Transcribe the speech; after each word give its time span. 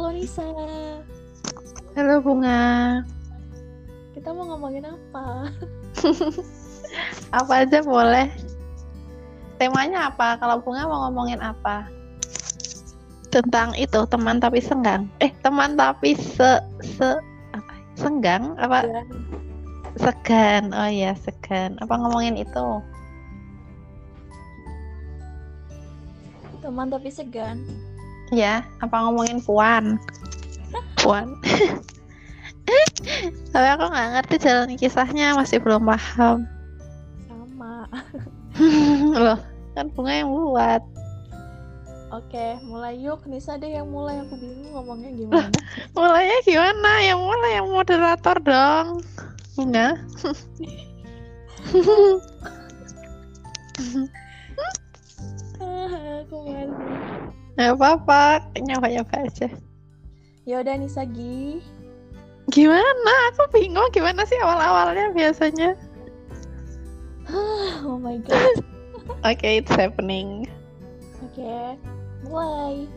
Halo 0.00 0.16
Nisa. 0.16 0.48
Halo 1.92 2.24
Bunga. 2.24 3.04
Kita 4.16 4.32
mau 4.32 4.48
ngomongin 4.48 4.88
apa? 4.88 5.52
apa 7.44 7.52
aja 7.60 7.84
boleh. 7.84 8.32
Temanya 9.60 10.08
apa? 10.08 10.40
Kalau 10.40 10.56
Bunga 10.64 10.88
mau 10.88 11.04
ngomongin 11.04 11.36
apa? 11.44 11.84
Tentang 13.28 13.76
itu 13.76 14.00
teman 14.08 14.40
tapi 14.40 14.64
senggang. 14.64 15.04
Eh 15.20 15.36
teman 15.44 15.76
tapi 15.76 16.16
se 16.16 16.64
se 16.80 17.20
apa? 17.52 17.74
Senggang 17.92 18.56
apa? 18.56 18.88
Ya. 18.88 19.04
Segan. 20.00 20.72
Oh 20.72 20.88
iya 20.88 21.12
segan. 21.12 21.76
Apa 21.76 22.00
ngomongin 22.00 22.40
itu? 22.40 22.80
Teman 26.64 26.88
tapi 26.88 27.12
segan. 27.12 27.89
Ya. 28.30 28.62
Apa 28.78 29.06
ngomongin 29.06 29.42
puan? 29.42 29.98
Puan. 31.02 31.34
Tapi 33.50 33.66
aku 33.66 33.84
nggak 33.90 34.08
ngerti 34.14 34.36
jalan 34.46 34.70
kisahnya, 34.78 35.34
masih 35.34 35.58
belum 35.58 35.82
paham. 35.86 36.46
Sama. 37.26 37.90
Loh, 39.26 39.40
kan 39.74 39.90
bunga 39.90 40.12
yang 40.22 40.30
buat. 40.30 40.82
Oke, 42.10 42.58
mulai 42.66 42.98
yuk. 42.98 43.22
Nisa 43.30 43.54
deh 43.54 43.70
yang 43.70 43.86
mulai. 43.86 44.18
Aku 44.26 44.34
bingung 44.34 44.74
ngomongnya 44.74 45.14
gimana. 45.14 45.50
Mulainya 45.94 46.38
gimana? 46.42 46.90
Yang 47.06 47.20
mulai 47.22 47.50
yang 47.54 47.68
moderator 47.70 48.36
dong. 48.42 48.86
Bunga. 49.54 49.94
Ah, 55.60 56.24
aku 56.24 56.36
malu. 56.48 56.99
Gak 57.60 57.76
apa-apa, 57.76 58.40
nyoba-nyoba 58.56 59.28
aja. 59.28 59.52
Ya 60.48 60.64
udah 60.64 60.80
Nisa 60.80 61.04
Gi. 61.04 61.60
Gimana? 62.48 63.12
Aku 63.36 63.52
bingung 63.52 63.92
gimana 63.92 64.24
sih 64.24 64.40
awal-awalnya 64.40 65.12
biasanya. 65.12 65.76
Oh 67.84 68.00
my 68.00 68.16
god. 68.24 68.64
Oke, 69.28 69.60
it's 69.60 69.76
happening. 69.76 70.48
Oke, 71.20 71.76
mulai. 72.24 72.88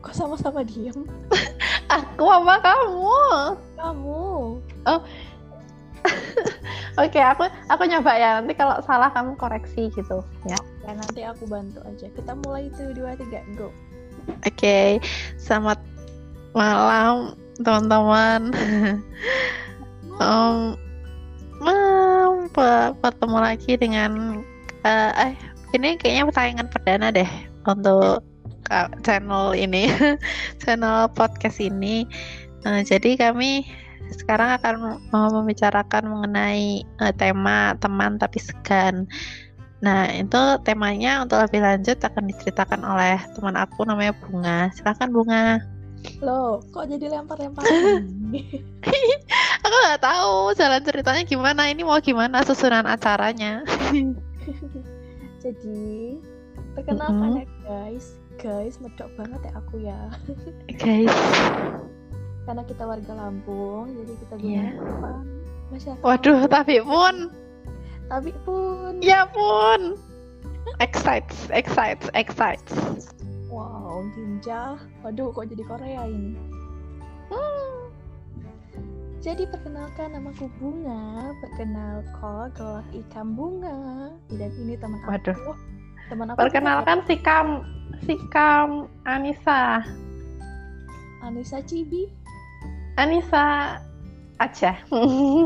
Kok 0.00 0.14
sama-sama 0.16 0.64
diem? 0.64 1.04
Aku 2.00 2.24
apa 2.24 2.56
kamu? 2.64 3.12
Kamu. 3.76 4.24
Oke, 6.98 7.22
aku 7.22 7.46
aku 7.70 7.82
nyoba 7.86 8.12
ya. 8.18 8.42
Nanti 8.42 8.58
kalau 8.58 8.82
salah 8.82 9.14
kamu 9.14 9.38
koreksi 9.38 9.86
gitu 9.94 10.18
ya. 10.50 10.58
Ya 10.82 10.92
nanti 10.98 11.22
aku 11.22 11.46
bantu 11.46 11.78
aja. 11.86 12.10
Kita 12.10 12.34
mulai 12.42 12.66
itu 12.66 12.90
dua 12.90 13.14
tiga 13.14 13.46
go. 13.54 13.70
Oke, 14.42 14.98
selamat 15.38 15.78
malam 16.58 17.38
teman-teman. 17.62 18.50
um, 20.22 20.74
pe- 22.50 22.92
bertemu 22.98 23.38
lagi 23.38 23.72
dengan 23.78 24.42
eh, 24.82 25.12
eh 25.22 25.32
ini 25.78 25.94
kayaknya 26.02 26.26
persaingan 26.26 26.66
perdana 26.66 27.14
deh 27.14 27.30
untuk 27.62 28.26
channel 29.06 29.54
ini, 29.54 29.86
channel 30.60 31.06
podcast 31.14 31.62
ini. 31.62 32.04
Eh, 32.66 32.82
jadi 32.82 33.14
kami 33.14 33.62
sekarang 34.16 34.56
akan 34.56 34.74
mau 35.12 35.28
membicarakan 35.28 36.08
mengenai 36.08 36.82
eh, 36.84 37.12
tema 37.16 37.76
teman 37.76 38.16
tapi 38.16 38.40
segan. 38.40 39.08
Nah, 39.78 40.10
itu 40.10 40.42
temanya 40.66 41.22
untuk 41.22 41.38
lebih 41.38 41.62
lanjut 41.62 42.02
akan 42.02 42.26
diceritakan 42.26 42.82
oleh 42.82 43.16
teman 43.36 43.54
aku 43.54 43.86
namanya 43.86 44.10
Bunga. 44.18 44.74
Silakan 44.74 45.14
Bunga. 45.14 45.62
Loh, 46.22 46.62
kok 46.74 46.86
jadi 46.90 47.10
lempar-lempar? 47.10 47.62
Aku 49.66 49.76
nggak 49.84 50.02
tahu 50.02 50.54
jalan 50.54 50.82
ceritanya 50.82 51.22
gimana. 51.26 51.62
Ini 51.70 51.82
mau 51.82 51.98
gimana 52.02 52.42
susunan 52.46 52.86
acaranya. 52.86 53.62
jadi 55.42 56.16
perkenalkan 56.74 57.42
ya 57.42 57.46
guys. 57.66 58.06
Guys, 58.38 58.78
medok 58.78 59.10
banget 59.18 59.50
ya 59.50 59.52
aku 59.58 59.74
ya. 59.82 60.00
Guys, 60.78 61.10
Karena 62.48 62.64
kita 62.64 62.88
warga 62.88 63.12
Lampung, 63.12 63.92
jadi 63.92 64.12
kita 64.24 64.34
Iya. 64.40 64.72
gunakan 64.72 64.88
apa? 64.88 65.10
Masyarakat. 65.68 66.00
waduh, 66.00 66.40
tapi 66.48 66.80
pun, 66.80 67.14
Tapi 68.08 68.30
pun. 68.48 68.92
ya 69.04 69.28
pun, 69.28 70.00
excites, 70.80 71.52
excites, 71.52 72.08
excites. 72.16 72.72
Wow, 73.52 74.00
Jinja. 74.16 74.80
Waduh, 75.04 75.28
kok 75.36 75.44
jadi 75.52 75.60
Korea 75.68 76.08
ini? 76.08 76.40
Hmm. 77.28 77.92
Jadi 79.20 79.44
perkenalkan 79.44 80.16
namaku 80.16 80.48
Bunga, 80.56 81.36
perkenalkan 81.44 82.48
kelah 82.56 82.86
ikan 83.04 83.36
bunga. 83.36 84.08
Dan 84.32 84.50
ini 84.56 84.72
teman 84.80 85.04
aku. 85.04 85.12
Waduh. 85.12 85.36
Teman 86.08 86.32
aku 86.32 86.38
Perkenalkan 86.48 87.04
si 87.04 87.20
Kam, 87.20 87.60
si 88.08 88.16
Kam 88.32 88.88
Anissa, 89.04 89.84
Anissa 91.20 91.60
Cibi. 91.60 92.08
Anissa 92.98 93.78
aja. 94.42 94.74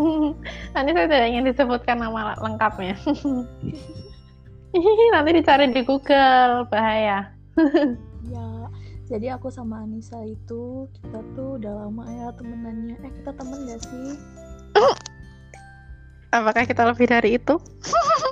Anissa 0.78 1.04
tidak 1.04 1.28
ingin 1.28 1.52
disebutkan 1.52 2.00
nama 2.00 2.32
lengkapnya. 2.40 2.96
Nanti 5.12 5.30
dicari 5.36 5.68
di 5.68 5.84
Google, 5.84 6.64
bahaya. 6.72 7.28
Ya, 8.24 8.48
jadi 9.12 9.36
aku 9.36 9.52
sama 9.52 9.84
Anissa 9.84 10.16
itu 10.24 10.88
kita 10.96 11.20
tuh 11.36 11.60
udah 11.60 11.84
lama 11.84 12.08
ya 12.08 12.32
temenannya. 12.40 12.96
Eh 13.04 13.12
kita 13.20 13.36
temen 13.36 13.68
gak 13.68 13.84
sih? 13.84 14.16
Apakah 16.32 16.64
kita 16.64 16.88
lebih 16.88 17.12
dari 17.12 17.36
itu? 17.36 17.60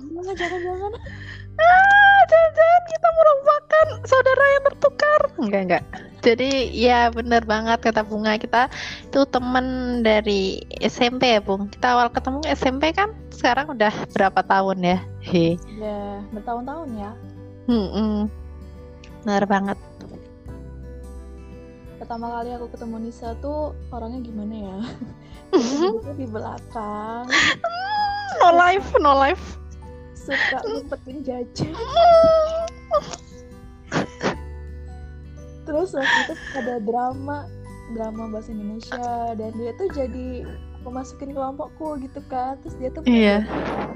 Jangan, 0.00 0.32
jangan-jangan. 0.32 0.92
Jangan-jangan 2.31 2.83
kita 2.87 3.09
merupakan 3.11 3.87
saudara 4.07 4.45
yang 4.47 4.65
tertukar. 4.71 5.21
Enggak, 5.43 5.63
enggak. 5.67 5.85
Jadi 6.21 6.51
ya 6.77 7.09
bener 7.09 7.43
banget 7.49 7.81
kata 7.81 8.05
Bunga 8.05 8.37
kita 8.37 8.69
itu 9.09 9.25
temen 9.33 9.67
dari 10.05 10.61
SMP 10.85 11.35
ya 11.35 11.41
Bung. 11.41 11.67
Kita 11.73 11.97
awal 11.97 12.13
ketemu 12.13 12.45
SMP 12.55 12.93
kan 12.93 13.11
sekarang 13.33 13.73
udah 13.73 13.91
berapa 14.13 14.41
tahun 14.45 14.79
ya? 14.85 14.99
He. 15.25 15.57
Ya, 15.81 16.21
bertahun-tahun 16.31 16.89
ya. 16.95 17.11
Hmm, 17.67 18.29
bener 19.25 19.45
banget. 19.49 19.79
Pertama 21.97 22.33
kali 22.37 22.53
aku 22.57 22.67
ketemu 22.73 22.97
Nisa 23.09 23.33
tuh 23.41 23.73
orangnya 23.93 24.21
gimana 24.25 24.55
ya? 24.57 24.77
Di 26.21 26.27
belakang, 26.29 27.27
No 28.41 28.49
life, 28.57 28.89
no 29.01 29.12
life. 29.17 29.61
Suka 30.20 30.58
ngumpetin 30.69 31.25
jajan. 31.25 31.72
Terus 35.64 35.94
waktu 35.94 36.19
itu 36.26 36.34
ada 36.56 36.76
drama, 36.82 37.47
drama 37.94 38.22
bahasa 38.28 38.50
Indonesia 38.50 39.32
dan 39.38 39.50
dia 39.54 39.70
tuh 39.78 39.88
jadi 39.94 40.44
memasukin 40.82 41.32
kelompokku 41.32 42.00
gitu 42.03 42.20
kan. 42.28 42.58
Terus 42.64 42.75
dia 42.76 42.91
tuh 42.91 43.03
Iya. 43.06 43.44
jajan. 43.47 43.88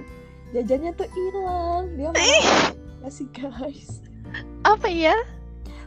Jajannya 0.55 0.91
tuh 0.95 1.09
hilang. 1.11 1.85
Dia 1.99 2.09
mau 2.15 2.31
kasih 3.03 3.27
guys. 3.35 4.01
Apa 4.63 4.87
ya? 4.87 5.17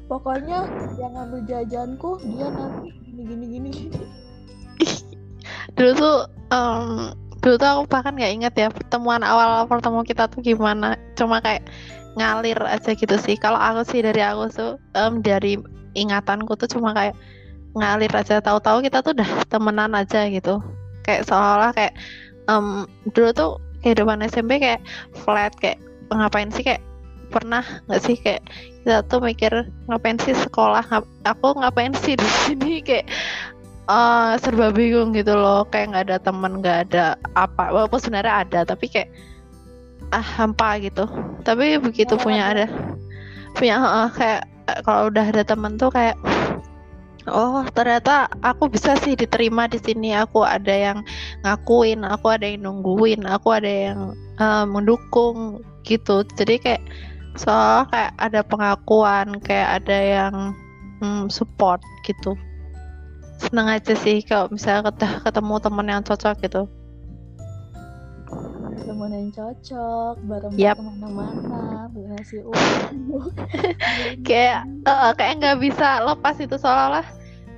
Pokoknya 0.07 0.63
yang 0.95 1.15
ngambil 1.15 1.41
jajanku 1.47 2.19
dia 2.23 2.47
nanti 2.47 2.91
gini 3.11 3.45
gini 3.47 3.69
gini. 3.71 4.03
Dulu 5.75 5.91
tuh 5.95 6.17
em, 6.51 7.11
dulu 7.41 7.55
tuh 7.59 7.69
aku 7.69 7.83
bahkan 7.89 8.13
nggak 8.17 8.33
ingat 8.33 8.53
ya 8.57 8.67
pertemuan 8.69 9.21
awal 9.21 9.65
pertemu 9.69 10.01
kita 10.03 10.27
tuh 10.29 10.41
gimana. 10.41 10.97
Cuma 11.13 11.41
kayak 11.41 11.65
ngalir 12.17 12.57
aja 12.65 12.91
gitu 12.93 13.15
sih. 13.21 13.37
Kalau 13.37 13.57
aku 13.57 13.85
sih 13.85 14.01
dari 14.01 14.21
aku 14.21 14.49
tuh 14.49 14.71
em, 14.97 15.21
dari 15.21 15.57
ingatanku 15.93 16.57
tuh 16.57 16.69
cuma 16.69 16.91
kayak 16.93 17.15
ngalir 17.77 18.11
aja. 18.13 18.41
Tahu-tahu 18.41 18.85
kita 18.85 19.05
tuh 19.05 19.13
udah 19.17 19.29
temenan 19.47 19.93
aja 19.93 20.25
gitu. 20.29 20.61
Kayak 21.05 21.29
seolah 21.29 21.71
kayak 21.73 21.93
em, 22.49 22.85
dulu 23.13 23.29
tuh 23.33 23.51
kehidupan 23.85 24.25
SMP 24.25 24.57
kayak 24.57 24.81
flat 25.23 25.53
kayak 25.61 25.77
ngapain 26.11 26.49
sih 26.49 26.63
kayak 26.65 26.81
pernah 27.27 27.63
nggak 27.87 28.01
sih 28.01 28.15
kayak 28.15 28.43
kita 28.83 29.03
tuh 29.11 29.19
mikir 29.19 29.51
ngapain 29.91 30.15
sih 30.23 30.31
sekolah 30.31 30.79
ngap- 30.87 31.11
aku 31.27 31.59
ngapain 31.59 31.91
sih 31.91 32.15
di 32.15 32.27
sini 32.47 32.79
kayak 32.87 33.07
eh, 33.87 34.31
serba 34.39 34.69
bingung 34.71 35.15
gitu 35.15 35.33
loh. 35.35 35.63
Kayak 35.67 35.85
nggak 35.93 36.05
ada 36.11 36.17
teman 36.21 36.51
nggak 36.61 36.77
ada 36.89 37.05
apa. 37.35 37.71
Walaupun 37.71 37.99
sebenarnya 37.99 38.35
ada 38.47 38.59
tapi 38.67 38.91
kayak 38.91 39.09
ah 40.11 40.23
hampa 40.23 40.79
gitu. 40.79 41.07
Tapi 41.43 41.79
begitu 41.79 42.15
Ya, 42.15 42.21
punya 42.21 42.43
ada 42.51 42.65
punya 43.57 43.75
heeh, 43.81 44.07
kayak 44.15 44.41
eh, 44.69 44.79
kalau 44.85 45.09
udah 45.09 45.25
ada 45.25 45.43
teman 45.43 45.75
tuh 45.79 45.89
kayak 45.89 46.15
oh 47.27 47.65
ternyata 47.75 48.31
aku 48.39 48.71
bisa 48.71 48.95
sih 49.03 49.15
diterima 49.15 49.67
di 49.67 49.79
sini. 49.81 50.15
Aku 50.15 50.43
ada 50.43 50.71
yang 50.71 51.03
ngakuin 51.43 52.03
aku 52.07 52.31
ada 52.31 52.45
yang 52.47 52.63
nungguin 52.67 53.23
aku 53.27 53.55
ada 53.55 53.71
yang 53.91 53.99
eh, 54.39 54.65
mendukung 54.67 55.63
gitu. 55.87 56.23
Jadi 56.35 56.55
kayak 56.59 56.83
soalnya 57.37 57.85
kayak 57.93 58.11
ada 58.17 58.39
pengakuan 58.43 59.27
kayak 59.45 59.83
ada 59.83 59.97
yang 59.97 60.35
hmm, 61.01 61.29
support 61.29 61.79
gitu 62.03 62.33
seneng 63.37 63.67
aja 63.69 63.93
sih 63.93 64.19
kalau 64.25 64.49
misalnya 64.49 64.89
ketemu, 64.89 65.17
ketemu 65.23 65.53
teman 65.61 65.87
yang 65.87 66.03
cocok 66.03 66.35
gitu 66.41 66.63
teman 68.87 69.11
yang 69.11 69.29
cocok 69.35 70.15
bareng 70.25 70.53
Yap. 70.55 70.79
ke 70.79 70.83
mana-mana 70.83 71.91
ngasih 71.91 72.41
uang 72.47 72.95
kayak 74.27 74.63
eh, 74.63 75.11
kayak 75.19 75.33
nggak 75.43 75.57
bisa 75.59 76.01
lepas 76.07 76.35
itu 76.39 76.55
seolah-olah 76.55 77.03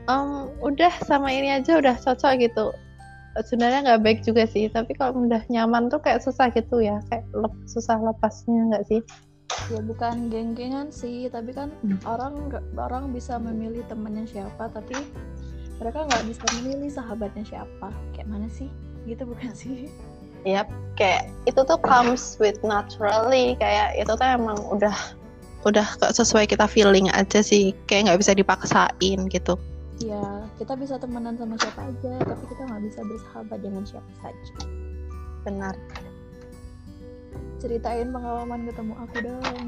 em, 0.10 0.50
udah 0.66 0.94
sama 1.06 1.30
ini 1.30 1.54
aja 1.54 1.78
udah 1.78 1.96
cocok 2.02 2.34
gitu 2.42 2.74
sebenarnya 3.46 3.80
nggak 3.86 4.02
baik 4.02 4.20
juga 4.26 4.50
sih 4.50 4.68
tapi 4.74 4.98
kalau 4.98 5.22
udah 5.22 5.46
nyaman 5.54 5.88
tuh 5.88 6.02
kayak 6.02 6.20
susah 6.26 6.50
gitu 6.50 6.82
ya 6.82 6.98
kayak 7.14 7.24
lep- 7.38 7.66
susah 7.70 8.02
lepasnya 8.02 8.74
nggak 8.74 8.86
sih 8.90 9.02
ya 9.70 9.80
bukan 9.86 10.34
geng-gengan 10.34 10.90
sih 10.90 11.30
tapi 11.30 11.54
kan 11.54 11.70
Hmm. 11.86 11.98
orang 12.10 12.34
orang 12.74 13.14
bisa 13.14 13.38
memilih 13.38 13.86
temennya 13.86 14.26
siapa 14.26 14.70
tapi 14.74 14.98
mereka 15.80 16.06
nggak 16.06 16.24
bisa 16.28 16.44
memilih 16.60 16.92
sahabatnya 16.92 17.44
siapa. 17.48 17.90
Kayak 18.12 18.28
mana 18.28 18.48
sih? 18.52 18.68
Gitu 19.08 19.24
bukan 19.24 19.52
sih? 19.56 19.88
Yap, 20.44 20.68
kayak 20.96 21.32
itu 21.48 21.60
tuh 21.60 21.80
comes 21.84 22.40
with 22.40 22.60
naturally 22.64 23.60
kayak 23.60 23.96
itu 23.96 24.12
tuh 24.12 24.28
emang 24.28 24.60
udah 24.72 24.96
udah 25.68 25.88
sesuai 26.12 26.48
kita 26.48 26.68
feeling 26.68 27.08
aja 27.16 27.40
sih. 27.40 27.72
Kayak 27.88 28.12
nggak 28.12 28.20
bisa 28.24 28.32
dipaksain 28.36 29.20
gitu. 29.32 29.56
Ya 30.00 30.48
kita 30.60 30.76
bisa 30.80 30.96
temenan 31.00 31.36
sama 31.36 31.60
siapa 31.60 31.88
aja 31.88 32.24
tapi 32.24 32.44
kita 32.48 32.62
nggak 32.68 32.84
bisa 32.88 33.00
bersahabat 33.04 33.60
dengan 33.64 33.84
siapa 33.88 34.12
saja. 34.20 34.54
Benar 35.48 35.76
ceritain 37.60 38.10
pengalaman 38.10 38.66
ketemu 38.72 38.94
aku 38.96 39.16
dong. 39.20 39.68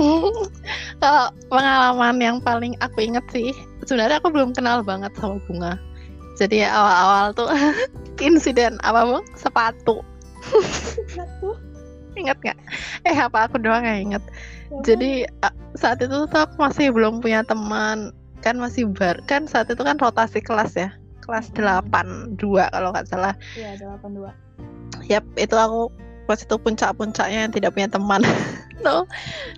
Kalau 1.02 1.26
pengalaman 1.50 2.16
yang 2.22 2.38
paling 2.40 2.78
aku 2.80 3.04
inget 3.04 3.24
sih 3.34 3.52
sebenarnya 3.84 4.22
aku 4.22 4.30
belum 4.32 4.54
kenal 4.54 4.80
banget 4.86 5.12
sama 5.18 5.42
bunga. 5.44 5.74
Jadi 6.38 6.64
awal-awal 6.64 7.36
tuh 7.36 7.50
insiden 8.24 8.80
apa 8.80 9.04
bang 9.04 9.24
sepatu? 9.36 10.00
Satu, 11.10 11.52
inget 12.16 12.38
nggak? 12.40 12.58
Eh 13.04 13.16
apa 13.18 13.50
aku 13.50 13.60
doang 13.60 13.84
yang 13.84 14.08
inget 14.08 14.24
yang 14.72 14.80
jadi 14.86 15.28
saat 15.76 16.00
itu 16.00 16.14
tuh 16.30 16.40
aku 16.40 16.54
masih 16.56 16.94
belum 16.94 17.20
punya 17.20 17.44
teman. 17.44 18.14
Kan 18.40 18.56
masih 18.56 18.88
bar 18.88 19.20
kan 19.28 19.44
saat 19.44 19.68
itu 19.68 19.84
kan 19.84 20.00
rotasi 20.00 20.40
kelas 20.40 20.72
ya. 20.78 20.88
Kelas 21.20 21.52
Mm-mm. 21.52 22.40
82 22.40 22.72
kalau 22.72 22.88
nggak 22.96 23.08
salah? 23.10 23.36
Iya, 23.52 23.76
82 23.84 24.32
Yap, 25.12 25.24
itu 25.36 25.56
aku 25.58 25.92
pas 26.30 26.38
itu 26.38 26.54
puncak-puncaknya 26.54 27.50
yang 27.50 27.52
tidak 27.52 27.74
punya 27.74 27.90
teman. 27.90 28.22
no, 28.86 29.02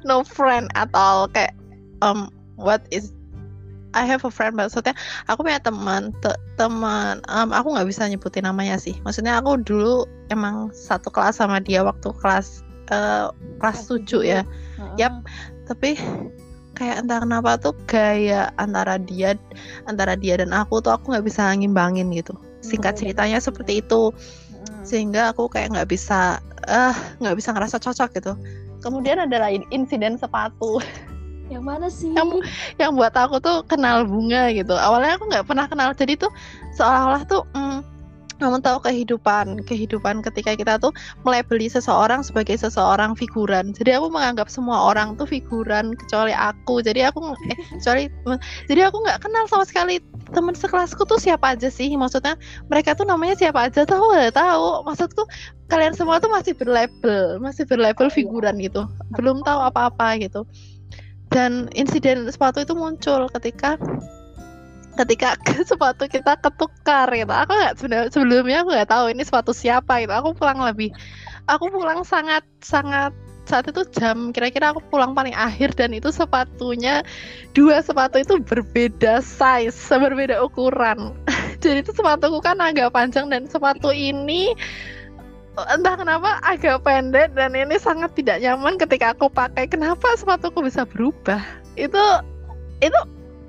no 0.08 0.24
friend 0.24 0.72
at 0.72 0.88
all. 0.96 1.28
Kayak 1.28 1.52
um, 2.00 2.32
what 2.56 2.80
is 2.88 3.12
I 3.92 4.08
have 4.08 4.24
a 4.24 4.32
friend 4.32 4.56
maksudnya 4.56 4.96
aku 5.28 5.44
punya 5.44 5.60
teman 5.60 6.16
te- 6.24 6.40
teman 6.56 7.20
um, 7.28 7.52
aku 7.52 7.76
nggak 7.76 7.88
bisa 7.88 8.08
nyebutin 8.08 8.48
namanya 8.48 8.80
sih 8.80 8.96
maksudnya 9.04 9.36
aku 9.36 9.60
dulu 9.60 10.08
emang 10.32 10.72
satu 10.72 11.12
kelas 11.12 11.38
sama 11.40 11.60
dia 11.60 11.84
waktu 11.84 12.08
kelas 12.24 12.64
eh, 12.88 13.28
kelas 13.60 13.92
Kelas 13.92 14.08
7 14.08 14.25
ya 14.25 14.40
Heeh. 14.80 14.96
Yap. 14.96 15.14
tapi 15.68 16.00
kayak 16.72 17.04
entah 17.04 17.20
kenapa 17.20 17.60
tuh 17.60 17.76
gaya 17.84 18.48
antara 18.56 18.96
dia 18.96 19.36
antara 19.84 20.16
dia 20.16 20.40
dan 20.40 20.56
aku 20.56 20.80
tuh 20.80 20.96
aku 20.96 21.12
nggak 21.12 21.28
bisa 21.28 21.52
ngimbangin 21.52 22.08
gitu 22.16 22.32
singkat 22.64 22.96
beda. 22.96 23.00
ceritanya 23.04 23.38
seperti 23.44 23.84
itu 23.84 24.08
sehingga 24.82 25.30
aku 25.30 25.46
kayak 25.52 25.76
nggak 25.76 25.90
bisa 25.92 26.40
eh 26.69 26.94
nggak 27.19 27.37
bisa 27.38 27.50
ngerasa 27.55 27.76
cocok 27.82 28.11
gitu. 28.19 28.32
Kemudian 28.82 29.23
ada 29.23 29.38
lain 29.38 29.62
insiden 29.70 30.19
sepatu. 30.19 30.82
Yang 31.53 31.64
mana 31.69 31.87
sih? 31.93 32.11
Yang- 32.17 32.43
yang 32.81 32.93
buat 32.97 33.12
aku 33.12 33.37
tuh 33.43 33.61
kenal 33.69 34.09
bunga 34.09 34.49
gitu. 34.56 34.73
Awalnya 34.73 35.20
aku 35.20 35.25
nggak 35.29 35.44
pernah 35.44 35.67
kenal. 35.69 35.93
Jadi 35.93 36.17
tuh 36.17 36.32
seolah-olah 36.81 37.23
tuh 37.29 37.44
mm, 37.53 37.79
kamu 38.42 38.58
tahu 38.58 38.82
kehidupan 38.82 39.62
kehidupan 39.62 40.20
ketika 40.26 40.58
kita 40.58 40.74
tuh 40.82 40.90
melebeli 41.22 41.70
seseorang 41.70 42.26
sebagai 42.26 42.58
seseorang 42.58 43.14
figuran. 43.14 43.70
Jadi 43.70 43.94
aku 43.94 44.10
menganggap 44.10 44.50
semua 44.50 44.90
orang 44.90 45.14
tuh 45.14 45.24
figuran 45.30 45.94
kecuali 45.94 46.34
aku. 46.34 46.82
Jadi 46.82 47.06
aku 47.06 47.22
eh 47.48 47.58
kecuali 47.78 48.10
jadi 48.66 48.90
aku 48.90 48.96
nggak 49.06 49.22
kenal 49.22 49.46
sama 49.46 49.62
sekali 49.62 50.02
teman 50.34 50.58
sekelasku 50.58 51.06
tuh 51.06 51.22
siapa 51.22 51.54
aja 51.54 51.70
sih. 51.70 51.94
Maksudnya 51.94 52.34
mereka 52.66 52.98
tuh 52.98 53.06
namanya 53.06 53.38
siapa 53.38 53.70
aja 53.70 53.86
tuh 53.86 53.94
aku 53.94 54.06
nggak 54.10 54.34
tahu. 54.34 54.82
Maksudku 54.90 55.22
kalian 55.70 55.94
semua 55.94 56.18
tuh 56.18 56.28
masih 56.28 56.52
berlabel 56.52 57.40
masih 57.40 57.64
berlabel 57.64 58.10
iya. 58.10 58.14
figuran 58.18 58.58
gitu. 58.58 58.84
Belum 59.14 59.40
tahu 59.46 59.62
apa-apa 59.62 60.18
gitu. 60.18 60.42
Dan 61.32 61.72
insiden 61.72 62.28
sepatu 62.28 62.60
itu 62.60 62.76
muncul 62.76 63.24
ketika 63.32 63.80
ketika 64.96 65.36
sepatu 65.70 66.04
kita 66.08 66.36
ketukar 66.40 67.08
gitu. 67.12 67.32
Aku 67.32 67.52
nggak 67.52 67.74
sebelumnya 68.12 68.64
aku 68.64 68.70
nggak 68.72 68.90
tahu 68.90 69.04
ini 69.12 69.22
sepatu 69.24 69.52
siapa 69.56 70.04
gitu. 70.04 70.12
Aku 70.12 70.36
pulang 70.36 70.60
lebih 70.60 70.92
aku 71.50 71.68
pulang 71.72 72.06
sangat 72.06 72.46
sangat 72.62 73.10
saat 73.42 73.66
itu 73.66 73.82
jam 73.98 74.30
kira-kira 74.30 74.70
aku 74.70 74.80
pulang 74.86 75.18
paling 75.18 75.34
akhir 75.34 75.74
dan 75.74 75.90
itu 75.90 76.14
sepatunya 76.14 77.02
dua 77.58 77.82
sepatu 77.82 78.22
itu 78.22 78.38
berbeda 78.38 79.18
size 79.18 79.90
berbeda 79.90 80.38
ukuran. 80.46 81.10
Jadi 81.62 81.82
itu 81.86 81.92
sepatuku 81.94 82.38
kan 82.42 82.58
agak 82.62 82.94
panjang 82.94 83.30
dan 83.30 83.46
sepatu 83.50 83.90
ini 83.90 84.54
entah 85.58 85.94
kenapa 86.00 86.40
agak 86.40 86.80
pendek 86.80 87.36
dan 87.36 87.52
ini 87.52 87.76
sangat 87.76 88.16
tidak 88.16 88.40
nyaman 88.40 88.80
ketika 88.80 89.12
aku 89.12 89.28
pakai. 89.28 89.68
Kenapa 89.68 90.14
sepatuku 90.16 90.64
bisa 90.64 90.86
berubah? 90.86 91.42
Itu 91.76 92.00
itu 92.80 92.98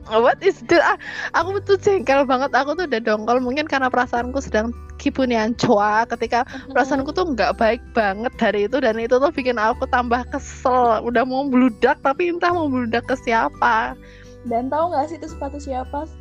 what 0.09 0.39
is 0.44 0.59
that 0.67 0.83
Ah, 0.83 0.97
aku 1.38 1.63
tuh 1.63 1.77
jengkel 1.79 2.27
banget. 2.27 2.51
Aku 2.51 2.75
tuh 2.75 2.85
udah 2.89 3.01
dongkol 3.01 3.39
mungkin 3.39 3.65
karena 3.69 3.88
perasaanku 3.88 4.39
sedang 4.44 4.75
kibunian 5.00 5.55
coa 5.55 6.03
ketika 6.07 6.47
perasaanku 6.71 7.11
tuh 7.15 7.35
nggak 7.35 7.55
baik 7.59 7.81
banget 7.95 8.33
dari 8.39 8.67
itu 8.67 8.77
dan 8.83 9.00
itu 9.00 9.15
tuh 9.15 9.31
bikin 9.31 9.55
aku 9.55 9.88
tambah 9.88 10.23
kesel. 10.31 11.03
Udah 11.03 11.23
mau 11.23 11.47
meludak 11.47 12.03
tapi 12.03 12.31
entah 12.31 12.51
mau 12.51 12.67
meludak 12.67 13.07
ke 13.07 13.15
siapa 13.23 13.95
dan 14.43 14.67
tahu 14.67 14.91
nggak 14.91 15.07
sih 15.07 15.17
itu 15.19 15.27
sepatu 15.31 15.57
siapa? 15.59 16.03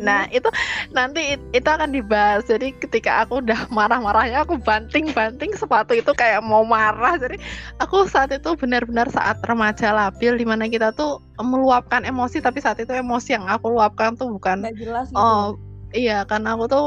Nah 0.00 0.24
itu 0.32 0.48
nanti 0.88 1.36
it- 1.36 1.48
itu 1.52 1.68
akan 1.68 1.92
dibahas. 1.92 2.48
Jadi 2.48 2.72
ketika 2.80 3.26
aku 3.26 3.44
udah 3.44 3.68
marah-marahnya 3.76 4.46
aku 4.46 4.56
banting-banting 4.62 5.52
sepatu 5.52 5.92
itu 5.92 6.08
kayak 6.16 6.40
mau 6.40 6.64
marah. 6.64 7.18
Jadi 7.20 7.36
aku 7.82 8.08
saat 8.08 8.32
itu 8.32 8.56
benar-benar 8.56 9.10
saat 9.12 9.36
remaja 9.44 9.92
labil 9.92 10.38
di 10.40 10.46
mana 10.48 10.64
kita 10.70 10.94
tuh 10.96 11.20
meluapkan 11.42 12.06
emosi 12.08 12.40
tapi 12.40 12.62
saat 12.62 12.80
itu 12.80 12.88
emosi 12.94 13.36
yang 13.36 13.44
aku 13.50 13.68
luapkan 13.74 14.16
tuh 14.16 14.32
bukan 14.32 14.64
nggak 14.64 14.78
jelas 14.80 15.06
gitu. 15.12 15.20
Oh 15.20 15.58
iya 15.92 16.24
karena 16.24 16.56
aku 16.56 16.64
tuh 16.70 16.86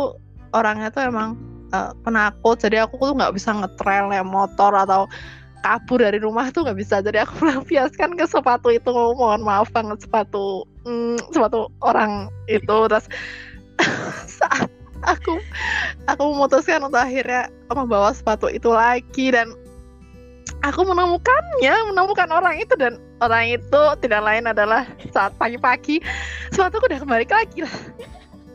orangnya 0.56 0.90
tuh 0.90 1.06
emang 1.06 1.38
eh, 1.76 1.92
penakut. 2.02 2.58
Jadi 2.58 2.82
aku 2.82 2.98
tuh 2.98 3.14
nggak 3.14 3.36
bisa 3.38 3.54
ngetrail 3.54 4.10
naik 4.10 4.26
motor 4.26 4.74
atau 4.74 5.06
kabur 5.64 6.00
dari 6.00 6.20
rumah 6.22 6.50
tuh 6.52 6.66
nggak 6.66 6.80
bisa. 6.80 7.02
Jadi 7.04 7.20
aku 7.22 7.34
melampiaskan 7.44 8.16
ke 8.16 8.26
sepatu 8.26 8.72
itu. 8.74 8.90
Mohon 8.92 9.44
maaf 9.44 9.70
banget 9.72 10.04
sepatu 10.04 10.64
mm, 10.88 11.34
sepatu 11.34 11.68
orang 11.84 12.28
itu. 12.48 12.78
Terus 12.90 13.06
saat 14.40 14.70
aku 15.08 15.40
aku 16.12 16.24
memutuskan 16.36 16.84
untuk 16.84 17.00
akhirnya 17.00 17.48
membawa 17.72 18.12
sepatu 18.12 18.52
itu 18.52 18.68
lagi 18.68 19.32
dan 19.32 19.56
aku 20.64 20.84
menemukannya 20.84 21.76
menemukan 21.94 22.28
orang 22.32 22.60
itu 22.60 22.76
dan 22.76 23.00
orang 23.24 23.56
itu 23.56 23.82
tidak 24.04 24.22
lain 24.24 24.44
adalah 24.48 24.84
saat 25.16 25.32
pagi-pagi 25.40 26.04
sepatuku 26.52 26.84
udah 26.92 27.00
kembali 27.00 27.26
lagi 27.28 27.64
lah. 27.64 27.76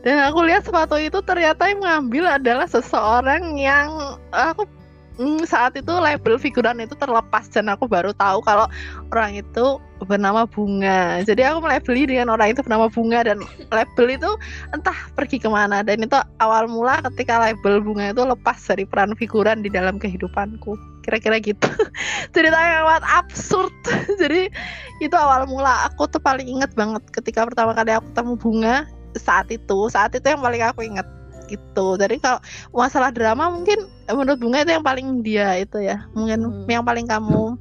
Dan 0.05 0.21
aku 0.21 0.45
lihat 0.45 0.61
sepatu 0.69 1.01
itu 1.01 1.17
ternyata 1.25 1.65
yang 1.65 1.81
mengambil 1.81 2.37
adalah 2.37 2.69
seseorang 2.69 3.57
yang 3.57 3.89
aku 4.29 4.69
mm, 5.19 5.43
saat 5.47 5.75
itu 5.75 5.91
label 5.91 6.35
figuran 6.39 6.83
itu 6.83 6.93
terlepas 6.95 7.47
dan 7.51 7.71
aku 7.71 7.87
baru 7.87 8.11
tahu 8.15 8.43
kalau 8.43 8.67
orang 9.11 9.39
itu 9.39 9.79
bernama 10.03 10.43
Bunga. 10.43 11.23
Jadi 11.23 11.41
aku 11.41 11.63
melabeli 11.63 12.03
dengan 12.05 12.35
orang 12.35 12.51
itu 12.51 12.61
bernama 12.61 12.91
Bunga 12.91 13.23
dan 13.23 13.39
label 13.71 14.05
itu 14.11 14.31
entah 14.75 14.97
pergi 15.15 15.39
ke 15.39 15.47
mana 15.47 15.81
dan 15.81 16.03
itu 16.03 16.17
awal 16.43 16.67
mula 16.67 16.99
ketika 17.11 17.39
label 17.39 17.79
Bunga 17.79 18.11
itu 18.11 18.21
lepas 18.21 18.59
dari 18.67 18.83
peran 18.83 19.15
figuran 19.15 19.63
di 19.63 19.71
dalam 19.71 19.95
kehidupanku. 19.95 20.75
Kira-kira 21.07 21.39
gitu. 21.39 21.69
Ceritanya 22.35 22.83
yang 22.83 22.87
sangat 22.89 23.05
absurd. 23.23 23.75
Jadi 24.21 24.51
itu 24.99 25.15
awal 25.15 25.47
mula 25.47 25.87
aku 25.87 26.09
tuh 26.11 26.19
paling 26.19 26.45
inget 26.45 26.71
banget 26.75 27.03
ketika 27.15 27.47
pertama 27.47 27.71
kali 27.71 27.95
aku 27.95 28.11
ketemu 28.11 28.33
Bunga 28.35 28.75
saat 29.15 29.47
itu. 29.47 29.87
Saat 29.87 30.11
itu 30.17 30.27
yang 30.27 30.43
paling 30.43 30.63
aku 30.65 30.83
inget 30.83 31.07
gitu. 31.47 31.95
Jadi 31.95 32.17
kalau 32.17 32.39
masalah 32.71 33.09
drama 33.09 33.49
mungkin 33.49 33.85
menurut 34.07 34.37
Bunga 34.37 34.63
itu 34.63 34.71
yang 34.75 34.85
paling 34.85 35.07
dia 35.21 35.57
itu 35.57 35.77
ya. 35.79 36.05
Mungkin 36.13 36.39
Hmm. 36.43 36.69
yang 36.69 36.85
paling 36.85 37.05
kamu 37.05 37.57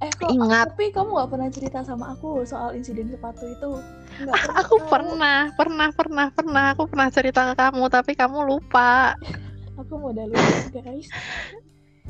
eh 0.00 0.08
kok 0.16 0.32
ingat. 0.32 0.72
tapi 0.72 0.88
kamu 0.96 1.12
nggak 1.12 1.28
pernah 1.28 1.48
cerita 1.52 1.84
sama 1.84 2.16
aku 2.16 2.40
soal 2.48 2.72
insiden 2.72 3.12
sepatu 3.12 3.44
itu 3.44 3.70
nggak 4.24 4.32
pernah 4.32 4.56
Aku 4.64 4.74
tahu. 4.80 4.88
pernah, 4.88 5.38
pernah, 5.52 5.88
pernah, 5.92 6.26
pernah. 6.32 6.64
Aku 6.72 6.88
pernah 6.88 7.08
cerita 7.12 7.52
ke 7.52 7.54
kamu, 7.60 7.84
tapi 7.92 8.16
kamu 8.16 8.48
lupa. 8.48 9.12
aku 9.80 9.96
mau 9.96 10.12
lupa 10.12 10.80
guys 10.84 11.08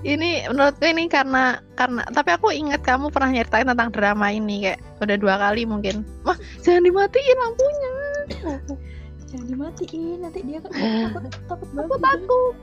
ini 0.01 0.49
menurutku 0.49 0.85
ini 0.89 1.07
karena 1.13 1.61
karena 1.77 2.03
tapi 2.09 2.33
aku 2.33 2.49
ingat 2.51 2.81
kamu 2.81 3.13
pernah 3.13 3.31
nyeritain 3.31 3.69
tentang 3.69 3.93
drama 3.93 4.33
ini 4.33 4.65
kayak 4.65 4.81
udah 4.99 5.17
dua 5.21 5.35
kali 5.37 5.69
mungkin 5.69 6.03
wah 6.25 6.37
jangan 6.65 6.83
dimatiin 6.89 7.37
lampunya 7.37 7.93
jangan 9.31 9.47
dimatiin 9.47 10.19
nanti 10.27 10.39
dia 10.43 10.59
takut 10.65 11.31
takut 11.47 11.69
aku 11.79 11.97
banget 11.97 12.01
takut 12.03 12.55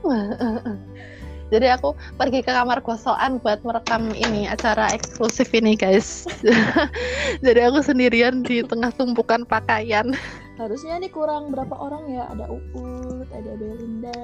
jadi 1.47 1.79
aku 1.79 1.95
pergi 2.19 2.43
ke 2.43 2.51
kamar 2.51 2.83
gosokan 2.83 3.39
buat 3.39 3.63
merekam 3.63 4.11
ini 4.11 4.51
acara 4.51 4.91
eksklusif 4.91 5.55
ini 5.55 5.79
guys. 5.79 6.27
Jadi 7.45 7.59
aku 7.63 7.79
sendirian 7.79 8.43
di 8.43 8.59
tengah 8.67 8.91
tumpukan 8.91 9.47
pakaian. 9.47 10.11
Harusnya 10.59 10.99
nih 10.99 11.07
kurang 11.07 11.55
berapa 11.55 11.71
orang 11.71 12.03
ya? 12.11 12.27
Ada 12.35 12.51
Uut 12.51 13.27
ada 13.31 13.51
Belinda 13.55 14.19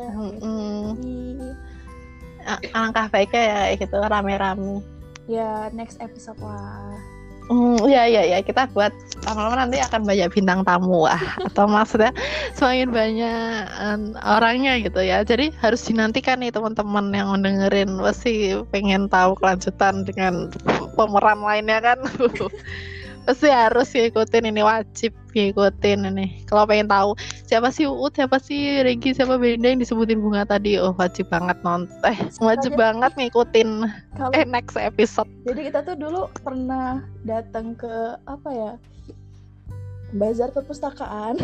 alangkah 2.76 3.08
baiknya 3.08 3.72
ya 3.72 3.80
gitu 3.80 3.96
rame-rame. 3.96 4.84
Ya 5.32 5.72
next 5.72 6.04
episode 6.04 6.36
lah 6.44 7.13
Hmm, 7.52 7.76
ya 7.92 8.08
ya 8.08 8.24
ya 8.24 8.40
kita 8.40 8.72
buat 8.72 8.96
lama-lama 9.28 9.68
nanti 9.68 9.76
akan 9.84 10.08
banyak 10.08 10.32
bintang 10.32 10.64
tamu 10.64 11.04
ah. 11.12 11.20
Atau 11.52 11.68
maksudnya 11.68 12.16
semakin 12.56 12.90
banyak 12.96 13.36
em, 13.84 14.02
orangnya 14.24 14.80
gitu 14.80 15.04
ya. 15.04 15.28
Jadi 15.28 15.52
harus 15.60 15.84
dinantikan 15.84 16.40
nih 16.40 16.56
teman-teman 16.56 17.12
yang 17.12 17.28
mendengerin 17.36 18.00
pasti 18.00 18.56
pengen 18.72 19.12
tahu 19.12 19.36
kelanjutan 19.40 20.08
dengan 20.08 20.48
pemeran 20.96 21.44
lainnya 21.44 21.84
kan 21.84 22.00
pasti 23.28 23.48
harus 23.48 23.88
ngikutin 23.96 24.52
ini 24.52 24.62
wajib 24.62 25.16
ngikutin 25.34 26.00
ini. 26.14 26.44
Kalau 26.46 26.68
pengen 26.68 26.92
tahu 26.92 27.16
siapa 27.48 27.72
sih 27.74 27.88
Uut 27.90 28.14
siapa 28.14 28.38
sih 28.38 28.84
Regi 28.84 29.16
siapa 29.16 29.40
Belinda 29.40 29.72
yang 29.72 29.82
disebutin 29.82 30.20
bunga 30.20 30.46
tadi? 30.46 30.78
Oh 30.78 30.94
wajib 31.00 31.32
banget 31.32 31.58
nonton. 31.64 31.90
Eh 32.04 32.20
wajib 32.44 32.76
banget 32.76 33.16
ngikutin. 33.16 33.88
Kalau 34.20 34.32
eh 34.36 34.46
next 34.46 34.76
episode. 34.76 35.30
Jadi 35.48 35.72
kita 35.72 35.80
tuh 35.82 35.96
dulu 35.96 36.28
pernah 36.44 37.02
datang 37.24 37.74
ke 37.80 38.20
apa 38.28 38.50
ya 38.52 38.72
bazar 40.14 40.54
perpustakaan. 40.54 41.42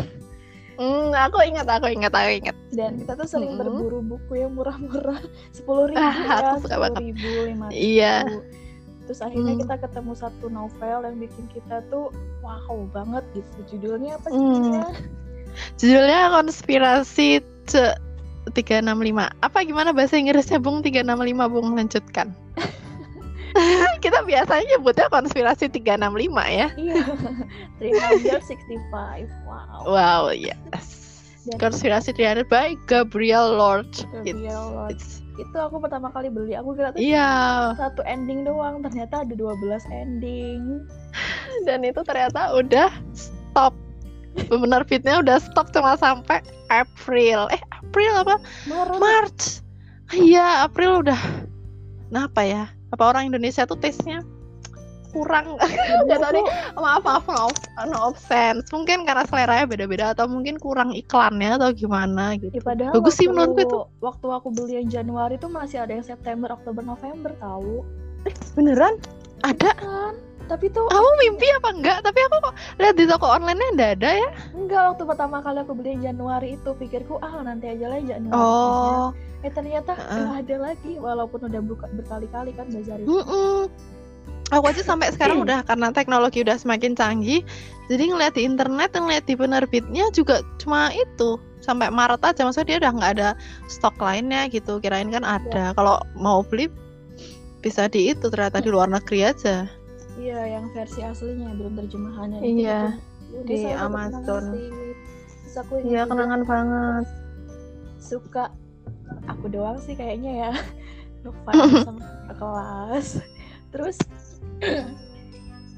Hmm, 0.80 1.12
aku 1.12 1.44
ingat, 1.44 1.68
aku 1.68 1.92
ingat, 1.92 2.08
aku 2.08 2.40
ingat. 2.40 2.56
dan 2.72 2.96
kita 2.96 3.12
tuh 3.12 3.28
sering 3.28 3.52
Mm-mm. 3.52 3.84
berburu 3.84 4.00
buku 4.00 4.40
yang 4.40 4.56
murah-murah. 4.56 5.20
Sepuluh 5.56 5.92
ribu 5.92 6.00
Ah, 6.00 6.16
ya 6.16 6.56
sepuluh 6.56 6.96
ribu 6.96 7.28
lima 7.44 7.66
Iya. 7.68 8.24
Terus 9.10 9.26
akhirnya 9.26 9.58
Hmm. 9.58 9.62
kita 9.66 9.74
ketemu 9.82 10.12
satu 10.14 10.46
novel 10.46 10.98
yang 11.02 11.18
bikin 11.18 11.50
kita 11.50 11.82
tuh 11.90 12.14
wow 12.46 12.78
banget 12.94 13.26
gitu 13.34 13.58
judulnya 13.74 14.14
apa 14.22 14.30
Hmm. 14.30 14.38
judulnya 14.38 14.86
Judulnya 15.82 16.30
konspirasi 16.30 17.42
ce 17.66 17.98
365. 18.54 19.34
Apa 19.42 19.66
gimana 19.66 19.90
bahasa 19.90 20.14
Inggrisnya 20.14 20.62
Bung 20.62 20.78
365 20.78 21.50
Bung 21.50 21.74
lanjutkan. 21.74 22.30
Kita 24.04 24.22
biasanya 24.22 24.62
nyebutnya 24.78 25.10
konspirasi 25.10 25.66
365 25.66 26.46
ya. 26.46 26.70
iya 26.78 27.02
365 27.82 29.26
wow 29.42 29.82
Wow, 29.82 30.22
yes. 30.30 30.99
Dan- 31.40 31.56
Konspirasi 31.58 32.12
300 32.12 32.44
by 32.44 32.76
Gabriel 32.84 33.56
Lord. 33.56 33.88
Gabriel 34.20 34.44
It's- 34.44 34.76
Lord. 34.76 34.90
it's- 34.92 35.18
itu 35.40 35.56
aku 35.56 35.80
pertama 35.80 36.12
kali 36.12 36.28
beli 36.28 36.52
aku 36.52 36.76
kira 36.76 36.92
tuh 36.92 37.00
Iya, 37.00 37.72
satu 37.72 38.04
ending 38.04 38.44
doang 38.44 38.84
ternyata 38.84 39.24
ada 39.24 39.32
12 39.32 39.80
ending 39.88 40.84
dan 41.66 41.80
itu 41.80 42.04
ternyata 42.04 42.52
udah 42.52 42.92
stop. 43.16 43.72
Penerbitnya 44.46 45.18
udah 45.18 45.40
stop 45.40 45.72
cuma 45.72 45.96
sampai 45.96 46.38
April. 46.68 47.48
Eh, 47.50 47.62
April 47.72 48.12
apa? 48.20 48.36
Maret 48.68 48.98
March. 49.00 49.42
Iya, 50.12 50.62
April 50.62 51.02
udah. 51.02 51.18
Kenapa 52.06 52.44
ya? 52.44 52.68
Apa 52.90 53.10
orang 53.10 53.26
Indonesia 53.26 53.64
tuh 53.64 53.74
taste-nya 53.74 54.22
kurang? 55.10 55.58
Nggak 56.06 56.18
tahu 56.18 56.32
deh. 56.38 56.44
maaf, 56.78 57.02
maaf, 57.02 57.24
no, 57.26 57.50
no 57.86 57.98
offense. 58.14 58.70
Mungkin 58.70 59.04
karena 59.04 59.26
seleranya 59.26 59.66
beda-beda 59.66 60.04
atau 60.14 60.26
mungkin 60.30 60.56
kurang 60.56 60.94
iklannya 60.94 61.58
atau 61.58 61.70
gimana 61.74 62.38
gitu. 62.38 62.54
Ya, 62.54 62.62
padahal 62.62 62.92
Bagus 62.96 63.14
sih 63.18 63.26
menurutku 63.26 63.60
itu. 63.62 63.80
Waktu 64.00 64.26
aku 64.30 64.48
beli 64.54 64.80
yang 64.80 64.88
Januari 64.88 65.36
tuh 65.36 65.50
masih 65.52 65.82
ada 65.82 65.92
yang 65.92 66.06
September, 66.06 66.54
Oktober, 66.54 66.82
November 66.82 67.34
tahu. 67.38 67.82
Beneran? 68.54 68.96
Ada? 69.44 69.72
Kan? 69.76 70.14
Tapi 70.50 70.66
tuh 70.74 70.82
Kamu 70.90 71.10
mimpi 71.22 71.46
apa 71.54 71.68
enggak? 71.70 71.98
Tapi 72.02 72.18
aku 72.26 72.36
kok 72.42 72.54
lihat 72.82 72.94
di 72.98 73.04
toko 73.06 73.26
online-nya 73.30 73.68
enggak 73.70 73.90
ada 74.02 74.10
ya. 74.18 74.30
enggak 74.50 74.82
waktu 74.90 75.02
pertama 75.06 75.36
kali 75.38 75.58
aku 75.62 75.72
beli 75.78 75.94
yang 75.94 76.02
Januari 76.10 76.58
itu 76.58 76.70
pikirku 76.74 77.22
ah 77.22 77.38
nanti 77.46 77.70
aja 77.70 77.86
lah 77.86 78.02
Januari. 78.02 78.34
Oh, 78.34 79.14
Eh 79.40 79.52
ternyata 79.54 79.96
nggak 79.96 80.44
ada 80.44 80.56
lagi 80.58 80.92
walaupun 81.00 81.48
udah 81.48 81.62
buka 81.64 81.86
berkali-kali 81.94 82.50
kan 82.52 82.66
bazar 82.68 82.98
itu. 83.00 83.08
mm 83.08 83.64
Aku 84.50 84.64
aja 84.66 84.82
sampai 84.82 85.14
sekarang 85.14 85.40
udah 85.46 85.62
karena 85.66 85.94
teknologi 85.94 86.42
udah 86.42 86.58
semakin 86.58 86.94
canggih, 86.98 87.42
jadi 87.90 88.10
ngeliat 88.10 88.34
di 88.34 88.42
internet, 88.46 88.94
ngeliat 88.94 89.24
di 89.26 89.34
penerbitnya 89.38 90.10
juga 90.14 90.42
cuma 90.58 90.90
itu 90.94 91.38
sampai 91.62 91.90
Maret 91.90 92.22
aja. 92.22 92.42
Maksudnya 92.46 92.66
dia 92.66 92.78
udah 92.82 92.92
nggak 92.98 93.12
ada 93.18 93.28
stok 93.70 93.96
lainnya 93.98 94.50
gitu. 94.50 94.78
Kirain 94.82 95.10
kan 95.10 95.22
ada. 95.22 95.74
Kalau 95.74 96.02
mau 96.18 96.42
beli 96.42 96.70
bisa 97.60 97.86
di 97.86 98.10
itu 98.14 98.26
ternyata 98.32 98.58
di 98.64 98.72
luar 98.72 98.88
negeri 98.88 99.26
aja. 99.30 99.68
Iya, 100.20 100.58
yang 100.58 100.68
versi 100.74 101.00
aslinya 101.00 101.54
belum 101.56 101.80
terjemahannya. 101.80 102.40
Iya, 102.44 102.80
di 103.46 103.56
Amazon. 103.72 104.52
Terus 104.52 105.54
aku 105.56 105.72
Iya 105.82 106.06
kenangan 106.06 106.42
banget. 106.46 107.04
suka 108.00 108.48
aku 109.28 109.52
doang 109.52 109.76
sih 109.76 109.92
kayaknya 109.92 110.48
ya 110.48 110.52
ngefans 111.22 111.84
sama 111.88 112.32
kelas 112.32 113.08
terus 113.70 113.96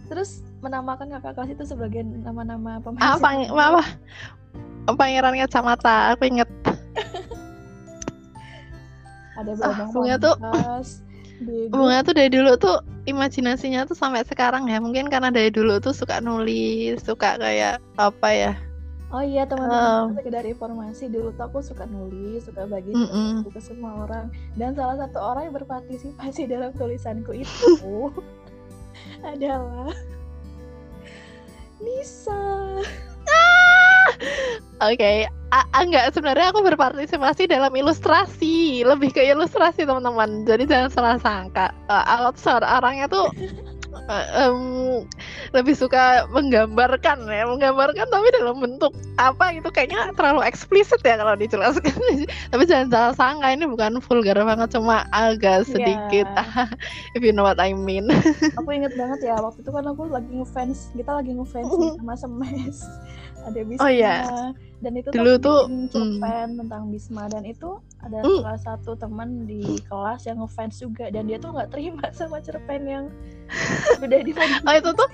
terus 0.07 0.45
menamakan 0.61 1.09
kakak 1.11 1.33
kelas 1.35 1.51
itu 1.51 1.65
sebagai 1.65 2.05
nama-nama 2.05 2.79
pemain 2.79 3.01
Ah, 3.01 3.17
pang 3.17 3.49
apa? 3.49 3.83
Pangeran 4.93 5.39
kacamata. 5.39 6.13
Aku 6.13 6.27
inget. 6.27 6.47
ada 9.39 9.51
Ah, 9.59 9.87
bunga 9.89 10.15
tuh- 10.19 10.39
Diego. 11.41 11.73
Bunga 11.75 12.03
tuh 12.03 12.13
dari 12.13 12.29
dulu 12.31 12.55
tuh 12.55 12.79
imajinasinya 13.05 13.83
tuh 13.83 13.95
sampai 13.95 14.23
sekarang 14.23 14.67
ya. 14.67 14.79
Mungkin 14.79 15.09
karena 15.09 15.31
dari 15.31 15.49
dulu 15.49 15.79
tuh 15.79 15.91
suka 15.91 16.19
nulis, 16.19 17.01
suka 17.01 17.37
kayak 17.37 17.79
apa 17.97 18.29
ya? 18.31 18.53
oh 19.13 19.21
iya 19.21 19.45
teman-teman 19.45 20.09
Um. 20.09 20.17
sekedar 20.17 20.41
informasi 20.41 21.05
dulu 21.13 21.29
tuh 21.37 21.45
aku 21.45 21.61
suka 21.61 21.85
nulis 21.85 22.49
suka 22.49 22.65
bagi 22.65 22.97
Mm-mm. 22.97 23.45
buku 23.45 23.53
ke 23.53 23.61
semua 23.61 24.09
orang 24.09 24.33
dan 24.57 24.73
salah 24.73 24.97
satu 24.97 25.21
orang 25.21 25.45
yang 25.45 25.55
berpartisipasi 25.55 26.49
dalam 26.49 26.73
tulisanku 26.73 27.37
itu 27.37 27.69
adalah 29.27 29.95
Nisa 31.83 32.43
Oke, 34.83 35.31
A- 35.55 35.69
a- 35.79 35.87
enggak 35.87 36.11
sebenarnya 36.11 36.51
aku 36.51 36.59
berpartisipasi 36.67 37.47
dalam 37.47 37.71
ilustrasi, 37.71 38.83
lebih 38.83 39.15
ke 39.15 39.23
ilustrasi 39.31 39.87
teman-teman. 39.87 40.43
Jadi 40.43 40.67
jangan 40.67 40.91
salah 40.91 41.17
sangka. 41.23 41.71
Eh, 41.87 42.05
Aku 42.19 42.35
orangnya 42.67 43.07
tuh 43.07 43.31
em, 44.37 44.59
lebih 45.53 45.75
suka 45.77 46.29
menggambarkan 46.31 47.25
ya, 47.27 47.45
menggambarkan 47.49 48.07
tapi 48.09 48.29
dalam 48.35 48.61
bentuk 48.61 48.93
apa 49.17 49.53
gitu 49.57 49.69
kayaknya 49.73 50.13
terlalu 50.15 50.45
eksplisit 50.45 51.01
ya 51.03 51.17
kalau 51.19 51.35
dijelaskan. 51.35 51.93
tapi 52.53 52.63
jangan 52.69 52.89
salah 52.89 53.13
sangka 53.17 53.49
ini 53.53 53.65
bukan 53.65 53.99
vulgar 54.05 54.39
banget, 54.43 54.69
cuma 54.75 55.09
agak 55.11 55.65
sedikit. 55.67 56.29
If 57.17 57.21
you 57.25 57.33
know 57.33 57.45
what 57.47 57.61
I 57.61 57.73
mean. 57.75 58.09
aku 58.59 58.71
inget 58.73 58.95
banget 58.95 59.33
ya 59.33 59.37
waktu 59.41 59.61
itu 59.65 59.71
kan 59.73 59.85
aku 59.89 60.09
lagi 60.09 60.31
ngefans 60.31 60.93
kita 60.93 61.11
lagi 61.19 61.33
ngefans 61.35 61.69
nih 61.69 61.91
sama 61.99 62.15
semes 62.15 62.79
ada 63.43 63.61
Bisma 63.67 63.83
Oh, 63.83 63.91
iya. 63.91 64.17
dan 64.83 64.93
itu 64.95 65.09
Dulu 65.11 65.33
tuh, 65.43 65.61
cerpen 65.91 66.49
tentang 66.63 66.83
Bisma 66.91 67.27
dan 67.27 67.43
itu 67.43 67.79
ada 68.03 68.19
Hmm. 68.19 68.43
salah 68.43 68.61
satu 68.61 68.99
teman 68.99 69.47
di 69.47 69.79
kelas 69.87 70.27
yang 70.27 70.43
ngefans 70.43 70.83
juga 70.83 71.07
dan 71.11 71.31
dia 71.31 71.39
tuh 71.39 71.55
nggak 71.55 71.71
terima 71.71 72.03
sama 72.19 72.43
cerpen 72.43 72.83
yang 72.87 73.05
udah 74.05 74.21
di 74.27 74.33
Oh 74.35 74.75
itu 74.75 74.91
tuh 74.91 75.09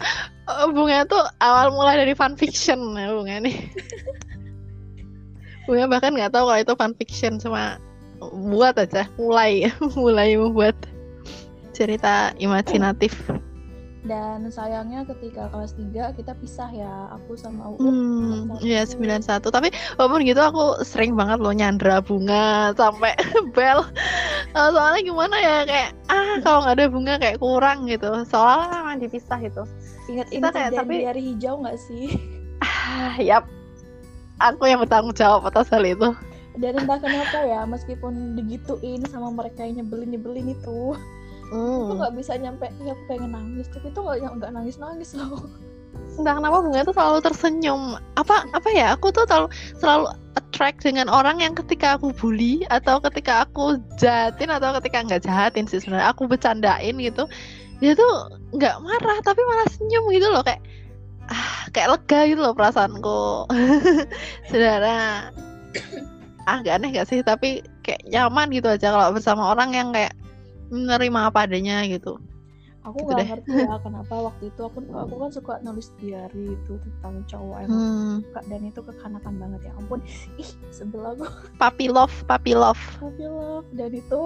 eh, 0.48 0.66
bunga 0.72 1.04
tuh 1.04 1.24
awal 1.40 1.68
mulai 1.72 2.00
dari 2.00 2.14
fanfiction 2.16 2.96
ya 2.96 3.12
bunga 3.12 3.36
nih. 3.44 3.56
bunga 5.68 5.84
bahkan 5.84 6.16
nggak 6.16 6.32
tahu 6.32 6.48
kalau 6.48 6.60
itu 6.64 6.74
fanfiction 6.80 7.36
cuma 7.36 7.76
buat 8.48 8.74
aja 8.80 9.04
mulai 9.20 9.68
mulai 9.94 10.34
membuat 10.40 10.74
cerita 11.76 12.32
imajinatif. 12.40 13.14
Dan 14.00 14.46
sayangnya 14.48 15.02
ketika 15.04 15.50
kelas 15.50 15.74
3 15.74 16.14
kita 16.14 16.32
pisah 16.38 16.70
ya 16.70 16.88
aku 17.10 17.34
sama 17.34 17.66
Uut 17.68 17.82
Hmm, 17.82 18.54
iya 18.60 18.86
91. 18.86 19.42
Tapi 19.42 19.68
walaupun 19.94 20.22
gitu 20.22 20.38
aku 20.38 20.64
sering 20.82 21.12
banget 21.12 21.38
loh 21.38 21.50
nyandra 21.50 21.98
bunga 21.98 22.70
sampai 22.72 23.12
bel. 23.58 23.82
Eh, 24.50 24.68
soalnya 24.70 25.02
gimana 25.02 25.36
ya 25.36 25.56
kayak 25.64 25.90
ah 26.06 26.38
kalau 26.40 26.58
nggak 26.62 26.76
ada 26.78 26.86
bunga 26.86 27.14
kayak 27.18 27.38
kurang 27.38 27.78
gitu. 27.84 28.06
Soalnya 28.24 28.68
memang 28.72 28.98
dipisah 29.00 29.38
gitu. 29.40 29.62
ingat 30.08 30.26
Kita 30.30 30.48
kayak, 30.48 30.70
tapi- 30.72 31.04
hari 31.04 31.22
hijau 31.26 31.58
nggak 31.58 31.76
sih 31.76 32.06
Ah, 32.58 33.14
yap. 33.18 33.44
Aku 34.38 34.64
yang 34.64 34.78
bertanggung 34.78 35.12
jawab 35.12 35.42
atas 35.44 35.66
hal 35.68 35.82
itu. 35.82 36.14
dan 36.54 36.74
entah 36.74 36.98
kenapa 36.98 37.38
ya 37.44 37.62
meskipun 37.62 38.34
digituin 38.34 39.06
sama 39.06 39.30
mereka 39.30 39.62
yang 39.62 39.78
nyebelin 39.78 40.10
nyebelin 40.10 40.48
itu 40.50 40.90
Hmm. 41.48 41.88
aku 41.88 41.92
nggak 41.96 42.14
bisa 42.20 42.32
nyampe 42.36 42.68
ya 42.84 42.92
aku 42.92 43.02
pengen 43.08 43.32
nangis 43.32 43.66
tapi 43.72 43.88
itu 43.88 44.00
nggak 44.04 44.36
nggak 44.36 44.52
nangis 44.52 44.76
nangis 44.76 45.16
loh. 45.16 45.48
Entah 46.20 46.34
kenapa 46.36 46.60
bunga 46.60 46.82
tuh 46.84 46.94
selalu 46.94 47.18
tersenyum? 47.24 47.82
Apa 48.20 48.44
apa 48.52 48.68
ya? 48.74 48.92
Aku 48.98 49.08
tuh 49.14 49.24
selalu 49.24 49.48
selalu 49.80 50.04
attract 50.36 50.84
dengan 50.84 51.06
orang 51.08 51.40
yang 51.40 51.54
ketika 51.56 51.96
aku 51.96 52.12
bully 52.12 52.66
atau 52.68 53.00
ketika 53.00 53.48
aku 53.48 53.80
jahatin 53.96 54.50
atau 54.52 54.76
ketika 54.82 55.06
nggak 55.06 55.22
jahatin 55.24 55.64
sih 55.64 55.80
sebenarnya. 55.80 56.12
Aku 56.12 56.28
bercandain 56.28 56.96
gitu 57.00 57.24
dia 57.78 57.94
tuh 57.94 58.42
nggak 58.58 58.76
marah 58.82 59.18
tapi 59.22 59.40
malah 59.46 59.68
senyum 59.70 60.04
gitu 60.10 60.26
loh. 60.28 60.42
Kayak 60.42 60.62
ah 61.30 61.70
kayak 61.70 61.88
lega 61.94 62.20
gitu 62.26 62.40
loh 62.42 62.54
perasaanku. 62.54 63.46
Saudara. 64.50 65.30
Agak 66.48 66.80
aneh 66.80 66.96
gak 66.96 67.12
sih? 67.12 67.20
Tapi 67.20 67.60
kayak 67.84 68.08
nyaman 68.08 68.48
gitu 68.48 68.72
aja 68.72 68.88
kalau 68.88 69.12
bersama 69.12 69.52
orang 69.52 69.76
yang 69.76 69.92
kayak 69.92 70.16
menerima 70.70 71.20
apa 71.28 71.48
adanya 71.48 71.84
gitu. 71.88 72.16
Aku 72.86 73.04
Gitu 73.04 73.10
nggak 73.10 73.20
deh. 73.20 73.28
ngerti 73.28 73.52
ya 73.68 73.76
kenapa 73.84 74.14
waktu 74.16 74.44
itu 74.48 74.60
aku 74.64 74.78
aku 74.88 75.14
kan 75.20 75.30
suka 75.34 75.52
nulis 75.60 75.92
diary 76.00 76.56
itu 76.56 76.72
tentang 76.80 77.20
cowok 77.28 77.58
emang 77.68 77.82
hmm, 77.84 78.16
suka 78.24 78.40
dan 78.48 78.60
itu 78.64 78.80
kekanakan 78.80 79.34
banget 79.36 79.60
ya 79.68 79.72
ampun. 79.76 80.00
Ih 80.40 80.50
sebelah 80.72 81.12
aku. 81.12 81.26
Puppy 81.60 81.86
love 81.92 82.14
puppy 82.24 82.56
love. 82.56 82.80
Puppy 82.96 83.26
love. 83.28 83.66
Dan 83.76 83.92
itu 83.92 84.20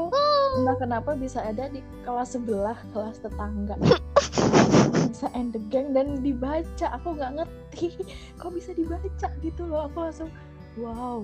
entah 0.61 0.76
kenapa 0.78 1.16
bisa 1.16 1.42
ada 1.42 1.66
di 1.72 1.80
kelas 2.06 2.38
sebelah 2.38 2.78
kelas 2.94 3.18
tetangga. 3.18 3.75
Bisa 5.12 5.28
end 5.37 5.52
the 5.52 5.61
gang 5.68 5.92
dan 5.92 6.20
dibaca. 6.25 6.87
Aku 7.00 7.16
nggak 7.16 7.42
ngerti. 7.42 7.92
Kok 8.40 8.52
bisa 8.56 8.72
dibaca 8.72 9.28
gitu 9.44 9.62
loh? 9.68 9.87
Aku 9.90 10.08
langsung 10.08 10.30
wow 10.80 11.20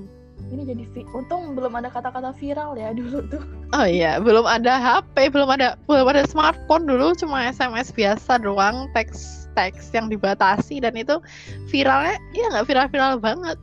ini 0.49 0.63
jadi 0.65 0.85
vi- 0.95 1.09
untung 1.13 1.53
belum 1.53 1.77
ada 1.77 1.93
kata-kata 1.93 2.33
viral 2.37 2.79
ya 2.79 2.95
dulu 2.97 3.21
tuh. 3.29 3.43
Oh 3.77 3.85
iya, 3.85 4.17
belum 4.17 4.49
ada 4.49 4.81
HP, 4.81 5.29
belum 5.29 5.51
ada 5.53 5.77
belum 5.85 6.09
ada 6.09 6.25
smartphone 6.25 6.89
dulu, 6.89 7.13
cuma 7.19 7.53
SMS 7.53 7.93
biasa 7.93 8.41
doang, 8.41 8.89
teks 8.97 9.51
teks 9.53 9.93
yang 9.93 10.09
dibatasi 10.09 10.81
dan 10.81 10.95
itu 10.97 11.21
viralnya 11.69 12.17
ya 12.33 12.47
nggak 12.55 12.67
viral-viral 12.71 13.21
banget. 13.21 13.59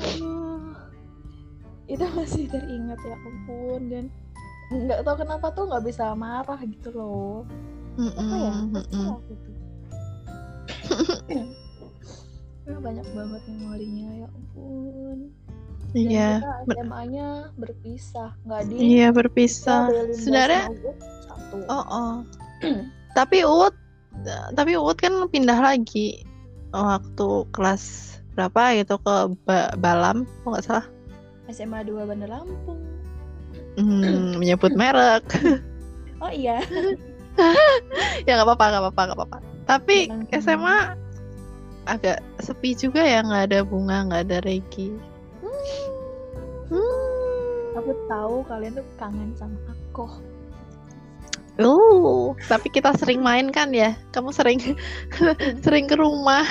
Aduh, 0.00 0.76
itu 1.88 2.04
masih 2.12 2.44
teringat 2.50 3.00
ya 3.00 3.16
ampun 3.16 3.80
dan 3.88 4.04
nggak 4.70 5.06
tahu 5.06 5.16
kenapa 5.24 5.46
tuh 5.54 5.64
nggak 5.70 5.84
bisa 5.86 6.12
marah 6.12 6.60
gitu 6.66 6.90
loh. 6.92 7.48
Apa 7.96 8.36
ya 8.36 8.52
tuh 12.70 12.78
Ya, 12.78 12.78
banyak 12.78 13.08
banget 13.10 13.42
memorinya 13.50 14.08
ya 14.14 14.28
ampun 14.30 15.18
Iya, 15.90 16.30
ber- 16.70 16.78
SMA-nya 16.86 17.26
berpisah 17.58 18.30
nggak 18.46 18.62
di 18.70 18.74
iya 18.78 19.08
berpisah. 19.10 19.90
Kita 19.90 19.98
Belinda 20.06 20.14
Sebenarnya, 20.22 20.62
satu 21.26 21.56
oh, 21.66 21.84
oh. 21.90 22.12
tapi 23.18 23.42
Uut, 23.42 23.74
tapi 24.54 24.78
Uut 24.78 24.94
kan 25.02 25.10
pindah 25.34 25.58
lagi 25.58 26.22
waktu 26.70 27.28
kelas 27.50 27.82
berapa 28.38 28.78
gitu 28.78 29.02
ke 29.02 29.14
Ba- 29.42 29.74
Balam, 29.82 30.22
kok 30.46 30.48
nggak 30.54 30.62
salah. 30.62 30.86
SMA 31.50 31.82
2 31.82 32.06
Bandar 32.06 32.30
Lampung 32.30 32.78
Hmm, 33.74 34.38
menyebut 34.38 34.70
merek. 34.78 35.26
oh 36.22 36.30
iya 36.30 36.62
ya 38.26 38.32
nggak 38.38 38.46
apa-apa, 38.46 38.64
nggak 38.70 38.82
apa-apa, 38.86 39.02
nggak 39.10 39.18
apa-apa. 39.18 39.38
Tapi 39.66 40.06
SMA 40.30 40.94
agak 41.88 42.20
sepi 42.40 42.74
juga 42.74 43.00
ya, 43.00 43.24
nggak 43.24 43.52
ada 43.52 43.60
bunga, 43.64 44.08
nggak 44.10 44.22
ada 44.28 44.38
Regi. 44.44 44.92
Hmm. 46.70 47.74
aku 47.74 47.90
tahu 48.06 48.46
kalian 48.46 48.78
tuh 48.78 48.86
kangen 48.98 49.34
sama 49.34 49.58
aku 49.66 50.06
Uh, 51.60 52.32
tapi 52.48 52.72
kita 52.72 52.94
sering 52.96 53.20
main 53.20 53.52
kan 53.52 53.68
ya? 53.74 53.92
Kamu 54.16 54.32
sering 54.32 54.56
sering 55.66 55.84
ke 55.84 55.96
rumah. 55.98 56.46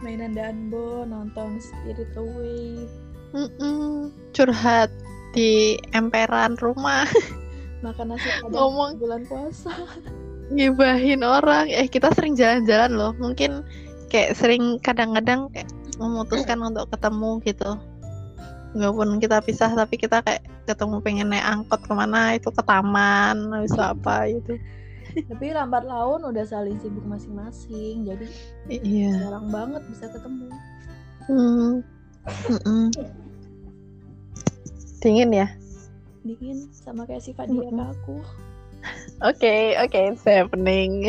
mainan 0.00 0.32
danbo 0.32 1.04
nonton 1.04 1.60
Spirit 1.60 2.08
Away 2.16 2.88
Mm-mm. 3.36 4.10
Curhat 4.32 4.88
di 5.36 5.76
emperan 5.92 6.56
rumah, 6.58 7.04
makan 7.84 8.16
nasi 8.16 8.28
padang 8.40 8.52
Ngomong. 8.52 8.90
bulan 8.98 9.22
puasa 9.28 9.72
ngibahin 10.50 11.22
orang. 11.22 11.70
Eh, 11.70 11.86
kita 11.86 12.10
sering 12.16 12.34
jalan-jalan 12.34 12.90
loh. 12.92 13.12
Mungkin 13.14 13.62
kayak 14.08 14.34
sering 14.34 14.80
kadang-kadang 14.80 15.46
kayak 15.52 15.70
memutuskan 15.96 16.58
untuk 16.58 16.90
ketemu 16.90 17.38
gitu. 17.44 17.70
Walaupun 18.72 19.20
kita 19.20 19.44
pisah, 19.44 19.68
tapi 19.76 20.00
kita 20.00 20.24
kayak 20.24 20.42
ketemu 20.64 20.96
pengen 21.04 21.28
naik 21.28 21.44
angkot 21.44 21.84
ke 21.84 21.92
mana 21.92 22.34
itu 22.34 22.48
ke 22.48 22.62
taman, 22.64 23.36
habis 23.52 23.70
itu 23.70 23.82
apa 23.84 24.16
gitu. 24.32 24.54
tapi 25.28 25.52
lambat 25.52 25.84
laun 25.84 26.24
udah 26.24 26.40
saling 26.40 26.80
sibuk 26.80 27.04
masing-masing 27.04 28.08
jadi 28.08 28.24
Iya. 28.72 29.28
jarang 29.28 29.52
banget 29.52 29.84
bisa 29.92 30.08
ketemu 30.08 30.48
Hmm. 31.28 31.84
Mm-mm. 32.48 32.88
Dingin 35.02 35.30
ya? 35.34 35.48
dingin 36.22 36.70
sama 36.70 37.04
kayak 37.04 37.26
sifat 37.26 37.50
dia 37.50 37.60
ke 37.60 37.74
Mm-mm. 37.74 37.92
aku 37.92 38.16
Oke, 39.22 39.78
oke, 39.78 39.94
it's 39.96 40.26
happening. 40.26 41.06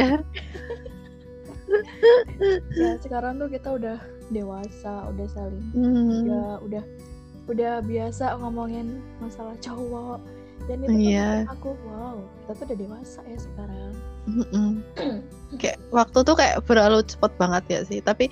ya 2.77 2.91
sekarang 3.01 3.41
tuh 3.41 3.49
kita 3.49 3.69
udah 3.73 3.97
dewasa 4.29 5.09
udah 5.09 5.27
saling 5.31 5.65
Hmm. 5.73 6.25
udah 6.25 6.47
udah 6.61 6.83
udah 7.49 7.73
biasa 7.81 8.37
ngomongin 8.39 9.01
masalah 9.17 9.57
cowok 9.59 10.21
dan 10.63 10.79
itu 10.79 10.93
tuh 10.93 11.01
Iya. 11.01 11.31
aku 11.49 11.69
wow 11.83 12.21
kita 12.45 12.51
tuh 12.55 12.65
udah 12.69 12.77
dewasa 12.77 13.19
ya 13.25 13.37
sekarang 13.37 13.91
Mm-mm. 14.23 14.69
kayak 15.59 15.75
waktu 15.91 16.19
tuh 16.23 16.35
kayak 16.37 16.63
berlalu 16.63 17.03
cepet 17.03 17.31
banget 17.35 17.63
ya 17.67 17.79
sih. 17.83 17.99
Tapi 17.99 18.31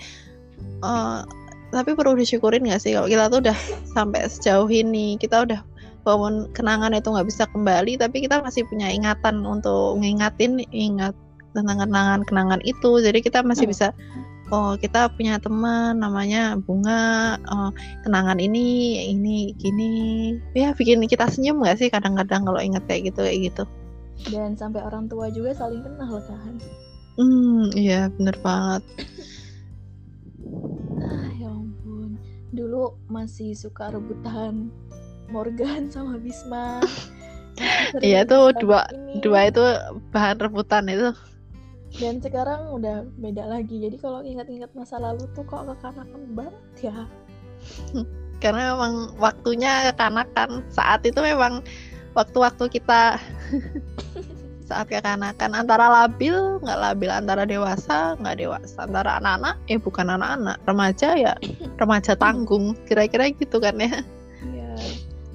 eh, 0.80 1.20
tapi 1.68 1.90
perlu 1.92 2.16
disyukurin 2.16 2.64
gak 2.64 2.80
sih 2.80 2.96
kalau 2.96 3.12
kita 3.12 3.28
tuh 3.28 3.44
udah 3.44 3.58
sampai 3.92 4.24
sejauh 4.32 4.72
ini. 4.72 5.20
Kita 5.20 5.44
udah 5.44 5.60
walaupun 6.04 6.50
kenangan 6.54 6.94
itu 6.96 7.08
nggak 7.12 7.28
bisa 7.30 7.44
kembali, 7.50 7.98
tapi 8.02 8.26
kita 8.26 8.42
masih 8.42 8.66
punya 8.68 8.90
ingatan 8.90 9.44
untuk 9.46 9.98
ngingatin 10.02 10.62
ingat 10.74 11.14
tentang 11.56 11.84
kenangan-kenangan 11.84 12.62
itu. 12.64 13.00
Jadi 13.04 13.20
kita 13.24 13.44
masih 13.44 13.66
Hmm. 13.66 13.72
bisa 13.72 13.88
oh 14.52 14.76
kita 14.76 15.08
punya 15.16 15.40
teman 15.40 16.04
namanya 16.04 16.60
bunga 16.60 17.40
oh, 17.48 17.72
kenangan 18.04 18.38
ini 18.38 19.00
ini 19.12 19.56
gini. 19.56 19.92
Ya 20.56 20.76
bikin 20.76 21.04
kita 21.08 21.28
senyum 21.32 21.64
gak 21.64 21.80
sih 21.80 21.88
kadang-kadang 21.88 22.44
kalau 22.44 22.60
inget 22.60 22.84
kayak 22.88 23.12
gitu 23.12 23.24
kayak 23.24 23.40
gitu. 23.52 23.64
Dan 24.30 24.54
sampai 24.54 24.84
orang 24.86 25.10
tua 25.10 25.32
juga 25.34 25.56
saling 25.56 25.82
kenal 25.82 26.20
kan? 26.22 26.56
Hmm 27.18 27.72
iya 27.76 28.08
bener 28.16 28.36
banget. 28.44 28.84
Ah 31.02 31.32
ya 31.40 31.50
ampun. 31.50 32.20
Dulu 32.52 33.08
masih 33.08 33.56
suka 33.56 33.90
rebutan 33.92 34.70
Morgan 35.32 35.88
sama 35.88 36.20
Bisma. 36.20 36.84
Iya, 38.00 38.24
tuh 38.28 38.52
rebutan 38.52 38.62
dua- 38.64 38.90
ini. 38.92 39.14
dua 39.24 39.40
itu 39.48 39.64
bahan 40.12 40.38
rebutan 40.40 40.84
itu. 40.92 41.10
Dan 42.00 42.24
sekarang 42.24 42.72
udah 42.72 43.04
beda 43.20 43.44
lagi. 43.48 43.84
Jadi 43.84 44.00
kalau 44.00 44.24
ingat-ingat 44.24 44.72
masa 44.72 44.96
lalu 44.96 45.28
tuh 45.36 45.44
kok 45.44 45.68
kekanakan 45.68 46.22
banget 46.32 46.56
ya. 46.80 46.98
Karena 48.40 48.74
memang 48.74 49.16
waktunya 49.20 49.92
kekanakan. 49.92 50.64
Saat 50.72 51.04
itu 51.04 51.20
memang 51.20 51.60
waktu-waktu 52.16 52.72
kita 52.72 53.20
saat 54.72 54.88
kekanakan. 54.88 55.52
Antara 55.52 55.92
labil 55.92 56.34
nggak 56.64 56.80
labil 56.80 57.12
antara 57.12 57.44
dewasa 57.44 58.16
nggak 58.24 58.40
dewasa 58.40 58.88
antara 58.88 59.20
anak-anak. 59.20 59.60
Eh 59.68 59.76
bukan 59.78 60.08
anak-anak 60.16 60.58
remaja 60.64 61.10
ya. 61.20 61.34
Remaja 61.84 62.16
tanggung. 62.16 62.74
Kira-kira 62.88 63.28
gitu 63.36 63.60
kan 63.60 63.76
ya. 63.78 64.00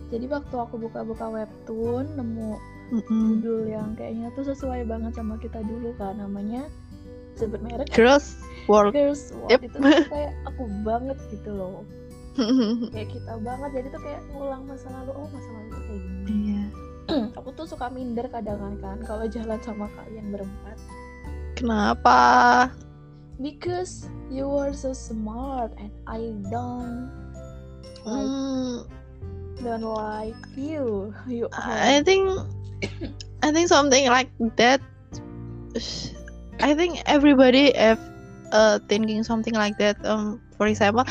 Jadi 0.07 0.25
waktu 0.31 0.55
aku 0.55 0.75
buka-buka 0.79 1.27
webtoon 1.27 2.07
nemu 2.15 2.55
Mm-mm. 2.95 3.43
judul 3.43 3.67
yang 3.67 3.99
kayaknya 3.99 4.31
tuh 4.39 4.47
sesuai 4.47 4.87
banget 4.87 5.19
sama 5.19 5.35
kita 5.43 5.59
dulu 5.67 5.91
kan 5.99 6.15
namanya 6.23 6.71
sebut 7.35 7.59
merek. 7.61 7.91
Girls 7.91 8.39
World. 8.71 8.95
Girls 8.95 9.35
World. 9.35 9.51
Yep. 9.51 9.61
itu 9.67 9.77
tuh 9.77 10.11
kayak 10.11 10.33
aku 10.47 10.63
banget 10.87 11.19
gitu 11.35 11.51
loh. 11.53 11.83
Kayak 12.93 13.17
kita 13.17 13.33
banget. 13.41 13.71
Jadi 13.81 13.87
tuh 13.97 14.03
kayak 14.05 14.21
ngulang 14.29 14.69
masa 14.69 14.93
lalu. 14.93 15.11
Oh 15.17 15.25
masa 15.33 15.51
lalu 15.57 15.69
tuh 15.73 15.83
kayak 15.89 16.01
gini. 16.05 16.29
Iya. 16.29 16.63
Aku 17.41 17.49
tuh 17.57 17.65
suka 17.65 17.87
minder 17.89 18.27
kadang 18.29 18.77
kan 18.85 18.99
kalau 19.09 19.25
jalan 19.25 19.57
sama 19.65 19.89
kalian 19.97 20.37
berempat. 20.37 20.77
Kenapa? 21.57 22.21
Because 23.41 24.13
you 24.29 24.49
are 24.53 24.77
so 24.77 24.93
smart 24.93 25.73
and 25.81 25.93
I 26.05 26.37
don't 26.53 27.09
like, 28.05 28.29
Hmm, 28.29 28.85
don't 29.63 29.83
like 29.83 30.37
you 30.57 31.15
you 31.27 31.49
I 31.53 32.03
think 32.05 32.29
I 33.43 33.53
think 33.53 33.69
something 33.69 34.09
like 34.09 34.31
that. 34.57 34.81
I 36.61 36.73
think 36.73 37.05
everybody 37.05 37.73
have 37.77 38.01
uh, 38.53 38.81
thinking 38.89 39.23
something 39.23 39.55
like 39.55 39.77
that. 39.79 40.01
Um, 40.05 40.41
for 40.57 40.67
example, 40.67 41.05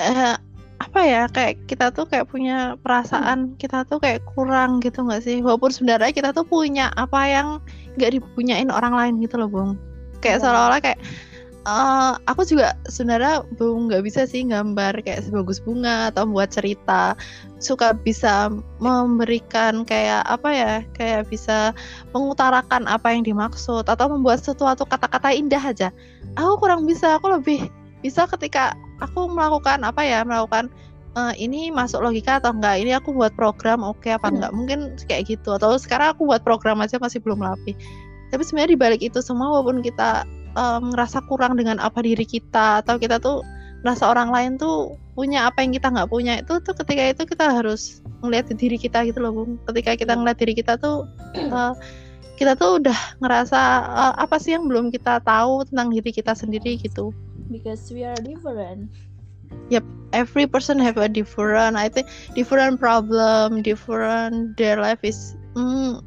uh, 0.00 0.36
apa 0.76 1.00
ya 1.00 1.22
kayak 1.32 1.64
kita 1.64 1.88
tuh 1.88 2.04
kayak 2.04 2.28
punya 2.28 2.76
perasaan 2.84 3.56
kita 3.56 3.88
tuh 3.88 3.96
kayak 3.96 4.20
kurang 4.36 4.84
gitu 4.84 5.00
nggak 5.08 5.24
sih 5.24 5.40
walaupun 5.40 5.72
sebenarnya 5.72 6.12
kita 6.12 6.36
tuh 6.36 6.44
punya 6.44 6.92
apa 7.00 7.20
yang 7.24 7.48
nggak 7.96 8.20
dipunyain 8.20 8.68
orang 8.68 8.92
lain 8.92 9.14
gitu 9.24 9.40
loh 9.40 9.48
bung 9.48 9.70
kayak 10.20 10.36
Iya. 10.36 10.42
seolah-olah 10.44 10.80
kayak 10.84 11.00
eh, 11.66 12.12
aku 12.30 12.46
juga 12.46 12.78
sebenarnya 12.86 13.42
belum 13.58 13.90
nggak 13.90 14.04
bisa 14.06 14.22
sih 14.24 14.46
gambar 14.46 15.02
kayak 15.02 15.26
sebagus 15.26 15.58
bunga 15.58 16.14
atau 16.14 16.24
buat 16.30 16.54
cerita. 16.54 17.18
Suka 17.58 17.92
bisa 17.96 18.52
memberikan 18.78 19.82
kayak 19.82 20.22
apa 20.30 20.48
ya 20.54 20.72
kayak 20.94 21.26
bisa 21.26 21.74
mengutarakan 22.14 22.86
apa 22.86 23.10
yang 23.10 23.26
dimaksud 23.26 23.90
atau 23.90 24.06
membuat 24.06 24.40
sesuatu 24.46 24.86
kata-kata 24.86 25.34
indah 25.34 25.60
aja. 25.60 25.88
Aku 26.38 26.62
kurang 26.62 26.86
bisa 26.86 27.18
aku 27.18 27.34
lebih 27.34 27.66
bisa 28.04 28.30
ketika 28.30 28.78
aku 29.02 29.26
melakukan 29.26 29.82
apa 29.82 30.06
ya 30.06 30.22
melakukan 30.22 30.70
eh, 31.18 31.34
ini 31.34 31.74
masuk 31.74 31.98
logika 31.98 32.38
atau 32.38 32.54
enggak 32.54 32.78
ini 32.78 32.94
aku 32.94 33.10
buat 33.10 33.34
program 33.34 33.82
oke 33.82 34.06
apa 34.06 34.30
enggak 34.30 34.52
mungkin 34.54 34.94
kayak 35.10 35.26
gitu. 35.26 35.58
Atau 35.58 35.74
sekarang 35.82 36.14
aku 36.14 36.30
buat 36.30 36.46
program 36.46 36.78
aja 36.78 37.02
masih 37.02 37.18
belum 37.18 37.42
rapi. 37.42 37.74
Tapi 38.30 38.42
sebenarnya 38.42 38.74
dibalik 38.78 39.02
itu 39.02 39.18
semua 39.22 39.50
walaupun 39.50 39.82
kita 39.82 40.26
eh, 40.56 40.80
ngerasa 40.80 41.22
kurang 41.28 41.60
dengan 41.60 41.76
apa 41.78 42.00
diri 42.00 42.24
kita 42.24 42.80
atau 42.80 42.96
kita 42.96 43.20
tuh 43.20 43.44
merasa 43.84 44.08
orang 44.08 44.32
lain 44.32 44.52
tuh 44.56 44.96
punya 45.14 45.46
apa 45.46 45.62
yang 45.62 45.76
kita 45.76 45.88
nggak 45.92 46.10
punya 46.10 46.42
itu 46.42 46.58
tuh 46.60 46.74
ketika 46.74 47.02
itu 47.12 47.22
kita 47.24 47.46
harus 47.48 48.02
ngeliat 48.24 48.50
diri 48.50 48.80
kita 48.80 49.04
gitu 49.06 49.20
loh 49.20 49.32
bung. 49.32 49.60
Ketika 49.68 49.94
kita 49.94 50.12
ngeliat 50.16 50.38
diri 50.40 50.56
kita 50.56 50.80
tuh 50.80 51.06
eh, 51.36 51.72
kita 52.36 52.52
tuh 52.56 52.80
udah 52.82 52.98
ngerasa 53.22 53.60
eh, 53.86 54.14
apa 54.20 54.36
sih 54.40 54.56
yang 54.56 54.66
belum 54.68 54.90
kita 54.90 55.22
tahu 55.22 55.64
tentang 55.68 55.92
diri 55.92 56.10
kita 56.10 56.32
sendiri 56.32 56.80
gitu. 56.80 57.12
Because 57.52 57.88
we 57.94 58.02
are 58.02 58.18
different. 58.18 58.90
Every 60.14 60.46
person 60.48 60.80
have 60.80 60.96
a 60.96 61.10
different 61.10 61.76
I 61.76 61.92
think 61.92 62.08
different 62.32 62.80
problem 62.80 63.60
different 63.60 64.56
their 64.56 64.80
life 64.80 65.02
is 65.04 65.36
hmm, 65.52 66.00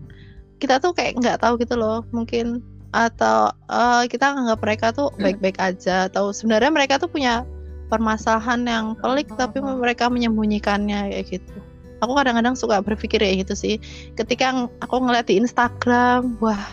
kita 0.58 0.82
tuh 0.82 0.96
kayak 0.98 1.20
nggak 1.20 1.44
tahu 1.44 1.60
gitu 1.62 1.78
loh 1.78 2.02
mungkin 2.10 2.64
atau 2.90 3.54
eh, 3.70 4.04
kita 4.10 4.34
nganggap 4.34 4.60
mereka 4.66 4.88
tuh 4.94 5.14
baik-baik 5.18 5.58
aja 5.62 6.10
atau 6.10 6.34
sebenarnya 6.34 6.74
mereka 6.74 6.98
tuh 6.98 7.10
punya 7.10 7.46
permasalahan 7.90 8.62
yang 8.66 8.86
pelik 9.02 9.30
tapi 9.34 9.62
Mhm. 9.62 9.82
mereka 9.82 10.10
menyembunyikannya 10.10 11.10
kayak 11.14 11.26
gitu. 11.42 11.56
Aku 12.00 12.16
kadang-kadang 12.16 12.56
suka 12.56 12.80
berpikir 12.80 13.20
kayak 13.20 13.44
gitu 13.44 13.54
sih. 13.58 13.76
Ketika 14.16 14.70
aku 14.80 14.96
ngeliat 15.04 15.28
di 15.28 15.42
Instagram 15.42 16.38
wah 16.40 16.64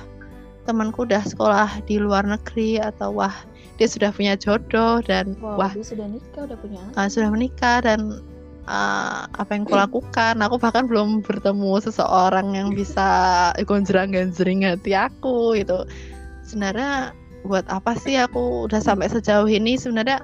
temanku 0.66 1.06
udah 1.06 1.22
sekolah 1.22 1.82
di 1.86 1.96
luar 2.02 2.26
negeri 2.26 2.82
atau 2.82 3.14
wah 3.14 3.32
dia 3.78 3.86
sudah 3.86 4.10
punya 4.10 4.34
jodoh 4.34 4.98
dan 5.04 5.38
wow 5.38 5.54
wah 5.60 5.72
dia 5.72 5.84
sudah 5.86 6.10
nikah 6.10 6.42
udah 6.42 6.58
punya 6.58 6.82
uh, 6.98 7.06
sudah 7.06 7.28
menikah 7.30 7.78
dan 7.86 8.18
uh, 8.66 9.26
apa 9.30 9.50
yang 9.54 9.64
kulakukan? 9.64 10.38
Aku 10.42 10.58
bahkan 10.60 10.86
belum 10.86 11.22
bertemu 11.22 11.80
seseorang 11.82 12.54
yang 12.54 12.68
bisa 12.74 13.50
gonjreng 13.64 14.12
ganjring 14.12 14.66
hati 14.66 14.92
aku 14.92 15.56
gitu. 15.56 15.86
Sebenarnya 16.46 17.14
buat 17.46 17.66
apa 17.70 17.94
sih 17.94 18.18
aku 18.18 18.66
udah 18.70 18.82
sampai 18.82 19.10
sejauh 19.10 19.46
ini? 19.46 19.78
Sebenarnya 19.78 20.22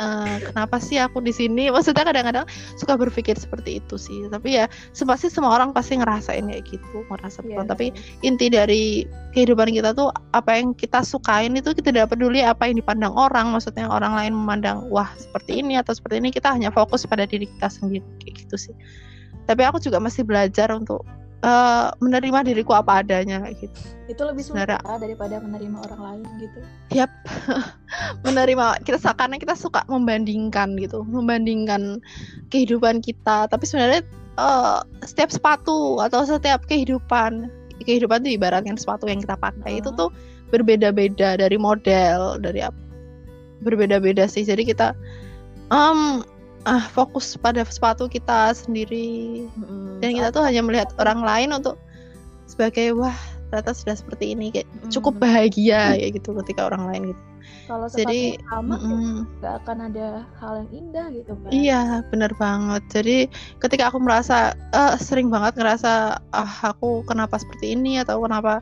uh, 0.00 0.36
kenapa 0.50 0.80
sih 0.80 0.96
aku 0.96 1.20
di 1.20 1.30
sini? 1.30 1.68
Maksudnya 1.68 2.08
kadang-kadang 2.08 2.48
suka 2.80 2.96
berpikir 2.96 3.36
seperti 3.36 3.78
itu 3.78 4.00
sih. 4.00 4.26
Tapi 4.32 4.56
ya 4.56 4.64
pasti 5.04 5.28
semua 5.28 5.60
orang 5.60 5.76
pasti 5.76 6.00
ngerasain 6.00 6.48
kayak 6.48 6.64
gitu 6.66 7.04
ngerasa 7.12 7.44
Iya, 7.44 7.66
tapi 7.66 7.90
inti 8.22 8.46
dari 8.52 9.04
kehidupan 9.34 9.74
kita 9.74 9.90
tuh 9.96 10.12
apa 10.36 10.60
yang 10.60 10.72
kita 10.76 11.02
sukain 11.02 11.56
itu 11.58 11.74
kita 11.74 11.90
tidak 11.90 12.14
peduli 12.14 12.40
apa 12.40 12.66
yang 12.66 12.80
dipandang 12.80 13.12
orang. 13.12 13.52
Maksudnya 13.52 13.86
orang 13.86 14.16
lain 14.16 14.32
memandang 14.32 14.88
wah 14.88 15.10
seperti 15.20 15.60
ini 15.60 15.76
atau 15.76 15.92
seperti 15.92 16.22
ini 16.22 16.30
kita 16.32 16.48
hanya 16.50 16.72
fokus 16.72 17.04
pada 17.04 17.28
diri 17.28 17.44
kita 17.44 17.68
sendiri 17.68 18.06
kayak 18.24 18.34
gitu 18.46 18.56
sih. 18.56 18.74
Tapi 19.44 19.66
aku 19.66 19.82
juga 19.82 19.98
masih 19.98 20.22
belajar 20.22 20.70
untuk 20.70 21.02
eh, 21.40 21.88
menerima 22.00 22.38
diriku 22.44 22.72
apa 22.76 23.00
adanya 23.04 23.40
kayak 23.44 23.56
gitu 23.64 23.80
itu 24.10 24.22
lebih 24.26 24.42
sulit 24.42 24.66
daripada 24.82 25.38
menerima 25.38 25.78
orang 25.86 26.00
lain 26.02 26.26
gitu 26.42 26.58
Yap, 26.90 27.10
menerima 28.26 28.82
kita 28.82 28.98
karena 29.14 29.38
kita 29.38 29.54
suka 29.54 29.86
membandingkan 29.86 30.74
gitu, 30.74 31.06
membandingkan 31.06 32.02
kehidupan 32.50 32.98
kita. 32.98 33.46
Tapi 33.46 33.62
sebenarnya 33.62 34.02
eh, 34.34 34.78
setiap 35.06 35.30
sepatu 35.30 36.02
atau 36.02 36.26
setiap 36.26 36.66
kehidupan, 36.66 37.46
kehidupan 37.86 38.26
itu 38.26 38.34
ibaratkan 38.34 38.74
sepatu 38.74 39.06
yang 39.06 39.22
kita 39.22 39.38
pakai 39.38 39.78
itu 39.78 39.94
Ah. 39.94 39.96
tuh 39.96 40.10
berbeda-beda 40.50 41.38
dari 41.38 41.54
model, 41.54 42.42
dari 42.42 42.66
apa? 42.66 42.80
Berbeda-beda 43.62 44.26
sih. 44.26 44.42
Jadi 44.42 44.66
kita 44.66 44.98
em, 45.70 46.26
ah 46.68 46.84
fokus 46.92 47.36
pada 47.40 47.64
sepatu 47.64 48.04
kita 48.04 48.52
sendiri 48.52 49.48
Mm-mm. 49.56 50.00
dan 50.04 50.10
kita 50.12 50.28
tuh 50.28 50.44
hanya 50.44 50.60
melihat 50.60 50.92
orang 51.00 51.24
lain 51.24 51.56
untuk 51.56 51.80
sebagai 52.44 52.92
wah 52.98 53.16
ternyata 53.50 53.74
sudah 53.74 53.96
seperti 53.98 54.36
ini 54.36 54.52
kayak 54.54 54.68
cukup 54.94 55.18
Mm. 55.18 55.22
bahagia 55.24 55.80
ya 55.98 56.08
gitu 56.12 56.30
ketika 56.44 56.70
orang 56.70 56.86
lain 56.90 57.02
gitu. 57.14 57.22
kalau 57.66 57.86
jadi, 57.90 58.34
sama 58.50 58.76
ya 58.78 58.98
nggak 59.42 59.54
akan 59.62 59.76
ada 59.90 60.06
hal 60.42 60.52
yang 60.62 60.70
indah 60.74 61.06
gitu 61.14 61.32
kan 61.38 61.50
Iya, 61.50 61.82
bener 62.10 62.32
banget. 62.34 62.82
Jadi 62.90 63.18
ketika 63.62 63.90
aku 63.90 63.98
merasa 64.02 64.54
eh, 64.74 64.94
sering 64.98 65.30
banget 65.30 65.54
ngerasa 65.58 66.18
ah 66.34 66.52
aku 66.66 67.06
kenapa 67.06 67.38
seperti 67.38 67.74
ini 67.78 68.02
atau 68.02 68.22
kenapa 68.22 68.58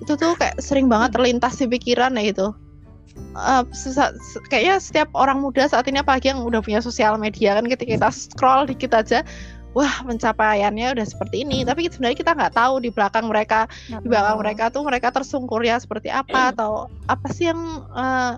itu 0.00 0.16
tuh 0.16 0.32
kayak 0.36 0.56
sering 0.64 0.88
banget 0.88 1.12
terlintas 1.16 1.60
di 1.60 1.68
pikiran 1.68 2.16
ya 2.16 2.32
gitu. 2.32 2.52
Se- 3.70 4.42
kayaknya 4.50 4.76
setiap 4.82 5.08
orang 5.14 5.38
muda 5.38 5.68
saat 5.70 5.86
ini 5.86 6.02
apalagi 6.02 6.34
yang 6.34 6.42
udah 6.42 6.58
punya 6.58 6.82
sosial 6.82 7.14
media 7.20 7.54
kan 7.54 7.66
ketika 7.70 7.94
kita 7.98 8.08
scroll 8.10 8.66
dikit 8.66 8.90
aja 8.94 9.22
wah 9.76 10.02
pencapaiannya 10.02 10.96
udah 10.96 11.06
seperti 11.06 11.46
ini. 11.46 11.62
Tapi 11.62 11.86
sebenarnya 11.86 12.18
kita 12.18 12.32
nggak 12.34 12.54
tahu 12.56 12.82
di 12.82 12.90
belakang 12.90 13.30
mereka 13.30 13.70
Nah, 13.92 14.00
di 14.02 14.08
belakang 14.10 14.36
benar. 14.40 14.42
mereka 14.42 14.64
tuh 14.74 14.82
mereka 14.82 15.08
tersungkur 15.14 15.62
ya 15.62 15.78
seperti 15.78 16.10
apa 16.10 16.50
atau 16.56 16.90
apa 17.06 17.28
sih 17.30 17.46
yang 17.46 17.60
eh, 17.94 18.32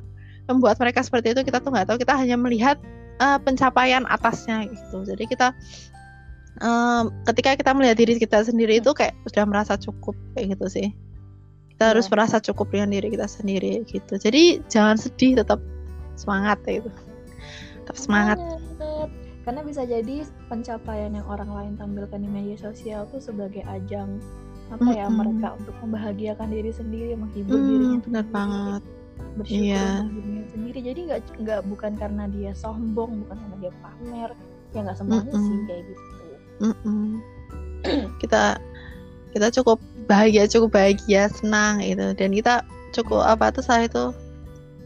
membuat 0.51 0.77
mereka 0.83 1.01
seperti 1.01 1.33
itu 1.33 1.41
kita 1.47 1.63
tuh 1.65 1.71
nggak 1.73 1.89
tahu. 1.89 1.97
Kita 2.03 2.19
hanya 2.19 2.37
melihat 2.37 2.77
eh, 3.23 3.39
pencapaian 3.41 4.05
atasnya 4.11 4.69
gitu. 4.69 5.07
Jadi 5.07 5.25
kita 5.31 5.55
em, 6.61 7.09
ketika 7.25 7.57
kita 7.57 7.71
melihat 7.73 7.97
diri 7.97 8.19
kita 8.21 8.45
sendiri 8.45 8.83
itu 8.83 8.91
kayak 8.93 9.17
sudah 9.31 9.45
merasa 9.49 9.75
cukup 9.81 10.13
kayak 10.37 10.59
gitu 10.59 10.67
sih 10.69 10.89
kita 11.81 11.97
harus 11.97 12.05
Iya. 12.05 12.13
merasa 12.13 12.37
cukup 12.45 12.77
dengan 12.77 12.93
diri 12.93 13.09
kita 13.09 13.25
sendiri 13.25 13.81
gitu 13.89 14.21
jadi 14.21 14.61
jangan 14.69 15.01
sedih 15.01 15.41
tetap 15.41 15.65
semangat 16.13 16.61
ya 16.69 16.85
itu 16.85 16.93
tetap 17.81 17.97
semangat 17.97 18.37
karena 19.49 19.65
bisa 19.65 19.89
jadi 19.89 20.29
pencapaian 20.53 21.17
yang 21.17 21.25
orang 21.25 21.49
lain 21.49 21.73
tampilkan 21.81 22.21
di 22.21 22.29
media 22.29 22.61
sosial 22.61 23.09
tuh 23.09 23.25
sebagai 23.25 23.65
ajang 23.65 24.21
apa 24.69 24.93
ya 24.93 25.09
Mm-mm. 25.09 25.25
mereka 25.41 25.57
untuk 25.57 25.73
membahagiakan 25.81 26.53
diri 26.53 26.69
sendiri 26.69 27.17
menghibur 27.17 27.57
Hmm, 27.57 27.65
dirinya 27.73 27.99
benar 28.05 28.25
banget 28.29 28.83
bersyukur 29.41 29.65
Iya. 29.65 29.89
untuk 30.05 30.13
dirinya 30.21 30.45
sendiri 30.53 30.79
jadi 30.85 31.01
nggak 31.09 31.21
nggak 31.41 31.61
bukan 31.65 31.93
karena 31.97 32.25
dia 32.29 32.53
sombong 32.53 33.25
bukan 33.25 33.37
karena 33.41 33.57
dia 33.57 33.73
pamer 33.81 34.31
ya 34.77 34.79
nggak 34.85 34.97
semuanya 35.01 35.33
sih 35.33 35.41
Mm-mm. 35.57 35.65
kayak 35.65 35.83
gitu 35.89 36.05
Mm-mm. 36.61 37.05
kita 38.21 38.61
kita 39.33 39.49
cukup 39.49 39.81
bahagia 40.11 40.51
cukup 40.51 40.75
bahagia 40.75 41.31
senang 41.31 41.79
gitu 41.79 42.11
dan 42.19 42.35
kita 42.35 42.55
cukup 42.91 43.23
apa 43.23 43.55
tuh 43.55 43.63
saya 43.63 43.87
itu 43.87 44.11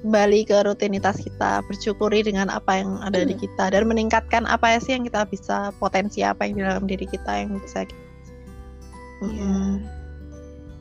kembali 0.05 0.45
ke 0.45 0.61
rutinitas 0.69 1.17
kita 1.17 1.65
bersyukuri 1.65 2.21
dengan 2.21 2.53
apa 2.53 2.77
yang 2.77 3.01
ada 3.01 3.25
di 3.25 3.33
kita 3.33 3.73
dan 3.73 3.89
meningkatkan 3.89 4.45
apa 4.45 4.77
sih 4.77 4.93
yang 4.93 5.09
kita 5.09 5.25
bisa 5.25 5.73
potensi 5.81 6.21
apa 6.21 6.45
yang 6.45 6.61
di 6.61 6.63
dalam 6.69 6.85
diri 6.85 7.09
kita 7.09 7.41
yang 7.41 7.57
bisa 7.57 7.89
kita. 7.89 8.05
Mm-mm. 9.25 9.81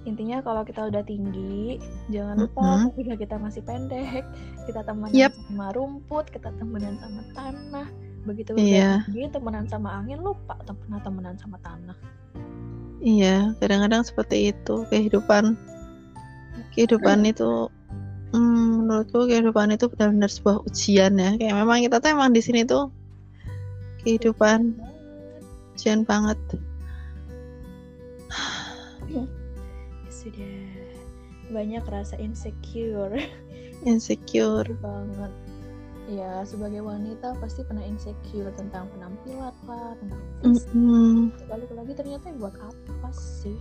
intinya 0.04 0.44
kalau 0.44 0.68
kita 0.68 0.92
udah 0.92 1.00
tinggi 1.08 1.80
jangan 2.12 2.44
lupa 2.44 2.92
ketika 2.92 3.16
kita 3.16 3.36
masih 3.40 3.64
pendek 3.64 4.28
kita 4.68 4.84
temenan 4.84 5.16
Yep. 5.16 5.32
sama 5.48 5.68
rumput 5.72 6.28
kita 6.28 6.52
temenan 6.60 7.00
sama 7.00 7.24
tanah 7.32 7.88
begitu 8.28 8.52
Iya. 8.60 9.00
udah 9.00 9.08
tinggi 9.08 9.24
temenan 9.32 9.66
sama 9.72 10.04
angin 10.04 10.20
lupa 10.20 10.60
pernah 10.60 11.00
temenan 11.00 11.40
sama 11.40 11.56
tanah 11.64 11.96
iya 13.04 13.52
kadang-kadang 13.60 14.08
seperti 14.08 14.56
itu 14.56 14.88
kehidupan. 14.88 15.60
Kehidupan 16.74 17.28
itu 17.28 17.70
hmm, 18.32 18.88
menurutku 18.88 19.28
kehidupan 19.28 19.76
itu 19.76 19.92
benar-benar 19.92 20.32
sebuah 20.32 20.64
ujian 20.66 21.20
ya. 21.20 21.36
Kayak 21.38 21.56
memang 21.60 21.84
kita 21.84 22.00
tuh 22.00 22.10
emang 22.16 22.32
di 22.32 22.42
sini 22.42 22.64
tuh 22.64 22.90
kehidupan 24.02 24.74
ujian 25.76 26.08
banget. 26.08 26.40
Ya 29.12 29.28
sudah 30.24 30.56
banyak 31.52 31.84
rasa 31.86 32.16
insecure. 32.18 33.20
Insecure. 33.84 34.72
Banget 34.80 35.43
ya 36.12 36.44
sebagai 36.44 36.84
wanita 36.84 37.32
pasti 37.40 37.64
pernah 37.64 37.84
insecure 37.88 38.52
tentang 38.60 38.92
penampilan 38.92 39.56
lah 39.68 39.96
tentang 39.96 40.22
fisik 40.44 40.68
Mm-mm. 40.76 41.32
balik 41.48 41.72
lagi 41.72 41.94
ternyata 41.96 42.28
ya 42.28 42.36
buat 42.36 42.56
apa 42.60 43.10
sih 43.16 43.56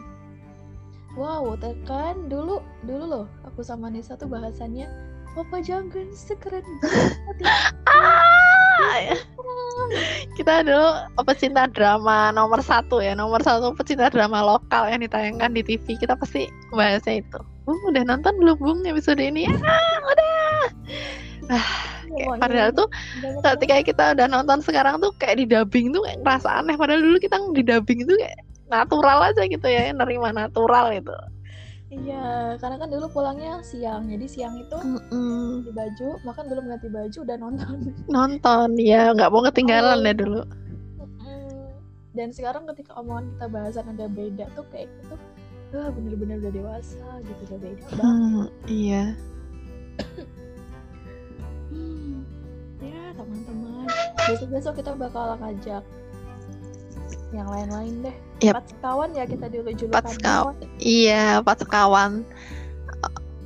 wow 1.20 1.54
tekan 1.54 2.26
dulu 2.26 2.58
dulu 2.82 3.04
loh 3.06 3.26
aku 3.46 3.62
sama 3.62 3.86
Nisa 3.92 4.18
tuh 4.18 4.26
bahasannya 4.26 4.90
Opa 5.36 5.60
jangan 5.60 6.08
sekeren 6.16 6.64
banget 6.80 7.36
ya. 7.44 7.52
Ah, 7.92 8.35
kita 10.36 10.64
dulu 10.66 10.88
pecinta 11.24 11.64
drama 11.70 12.30
nomor 12.32 12.60
satu 12.60 13.00
ya. 13.00 13.16
Nomor 13.16 13.40
satu 13.40 13.72
pecinta 13.72 14.12
drama 14.12 14.42
lokal 14.42 14.88
yang 14.90 15.00
ditayangkan 15.04 15.52
di 15.56 15.62
TV 15.64 15.96
kita 15.96 16.16
pasti 16.16 16.48
bahasnya 16.74 17.24
itu. 17.24 17.40
Bung 17.66 17.80
udah 17.90 18.04
nonton 18.06 18.34
belum 18.38 18.56
Bung 18.62 18.80
episode 18.86 19.18
ini? 19.18 19.48
Ah 19.48 19.96
udah. 20.06 20.60
Ah, 21.46 21.70
kayak, 22.10 22.42
padahal 22.42 22.70
tuh 22.74 22.88
ketika 23.42 23.74
kita 23.86 24.04
udah 24.18 24.26
nonton 24.26 24.58
sekarang 24.62 24.98
tuh 24.98 25.14
kayak 25.22 25.38
di 25.38 25.46
dubbing 25.46 25.94
tuh 25.94 26.02
kayak 26.02 26.18
ngerasa 26.22 26.48
aneh. 26.62 26.74
Padahal 26.74 27.00
dulu 27.02 27.16
kita 27.22 27.36
di 27.54 27.62
dubbing 27.62 28.02
itu 28.02 28.14
kayak 28.18 28.38
natural 28.66 29.22
aja 29.22 29.46
gitu 29.46 29.66
ya 29.66 29.94
nerima 29.94 30.34
natural 30.34 30.90
itu 30.90 31.14
Iya, 31.96 32.60
karena 32.60 32.76
kan 32.76 32.88
dulu 32.92 33.06
pulangnya 33.08 33.64
siang, 33.64 34.04
jadi 34.04 34.26
siang 34.28 34.54
itu 34.60 34.76
Mm-mm. 34.76 35.64
ganti 35.64 35.72
baju, 35.72 36.08
makan 36.22 36.44
belum 36.46 36.64
ganti 36.68 36.88
baju 36.92 37.18
udah 37.24 37.36
nonton. 37.40 37.76
nonton 38.06 38.68
ya 38.76 39.16
nggak 39.16 39.30
mau 39.32 39.40
ketinggalan 39.42 39.98
Oh. 39.98 40.04
ya 40.04 40.14
dulu 40.14 40.42
Mm. 41.24 41.72
Dan 42.12 42.28
sekarang 42.32 42.68
ketika 42.68 42.96
omongan 42.96 43.32
kita 43.32 43.46
bahasan 43.48 43.86
ada 43.90 44.06
beda 44.06 44.44
tuh 44.52 44.64
kayak 44.68 44.92
gitu, 45.00 45.16
wah 45.72 45.88
bener-bener 45.88 46.36
udah 46.38 46.52
dewasa 46.52 47.04
gitu 47.24 47.40
udah 47.48 47.58
beda 47.60 47.84
banget. 47.88 48.04
Hmm, 48.04 48.44
iya 48.68 49.04
Hmm. 51.66 52.22
Ya 52.78 53.02
teman-teman, 53.12 53.88
besok-besok 54.22 54.74
kita 54.76 54.92
bakal 54.94 55.36
ngajak 55.40 55.82
yang 57.34 57.48
lain-lain 57.50 57.94
deh. 58.06 58.16
Yap. 58.44 58.60
Empat 58.60 58.66
sekawan 58.72 59.10
ya 59.16 59.24
kita 59.24 59.46
dulu 59.48 59.70
julukan. 59.72 59.94
Empat 59.96 60.06
sekawan. 60.12 60.54
Iya, 60.80 61.24
pas 61.40 61.56
sekawan. 61.58 62.12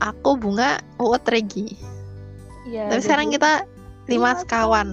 Aku 0.00 0.30
bunga, 0.40 0.80
Uut 0.96 1.24
Regi. 1.28 1.76
Iya. 2.66 2.88
Tapi 2.88 3.00
sekarang 3.04 3.28
kita 3.32 3.68
lima 4.08 4.32
lima 4.34 4.40
sekawan. 4.40 4.88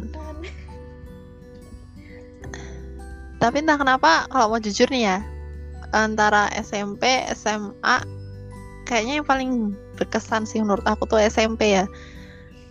Tapi 3.37 3.61
entah 3.61 3.77
kenapa 3.77 4.25
kalau 4.33 4.57
mau 4.57 4.59
jujur 4.59 4.89
nih 4.89 5.13
ya, 5.13 5.17
antara 5.93 6.49
SMP, 6.57 7.05
SMA, 7.37 8.01
kayaknya 8.89 9.21
yang 9.21 9.27
paling 9.27 9.51
berkesan 9.95 10.49
sih 10.49 10.59
menurut 10.59 10.83
aku 10.89 11.05
tuh 11.05 11.21
SMP 11.21 11.77
ya. 11.77 11.85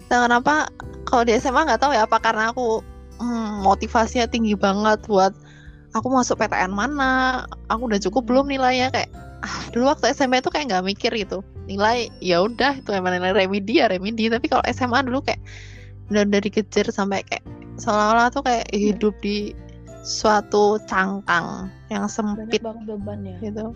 Entah 0.06 0.26
kenapa 0.26 0.70
kalau 1.06 1.22
di 1.22 1.38
SMA 1.38 1.66
nggak 1.66 1.80
tahu 1.82 1.94
ya 1.94 2.04
apa 2.04 2.18
karena 2.18 2.50
aku 2.50 2.82
hmm, 3.22 3.62
motivasinya 3.62 4.26
tinggi 4.26 4.59
banget 4.59 5.02
buat 5.06 5.32
aku 5.96 6.12
masuk 6.12 6.37
PTN 6.37 6.76
mana, 6.76 7.44
aku 7.72 7.88
udah 7.88 8.00
cukup 8.00 8.28
belum 8.28 8.52
nilainya? 8.52 8.92
Kayak 8.92 9.11
ah, 9.40 9.56
dulu 9.72 9.88
waktu 9.88 10.12
SMP 10.12 10.44
tuh 10.44 10.52
kayak 10.52 10.68
nggak 10.68 10.85
mikir 10.85 11.11
gitu. 11.16 11.40
Nilai 11.64 12.12
ya 12.20 12.44
udah 12.44 12.76
itu 12.76 12.90
emang 12.92 13.16
nilai 13.16 13.32
remedi 13.32 13.80
ya 13.80 13.88
remedi. 13.88 14.28
Tapi 14.28 14.46
kalau 14.52 14.62
SMA 14.68 15.09
dulu 15.09 15.24
kayak 15.24 15.40
udah 16.12 16.22
dari 16.28 16.50
kecil 16.52 16.92
sampai 16.92 17.24
kayak 17.24 17.42
seolah-olah 17.80 18.28
tuh 18.30 18.44
kayak 18.44 18.68
hidup 18.76 19.16
di 19.24 19.56
suatu 20.06 20.78
cangkang 20.87 21.66
yang 21.90 22.06
sempit 22.06 22.62
banget 22.62 22.85
beban 22.87 23.26
ya. 23.26 23.37
gitu. 23.42 23.66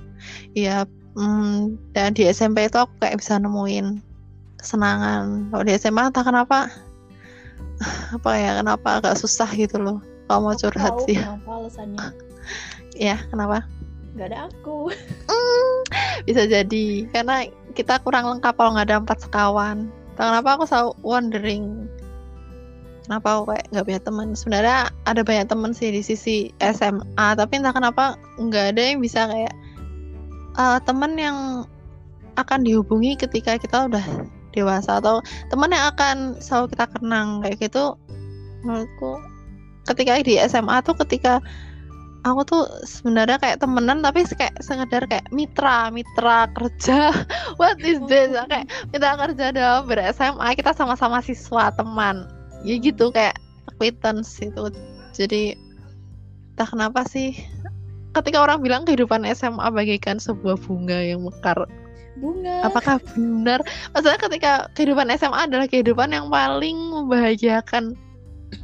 Iya 0.54 0.76
mm, 1.18 1.74
dan 1.96 2.14
di 2.14 2.28
SMP 2.30 2.70
itu 2.70 2.78
aku 2.78 2.92
kayak 3.02 3.18
bisa 3.18 3.40
nemuin 3.40 3.98
kesenangan. 4.60 5.50
Kalau 5.50 5.64
di 5.66 5.72
SMA 5.74 6.12
entah 6.12 6.22
kenapa 6.22 6.70
apa 8.16 8.30
ya 8.36 8.60
kenapa 8.60 9.02
agak 9.02 9.18
susah 9.18 9.48
gitu 9.56 9.80
loh 9.80 10.09
kalau 10.30 10.46
mau 10.46 10.54
Aku 10.54 10.70
curhat 10.70 10.94
tahu 10.94 11.06
sih? 11.10 11.18
kenapa 11.18 11.50
alasannya. 11.58 11.98
ya 13.10 13.16
kenapa? 13.34 13.66
Gak 14.14 14.30
ada 14.30 14.46
aku. 14.46 14.94
bisa 16.26 16.46
jadi. 16.46 17.10
Karena 17.10 17.50
kita 17.74 17.98
kurang 18.06 18.30
lengkap 18.30 18.54
kalau 18.54 18.78
nggak 18.78 18.86
ada 18.86 19.02
empat 19.02 19.18
sekawan. 19.26 19.90
Kenapa 20.14 20.54
aku 20.54 20.70
selalu 20.70 20.94
wondering? 21.02 21.90
Kenapa 23.10 23.42
aku 23.42 23.42
kayak 23.50 23.66
nggak 23.74 23.84
punya 23.90 24.00
teman? 24.06 24.28
Sebenarnya 24.38 24.78
ada 25.10 25.22
banyak 25.26 25.46
teman 25.50 25.74
sih 25.74 25.90
di 25.90 25.98
sisi 25.98 26.54
SMA 26.62 27.26
tapi 27.34 27.58
entah 27.58 27.74
kenapa 27.74 28.14
nggak 28.38 28.78
ada 28.78 28.82
yang 28.94 29.02
bisa 29.02 29.26
kayak 29.26 29.54
eh, 30.54 30.78
teman 30.86 31.18
yang 31.18 31.66
akan 32.38 32.62
dihubungi 32.62 33.18
ketika 33.18 33.58
kita 33.58 33.90
udah 33.90 34.06
dewasa 34.54 35.02
atau 35.02 35.18
teman 35.50 35.74
yang 35.74 35.90
akan 35.90 36.38
selalu 36.38 36.70
kita 36.70 36.86
kenang. 36.94 37.42
Kayak 37.42 37.66
gitu 37.66 37.98
menurutku 38.62 39.29
ketika 39.88 40.20
di 40.20 40.36
SMA 40.44 40.82
tuh 40.84 40.96
ketika 41.04 41.40
aku 42.24 42.40
tuh 42.44 42.62
sebenarnya 42.84 43.40
kayak 43.40 43.60
temenan 43.64 44.04
tapi 44.04 44.24
kayak 44.28 44.60
sekedar 44.60 45.08
kayak 45.08 45.26
mitra 45.32 45.88
mitra 45.88 46.48
kerja. 46.52 47.12
What 47.60 47.80
is 47.80 48.00
this? 48.08 48.32
Kayak 48.32 48.68
mitra 48.92 49.16
kerja 49.16 49.46
dalam 49.52 49.88
ber 49.88 50.00
SMA 50.12 50.56
kita 50.56 50.76
sama-sama 50.76 51.24
siswa 51.24 51.72
teman. 51.72 52.28
Ya 52.64 52.76
gitu 52.76 53.08
kayak 53.12 53.40
acquaintance 53.68 54.36
itu. 54.40 54.68
Jadi 55.16 55.56
entah 56.54 56.68
kenapa 56.68 57.08
sih 57.08 57.36
ketika 58.12 58.42
orang 58.42 58.60
bilang 58.60 58.82
kehidupan 58.84 59.24
SMA 59.32 59.64
bagaikan 59.72 60.20
sebuah 60.20 60.60
bunga 60.60 60.98
yang 61.00 61.24
mekar. 61.24 61.64
Bunga. 62.20 62.68
apakah 62.68 63.00
benar? 63.16 63.64
Maksudnya 63.96 64.20
ketika 64.20 64.52
kehidupan 64.76 65.08
SMA 65.16 65.48
adalah 65.48 65.64
kehidupan 65.64 66.12
yang 66.12 66.28
paling 66.28 66.76
membahagiakan. 66.76 67.96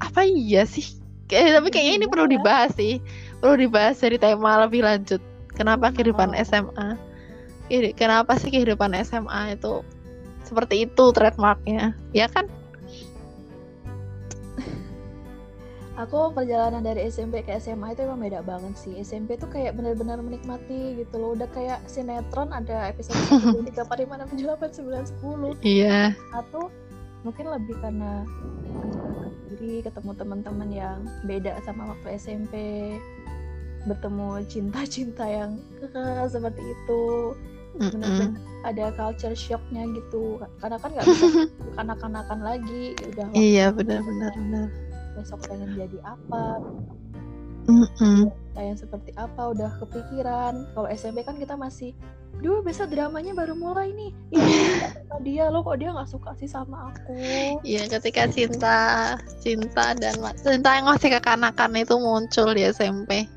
Apa 0.02 0.29
iya 0.29 0.68
sih 0.68 1.05
Kayak- 1.26 1.58
tapi 1.58 1.68
kayaknya 1.70 1.94
ini 1.96 2.06
perlu 2.06 2.26
Iya. 2.26 2.34
dibahas 2.38 2.70
sih 2.74 2.94
perlu 3.38 3.56
dibahas 3.58 3.96
dari 3.98 4.16
tema 4.16 4.62
lebih 4.62 4.82
lanjut 4.82 5.18
kenapa 5.52 5.90
kehidupan 5.90 6.32
SMA 6.38 6.94
ini 7.66 7.90
kenapa 7.92 8.38
sih 8.38 8.48
kehidupan 8.48 8.94
SMA 8.96 9.54
itu 9.54 9.82
seperti 10.42 10.86
itu 10.86 11.04
trademarknya 11.10 11.92
ya 12.12 12.26
kan 12.26 12.46
Aku 15.96 16.28
perjalanan 16.30 16.84
dari 16.84 17.08
SMP 17.08 17.40
ke 17.40 17.56
SMA 17.56 17.96
itu 17.96 18.04
emang 18.04 18.20
beda 18.20 18.44
banget 18.44 18.76
sih. 18.76 18.92
SMP 19.00 19.40
tuh 19.40 19.48
kayak 19.48 19.72
benar-benar 19.72 20.20
menikmati 20.20 20.92
gitu 20.94 21.16
loh. 21.16 21.32
Udah 21.32 21.48
kayak 21.48 21.88
sinetron 21.88 22.52
ada 22.52 22.92
episode 22.92 23.16
1, 23.16 23.64
2, 23.64 23.64
3, 23.64 23.80
4, 23.80 24.04
5, 24.04 24.12
6, 24.20 24.28
7, 24.28 24.44
8, 24.44 24.76
9, 24.76 25.08
10. 25.08 25.56
iya 25.64 26.12
Atau 26.36 26.68
mungkin 27.22 27.46
lebih 27.48 27.76
karena 27.81 28.24
diri 29.57 29.81
ketemu 29.81 30.11
teman-teman 30.18 30.68
yang 30.68 30.98
beda 31.24 31.57
sama 31.64 31.94
waktu 31.94 32.18
SMP 32.18 32.55
bertemu 33.87 34.42
cinta-cinta 34.50 35.24
yang 35.24 35.57
seperti 36.35 36.62
itu. 36.62 37.05
Benar-benar 37.76 38.40
ada 38.66 38.90
culture 38.96 39.37
shocknya 39.37 39.87
gitu. 39.94 40.42
Karena 40.59 40.76
kan 40.81 40.90
nggak 40.90 41.07
bisa 41.07 41.26
kanak-kanakan 41.79 42.40
lagi 42.42 42.96
udah 43.14 43.26
iya 43.37 43.70
benar-benar 43.70 44.33
benar. 44.35 44.68
besok 45.16 45.40
pengen 45.48 45.72
jadi 45.76 45.98
apa 46.05 46.61
Yang 48.57 48.88
seperti 48.88 49.11
apa 49.20 49.52
udah 49.52 49.70
kepikiran? 49.85 50.66
Kalau 50.72 50.88
SMP 50.88 51.22
kan 51.22 51.37
kita 51.37 51.55
masih 51.55 51.92
duh 52.40 52.61
besok 52.61 52.92
dramanya 52.92 53.33
baru 53.37 53.52
mulai 53.57 53.92
nih. 53.92 54.11
Suka 54.33 55.16
dia 55.26 55.48
lo 55.52 55.61
kok 55.61 55.76
dia 55.76 55.92
nggak 55.92 56.09
suka 56.09 56.31
sih 56.40 56.48
sama 56.48 56.92
aku? 56.92 57.61
Iya 57.66 57.87
ketika 57.88 58.29
cinta 58.33 58.76
cinta 59.40 59.94
dan 59.94 60.16
cinta 60.42 60.70
yang 60.74 60.87
masih 60.90 61.09
kekanakan 61.14 61.79
itu 61.79 61.94
muncul 61.96 62.50
di 62.50 62.66
SMP 62.66 63.31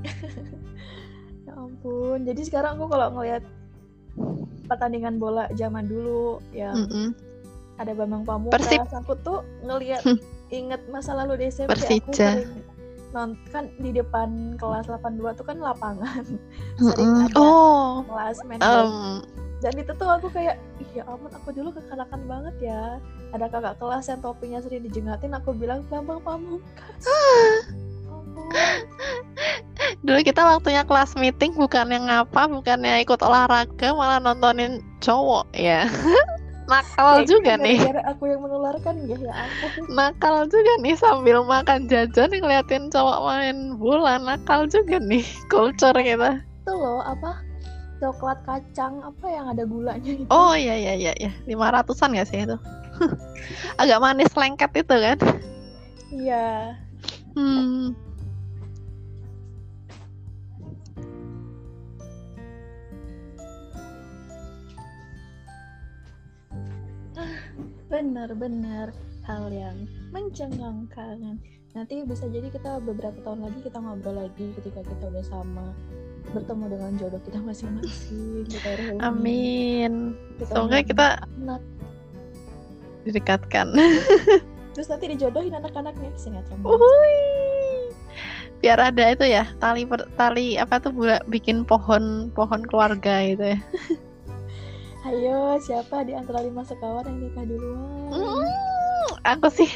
ya 1.46 1.52
ampun 1.52 2.24
jadi 2.24 2.40
sekarang 2.46 2.80
aku 2.80 2.86
kalau 2.88 3.12
ngelihat 3.18 3.44
pertandingan 4.64 5.20
bola 5.20 5.50
zaman 5.58 5.84
dulu 5.84 6.40
yang 6.56 6.88
Mm-mm. 6.88 7.12
ada 7.76 7.92
Bambang 7.92 8.24
Pamungkas 8.24 8.88
aku 8.94 9.18
tuh 9.20 9.44
ngelihat 9.66 10.00
inget 10.50 10.80
masa 10.88 11.12
lalu 11.14 11.44
di 11.44 11.52
SMP 11.52 11.76
aku 11.76 11.84
Persija. 12.10 12.40
sering 12.40 12.52
nonton 13.10 13.38
kan 13.50 13.64
di 13.78 13.90
depan 13.90 14.54
kelas 14.56 14.86
82 14.86 15.38
tuh 15.38 15.46
kan 15.46 15.58
lapangan. 15.58 16.24
Sering 16.78 17.30
ada 17.30 17.36
oh. 17.38 18.06
kelas 18.06 18.38
main 18.46 18.60
em, 18.62 19.20
dan 19.60 19.74
itu 19.76 19.92
tuh 19.94 20.08
aku 20.08 20.32
kayak 20.32 20.56
iya 20.94 21.04
ampun 21.04 21.30
aku 21.34 21.52
dulu 21.52 21.74
kekanakan 21.74 22.20
banget 22.24 22.54
ya. 22.72 22.82
Ada 23.30 23.46
kakak 23.46 23.76
kelas 23.78 24.10
yang 24.10 24.20
topinya 24.24 24.58
sering 24.62 24.82
dijengatin 24.86 25.36
aku 25.36 25.54
bilang 25.54 25.84
Bambang 25.86 26.22
Pamungkas. 26.24 27.04
Ampun 28.08 28.50
dulu 30.06 30.20
kita 30.24 30.42
waktunya 30.42 30.82
kelas 30.86 31.14
meeting 31.18 31.52
bukannya 31.54 31.98
ngapa 32.08 32.48
bukannya 32.50 33.02
ikut 33.04 33.20
olahraga 33.22 33.94
malah 33.94 34.18
nontonin 34.18 34.82
cowok 35.02 35.46
ya 35.54 35.86
nakal 36.70 37.26
juga 37.26 37.58
nih. 37.58 37.78
gara-gara 37.82 38.02
aku 38.14 38.22
yang 38.30 38.40
menularkan? 38.46 38.94
Ya 39.10 39.16
ya 39.18 39.32
ampun. 39.34 39.70
Nakal 39.90 40.36
juga 40.46 40.72
nih 40.78 40.94
sambil 40.94 41.42
makan 41.42 41.90
jajan 41.90 42.30
ngeliatin 42.30 42.88
cowok 42.94 43.18
main 43.26 43.74
bola. 43.76 44.22
Nakal 44.22 44.70
juga 44.70 45.02
nih 45.02 45.26
culture 45.52 45.98
kita. 45.98 46.38
Itu 46.62 46.72
loh 46.72 47.02
apa? 47.02 47.42
Coklat 47.98 48.40
kacang 48.48 49.02
apa 49.04 49.26
yang 49.28 49.52
ada 49.52 49.68
gulanya 49.68 50.08
itu 50.08 50.24
oh 50.32 50.56
iya 50.56 50.72
iya 50.72 50.96
iya 50.96 51.12
iya. 51.20 51.30
lima 51.44 51.68
ratusan 51.68 52.16
gak 52.16 52.32
sih 52.32 52.48
itu? 52.48 52.56
Agak 53.82 54.00
manis 54.00 54.32
lengket 54.32 54.72
itu 54.72 54.94
kan? 54.96 55.18
Iya. 56.08 56.80
Hmm 57.36 57.92
benar-benar 67.90 68.94
hal 69.26 69.50
yang 69.50 69.84
mencengangkan 70.14 71.42
nanti 71.70 72.02
bisa 72.02 72.26
jadi 72.26 72.50
kita 72.50 72.82
beberapa 72.82 73.18
tahun 73.22 73.46
lagi 73.46 73.58
kita 73.66 73.78
ngobrol 73.78 74.26
lagi 74.26 74.50
ketika 74.58 74.82
kita 74.82 75.04
udah 75.06 75.24
sama 75.26 75.66
bertemu 76.30 76.64
dengan 76.70 76.90
jodoh 76.98 77.22
kita 77.26 77.38
masing-masing 77.42 78.46
kita 78.46 78.70
reuni. 78.78 79.02
Amin. 79.02 79.92
Kita 80.38 80.54
Semoga 80.54 80.78
kita 80.86 81.06
anak 81.42 81.62
didekatkan. 83.02 83.66
terus 84.74 84.86
nanti 84.86 85.10
dijodohin 85.10 85.54
anak-anaknya 85.58 86.10
Uhuy. 86.62 87.18
Biar 88.62 88.78
ada 88.78 89.04
itu 89.10 89.26
ya 89.26 89.50
tali 89.58 89.82
per- 89.82 90.10
tali 90.14 90.54
apa 90.54 90.78
tuh 90.78 90.94
buat 90.94 91.26
bikin 91.26 91.66
pohon 91.66 92.30
pohon 92.34 92.62
keluarga 92.66 93.26
gitu 93.26 93.54
ya. 93.54 93.58
ayo 95.08 95.56
siapa 95.62 96.04
di 96.04 96.12
antara 96.12 96.44
lima 96.44 96.60
sekawan 96.66 97.08
yang 97.08 97.18
nikah 97.24 97.44
duluan 97.48 98.10
Hmm, 98.10 99.06
aku 99.24 99.48
sih 99.48 99.70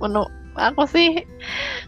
menu 0.00 0.24
aku 0.56 0.84
sih 0.88 1.24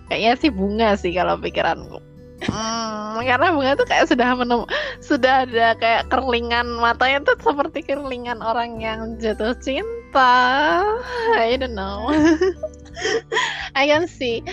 kayaknya 0.08 0.32
sih 0.40 0.50
bunga 0.50 0.96
sih 0.96 1.12
kalau 1.12 1.36
pikiranku. 1.38 2.00
Hmm, 2.44 3.22
karena 3.24 3.54
bunga 3.54 3.78
tuh 3.78 3.86
kayak 3.88 4.10
sudah 4.10 4.36
menem 4.36 4.66
sudah 5.00 5.48
ada 5.48 5.78
kayak 5.78 6.10
kerlingan 6.12 6.66
matanya 6.76 7.24
tuh 7.24 7.38
seperti 7.40 7.80
kerlingan 7.86 8.42
orang 8.42 8.82
yang 8.82 9.16
jatuh 9.22 9.56
cinta. 9.62 10.82
I 11.38 11.56
don't 11.56 11.72
know. 11.78 12.10
I 13.78 13.88
can 13.88 14.10
see 14.10 14.44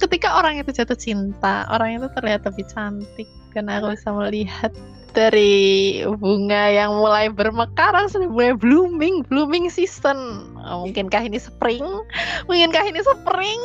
ketika 0.00 0.32
orang 0.40 0.60
itu 0.60 0.72
jatuh 0.72 0.96
cinta, 0.96 1.68
orang 1.68 2.00
itu 2.00 2.08
terlihat 2.16 2.44
lebih 2.48 2.64
cantik 2.72 3.28
karena 3.54 3.78
aku 3.78 3.94
bisa 3.94 4.10
melihat 4.10 4.72
dari 5.14 6.02
bunga 6.18 6.74
yang 6.74 6.98
mulai 6.98 7.30
bermekar 7.30 7.94
sudah 8.10 8.26
mulai 8.26 8.52
blooming, 8.52 9.22
blooming 9.30 9.70
season. 9.70 10.50
Oh, 10.66 10.84
mungkinkah 10.84 11.22
ini 11.22 11.38
spring? 11.38 11.86
Mungkinkah 12.50 12.84
ini 12.90 13.00
spring? 13.06 13.62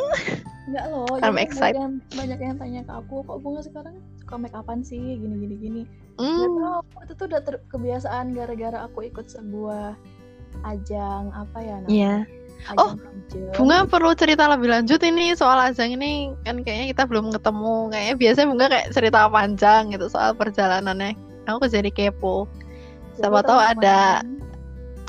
Enggak 0.69 0.85
loh, 0.93 1.09
I'm 1.25 1.41
excited. 1.41 1.73
banyak 1.73 1.81
yang, 1.81 1.93
banyak 2.13 2.39
yang 2.39 2.55
tanya 2.61 2.81
ke 2.85 2.93
aku, 2.93 3.25
kok 3.25 3.41
bunga 3.41 3.65
sekarang 3.65 3.97
suka 4.21 4.35
make 4.37 4.53
upan 4.53 4.85
sih, 4.85 5.17
gini 5.17 5.35
gini 5.41 5.55
gini. 5.57 5.83
Hmm, 6.21 6.45
tau, 6.61 6.85
itu 7.01 7.13
tuh 7.17 7.25
udah 7.25 7.41
ter- 7.41 7.65
kebiasaan 7.73 8.37
gara-gara 8.37 8.85
aku 8.85 9.09
ikut 9.09 9.25
sebuah 9.25 9.97
ajang 10.69 11.33
apa 11.33 11.57
ya 11.65 11.75
namanya? 11.81 11.89
Iya. 11.89 12.15
Ajang 12.67 12.77
Oh. 12.77 12.91
Bunga 13.53 13.85
perlu 13.85 14.11
cerita 14.17 14.49
lebih 14.49 14.73
lanjut 14.73 14.97
ini 15.05 15.37
soal 15.37 15.61
ajang 15.61 15.93
ini 15.93 16.33
kan 16.41 16.65
kayaknya 16.65 16.97
kita 16.97 17.03
belum 17.05 17.29
ketemu. 17.29 17.93
Kayaknya 17.93 18.15
biasanya 18.17 18.47
Bunga 18.49 18.65
kayak 18.67 18.87
cerita 18.89 19.19
panjang 19.29 19.81
gitu 19.93 20.05
soal 20.09 20.33
perjalanannya. 20.33 21.13
Aku 21.45 21.65
jadi 21.65 21.87
kepo. 21.87 22.49
Siapa 23.15 23.45
tahu 23.45 23.59
ada 23.59 24.25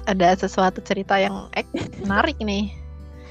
ada 0.05 0.29
sesuatu 0.35 0.81
cerita 0.81 1.17
yang 1.17 1.49
eh, 1.57 1.65
menarik 2.01 2.37
nih. 2.39 2.73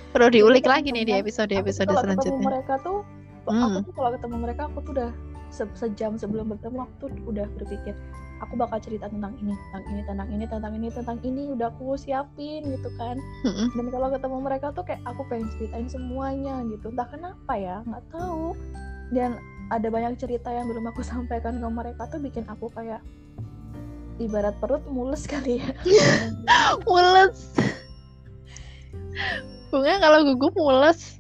Perlu 0.10 0.34
diulik 0.34 0.66
lagi 0.66 0.90
nih 0.90 1.06
di 1.06 1.14
teman-teman, 1.14 1.22
episode 1.62 1.90
aku 1.94 2.02
selanjutnya. 2.02 2.48
mereka 2.50 2.74
tuh 2.82 2.98
aku 3.46 3.54
Hmm. 3.54 3.82
tuh 3.86 3.94
kalau 3.94 4.10
ketemu 4.18 4.36
mereka 4.42 4.62
aku 4.66 4.78
tuh 4.82 4.92
udah 4.98 5.10
se- 5.50 5.76
sejam 5.78 6.18
sebelum 6.18 6.50
bertemu 6.50 6.78
aku 6.82 6.94
tuh 6.98 7.10
udah 7.26 7.46
berpikir 7.58 7.94
aku 8.40 8.54
bakal 8.56 8.80
cerita 8.80 9.12
tentang 9.12 9.36
ini 9.40 9.54
tentang 9.54 9.84
ini 9.92 10.02
tentang 10.08 10.28
ini 10.32 10.46
tentang 10.48 10.74
ini 10.76 10.88
tentang 10.92 11.18
ini 11.24 11.42
udah 11.54 11.68
aku 11.72 12.00
siapin 12.00 12.64
gitu 12.68 12.90
kan. 12.96 13.20
Dan 13.76 13.88
kalau 13.92 14.08
ketemu 14.12 14.38
mereka 14.40 14.72
tuh 14.72 14.84
kayak 14.88 15.04
aku 15.04 15.22
pengen 15.28 15.52
ceritain 15.56 15.88
semuanya 15.92 16.64
gitu. 16.72 16.92
Entah 16.92 17.08
kenapa 17.12 17.54
ya 17.60 17.84
nggak 17.84 18.04
tahu. 18.12 18.56
Dan 19.12 19.36
ada 19.70 19.88
banyak 19.90 20.18
cerita 20.18 20.50
yang 20.50 20.66
belum 20.72 20.90
aku 20.90 21.04
sampaikan 21.12 21.60
ke 21.60 21.68
mereka 21.68 22.08
tuh 22.08 22.20
bikin 22.24 22.48
aku 22.48 22.72
kayak 22.72 23.04
ibarat 24.20 24.56
perut 24.60 24.84
mules 24.88 25.24
kali 25.28 25.64
ya. 25.64 25.70
Mules. 26.88 27.56
Bunga 29.72 29.96
kalau 30.02 30.20
gugup 30.28 30.54
mules. 30.56 31.20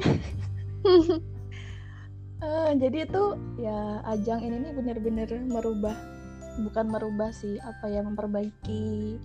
Eh, 2.44 2.70
jadi 2.76 3.08
itu 3.08 3.24
ya 3.56 4.04
ajang 4.04 4.44
ini 4.44 4.68
nih 4.68 4.72
bener-bener 4.76 5.28
merubah 5.48 5.96
bukan 6.60 6.86
merubah 6.90 7.30
sih 7.34 7.58
apa 7.62 7.90
ya 7.90 8.00
memperbaiki 8.06 9.18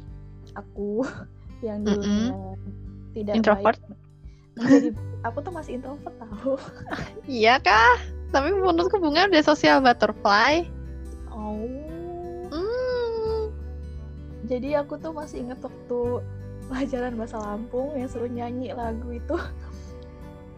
aku 0.58 1.06
yang 1.66 1.86
dulunya 1.86 2.34
tidak 3.14 3.34
Introvert? 3.38 3.78
baik 3.78 3.98
menjadi 4.60 4.90
aku 5.24 5.38
tuh 5.40 5.54
masih 5.56 5.72
introvert 5.80 6.16
tahu 6.20 6.56
Iya 7.40 7.62
kah? 7.64 7.96
Tapi 8.30 8.54
menurutku 8.54 9.02
Bunga 9.02 9.26
udah 9.26 9.42
social 9.42 9.82
butterfly. 9.82 10.68
oh 11.32 11.66
Hmm. 12.50 13.54
jadi 14.50 14.82
aku 14.82 14.98
tuh 14.98 15.14
masih 15.14 15.46
inget 15.46 15.62
waktu 15.62 16.00
pelajaran 16.70 17.18
bahasa 17.18 17.38
Lampung 17.42 17.94
yang 17.98 18.10
suruh 18.10 18.30
nyanyi 18.30 18.74
lagu 18.74 19.10
itu 19.14 19.38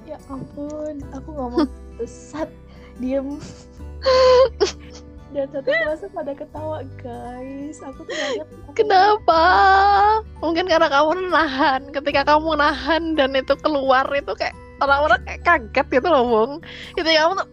ya 0.03 0.19
ampun 0.27 0.99
aku 1.15 1.29
ngomong 1.31 1.67
sesat 2.03 2.51
diem 2.99 3.39
dan 5.31 5.47
satu 5.47 5.71
kelasnya 5.71 6.09
pada 6.11 6.33
ketawa 6.35 6.79
guys 6.99 7.79
aku 7.79 8.03
tuh 8.03 8.15
banyak 8.15 8.47
Kenapa? 8.75 9.43
Mungkin 10.39 10.67
karena 10.67 10.87
kamu 10.87 11.31
nahan. 11.31 11.81
Ketika 11.91 12.23
kamu 12.23 12.55
nahan 12.59 13.15
dan 13.19 13.35
itu 13.35 13.55
keluar 13.59 14.07
itu 14.15 14.31
kayak 14.35 14.55
orang-orang 14.79 15.19
kayak 15.27 15.41
kaget 15.43 15.87
gitu 15.99 16.07
loh, 16.07 16.23
Bung. 16.23 16.53
Itu 16.95 17.07
kamu 17.07 17.35
tuh 17.39 17.47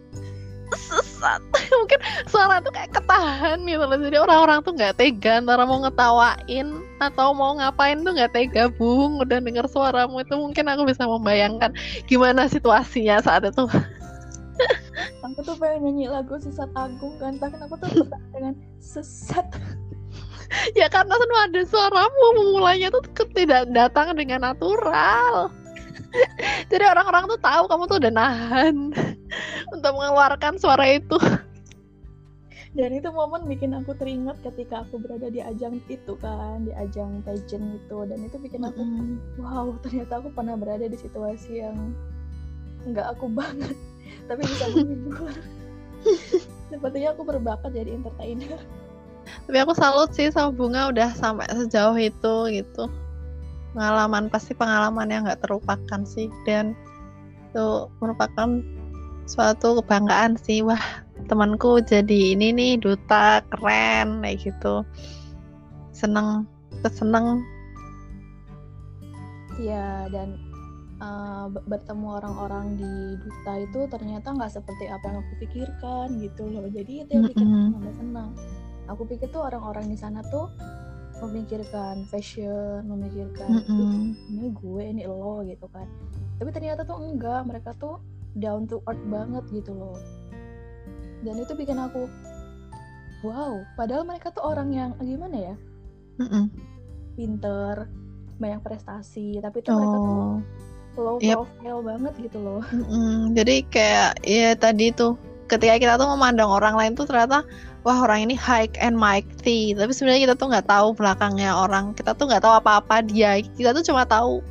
sesat. 0.75 1.41
Mungkin 1.79 1.99
suara 2.29 2.61
tuh 2.63 2.71
kayak 2.71 2.95
ketahan 2.95 3.63
gitu 3.67 3.83
loh. 3.83 3.99
Jadi 3.99 4.17
orang-orang 4.19 4.59
tuh 4.63 4.73
nggak 4.75 4.95
tega 4.95 5.43
antara 5.43 5.63
mau 5.67 5.83
ngetawain 5.83 6.67
atau 6.99 7.31
mau 7.31 7.55
ngapain 7.59 7.99
tuh 8.03 8.11
nggak 8.15 8.31
tega, 8.31 8.71
Bung. 8.71 9.19
Udah 9.19 9.43
dengar 9.43 9.67
suaramu 9.67 10.23
itu 10.23 10.35
mungkin 10.35 10.65
aku 10.71 10.87
bisa 10.87 11.03
membayangkan 11.03 11.75
gimana 12.07 12.47
situasinya 12.47 13.19
saat 13.19 13.43
itu. 13.43 13.67
aku 15.23 15.39
tuh 15.43 15.55
pengen 15.57 15.89
nyanyi 15.89 16.05
lagu 16.11 16.35
sesat 16.39 16.69
agung 16.75 17.15
kan 17.19 17.35
tapi 17.39 17.55
kenapa 17.55 17.75
tuh 17.79 18.07
dengan 18.33 18.55
sesat. 18.79 19.45
Ya 20.73 20.89
karena 20.89 21.13
semua 21.13 21.45
ada 21.45 21.61
suaramu 21.61 22.25
memulainya 22.33 22.89
tuh 22.89 23.05
tidak 23.37 23.69
datang 23.69 24.17
dengan 24.17 24.49
natural. 24.49 25.53
Jadi 26.73 26.83
orang-orang 26.89 27.29
tuh 27.29 27.37
tahu 27.37 27.63
kamu 27.69 27.83
tuh 27.85 27.97
udah 28.01 28.13
nahan 28.13 28.75
untuk 29.77 29.91
mengeluarkan 29.93 30.57
suara 30.57 30.97
itu. 30.97 31.21
Dan 32.73 32.97
itu 32.97 33.13
momen 33.13 33.45
bikin 33.45 33.77
aku 33.77 33.93
teringat 33.93 34.41
ketika 34.45 34.85
aku 34.85 34.97
berada 34.97 35.29
di 35.29 35.37
ajang 35.37 35.81
itu 35.85 36.13
kan 36.17 36.65
di 36.65 36.73
ajang 36.73 37.21
pageant 37.21 37.77
itu. 37.77 37.97
Dan 38.09 38.19
itu 38.25 38.37
bikin 38.41 38.65
aku 38.65 38.81
wow 39.37 39.69
ternyata 39.85 40.17
aku 40.17 40.33
pernah 40.33 40.57
berada 40.57 40.89
di 40.89 40.97
situasi 40.97 41.61
yang 41.61 41.93
nggak 42.89 43.05
aku 43.17 43.27
banget 43.29 43.75
tapi 44.29 44.41
bisa 44.45 44.65
menghibur. 44.73 45.33
Sepertinya 46.69 47.09
aku 47.17 47.21
berbakat 47.25 47.71
jadi 47.73 47.97
entertainer. 47.97 48.61
Tapi 49.45 49.57
aku 49.61 49.73
salut 49.77 50.13
sih 50.13 50.29
sama 50.29 50.53
bunga 50.53 50.89
udah 50.89 51.09
sampai 51.13 51.49
sejauh 51.49 51.97
itu 51.97 52.35
gitu. 52.53 52.83
Pengalaman 53.73 54.29
pasti 54.29 54.53
pengalaman 54.57 55.09
yang 55.09 55.25
nggak 55.25 55.41
terlupakan 55.45 56.01
sih. 56.05 56.29
Dan 56.45 56.73
itu 57.49 57.89
merupakan 58.01 58.61
suatu 59.25 59.81
kebanggaan 59.81 60.37
sih. 60.37 60.61
Wah 60.65 60.81
temanku 61.29 61.81
jadi 61.83 62.37
ini 62.37 62.53
nih 62.53 62.71
duta 62.81 63.41
keren 63.53 64.21
kayak 64.23 64.37
gitu. 64.41 64.85
Seneng 65.93 66.45
keseneng. 66.81 67.43
Ya 69.59 70.07
dan 70.09 70.48
uh, 70.99 71.47
be- 71.49 71.65
bertemu 71.65 72.07
orang-orang 72.19 72.75
di 72.75 72.93
duta 73.17 73.53
itu 73.59 73.79
ternyata 73.87 74.31
nggak 74.31 74.51
seperti 74.51 74.87
apa 74.87 75.03
yang 75.09 75.17
aku 75.23 75.33
pikirkan 75.39 76.07
gitu 76.19 76.43
loh. 76.47 76.67
Jadi 76.67 77.03
itu 77.03 77.11
yang 77.15 77.25
bikin 77.27 77.47
aku 77.49 77.55
Mm-mm. 77.55 77.73
tambah 77.73 77.95
senang. 77.95 78.29
Aku 78.89 79.01
pikir 79.05 79.27
tuh 79.29 79.43
orang-orang 79.45 79.85
di 79.87 79.97
sana 79.97 80.23
tuh 80.27 80.49
memikirkan 81.19 82.07
fashion 82.07 82.87
memikirkan 82.87 83.51
Mm-mm. 83.51 84.15
"Ih, 84.15 84.15
ini 84.31 84.47
gue 84.55 84.83
ini 84.87 85.03
lo 85.03 85.43
gitu 85.43 85.67
kan. 85.67 85.85
Tapi 86.39 86.49
ternyata 86.51 86.87
tuh 86.87 86.97
enggak. 86.99 87.43
Mereka 87.43 87.75
tuh 87.75 87.99
down 88.35 88.63
to 88.65 88.79
earth 88.87 89.03
banget 89.05 89.43
gitu 89.51 89.75
loh. 89.75 89.99
Dan 91.19 91.35
itu 91.37 91.51
bikin 91.53 91.75
aku 91.75 92.07
wow. 93.21 93.59
Padahal 93.75 94.07
mereka 94.07 94.31
tuh 94.31 94.47
orang 94.47 94.69
yang 94.71 94.89
gimana 94.97 95.37
ya? 95.53 95.55
Mm-mm. 96.19 96.51
pinter 97.15 97.91
banyak 98.39 98.63
prestasi. 98.63 99.43
Tapi 99.43 99.59
tuh 99.59 99.75
mereka 99.75 99.97
tuh 99.99 100.07
Oh, 100.07 100.39
low 100.97 101.17
Yep. 101.21 101.37
profile 101.45 101.81
banget 101.85 102.13
gitu 102.29 102.37
loh. 102.41 102.61
Mm-mm. 102.73 103.35
jadi 103.37 103.55
kayak 103.69 104.09
ya 104.25 104.49
tadi 104.57 104.93
tuh 104.93 105.19
ketika 105.49 105.75
kita 105.81 105.93
tuh 105.97 106.09
memandang 106.13 106.49
orang 106.49 106.77
lain 106.77 106.93
tuh 106.93 107.09
ternyata 107.09 107.41
wah 107.81 107.97
orang 108.05 108.29
ini 108.29 108.35
high 108.37 108.69
and 108.79 108.95
mighty. 108.95 109.73
Tapi 109.73 109.91
sebenarnya 109.91 110.31
kita 110.31 110.35
tuh 110.37 110.47
nggak 110.51 110.67
tahu 110.69 110.93
belakangnya 110.93 111.55
orang 111.55 111.95
kita 111.97 112.13
tuh 112.13 112.29
nggak 112.29 112.43
tahu 112.43 112.53
apa-apa 112.59 113.01
dia. 113.05 113.41
Kita 113.41 113.73
tuh 113.73 113.83
cuma 113.85 114.05
tahu 114.05 114.43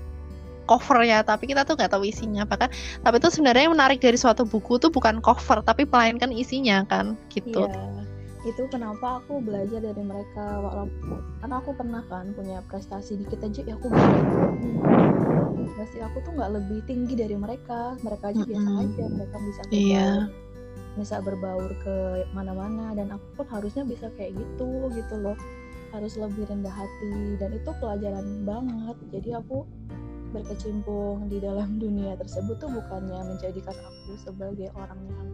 covernya 0.68 1.24
tapi 1.24 1.48
kita 1.48 1.64
tuh 1.64 1.78
nggak 1.78 1.92
tahu 1.92 2.04
isinya. 2.04 2.44
Bahkan 2.44 2.68
tapi 3.04 3.16
itu 3.20 3.28
sebenarnya 3.32 3.68
yang 3.68 3.74
menarik 3.76 4.00
dari 4.02 4.18
suatu 4.18 4.44
buku 4.44 4.76
tuh 4.80 4.90
bukan 4.92 5.22
cover 5.22 5.62
tapi 5.62 5.86
melainkan 5.88 6.34
isinya 6.34 6.84
kan 6.88 7.14
gitu. 7.32 7.68
Iya 7.68 7.97
itu 8.46 8.62
kenapa 8.70 9.18
aku 9.18 9.42
belajar 9.42 9.82
dari 9.82 9.98
mereka 9.98 10.62
walaupun 10.62 11.18
karena 11.42 11.56
aku 11.58 11.70
pernah 11.74 12.02
kan 12.06 12.30
punya 12.38 12.62
prestasi 12.70 13.18
dikit 13.18 13.42
aja 13.42 13.60
ya 13.66 13.74
aku 13.74 13.90
prestasi 15.58 15.98
aku 16.02 16.22
tuh 16.22 16.32
nggak 16.38 16.52
lebih 16.54 16.78
tinggi 16.86 17.14
dari 17.18 17.34
mereka 17.34 17.98
mereka 18.06 18.30
aja 18.30 18.42
biasa 18.46 18.68
Mm-mm. 18.68 18.84
aja 18.86 19.04
mereka 19.10 19.36
bisa 19.42 19.62
berbaur 19.66 19.74
Iya. 19.74 20.08
bisa 20.98 21.16
berbaur 21.22 21.70
ke 21.82 21.96
mana-mana 22.34 22.94
dan 22.94 23.14
aku 23.14 23.26
pun 23.42 23.46
harusnya 23.50 23.82
bisa 23.86 24.06
kayak 24.18 24.34
gitu 24.34 24.90
gitu 24.94 25.14
loh 25.18 25.38
harus 25.90 26.14
lebih 26.14 26.44
rendah 26.46 26.74
hati 26.74 27.38
dan 27.40 27.50
itu 27.54 27.70
pelajaran 27.80 28.26
banget 28.46 28.96
jadi 29.14 29.40
aku 29.42 29.66
berkecimpung 30.30 31.26
di 31.26 31.40
dalam 31.40 31.74
dunia 31.82 32.14
tersebut 32.18 32.54
tuh 32.58 32.70
bukannya 32.70 33.18
menjadikan 33.34 33.74
aku 33.74 34.14
sebagai 34.20 34.70
orang 34.78 35.00
yang 35.10 35.26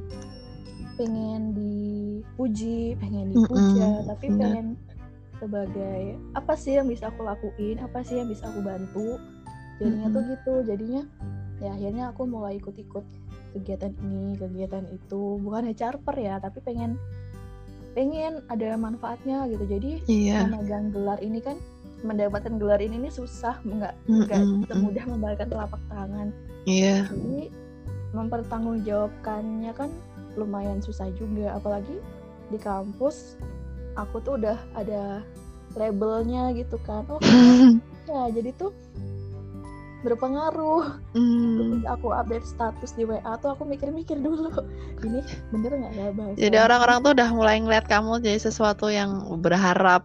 pengen 0.94 1.54
dipuji 1.54 2.94
pengen 2.98 3.34
dipuja 3.34 3.86
Mm-mm, 4.00 4.08
tapi 4.08 4.26
benar. 4.30 4.40
pengen 4.40 4.66
sebagai 5.38 6.02
apa 6.32 6.52
sih 6.54 6.78
yang 6.78 6.86
bisa 6.86 7.10
aku 7.10 7.26
lakuin 7.26 7.76
apa 7.82 8.00
sih 8.06 8.16
yang 8.22 8.30
bisa 8.30 8.46
aku 8.48 8.60
bantu 8.62 9.18
jadinya 9.82 10.08
tuh 10.14 10.22
gitu 10.30 10.54
jadinya 10.62 11.02
ya 11.58 11.74
akhirnya 11.74 12.04
aku 12.14 12.22
mulai 12.26 12.56
ikut-ikut 12.62 13.04
kegiatan 13.54 13.92
ini 14.02 14.34
kegiatan 14.38 14.86
itu 14.90 15.38
bukannya 15.42 15.74
charper 15.74 16.14
ya 16.18 16.38
tapi 16.38 16.58
pengen 16.62 16.98
pengen 17.94 18.42
ada 18.50 18.74
manfaatnya 18.74 19.46
gitu 19.50 19.64
jadi 19.70 20.02
Iya. 20.10 20.50
memegang 20.50 20.90
gelar 20.90 21.18
ini 21.22 21.38
kan 21.38 21.54
mendapatkan 22.02 22.58
gelar 22.58 22.82
ini 22.82 23.06
nih 23.06 23.12
susah 23.14 23.58
nggak 23.62 23.94
nggak 24.10 24.40
mm. 24.42 24.66
semudah 24.66 25.04
membalikan 25.06 25.46
telapak 25.50 25.82
tangan 25.86 26.34
Iya. 26.66 27.06
jadi 27.10 27.50
mempertanggungjawabkannya 28.14 29.72
kan 29.74 29.90
lumayan 30.34 30.82
susah 30.82 31.10
juga 31.14 31.54
apalagi 31.54 31.98
di 32.52 32.58
kampus 32.60 33.38
aku 33.94 34.20
tuh 34.22 34.36
udah 34.38 34.58
ada 34.74 35.22
labelnya 35.74 36.54
gitu 36.54 36.78
kan. 36.82 37.06
Oh 37.10 37.18
ya 38.10 38.30
jadi 38.30 38.54
tuh 38.54 38.70
berpengaruh. 40.04 41.00
Ketika 41.56 41.88
aku 41.96 42.12
update 42.12 42.44
status 42.44 42.92
di 42.92 43.08
WA 43.08 43.40
tuh 43.40 43.56
aku 43.56 43.64
mikir-mikir 43.64 44.20
dulu 44.20 44.52
ini 45.06 45.24
bener 45.50 45.72
nggak 45.80 45.92
ya 45.96 46.06
bahasa? 46.12 46.36
Jadi 46.36 46.56
orang-orang 46.60 46.96
tuh 47.00 47.12
udah 47.16 47.28
mulai 47.32 47.56
ngeliat 47.64 47.88
kamu 47.88 48.20
jadi 48.20 48.38
sesuatu 48.38 48.92
yang 48.92 49.24
berharap 49.40 50.04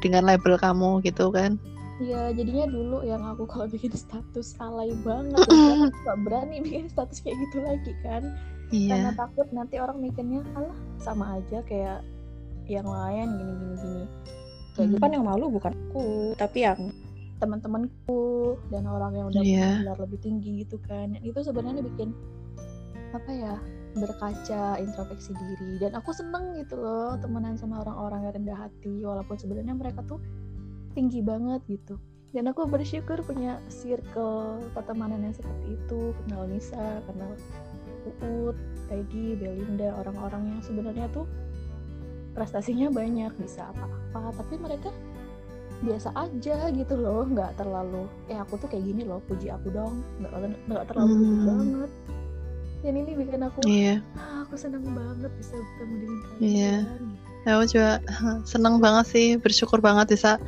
dengan 0.00 0.30
label 0.30 0.54
kamu 0.56 1.02
gitu 1.02 1.34
kan. 1.34 1.58
Iya, 2.02 2.34
jadinya 2.34 2.66
dulu 2.66 3.06
yang 3.06 3.22
aku 3.22 3.46
kalau 3.46 3.70
bikin 3.70 3.94
status 3.94 4.58
alay 4.58 4.90
banget, 5.06 5.38
aku 5.50 5.90
nggak 5.94 6.18
berani 6.26 6.56
bikin 6.62 6.90
status 6.90 7.22
kayak 7.22 7.38
gitu 7.38 7.62
lagi 7.62 7.92
kan, 8.02 8.22
karena 8.70 9.10
Iya. 9.12 9.18
takut 9.18 9.46
nanti 9.52 9.76
orang 9.78 9.98
mikirnya, 10.00 10.40
alah 10.56 10.74
sama 10.98 11.38
aja 11.38 11.60
kayak 11.64 12.00
yang 12.66 12.88
lain 12.88 13.28
gini 13.36 13.52
gini 13.54 13.74
gini. 13.76 14.04
Kayak 14.74 14.86
gitu 14.90 14.96
Hmm. 14.98 15.04
kan 15.04 15.10
yang 15.14 15.24
malu 15.24 15.46
bukan 15.48 15.72
aku, 15.72 16.06
tapi 16.34 16.58
yang 16.64 16.80
teman-temanku 17.38 18.56
dan 18.72 18.88
orang 18.88 19.12
yang 19.14 19.26
udah 19.28 19.42
Iya. 19.42 19.52
punya 19.52 19.78
gelar 19.84 19.98
lebih 20.08 20.18
tinggi 20.22 20.50
gitu 20.64 20.76
kan. 20.82 21.14
Itu 21.20 21.44
sebenarnya 21.44 21.84
bikin 21.84 22.10
apa 23.14 23.30
ya 23.30 23.54
berkaca 23.94 24.74
introspeksi 24.82 25.30
diri 25.38 25.78
dan 25.78 25.94
aku 25.94 26.10
seneng 26.10 26.58
gitu 26.58 26.74
loh 26.74 27.14
temenan 27.22 27.54
sama 27.54 27.78
orang-orang 27.86 28.26
yang 28.26 28.34
rendah 28.34 28.58
hati 28.66 29.06
walaupun 29.06 29.38
sebenarnya 29.38 29.70
mereka 29.70 30.02
tuh 30.02 30.18
tinggi 30.98 31.22
banget 31.22 31.62
gitu 31.70 31.94
dan 32.34 32.50
aku 32.50 32.66
bersyukur 32.66 33.22
punya 33.22 33.62
circle 33.70 34.58
pertemanan 34.74 35.22
yang 35.22 35.30
seperti 35.30 35.78
itu 35.78 36.10
kenal 36.26 36.42
Nisa 36.50 36.98
kenal 37.06 37.38
Uut 38.04 38.56
Peggy 38.86 39.32
Belinda 39.34 39.96
orang-orang 39.96 40.56
yang 40.56 40.60
sebenarnya 40.60 41.08
tuh 41.08 41.24
prestasinya 42.34 42.90
banyak 42.90 43.32
bisa 43.38 43.70
apa-apa 43.70 44.34
tapi 44.34 44.58
mereka 44.58 44.90
biasa 45.80 46.10
aja 46.16 46.68
gitu 46.70 46.94
loh 46.96 47.24
nggak 47.24 47.56
terlalu 47.56 48.08
eh 48.26 48.36
aku 48.36 48.56
tuh 48.58 48.68
kayak 48.68 48.84
gini 48.84 49.02
loh 49.06 49.20
puji 49.24 49.48
aku 49.52 49.70
dong 49.70 50.02
nggak 50.18 50.32
nggak 50.66 50.84
terlalu 50.90 51.12
Hmm. 51.14 51.44
banget 51.46 51.90
dan 52.84 52.94
ini 53.00 53.10
bikin 53.16 53.40
aku 53.40 53.58
Iya. 53.64 54.04
"Ah, 54.12 54.44
aku 54.44 54.54
seneng 54.60 54.84
banget 54.92 55.32
bisa 55.40 55.56
bertemu 55.56 55.94
dengan 55.96 56.18
kalian 56.20 56.42
Iya. 56.44 56.74
gitu. 56.84 57.04
Aku 57.44 57.62
juga 57.68 57.92
seneng 58.44 58.74
banget 58.80 59.04
sih, 59.08 59.28
bersyukur 59.36 59.80
banget 59.84 60.16
bisa 60.16 60.40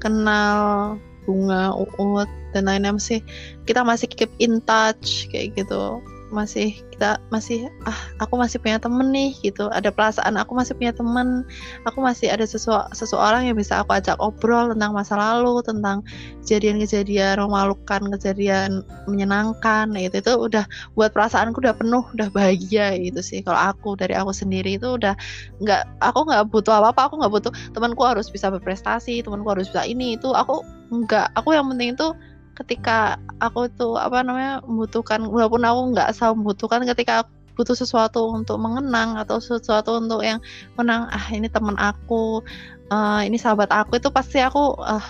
kenal 0.00 0.96
bunga, 1.24 1.72
uut 1.72 2.28
dan 2.52 2.68
lainnya 2.68 2.92
masih 2.92 3.24
kita 3.64 3.80
masih 3.80 4.04
keep 4.08 4.28
in 4.36 4.60
touch 4.64 5.28
kayak 5.32 5.56
gitu. 5.56 6.00
Masih 6.32 6.80
kita 6.88 7.20
masih 7.28 7.68
ah 7.84 7.98
aku 8.16 8.40
masih 8.40 8.56
punya 8.56 8.80
temen 8.80 9.12
nih 9.12 9.36
gitu. 9.44 9.68
Ada 9.68 9.92
perasaan 9.92 10.40
aku 10.40 10.56
masih 10.56 10.72
punya 10.72 10.96
temen. 10.96 11.44
Aku 11.84 12.00
masih 12.00 12.32
ada 12.32 12.48
sesua- 12.48 12.88
seseorang 12.96 13.44
yang 13.44 13.56
bisa 13.60 13.84
aku 13.84 13.92
ajak 13.92 14.16
obrol 14.16 14.72
tentang 14.72 14.96
masa 14.96 15.14
lalu, 15.20 15.60
tentang 15.60 16.00
kejadian-kejadian 16.40 17.36
memalukan, 17.36 18.00
kejadian 18.16 18.80
menyenangkan. 19.04 19.92
Nah, 19.92 20.08
itu 20.08 20.24
itu 20.24 20.32
udah 20.32 20.64
buat 20.96 21.12
perasaanku 21.12 21.60
udah 21.60 21.76
penuh, 21.76 22.04
udah 22.16 22.32
bahagia 22.32 22.96
gitu 22.96 23.20
sih. 23.20 23.44
Kalau 23.44 23.60
aku 23.60 23.94
dari 24.00 24.16
aku 24.16 24.32
sendiri 24.32 24.80
itu 24.80 24.96
udah 24.96 25.12
nggak 25.60 25.82
aku 26.00 26.18
nggak 26.26 26.42
butuh 26.48 26.80
apa 26.80 26.96
apa 26.96 27.00
aku 27.12 27.14
nggak 27.20 27.32
butuh 27.32 27.52
temanku 27.76 28.02
harus 28.08 28.26
bisa 28.32 28.48
berprestasi 28.48 29.20
temanku 29.20 29.52
harus 29.52 29.68
bisa 29.68 29.84
ini 29.84 30.16
itu 30.16 30.32
aku 30.32 30.64
nggak 30.92 31.32
aku 31.36 31.54
yang 31.56 31.68
penting 31.72 31.92
itu 31.96 32.08
ketika 32.52 33.16
aku 33.40 33.66
tuh 33.74 33.96
apa 33.96 34.20
namanya 34.20 34.60
membutuhkan 34.68 35.24
walaupun 35.24 35.64
aku 35.64 35.80
nggak 35.96 36.12
selalu 36.12 36.34
membutuhkan 36.44 36.84
ketika 36.84 37.24
aku 37.24 37.30
butuh 37.52 37.76
sesuatu 37.76 38.32
untuk 38.32 38.56
mengenang 38.56 39.20
atau 39.20 39.36
sesuatu 39.36 40.00
untuk 40.00 40.24
yang 40.24 40.40
menang 40.80 41.04
ah 41.12 41.26
ini 41.28 41.52
teman 41.52 41.76
aku 41.76 42.40
eh, 42.88 43.20
ini 43.28 43.36
sahabat 43.36 43.68
aku 43.68 44.00
itu 44.00 44.08
pasti 44.08 44.40
aku 44.40 44.76
ah 44.80 45.04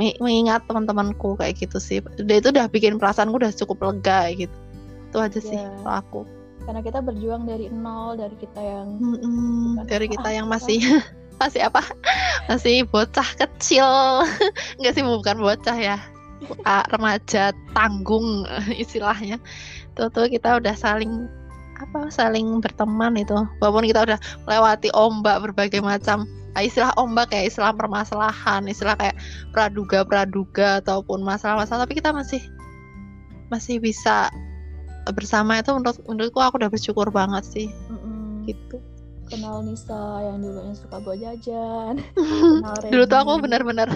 me- 0.00 0.16
mengingat 0.20 0.64
teman-temanku 0.64 1.36
kayak 1.36 1.60
gitu 1.60 1.76
sih. 1.76 2.00
Udah 2.16 2.36
itu 2.40 2.48
udah 2.48 2.64
bikin 2.72 2.96
perasaanku 2.96 3.36
udah 3.36 3.52
cukup 3.52 3.92
lega 3.92 4.32
gitu. 4.32 4.56
Itu 5.12 5.16
aja 5.20 5.36
sih 5.40 5.60
Ya. 5.60 5.68
kalau 5.84 5.92
aku. 6.00 6.20
Karena 6.64 6.80
kita 6.80 6.98
berjuang 7.02 7.42
dari 7.44 7.66
nol 7.68 8.16
dari 8.16 8.36
kita 8.38 8.60
yang 8.62 8.96
Mm-mm, 8.96 9.76
Bukan 9.82 9.84
dari 9.90 10.06
kita. 10.08 10.28
yang 10.32 10.46
masih 10.48 10.78
masih 11.42 11.60
apa? 11.68 11.82
Masih 12.48 12.88
bocah 12.88 13.28
kecil. 13.36 13.84
Nggak 14.80 14.92
sih 14.96 15.04
bukan 15.04 15.36
bocah 15.42 15.76
ya. 15.76 15.96
Ah, 15.98 16.02
remaja 16.90 17.54
tanggung 17.72 18.46
istilahnya. 18.82 19.38
Tuh 19.98 20.08
tuh 20.08 20.28
kita 20.28 20.58
udah 20.58 20.74
saling 20.76 21.26
apa 21.78 22.08
saling 22.12 22.62
berteman 22.62 23.18
itu. 23.18 23.34
Walaupun 23.58 23.84
kita 23.88 24.06
udah 24.06 24.18
melewati 24.46 24.88
ombak 24.94 25.42
berbagai 25.50 25.82
macam 25.82 26.28
ah, 26.54 26.62
istilah 26.62 26.92
ombak 27.00 27.32
kayak 27.32 27.50
istilah 27.50 27.72
permasalahan 27.72 28.68
istilah 28.68 28.94
kayak 28.94 29.16
praduga 29.50 30.04
praduga 30.04 30.84
ataupun 30.84 31.24
masalah-masalah 31.24 31.88
tapi 31.88 31.98
kita 31.98 32.12
masih 32.14 32.42
masih 33.50 33.82
bisa 33.82 34.30
bersama. 35.12 35.58
Itu 35.58 35.74
menurut 35.74 35.98
menurutku 36.06 36.38
aku 36.38 36.62
udah 36.62 36.70
bersyukur 36.70 37.10
banget 37.10 37.44
sih. 37.48 37.68
Mm-mm, 37.90 38.46
gitu 38.46 38.91
kenal 39.32 39.64
Nisa 39.64 40.20
yang 40.28 40.44
dulunya 40.44 40.76
suka 40.76 41.00
bawa 41.00 41.16
jajan. 41.16 42.04
Kenal 42.60 42.76
dulu 42.92 43.04
tuh 43.08 43.18
aku 43.24 43.32
benar-benar 43.40 43.88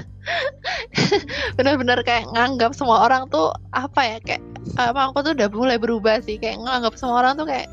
benar-benar 1.60 2.00
kayak 2.08 2.24
nganggap 2.32 2.72
semua 2.72 3.04
orang 3.04 3.28
tuh 3.28 3.52
apa 3.76 4.00
ya 4.00 4.18
kayak 4.24 4.42
apa 4.80 5.12
aku 5.12 5.20
tuh 5.20 5.36
udah 5.36 5.52
mulai 5.52 5.76
berubah 5.76 6.24
sih. 6.24 6.40
Kayak 6.40 6.64
nganggap 6.64 6.96
semua 6.96 7.20
orang 7.20 7.36
tuh 7.36 7.44
kayak 7.44 7.68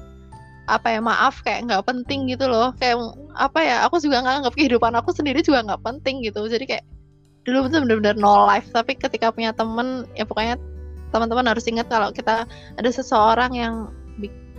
apa 0.67 0.87
ya 0.91 0.99
maaf 0.99 1.39
kayak 1.47 1.71
nggak 1.71 1.87
penting 1.87 2.27
gitu 2.27 2.51
loh. 2.51 2.75
Kayak 2.75 2.99
apa 3.39 3.59
ya 3.63 3.87
aku 3.87 4.03
juga 4.03 4.19
nganggap 4.19 4.51
kehidupan 4.59 4.91
aku 4.99 5.15
sendiri 5.15 5.39
juga 5.39 5.63
nggak 5.63 5.81
penting 5.87 6.19
gitu. 6.19 6.43
Jadi 6.51 6.67
kayak 6.67 6.85
dulu 7.47 7.71
tuh 7.71 7.79
benar-benar 7.79 8.19
no 8.19 8.43
life. 8.43 8.67
Tapi 8.75 8.99
ketika 8.99 9.31
punya 9.31 9.55
temen 9.55 10.03
ya 10.19 10.27
pokoknya 10.27 10.59
teman-teman 11.15 11.47
harus 11.47 11.63
ingat 11.71 11.87
kalau 11.87 12.11
kita 12.11 12.43
ada 12.75 12.89
seseorang 12.91 13.55
yang 13.55 13.87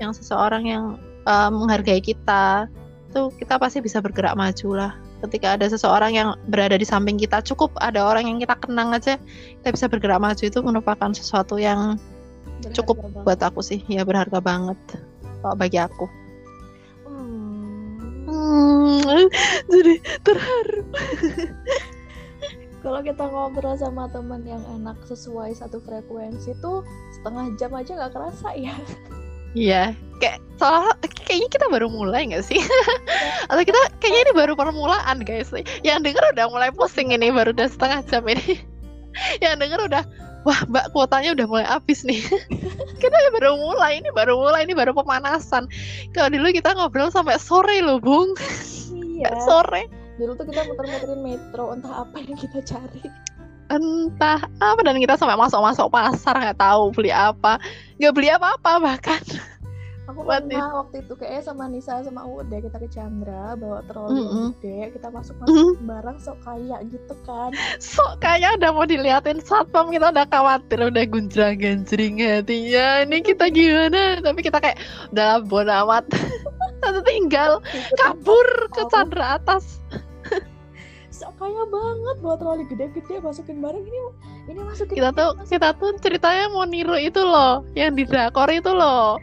yang 0.00 0.10
seseorang 0.16 0.64
yang 0.64 0.84
uh, 1.28 1.52
menghargai 1.52 2.00
kita 2.00 2.66
tuh 3.14 3.30
kita 3.38 3.56
pasti 3.56 3.78
bisa 3.78 4.02
bergerak 4.02 4.34
maju 4.34 4.68
lah. 4.74 4.92
Ketika 5.22 5.54
ada 5.56 5.70
seseorang 5.70 6.12
yang 6.12 6.28
berada 6.50 6.74
di 6.74 6.84
samping 6.84 7.16
kita 7.16 7.40
cukup 7.46 7.72
ada 7.78 8.02
orang 8.02 8.26
yang 8.26 8.38
kita 8.42 8.58
kenang 8.58 8.92
aja 8.92 9.16
kita 9.62 9.70
bisa 9.72 9.86
bergerak 9.86 10.18
maju 10.20 10.42
itu 10.42 10.58
merupakan 10.60 11.10
sesuatu 11.14 11.56
yang 11.56 11.96
Berharga 12.60 12.76
cukup 12.76 12.96
banget. 13.00 13.22
buat 13.22 13.40
aku 13.40 13.60
sih. 13.62 13.80
Ya 13.86 14.02
berharga 14.02 14.42
banget. 14.42 14.78
Kalau 15.40 15.56
bagi 15.56 15.78
aku. 15.78 16.06
Hmm. 17.06 18.26
hmm, 18.26 19.24
jadi 19.72 19.94
terharu. 20.26 20.82
Kalau 22.84 23.00
kita 23.00 23.24
ngobrol 23.32 23.80
sama 23.80 24.12
teman 24.12 24.44
yang 24.44 24.60
enak 24.76 25.00
sesuai 25.08 25.56
satu 25.56 25.80
frekuensi 25.80 26.52
tuh 26.60 26.84
setengah 27.16 27.56
jam 27.56 27.72
aja 27.72 27.96
nggak 27.96 28.12
kerasa 28.12 28.52
ya 28.52 28.76
Iya, 29.54 29.94
kayak 30.18 30.38
soalnya 30.58 30.94
kayaknya 31.22 31.48
kita 31.50 31.66
baru 31.70 31.86
mulai 31.86 32.26
nggak 32.26 32.42
sih? 32.42 32.58
Atau 33.50 33.62
kita 33.62 33.78
kayaknya 34.02 34.20
ini 34.30 34.32
baru 34.34 34.52
permulaan 34.58 35.22
guys. 35.22 35.54
Yang 35.86 36.10
denger 36.10 36.24
udah 36.34 36.46
mulai 36.50 36.70
pusing 36.74 37.14
ini 37.14 37.30
baru 37.30 37.54
udah 37.54 37.70
setengah 37.70 38.02
jam 38.10 38.26
ini. 38.26 38.58
Yang 39.42 39.54
denger 39.62 39.80
udah 39.86 40.02
wah 40.44 40.60
mbak 40.68 40.90
kuotanya 40.90 41.38
udah 41.38 41.46
mulai 41.46 41.66
habis 41.70 42.02
nih. 42.02 42.18
kita 43.02 43.16
baru 43.38 43.54
mulai 43.54 44.02
ini 44.02 44.10
baru 44.10 44.34
mulai 44.42 44.66
ini 44.66 44.74
baru 44.74 44.90
pemanasan. 44.90 45.70
Kalau 46.10 46.28
dulu 46.34 46.50
kita 46.50 46.74
ngobrol 46.74 47.14
sampai 47.14 47.38
sore 47.38 47.78
loh 47.78 48.02
bung. 48.02 48.34
iya 49.14 49.30
sore 49.46 49.86
dulu 50.14 50.38
tuh 50.38 50.46
kita 50.46 50.62
muter-muterin 50.70 51.20
metro 51.26 51.74
entah 51.74 52.06
apa 52.06 52.22
yang 52.22 52.38
kita 52.38 52.62
cari 52.62 53.02
entah 53.72 54.40
apa 54.60 54.80
dan 54.84 54.96
kita 55.00 55.16
sampai 55.16 55.38
masuk-masuk 55.38 55.88
pasar 55.88 56.34
nggak 56.36 56.58
tahu 56.60 56.92
beli 56.92 57.10
apa. 57.14 57.56
Nggak 57.96 58.14
beli 58.14 58.28
apa-apa 58.32 58.72
bahkan. 58.82 59.22
Aku 60.04 60.20
What 60.20 60.44
pernah 60.44 60.84
waktu 60.84 61.00
itu 61.00 61.16
kayak 61.16 61.48
sama 61.48 61.64
Nisa 61.64 62.04
sama 62.04 62.28
Ude 62.28 62.60
kita 62.60 62.76
ke 62.76 62.92
Chandra 62.92 63.56
bawa 63.56 63.80
troli 63.88 64.20
yang 64.20 64.28
Mm-mm. 64.28 64.48
gede 64.60 65.00
kita 65.00 65.08
masuk 65.08 65.32
Mm. 65.40 65.48
masuk 65.48 65.80
barang 65.88 66.18
sok 66.20 66.38
kaya 66.44 66.76
gitu 66.84 67.14
kan. 67.24 67.50
So 67.80 68.04
kayaknya 68.20 68.60
udah 68.60 68.70
mau 68.76 68.84
diliatin 68.84 69.40
satpam 69.40 69.88
kita 69.88 70.12
udah 70.12 70.28
khawatir 70.28 70.92
udah 70.92 71.04
gunjang 71.08 71.56
ganjring 71.56 72.20
hatinya. 72.20 73.00
Ini 73.08 73.16
kita 73.24 73.48
gimana? 73.48 74.20
Tapi 74.20 74.40
kita 74.44 74.60
kayak 74.60 74.76
udah 75.16 75.40
bodo 75.40 75.72
amat. 75.72 76.04
Satu 76.84 77.00
tinggal 77.00 77.64
kabur 77.96 78.48
ke 78.76 78.84
Chandra 78.92 79.40
atas 79.40 79.80
sok 81.14 81.30
kaya 81.38 81.62
banget 81.70 82.16
bawa 82.18 82.34
troli 82.34 82.66
gede-gede 82.66 83.22
masukin 83.22 83.62
barang 83.62 83.86
ini 83.86 83.98
ini 84.50 84.60
masukin 84.66 84.98
kita 84.98 85.10
tuh 85.14 85.30
kita 85.46 85.70
tuh 85.78 85.94
ceritanya 86.02 86.50
mau 86.50 86.66
niru 86.66 86.98
itu 86.98 87.22
loh 87.22 87.62
yang 87.78 87.94
di 87.94 88.02
drakor 88.02 88.50
itu 88.50 88.74
loh. 88.74 89.22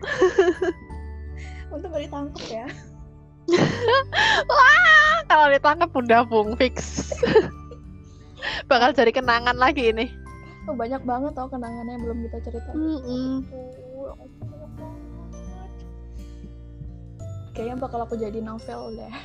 Untuk 1.71 1.91
gak 1.91 2.03
ditangkap 2.07 2.47
ya. 2.47 2.67
Wah, 4.51 5.15
kalau 5.27 5.47
ditangkap 5.51 5.91
udah 5.91 6.23
bung 6.23 6.55
fix. 6.55 7.11
Bakal 8.71 8.95
jadi 8.95 9.11
kenangan 9.11 9.59
lagi 9.59 9.91
ini. 9.91 10.07
Oh, 10.71 10.75
banyak 10.75 11.03
banget 11.03 11.35
tau 11.35 11.51
kenangannya 11.51 11.99
yang 11.99 12.03
belum 12.07 12.17
kita 12.27 12.37
ceritain 12.47 12.79
ya 12.79 14.13
kayaknya 17.51 17.75
bakal 17.77 17.99
aku 18.03 18.15
jadi 18.15 18.39
novel 18.39 18.95
deh 18.95 19.15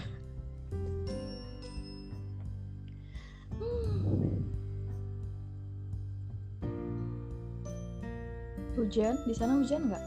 hujan 8.76 9.16
di 9.24 9.34
sana 9.34 9.56
hujan 9.58 9.88
nggak 9.88 10.04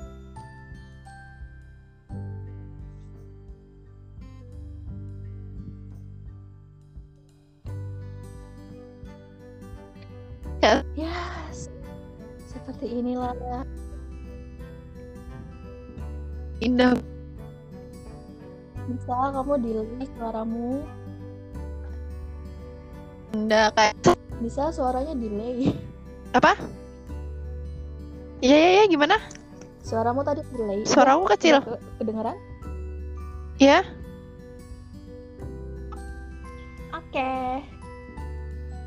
Ya. 10.59 10.83
Yes. 10.91 11.71
Seperti 12.51 12.99
inilah 12.99 13.31
indah 16.59 16.99
bisa 18.91 19.15
kamu 19.31 19.55
delay 19.63 20.03
suaramu 20.19 20.83
indah 23.31 23.69
kayak 23.73 23.93
bisa 24.39 24.71
suaranya 24.71 25.13
delay. 25.13 25.73
Apa? 26.31 26.55
Iya 28.39 28.55
iya 28.55 28.69
iya 28.73 28.83
gimana? 28.87 29.17
Suaramu 29.83 30.21
tadi 30.21 30.41
delay. 30.49 30.85
Suaramu 30.85 31.25
Udah- 31.25 31.33
kecil. 31.35 31.55
udah 31.59 31.75
ke- 31.75 31.83
kedengeran? 31.97 32.37
Ya 33.59 33.83
oke. 36.93 37.31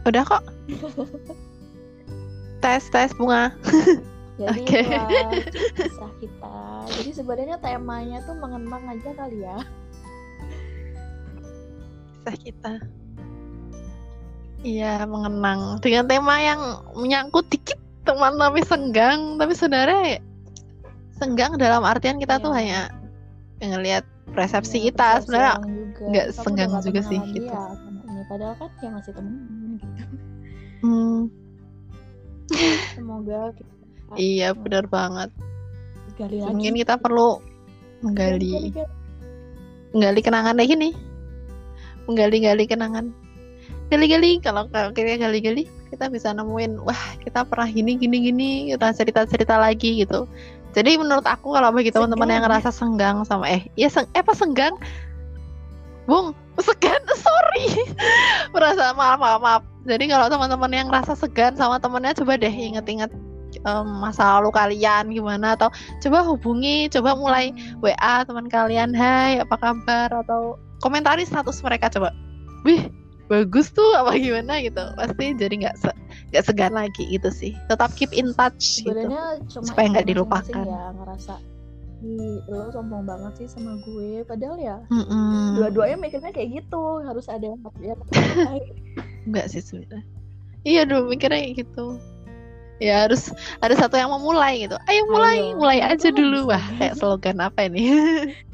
Udah 0.03 0.23
kok. 0.25 0.43
Tes 2.63 2.87
tes 2.89 3.11
bunga. 3.13 3.51
Jadi 4.39 4.63
Oke. 4.65 4.81
itulah 4.81 5.31
kisah 5.77 6.13
kita. 6.19 6.57
Jadi 6.89 7.11
sebenarnya 7.13 7.57
temanya 7.59 8.19
tuh 8.23 8.39
mengenang 8.39 8.85
aja 8.89 9.11
kali 9.13 9.43
ya. 9.43 9.59
Kisah 12.17 12.37
kita 12.39 12.73
iya 14.63 15.03
mengenang. 15.05 15.79
Dengan 15.79 16.07
tema 16.07 16.39
yang 16.39 16.61
menyangkut 16.95 17.47
dikit 17.51 17.79
teman 18.03 18.39
tapi 18.39 18.63
senggang. 18.63 19.37
Tapi 19.37 19.53
sebenarnya 19.53 20.19
senggang 21.15 21.55
dalam 21.55 21.83
artian 21.83 22.19
kita 22.19 22.39
tuh 22.39 22.51
Iya. 22.51 22.59
hanya 22.59 22.81
ngelihat 23.63 24.05
persepsi 24.33 24.79
Ya, 24.81 24.85
kita. 24.91 25.09
sebenarnya 25.23 25.55
nggak 26.03 26.27
senggang 26.35 26.73
juga 26.83 27.01
sih, 27.05 27.19
gitu. 27.31 27.47
dia 27.47 27.55
sama 27.79 28.01
ini. 28.03 28.23
Padahal 28.27 28.55
kan 28.59 28.71
ya 28.83 28.91
masih 28.91 29.13
temen 29.15 29.35
gitu. 29.79 30.05
Hmm, 30.83 31.21
semoga 32.99 33.55
kita 33.55 33.71
iya 34.19 34.51
benar 34.51 34.85
banget. 34.87 35.31
Gali 36.19 36.43
lagi. 36.43 36.51
Mungkin 36.51 36.75
kita 36.77 36.95
perlu 36.99 37.39
Gali, 37.39 38.03
menggali. 38.03 38.51
Gali, 38.51 38.71
gali. 38.75 38.91
menggali 39.93 40.21
kenangan 40.21 40.55
kayak 40.59 40.71
gini 40.73 40.91
menggali-gali 42.03 42.65
kenangan 42.67 43.07
gali-gali 43.93 44.41
kalau 44.41 44.65
kita 44.97 45.21
gali-gali 45.21 45.69
kita 45.93 46.09
bisa 46.09 46.33
nemuin 46.33 46.81
wah 46.81 47.03
kita 47.21 47.45
pernah 47.45 47.69
gini 47.69 48.01
gini 48.01 48.17
gini 48.33 48.51
kita 48.73 48.97
cerita-cerita 48.97 49.61
lagi 49.61 50.01
gitu. 50.01 50.25
Jadi 50.73 50.97
menurut 50.97 51.29
aku 51.29 51.53
kalau 51.53 51.69
bagi 51.69 51.93
teman-teman 51.93 52.33
yang 52.33 52.43
ngerasa 52.49 52.73
senggang 52.73 53.21
sama 53.29 53.45
eh 53.45 53.69
ya 53.77 53.93
seng 53.93 54.09
eh 54.17 54.25
apa 54.25 54.33
senggang? 54.33 54.73
Bung 56.09 56.33
segan 56.57 57.01
sorry. 57.25 57.69
Merasa 58.57 58.97
maaf 58.97 59.21
maaf 59.21 59.41
maaf. 59.45 59.63
Jadi 59.85 60.09
kalau 60.09 60.33
teman-teman 60.33 60.73
yang 60.73 60.87
ngerasa 60.89 61.13
segan 61.13 61.61
sama 61.61 61.77
temennya 61.77 62.17
coba 62.17 62.41
deh 62.41 62.49
inget-inget 62.49 63.13
em, 63.61 63.87
masa 64.01 64.41
lalu 64.41 64.49
kalian 64.55 65.13
gimana 65.13 65.59
atau 65.59 65.69
coba 66.01 66.25
hubungi 66.25 66.89
coba 66.89 67.13
mulai 67.19 67.53
WA 67.85 68.25
teman 68.25 68.49
kalian, 68.49 68.97
hai 68.97 69.45
apa 69.45 69.57
kabar? 69.61 70.09
Atau 70.25 70.57
komentari 70.81 71.29
status 71.29 71.61
mereka 71.61 71.93
coba. 71.93 72.17
Wih, 72.65 72.89
bagus 73.33 73.73
tuh 73.73 73.97
apa 73.97 74.13
gimana 74.21 74.61
gitu. 74.61 74.85
Pasti 74.93 75.33
jadi 75.33 75.55
nggak 75.65 75.77
se 75.81 75.89
nggak 76.29 76.45
segan 76.45 76.77
lagi 76.77 77.09
gitu 77.09 77.33
sih. 77.33 77.57
Tetap 77.67 77.97
keep 77.97 78.13
in 78.13 78.37
touch 78.37 78.85
gitu. 78.85 78.93
sebenarnya 78.93 79.41
cuma 79.49 79.65
Supaya 79.65 79.87
nggak 79.89 80.07
dilupakan. 80.07 80.65
ya 80.69 80.93
ngerasa 80.93 81.35
lo 82.51 82.67
sombong 82.75 83.07
banget 83.07 83.33
sih 83.39 83.47
sama 83.47 83.79
gue 83.87 84.27
padahal 84.27 84.59
ya 84.59 84.75
Mm-mm. 84.91 85.55
dua-duanya 85.55 85.95
mikirnya 86.03 86.35
kayak 86.35 86.59
gitu 86.59 86.99
harus 87.07 87.31
ada 87.31 87.47
yang 87.47 87.63
ya, 87.79 87.95
Enggak 89.23 89.47
sih 89.55 89.63
sebenarnya. 89.63 90.03
Iya 90.67 90.83
dulu 90.83 91.15
mikirnya 91.15 91.39
kayak 91.47 91.63
gitu. 91.63 92.03
Ya 92.83 93.07
harus 93.07 93.31
ada 93.63 93.79
satu 93.79 93.95
yang 93.95 94.11
memulai 94.11 94.67
gitu. 94.67 94.75
Ayo 94.91 95.07
mulai, 95.07 95.39
Ayo. 95.39 95.55
mulai 95.55 95.79
aja 95.79 96.11
dulu. 96.11 96.51
Wah, 96.51 96.65
kayak 96.83 96.95
slogan 96.99 97.39
apa 97.39 97.71
ini? 97.71 97.87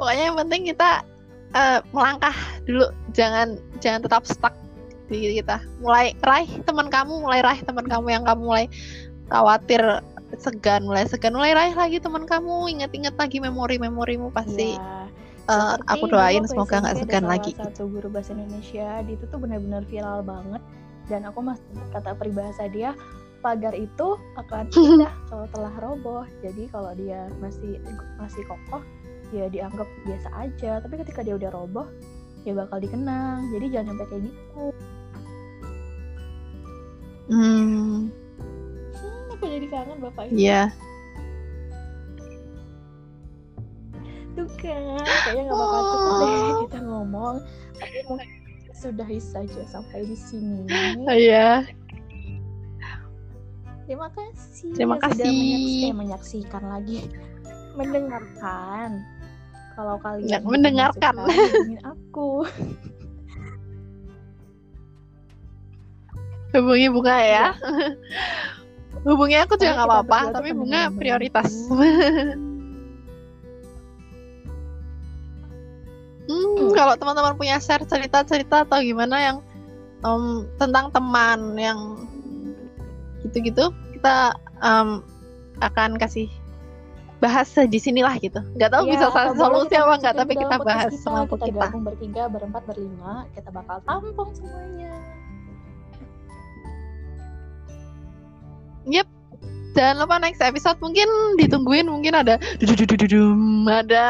Pokoknya 0.00 0.32
yang 0.32 0.38
penting 0.40 0.62
kita 0.72 1.04
eh, 1.52 1.78
melangkah 1.92 2.32
dulu, 2.64 2.88
jangan 3.12 3.60
jangan 3.84 4.00
tetap 4.00 4.24
stuck 4.24 4.56
di 5.12 5.20
diri 5.20 5.44
kita. 5.44 5.60
Mulai 5.84 6.16
raih 6.24 6.48
teman 6.64 6.88
kamu, 6.88 7.20
mulai 7.20 7.44
raih 7.44 7.60
teman 7.60 7.84
kamu 7.84 8.08
yang 8.08 8.24
kamu 8.24 8.40
mulai 8.40 8.66
khawatir 9.28 10.00
segan, 10.40 10.88
mulai 10.88 11.04
segan, 11.04 11.36
mulai 11.36 11.52
raih 11.52 11.76
lagi 11.76 12.00
teman 12.00 12.24
kamu, 12.24 12.72
ingat-ingat 12.80 13.12
lagi 13.20 13.44
memori-memorimu 13.44 14.32
pasti. 14.32 14.80
Ya, 14.80 15.12
eh, 15.52 15.74
seperti 15.76 15.92
aku 15.92 16.04
doain 16.08 16.44
semoga 16.48 16.80
nggak 16.80 16.96
segan 16.96 17.24
lagi. 17.28 17.52
satu 17.60 17.84
guru 17.92 18.08
bahasa 18.08 18.32
Indonesia 18.32 19.04
di 19.04 19.20
itu 19.20 19.24
tuh 19.28 19.36
benar-benar 19.36 19.84
viral 19.84 20.24
banget 20.24 20.62
dan 21.12 21.26
aku 21.26 21.42
masih 21.42 21.66
kata 21.90 22.14
peribahasa 22.14 22.70
dia 22.70 22.94
pagar 23.42 23.74
itu 23.74 24.14
akan 24.38 24.70
indah 24.70 25.12
kalau 25.28 25.46
telah 25.50 25.74
roboh 25.82 26.24
jadi 26.38 26.70
kalau 26.70 26.94
dia 26.94 27.26
masih 27.42 27.82
masih 28.20 28.46
kokoh 28.46 28.84
ya 29.30 29.46
dianggap 29.46 29.86
biasa 30.02 30.28
aja 30.36 30.72
tapi 30.80 30.94
ketika 30.96 31.20
dia 31.20 31.34
udah 31.34 31.50
roboh 31.50 31.86
ya 32.42 32.52
bakal 32.52 32.76
dikenang 32.76 33.46
jadi 33.50 33.66
jangan 33.72 33.94
sampai 33.94 34.06
kayak 34.08 34.22
gitu 34.24 34.64
Hmm, 37.30 38.10
hmm, 38.90 39.30
aku 39.30 39.44
jadi 39.46 39.66
kangen 39.66 39.98
bapak 40.00 40.26
ini 40.28 40.34
iya. 40.44 40.66
tuh 44.32 44.50
kan 44.56 44.82
kayaknya 45.22 45.42
nggak 45.44 45.58
bakal 45.58 45.80
cukup 45.84 46.12
deh 46.16 46.34
kita 46.64 46.78
ngomong 46.82 47.34
tapi 47.72 47.98
mungkin 48.04 48.28
sudahi 48.72 49.18
saja 49.18 49.62
sampai 49.64 50.02
di 50.02 50.16
sini 50.16 50.64
Iya. 51.06 51.66
Terima 53.84 54.06
kasih. 54.08 54.70
Terima 54.72 54.94
sudah 54.96 55.10
kasih. 55.10 55.26
menyaks- 55.26 55.82
eh, 55.82 55.90
menyaksikan 55.92 56.62
lagi, 56.64 56.98
mendengarkan. 57.74 59.02
Kalau 59.74 59.96
kalian 60.02 60.28
Ya, 60.28 60.38
juga 60.40 60.50
mendengarkan. 60.50 61.14
hubungin 61.24 61.80
aku. 61.84 62.30
Hubungi 66.50 66.90
bunga 66.90 67.16
ya. 67.22 67.46
Hubungi 69.06 69.38
aku 69.38 69.54
juga 69.56 69.80
nggak 69.80 69.88
apa-apa, 69.88 70.18
tapi 70.34 70.50
bunga 70.52 70.90
yang 70.90 70.96
prioritas. 70.98 71.48
hmm, 76.26 76.74
kalau 76.74 76.94
teman-teman 76.98 77.38
punya 77.38 77.56
share 77.62 77.86
cerita-cerita 77.86 78.66
atau 78.66 78.82
gimana 78.82 79.16
yang 79.22 79.36
em, 80.02 80.44
tentang 80.58 80.90
teman 80.90 81.54
yang 81.56 81.78
gitu-gitu, 83.24 83.70
kita 83.94 84.34
em, 84.60 85.00
akan 85.62 85.96
kasih 85.96 86.26
bahas 87.20 87.52
di 87.52 87.78
sinilah 87.78 88.16
gitu. 88.18 88.40
Nggak 88.56 88.70
tahu 88.72 88.82
Ya, 88.88 88.90
bisa 88.96 89.06
solusi 89.36 89.76
kita 89.76 89.84
apa 89.84 89.94
nggak, 90.00 90.14
tapi 90.16 90.32
kita 90.40 90.56
bahas 90.64 90.90
semampu 90.96 91.36
kita 91.36 91.46
kita. 91.52 91.64
gabung 91.68 91.84
bertiga 91.84 92.22
berempat 92.32 92.62
berlima 92.64 93.28
kita 93.36 93.52
bakal 93.52 93.76
tampung 93.84 94.32
semuanya 94.32 94.92
Yep. 98.88 99.06
Jangan 99.70 99.96
lupa 100.02 100.16
next 100.18 100.42
episode 100.42 100.80
mungkin 100.82 101.06
ditungguin 101.38 101.86
mungkin 101.86 102.10
ada 102.16 102.42
ada 103.70 104.06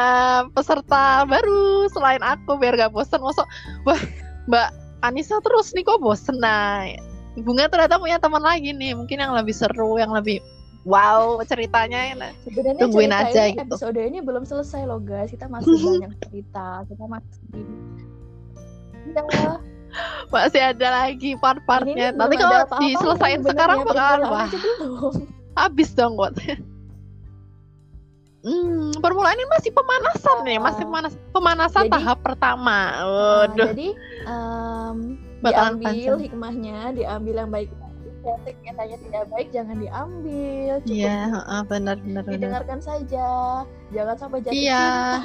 peserta 0.57 1.21
baru 1.29 1.85
selain 1.93 2.23
aku 2.25 2.57
biar 2.57 2.73
gak 2.79 2.89
bosen 2.89 3.21
masuk 3.21 3.45
wah 3.85 3.99
Mbak 4.49 4.69
Anissa 5.05 5.37
terus 5.45 5.69
nih 5.77 5.85
kok 5.85 6.01
bosen 6.01 6.41
nah 6.41 6.89
Bunga 7.37 7.69
ternyata 7.69 8.01
punya 8.01 8.17
teman 8.17 8.41
lagi 8.41 8.73
nih 8.73 8.97
mungkin 8.97 9.21
yang 9.21 9.37
lebih 9.37 9.53
seru 9.53 10.01
yang 10.01 10.09
lebih 10.11 10.41
wow 10.83 11.37
ceritanya 11.43 11.99
nah. 12.15 12.31
sebenarnya 12.41 12.81
Tungguin 12.81 13.09
cerita 13.09 13.27
aja 13.27 13.41
ini 13.43 13.53
gitu. 13.53 13.63
episode 13.65 13.99
ini 13.99 14.19
belum 14.19 14.43
selesai 14.43 14.81
loh 14.83 14.97
guys 14.97 15.29
kita 15.29 15.45
masih 15.45 15.71
banyak 15.99 16.13
cerita 16.25 16.67
kita 16.89 17.03
masih 17.05 17.39
ya 19.11 19.51
masih 20.33 20.61
ada 20.63 20.87
lagi 21.03 21.35
part-partnya 21.35 22.15
nanti 22.15 22.35
kalau 22.35 22.63
diselesain 22.79 23.39
bener-bener 23.39 23.51
sekarang 23.51 23.77
ya, 23.77 23.85
bakalan 23.85 24.19
permulaan 24.19 24.31
wah 24.31 24.49
habis 25.55 25.89
dong 25.91 26.15
buat 26.15 26.33
Hmm, 28.41 28.89
permulaan 28.97 29.37
ini 29.37 29.45
masih 29.53 29.69
pemanasan 29.69 30.41
nih, 30.41 30.57
masih 30.57 30.81
Ah. 30.81 30.89
pemanas 30.89 31.13
pemanasan 31.29 31.83
Jadi- 31.85 31.93
tahap 31.93 32.17
pertama. 32.25 32.77
Nah, 32.89 33.05
Waduh. 33.45 33.69
jadi 33.69 33.87
em, 34.25 34.97
Bakalan 35.45 35.73
diambil 35.77 35.85
panjang. 35.85 36.17
hikmahnya 36.25 36.77
diambil 36.91 37.35
yang 37.37 37.49
baik 37.53 37.69
yang 38.21 38.37
ternyata 38.75 38.99
tidak 38.99 39.23
baik 39.27 39.47
jangan 39.49 39.75
diambil 39.75 40.71
cukup 40.81 40.93
Iya, 40.93 41.17
heeh, 41.31 41.61
benar 41.65 41.95
benar 41.97 42.21
benar. 42.21 42.33
didengarkan 42.37 42.79
saja 42.79 43.27
jangan 43.89 44.15
sampai 44.15 44.37
jatuh 44.39 44.53
Iya. 44.53 44.77
cinta 44.77 45.17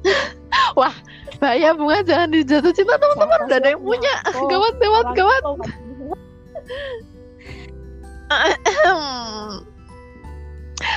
Wah, 0.72 0.94
bahaya 1.36 1.72
bunga 1.72 2.00
jangan 2.02 2.28
dijatuh 2.32 2.72
cinta 2.72 2.96
teman-teman 2.96 3.38
udah 3.44 3.54
ada 3.54 3.68
yang 3.68 3.80
punya. 3.80 4.12
aku? 4.24 4.48
Gawat 4.50 4.74
gawat 4.78 5.06
gawat. 5.12 5.42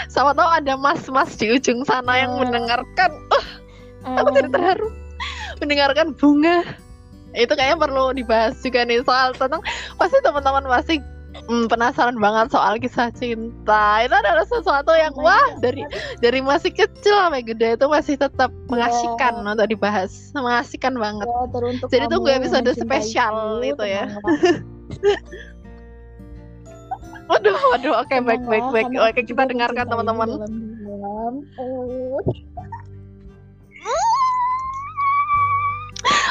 Sama 0.08 0.32
tahu 0.32 0.48
ada 0.48 0.74
mas-mas 0.76 1.36
di 1.36 1.52
ujung 1.52 1.84
sana 1.84 2.16
yang 2.16 2.32
Eh. 2.34 2.38
mendengarkan. 2.40 3.12
Aku 4.06 4.30
Em, 4.30 4.36
jadi 4.36 4.50
terharu 4.50 4.88
mendengarkan 5.60 6.08
bunga. 6.14 6.64
Itu 7.34 7.54
kayaknya 7.54 7.78
perlu 7.82 8.14
dibahas 8.14 8.54
juga 8.62 8.86
nih 8.86 9.02
soal 9.02 9.34
tentang 9.34 9.62
pasti 9.98 10.18
teman-teman 10.22 10.66
pasti 10.66 10.96
hmm, 11.50 11.66
penasaran 11.66 12.18
banget 12.18 12.54
soal 12.54 12.78
kisah 12.78 13.10
cinta. 13.12 14.06
Itu 14.06 14.14
adalah 14.14 14.46
sesuatu 14.46 14.94
yang 14.94 15.14
Oh 15.18 15.26
wah 15.26 15.42
God. 15.58 15.66
dari 15.66 15.82
dari 16.22 16.40
masih 16.40 16.72
kecil 16.72 17.14
sampai 17.18 17.42
gede 17.42 17.76
itu 17.76 17.86
masih 17.90 18.16
tetap 18.16 18.54
Iya. 18.54 18.70
mengasihkan 18.70 19.34
untuk 19.42 19.68
dibahas. 19.68 20.12
Mengasihkan 20.34 20.94
banget. 20.96 21.28
ya, 21.28 21.42
teruntuk 21.50 21.88
Jadi 21.90 22.06
tunggu 22.10 22.30
episode 22.30 22.70
spesial 22.74 23.62
itu 23.62 23.84
ya. 23.84 24.06
tenanglah. 24.10 24.58
Waduh, 27.24 27.56
waduh, 27.72 28.04
oke 28.04 28.16
baik 28.20 28.44
baik 28.46 28.66
baik. 28.70 28.86
karena 28.92 29.10
Oke, 29.10 29.22
kita 29.24 29.48
dengarkan 29.48 29.88
teman-teman. 29.88 30.30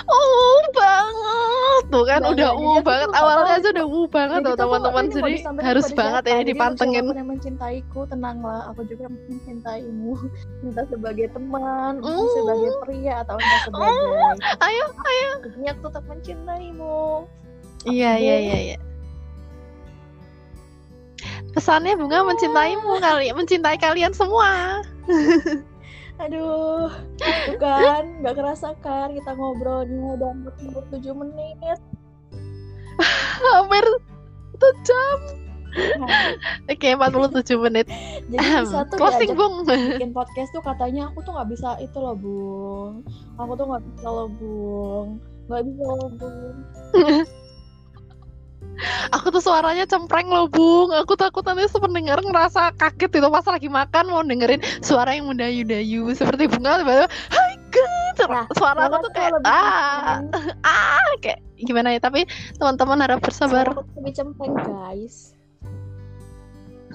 Oh. 0.07 0.43
Oh 0.53 0.61
banget, 0.77 1.83
tuh 1.93 2.05
kan 2.09 2.21
udah 2.25 2.51
uh 2.53 2.77
aku 2.77 2.81
banget 2.85 3.09
awalnya 3.17 3.53
aja 3.61 3.69
udah 3.73 3.87
uh 3.87 4.07
banget 4.09 4.41
tuh 4.43 4.53
aku 4.53 4.61
teman-teman. 4.61 5.05
Jadi 5.09 5.35
harus 5.63 5.87
banget 5.93 6.23
untuk 6.29 6.49
dipantengin. 6.49 7.05
siapa 7.05 7.13
pun 7.13 7.21
yang 7.21 7.31
mencintaiku, 7.31 8.01
tenanglah, 8.09 8.61
aku 8.73 8.81
juga 8.89 9.07
mencintaimu. 9.09 10.13
Entah 10.65 10.87
sebagai 10.89 11.27
teman, 11.33 11.93
entah 12.01 12.13
Oh. 12.13 12.35
sebagai 12.37 12.71
pria 12.85 13.15
atau 13.25 13.37
entah 13.39 13.61
sebagai 13.65 13.91
Ayo, 14.67 14.85
ayo. 14.93 15.31
Intinya 15.47 15.71
aku 15.73 15.81
tetap 15.89 16.05
mencintaimu. 16.09 17.01
Iya 17.83 18.11
Aku 18.15 18.23
iya 18.23 18.37
iya 18.39 18.59
iya. 18.63 18.79
Pesannya 21.53 21.95
bunga 22.01 22.25
mencintaimu 22.25 22.93
kali, 23.03 23.29
mencintai 23.35 23.77
kalian 23.77 24.13
semua. 24.17 24.81
Aduh, 26.23 26.87
tuh 27.19 27.59
kan, 27.59 28.05
nggak 28.23 28.35
kerasa 28.39 28.79
kan 28.79 29.11
kita 29.11 29.35
ngobrolnya 29.35 30.15
udah 30.15 30.31
47 30.95 31.03
menit. 31.19 31.79
Hampir 33.51 33.83
satu 34.55 34.69
jam. 34.87 35.19
Oke, 36.71 36.95
47 36.95 37.65
menit. 37.65 37.87
jadi 38.31 38.63
bisa 38.63 38.87
tuh 38.87 38.97
Closing, 39.01 39.35
Bung. 39.35 39.67
bikin 39.99 40.13
podcast 40.15 40.53
tuh 40.55 40.63
katanya 40.63 41.11
aku 41.11 41.25
tuh 41.27 41.33
nggak 41.35 41.49
bisa 41.51 41.81
itu 41.81 41.97
loh 41.97 42.15
bung 42.15 43.03
aku 43.41 43.53
tuh 43.57 43.67
nggak 43.73 43.83
bisa 43.83 44.09
loh 44.13 44.29
bung 44.37 45.09
nggak 45.49 45.63
bisa 45.65 45.83
loh 45.89 46.11
bung 46.21 46.57
Aku 49.11 49.35
tuh 49.35 49.43
suaranya 49.43 49.83
cempreng 49.83 50.31
loh, 50.31 50.47
Bung. 50.47 50.95
Aku 50.95 51.19
takut 51.19 51.43
nanti 51.43 51.67
pendengar 51.75 52.23
ngerasa 52.23 52.71
kaget 52.79 53.19
itu 53.19 53.29
pas 53.29 53.47
lagi 53.51 53.67
makan 53.67 54.05
mau 54.13 54.23
dengerin 54.23 54.63
suara 54.79 55.19
yang 55.19 55.27
mendayu-dayu 55.27 56.15
seperti 56.15 56.47
bunga 56.47 56.79
tiba-tiba, 56.79 57.11
"Hai, 57.35 57.53
guys." 57.75 58.19
Nah, 58.23 58.47
Suara 58.55 58.87
aku 58.87 59.09
tuh 59.09 59.13
kayak 59.17 59.43
ah, 59.43 60.23
ah 60.63 61.11
kayak 61.19 61.43
gimana 61.59 61.97
ya, 61.97 62.01
tapi 62.03 62.29
teman-teman 62.61 63.03
harap 63.03 63.19
bersabar. 63.19 63.67
lebih 63.99 64.13
cempreng 64.15 64.55
guys 64.63 65.35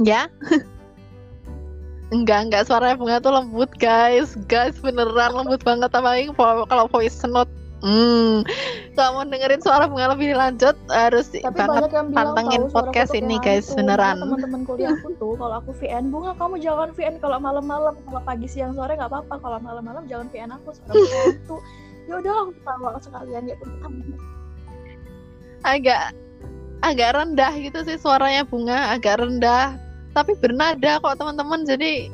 Ya. 0.05 0.29
Enggak, 2.07 2.47
enggak 2.47 2.63
suaranya 2.69 2.95
bunga 2.95 3.17
tuh 3.19 3.33
lembut, 3.35 3.67
guys. 3.75 4.37
Guys, 4.47 4.79
beneran 4.79 5.35
lembut 5.35 5.59
banget 5.65 5.91
apalagi 5.91 6.31
kalau 6.37 6.87
voice 6.87 7.19
note. 7.27 7.51
Hmm. 7.77 8.41
Kalau 8.97 9.21
mau 9.21 9.25
dengerin 9.29 9.61
suara 9.61 9.85
bunga 9.85 10.17
lebih 10.17 10.33
lanjut 10.33 10.73
harus 10.89 11.29
tapi 11.29 11.61
banget 11.61 11.93
yang 11.93 12.09
bilang 12.09 12.33
pantengin 12.33 12.63
tahu 12.65 12.73
podcast 12.73 13.13
ini, 13.13 13.37
guys, 13.37 13.69
beneran. 13.69 14.17
Teman-teman 14.17 14.65
kuliahku 14.65 15.13
tuh 15.21 15.37
kalau 15.37 15.61
aku 15.61 15.71
VN 15.77 16.09
bunga 16.09 16.33
kamu 16.41 16.57
jangan 16.57 16.89
VN 16.97 17.15
kalau 17.21 17.37
malam-malam. 17.37 17.93
Kalau 18.01 18.21
pagi 18.25 18.49
siang 18.49 18.73
sore 18.73 18.97
nggak 18.97 19.13
apa-apa. 19.13 19.37
Kalau 19.37 19.57
malam-malam 19.61 20.09
jangan 20.09 20.25
VN 20.33 20.57
aku 20.57 20.73
suara 20.73 20.97
hantu 20.97 21.57
ya 22.07 22.23
udah 22.23 22.33
aku 22.47 22.51
tawa 22.63 22.89
sekalian 23.03 23.51
ya 23.51 23.55
agak 25.67 26.15
agak 26.85 27.09
rendah 27.19 27.51
gitu 27.59 27.83
sih 27.83 27.99
suaranya 27.99 28.47
bunga 28.47 28.95
agak 28.95 29.19
rendah. 29.21 29.75
Tapi 30.15 30.33
bernada 30.41 30.97
kok 30.97 31.21
teman-teman. 31.21 31.61
Jadi 31.61 32.09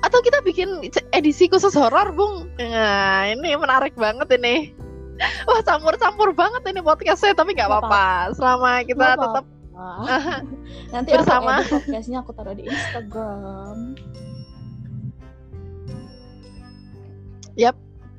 atau 0.00 0.18
kita 0.24 0.40
bikin 0.48 0.80
edisi 1.12 1.44
khusus 1.44 1.76
horor 1.76 2.08
bung? 2.16 2.48
Nah 2.56 3.28
ini 3.28 3.52
menarik 3.52 3.92
banget 4.00 4.32
ini 4.40 4.72
wah 5.48 5.60
campur-campur 5.62 6.34
banget 6.34 6.62
ini 6.70 6.80
podcastnya 6.82 7.32
tapi 7.36 7.54
nggak 7.54 7.70
apa-apa. 7.70 8.34
selama 8.34 8.82
kita 8.86 9.14
apa-apa. 9.14 9.22
tetap 9.22 9.44
nanti 10.94 11.10
Bersama. 11.10 11.58
aku 11.62 11.82
podcastnya 11.82 12.18
aku 12.22 12.30
taruh 12.34 12.54
di 12.54 12.64
Instagram. 12.66 13.98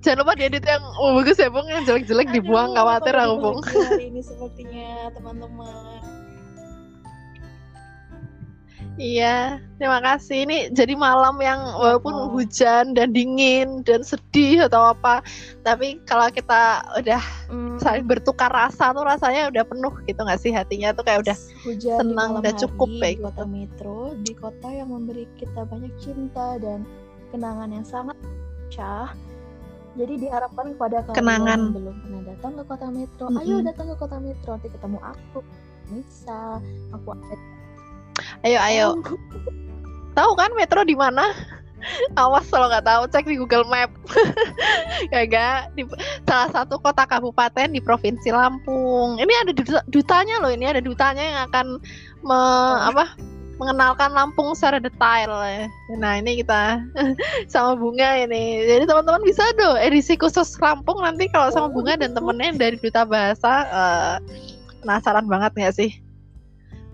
Jangan 0.05 0.21
lupa 0.21 0.37
diedit 0.37 0.61
yang 0.61 0.85
oh, 1.01 1.17
bagus 1.17 1.41
ya 1.41 1.49
bung. 1.49 1.65
Yang 1.65 1.89
jelek-jelek 1.89 2.29
dibuang 2.29 2.77
khawatir 2.77 3.17
aku 3.17 3.35
bung. 3.41 3.59
hari 3.65 4.13
ini 4.13 4.21
sepertinya 4.21 5.09
teman-teman 5.17 5.94
Iya, 8.95 9.59
terima 9.75 9.99
kasih. 9.99 10.47
Ini 10.47 10.57
jadi 10.71 10.95
malam 10.95 11.35
yang 11.43 11.59
walaupun 11.75 12.15
Oh. 12.15 12.31
hujan 12.31 12.95
dan 12.95 13.11
dingin 13.11 13.83
dan 13.83 14.07
sedih 14.07 14.71
atau 14.71 14.95
apa, 14.95 15.19
tapi 15.67 15.99
kalau 16.07 16.31
kita 16.31 16.79
udah 16.95 17.19
Hmm, 17.51 17.75
saling 17.75 18.07
bertukar 18.07 18.47
rasa 18.47 18.95
tuh 18.95 19.03
rasanya 19.03 19.51
udah 19.51 19.67
penuh 19.67 19.91
gitu 20.07 20.15
nggak 20.23 20.39
sih 20.39 20.55
hatinya 20.55 20.95
tuh 20.95 21.03
kayak 21.03 21.27
udah 21.27 21.37
hujan 21.67 21.99
senang, 21.99 22.39
udah 22.39 22.53
hari 22.55 22.61
cukup 22.63 22.87
di 22.87 22.99
kayak 23.03 23.17
kota 23.19 23.43
metro 23.43 23.97
di 24.23 24.33
kota 24.33 24.67
yang 24.71 24.87
memberi 24.87 25.27
kita 25.35 25.61
banyak 25.67 25.91
cinta 25.99 26.55
dan 26.63 26.87
kenangan 27.35 27.69
yang 27.75 27.83
sangat 27.83 28.15
syah 28.71 29.11
jadi 29.95 30.13
diharapkan 30.17 30.71
kepada 30.71 31.03
kalian 31.03 31.15
Kenangan. 31.19 31.59
yang 31.59 31.75
belum 31.75 31.95
pernah 31.99 32.21
datang 32.31 32.51
ke 32.55 32.63
kota 32.63 32.87
metro 32.89 33.25
ayo 33.37 33.55
Mm-mm. 33.59 33.67
datang 33.67 33.85
ke 33.91 33.95
kota 33.99 34.17
metro 34.23 34.49
nanti 34.55 34.69
ketemu 34.71 34.99
aku 35.03 35.39
Nisa 35.91 36.63
aku 36.89 37.09
ada 37.13 37.35
ayo 38.45 38.59
ayo. 38.61 38.87
Tahu 40.15 40.31
kan 40.39 40.51
metro 40.55 40.81
di 40.87 40.95
mana? 40.95 41.35
Awas 42.17 42.49
kalau 42.49 42.65
nggak 42.65 42.87
tahu 42.87 43.03
cek 43.13 43.25
di 43.29 43.37
Google 43.37 43.67
Map. 43.69 43.91
Ya 45.13 45.27
gak 45.27 45.75
di 45.75 45.83
salah 46.23 46.49
satu 46.49 46.79
kota 46.79 47.03
kabupaten 47.03 47.67
di 47.69 47.83
provinsi 47.83 48.31
Lampung. 48.31 49.19
Ini 49.19 49.33
ada 49.43 49.51
duta- 49.51 49.85
dutanya 49.91 50.39
loh 50.39 50.49
ini 50.49 50.65
ada 50.65 50.79
dutanya 50.79 51.21
yang 51.21 51.39
akan 51.51 51.65
me- 52.23 52.79
apa 52.89 53.13
mengenalkan 53.59 54.15
Lampung 54.15 54.55
secara 54.55 54.79
detail. 54.79 55.29
Ya. 55.45 55.67
nah 55.99 56.15
ini 56.17 56.41
kita 56.41 56.79
sama 57.53 57.75
bunga 57.75 58.23
ini. 58.23 58.65
Jadi 58.65 58.83
teman-teman 58.87 59.21
bisa 59.27 59.43
do 59.59 59.75
edisi 59.77 60.15
khusus 60.15 60.57
Lampung 60.63 61.03
nanti 61.03 61.27
kalau 61.29 61.51
sama 61.51 61.67
bunga 61.69 61.99
dan 61.99 62.15
temennya 62.15 62.55
dari 62.55 62.79
duta 62.79 63.03
bahasa 63.03 63.67
eh, 63.67 64.15
penasaran 64.81 65.27
banget 65.27 65.51
nggak 65.53 65.75
sih 65.75 65.91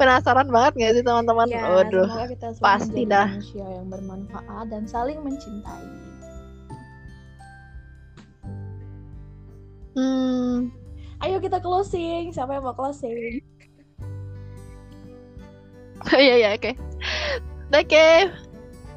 Penasaran 0.01 0.49
banget 0.49 0.73
gak 0.81 0.93
sih 0.97 1.03
teman-teman? 1.05 1.45
Ya, 1.45 1.61
Waduh. 1.69 2.09
kita 2.25 2.57
pasti 2.57 3.05
dah. 3.05 3.29
manusia 3.37 3.61
yang 3.69 3.85
bermanfaat 3.85 4.65
dan 4.73 4.89
saling 4.89 5.21
mencintai. 5.21 5.85
Hmm, 9.93 10.73
Ayo 11.21 11.37
kita 11.37 11.61
closing. 11.61 12.33
Siapa 12.33 12.57
yang 12.57 12.65
mau 12.65 12.73
closing? 12.73 13.45
iya 16.17 16.33
iya 16.41 16.49
oke. 16.57 16.73
Oke. 17.69 18.33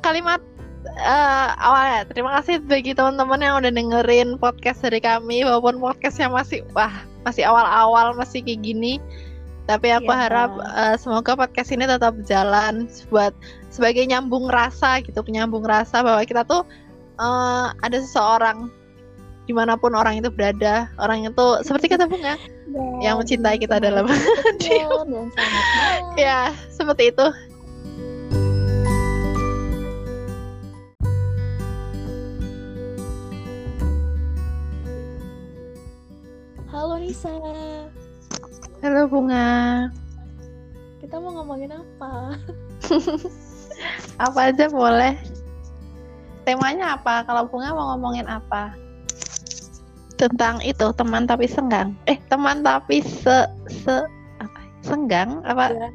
Kalimat 0.00 0.40
eh, 0.88 1.48
awalnya 1.61 2.09
terima 2.09 2.40
kasih 2.40 2.64
bagi 2.64 2.96
teman-teman 2.96 3.44
yang 3.44 3.61
udah 3.61 3.72
dengerin 3.72 4.40
podcast 4.40 4.80
dari 4.80 5.05
kami 5.05 5.44
walaupun 5.44 5.76
podcastnya 5.84 6.32
masih 6.32 6.64
wah 6.72 6.92
masih 7.28 7.44
awal-awal 7.44 8.16
masih 8.16 8.40
kayak 8.40 8.64
gini 8.64 8.96
tapi 9.64 9.88
aku 9.88 10.12
Iya. 10.12 10.20
harap 10.28 10.50
eh, 10.60 10.96
semoga 11.00 11.32
podcast 11.34 11.72
ini 11.72 11.88
tetap 11.88 12.12
jalan 12.28 12.84
buat 13.08 13.32
sebagai 13.72 14.04
nyambung 14.04 14.52
rasa 14.52 15.00
gitu 15.00 15.24
penyambung 15.24 15.64
rasa 15.64 16.04
bahwa 16.04 16.20
kita 16.22 16.44
tuh 16.44 16.62
eh, 17.16 17.66
ada 17.80 17.98
seseorang 18.00 18.68
di 19.44 19.52
mana 19.52 19.76
pun 19.76 19.92
orang 19.92 20.20
itu 20.24 20.32
berada 20.32 20.88
orang 20.96 21.28
itu 21.28 21.46
seperti 21.60 21.92
kata 21.92 22.08
bunga 22.08 22.36
Yang 23.04 23.14
mencintai 23.20 23.60
kita 23.60 23.76
dalam 23.76 24.08
hati. 24.08 24.82
Ya 26.16 26.48
seperti 26.72 27.12
itu 27.12 27.26
Halo 36.72 36.98
Nisa. 36.98 37.30
Halo 38.85 39.09
bunga. 39.09 39.89
Kita 41.01 41.16
mau 41.16 41.32
ngomongin 41.41 41.72
apa? 41.72 42.37
apa 44.28 44.41
aja 44.53 44.68
boleh. 44.68 45.16
Temanya 46.45 47.01
apa? 47.01 47.24
Kalau 47.24 47.49
bunga 47.49 47.72
mau 47.72 47.97
ngomongin 47.97 48.28
apa? 48.28 48.76
Tentang 50.20 50.61
itu 50.61 50.85
teman 51.01 51.24
tapi 51.24 51.49
senggang. 51.49 51.97
Eh 52.05 52.20
teman 52.28 52.61
tapi 52.61 53.01
se 53.01 53.49
se 53.72 54.05
apa? 54.37 54.61
Senggang? 54.85 55.41
Apa? 55.49 55.72
Ya, 55.72 55.89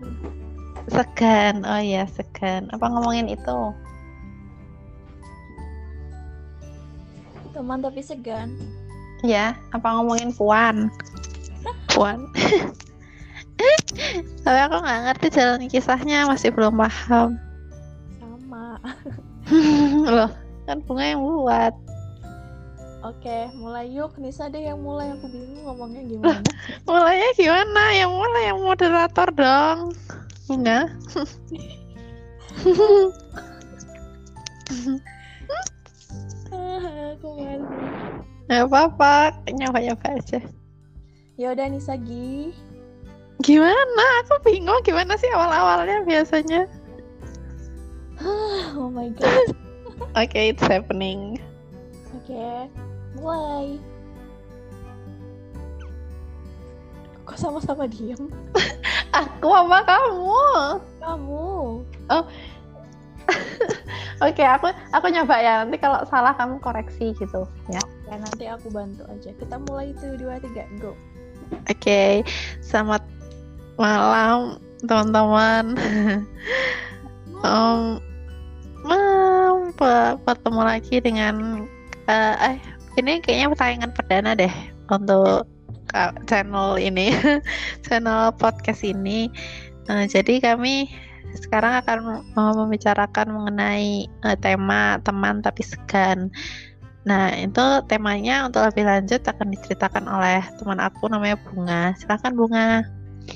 segan. 0.89 1.61
Oh 1.69 1.77
iya 1.77 2.09
segan. 2.09 2.73
Apa 2.73 2.89
ngomongin 2.89 3.29
itu? 3.29 3.59
Teman 7.53 7.85
tapi 7.85 8.01
segan. 8.01 8.57
ya 9.19 9.51
apa 9.75 9.99
ngomongin 9.99 10.31
puan 10.31 10.87
puan 11.91 12.19
tapi 14.45 14.59
aku 14.65 14.75
nggak 14.79 14.99
ngerti 15.09 15.27
jalan 15.35 15.61
kisahnya 15.67 16.25
masih 16.25 16.49
belum 16.55 16.79
paham 16.79 17.35
Sama. 18.19 18.79
loh 20.15 20.31
kan 20.65 20.77
bunga 20.85 21.05
yang 21.15 21.21
buat 21.23 21.73
Oke, 22.99 23.47
mulai 23.55 23.87
yuk. 23.95 24.19
Nisa 24.19 24.51
deh 24.51 24.59
yang 24.59 24.83
mulai. 24.83 25.15
Aku 25.15 25.31
bingung 25.31 25.63
ngomongnya 25.63 26.03
gimana. 26.03 26.43
mulainya 26.91 27.31
gimana 27.39 27.83
yang 27.95 28.11
mulai 28.11 28.51
yang 28.51 28.59
moderator 28.59 29.31
dong 29.31 29.95
bunga 30.51 30.91
Ah, 36.49 37.13
aku 37.15 37.27
malu. 37.39 37.67
nggak 38.49 38.65
apa-apa 38.65 39.13
nyoba 39.53 39.79
nyoba 39.79 40.07
aja 40.17 40.41
Ya 41.39 41.55
udah 41.55 41.71
Nisa 41.71 41.95
Gi. 41.95 42.51
gimana 43.39 44.03
aku 44.19 44.43
bingung 44.43 44.83
gimana 44.83 45.15
sih 45.15 45.31
awal 45.31 45.47
awalnya 45.47 46.03
biasanya 46.03 46.67
Oh 48.75 48.91
my 48.91 49.07
god. 49.15 49.55
oke 50.19 50.35
it's 50.35 50.59
happening 50.59 51.39
Oke, 52.19 52.67
mulai. 53.15 53.79
Kok 57.23 57.39
sama-sama 57.39 57.87
diem? 57.87 58.19
aku 59.23 59.47
apa 59.47 59.79
kamu 59.87 60.45
Kamu. 60.99 61.47
Oke, 64.27 64.43
aku 64.43 64.67
aku 64.91 65.05
nyoba 65.09 65.35
ya. 65.39 65.53
Nanti 65.63 65.79
kalau 65.79 66.03
salah 66.11 66.35
kamu 66.35 66.59
koreksi 66.59 67.15
gitu 67.15 67.47
ya. 67.71 67.81
Ya 68.09 68.15
nanti 68.19 68.45
aku 68.45 68.67
bantu 68.67 69.07
aja. 69.09 69.31
Kita 69.33 69.55
mulai 69.63 69.95
itu 69.95 70.19
dua 70.19 70.37
tiga 70.43 70.67
go. 70.83 70.93
Oke, 71.49 72.21
selamat 72.61 73.01
malam 73.81 74.61
teman-teman. 74.85 75.65
Em, 77.39 77.81
em, 78.83 79.55
pe- 79.73 80.17
bertemu 80.27 80.61
lagi 80.61 80.99
dengan 80.99 81.63
eh, 82.11 82.35
eh 82.51 82.57
ini 82.99 83.23
kayaknya 83.23 83.55
tayangan 83.55 83.91
perdana 83.95 84.35
deh 84.35 84.51
untuk 84.91 85.47
channel 86.29 86.75
ini, 86.77 87.15
channel 87.87 88.35
podcast 88.35 88.83
ini. 88.83 89.31
Eh, 89.89 90.05
jadi 90.05 90.43
kami 90.43 90.91
sekarang 91.37 91.79
akan 91.81 92.25
mau 92.33 92.53
membicarakan 92.53 93.33
mengenai 93.33 94.05
eh, 94.05 94.37
tema 94.37 95.01
teman 95.01 95.41
tapi 95.41 95.65
segan. 95.65 96.29
Nah, 97.09 97.33
itu 97.33 97.65
temanya 97.89 98.45
untuk 98.45 98.61
lebih 98.69 98.85
lanjut 98.85 99.25
akan 99.25 99.49
diceritakan 99.49 100.05
oleh 100.05 100.45
teman 100.61 100.77
aku 100.77 101.09
namanya 101.09 101.41
Bunga. 101.41 101.97
Silakan 101.97 102.37
Bunga. 102.37 102.85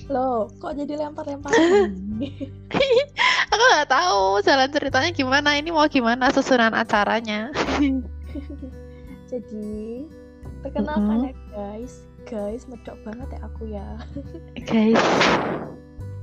Loh, 0.10 0.46
kok 0.62 0.78
jadi 0.78 0.94
lempar-lempar? 1.02 1.50
Aku 3.54 3.64
nggak 3.70 3.90
tahu 3.90 4.42
jalan 4.42 4.70
ceritanya 4.70 5.10
gimana. 5.10 5.58
Ini 5.58 5.70
mau 5.74 5.90
gimana 5.90 6.30
susunan 6.30 6.74
acaranya? 6.74 7.50
jadi 9.32 10.06
perkenalkan 10.62 11.30
ya 11.30 11.34
guys. 11.50 12.06
Guys, 12.24 12.64
medok 12.66 12.96
banget 13.04 13.28
ya 13.36 13.40
aku 13.44 13.64
ya. 13.68 13.88
Guys, 14.64 15.02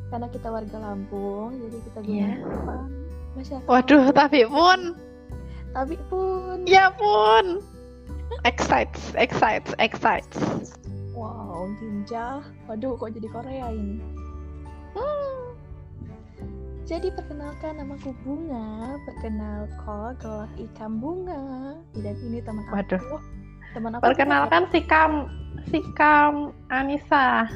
Karena 0.09 0.27
kita 0.27 0.49
warga 0.49 0.79
Lampung, 0.81 1.55
jadi 1.61 1.77
kita 1.87 1.99
Iya. 2.03 2.31
gunakan 2.41 2.89
masyarakat. 3.37 3.69
waduh, 3.69 4.05
tapi 4.11 4.43
pun, 4.49 4.97
Tapi 5.71 5.95
pun, 6.11 6.67
ya 6.67 6.91
pun, 6.91 7.63
excites, 8.43 9.15
excites, 9.15 9.71
excites. 9.79 10.75
wow, 11.15 11.71
ginjal. 11.79 12.43
Waduh, 12.67 12.99
kok 12.99 13.15
jadi 13.15 13.29
Korea 13.31 13.67
ini? 13.71 14.03
Hmm. 14.99 15.55
Jadi 16.91 17.15
perkenalkan 17.15 17.79
namaku 17.79 18.11
Bunga, 18.27 18.99
perkenalkan 19.07 20.19
gelar 20.19 20.51
ikan 20.59 20.99
bunga. 20.99 21.79
Dan 21.95 22.19
ini 22.19 22.43
teman 22.43 22.67
aku. 22.67 22.75
Waduh. 22.75 23.03
Teman 23.71 23.91
aku. 23.95 24.03
Perkenalkan 24.11 24.67
si 24.75 24.81
Kam, 24.83 25.31
si 25.71 25.79
Kam 25.95 26.51
Anissa, 26.75 27.47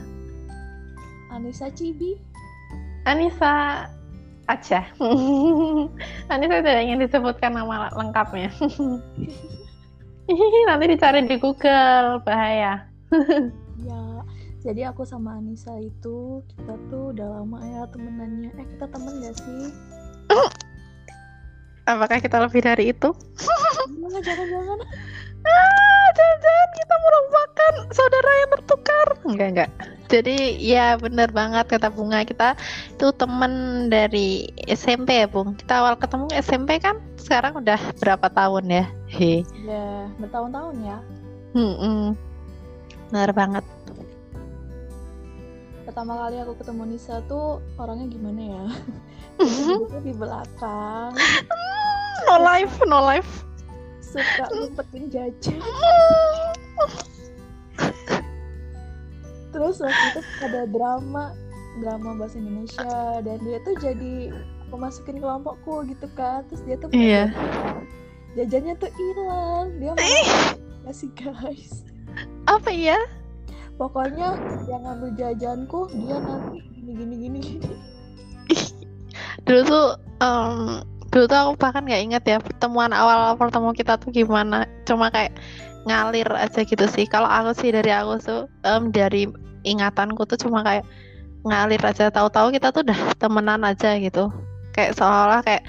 Anissa 1.35 1.67
Cibi. 1.75 2.15
Anissa 3.11 3.91
aja. 4.49 4.81
Anissa 6.33 6.61
tidak 6.61 6.83
ingin 6.85 7.05
disebutkan 7.05 7.57
nama 7.57 7.93
lengkapnya. 7.93 8.53
Nanti 10.69 10.85
dicari 10.89 11.29
di 11.29 11.37
Google, 11.37 12.25
bahaya. 12.25 12.89
Ya, 13.85 14.23
jadi 14.63 14.95
aku 14.95 15.03
sama 15.03 15.37
Anissa 15.37 15.75
itu 15.77 16.41
kita 16.57 16.79
tuh 16.89 17.11
udah 17.11 17.43
lama 17.43 17.59
ya 17.69 17.83
temenannya. 17.91 18.55
Eh 18.55 18.67
kita 18.71 18.87
temen 18.87 19.21
gak 19.21 19.35
sih? 19.35 19.67
Apakah 21.85 22.23
kita 22.23 22.39
lebih 22.41 22.65
dari 22.65 22.95
itu? 22.95 23.13
Jangan 23.99 24.23
jangan-jangan. 24.25 24.79
Jangan-jangan 26.15 26.69
kita 26.79 26.95
merupakan 27.03 27.73
saudara 27.91 28.31
yang 28.31 28.51
tertukar. 28.55 29.07
Enggak, 29.27 29.49
enggak. 29.51 29.71
Jadi 30.15 30.37
ya 30.63 30.95
bener 30.95 31.33
banget 31.35 31.67
kata 31.67 31.91
Bunga 31.91 32.23
kita 32.23 32.55
itu 32.95 33.11
temen 33.19 33.87
dari 33.91 34.47
SMP 34.71 35.25
ya 35.25 35.27
Bung. 35.27 35.59
Kita 35.59 35.83
awal 35.83 35.99
ketemu 35.99 36.31
SMP 36.39 36.79
kan 36.79 37.03
sekarang 37.19 37.59
udah 37.59 37.81
berapa 37.99 38.31
tahun 38.31 38.65
ya? 38.71 38.85
He. 39.11 39.43
Ya 39.67 40.07
bertahun-tahun 40.23 40.77
ya. 40.87 40.99
Hmm, 41.55 42.15
bener 43.11 43.31
banget. 43.35 43.65
Pertama 45.85 46.17
kali 46.27 46.37
aku 46.43 46.53
ketemu 46.59 46.83
Nisa 46.95 47.23
tuh 47.27 47.63
orangnya 47.79 48.07
gimana 48.11 48.41
ya? 48.43 48.65
Di 50.07 50.13
belakang, 50.15 51.11
No 52.31 52.35
life, 52.41 52.75
no 52.87 52.99
life. 53.03 53.45
Suka 54.15 54.45
ngumpetin 54.55 55.05
jajan. 55.11 55.59
Terus 59.51 59.77
waktu 59.79 60.03
itu 60.11 60.21
ada 60.43 60.63
drama, 60.67 61.35
drama 61.79 62.11
bahasa 62.19 62.39
Indonesia 62.39 63.23
dan 63.23 63.39
dia 63.43 63.59
tuh 63.63 63.75
jadi 63.79 64.35
aku 64.67 64.75
masukin 64.79 65.19
kelompokku 65.19 65.87
gitu 65.91 66.07
kan. 66.15 66.43
Terus 66.51 66.63
dia 66.67 66.77
tuh 66.79 66.91
Iya. 66.91 67.31
jajan. 67.31 67.77
Jajannya 68.35 68.75
tuh 68.79 68.91
hilang. 68.95 69.67
Dia 69.79 69.93
malah 69.95 70.55
kasih 70.87 71.11
guys. 71.15 71.83
Apa 72.47 72.71
ya? 72.71 72.99
pokoknya 73.75 74.39
yang 74.71 74.87
ngambil 74.87 75.11
jajanku 75.19 75.91
dia 75.91 76.15
nanti 76.23 76.63
gini 76.79 76.93
gini 76.95 77.15
gini 77.19 77.39
gini 77.43 77.75
dulu 79.43 79.61
tuh 79.67 79.89
em, 80.23 80.87
dulu 81.15 81.31
tuh 81.31 81.39
aku 81.39 81.53
bahkan 81.63 81.87
nggak 81.87 82.03
ingat 82.03 82.23
ya 82.27 82.39
pertemuan 82.43 82.91
awal 82.91 83.39
pertemuan 83.39 83.71
kita 83.71 83.95
tuh 83.95 84.11
gimana. 84.11 84.67
Cuma 84.83 85.15
kayak 85.15 85.39
ngalir 85.87 86.27
aja 86.35 86.67
gitu 86.67 86.85
sih. 86.91 87.07
Kalau 87.07 87.31
aku 87.31 87.55
sih 87.55 87.71
dari 87.71 87.95
aku 87.95 88.19
tuh 88.19 88.51
em, 88.67 88.91
dari 88.91 89.31
ingatanku 89.63 90.27
tuh 90.27 90.35
cuma 90.35 90.67
kayak 90.67 90.83
ngalir 91.47 91.79
aja. 91.79 92.11
Tahu-tahu 92.11 92.51
kita 92.51 92.75
tuh 92.75 92.83
udah 92.83 92.99
temenan 93.23 93.63
aja 93.63 93.95
gitu. 94.03 94.27
Kayak 94.75 94.99
seolah 94.99 95.39
kayak 95.47 95.63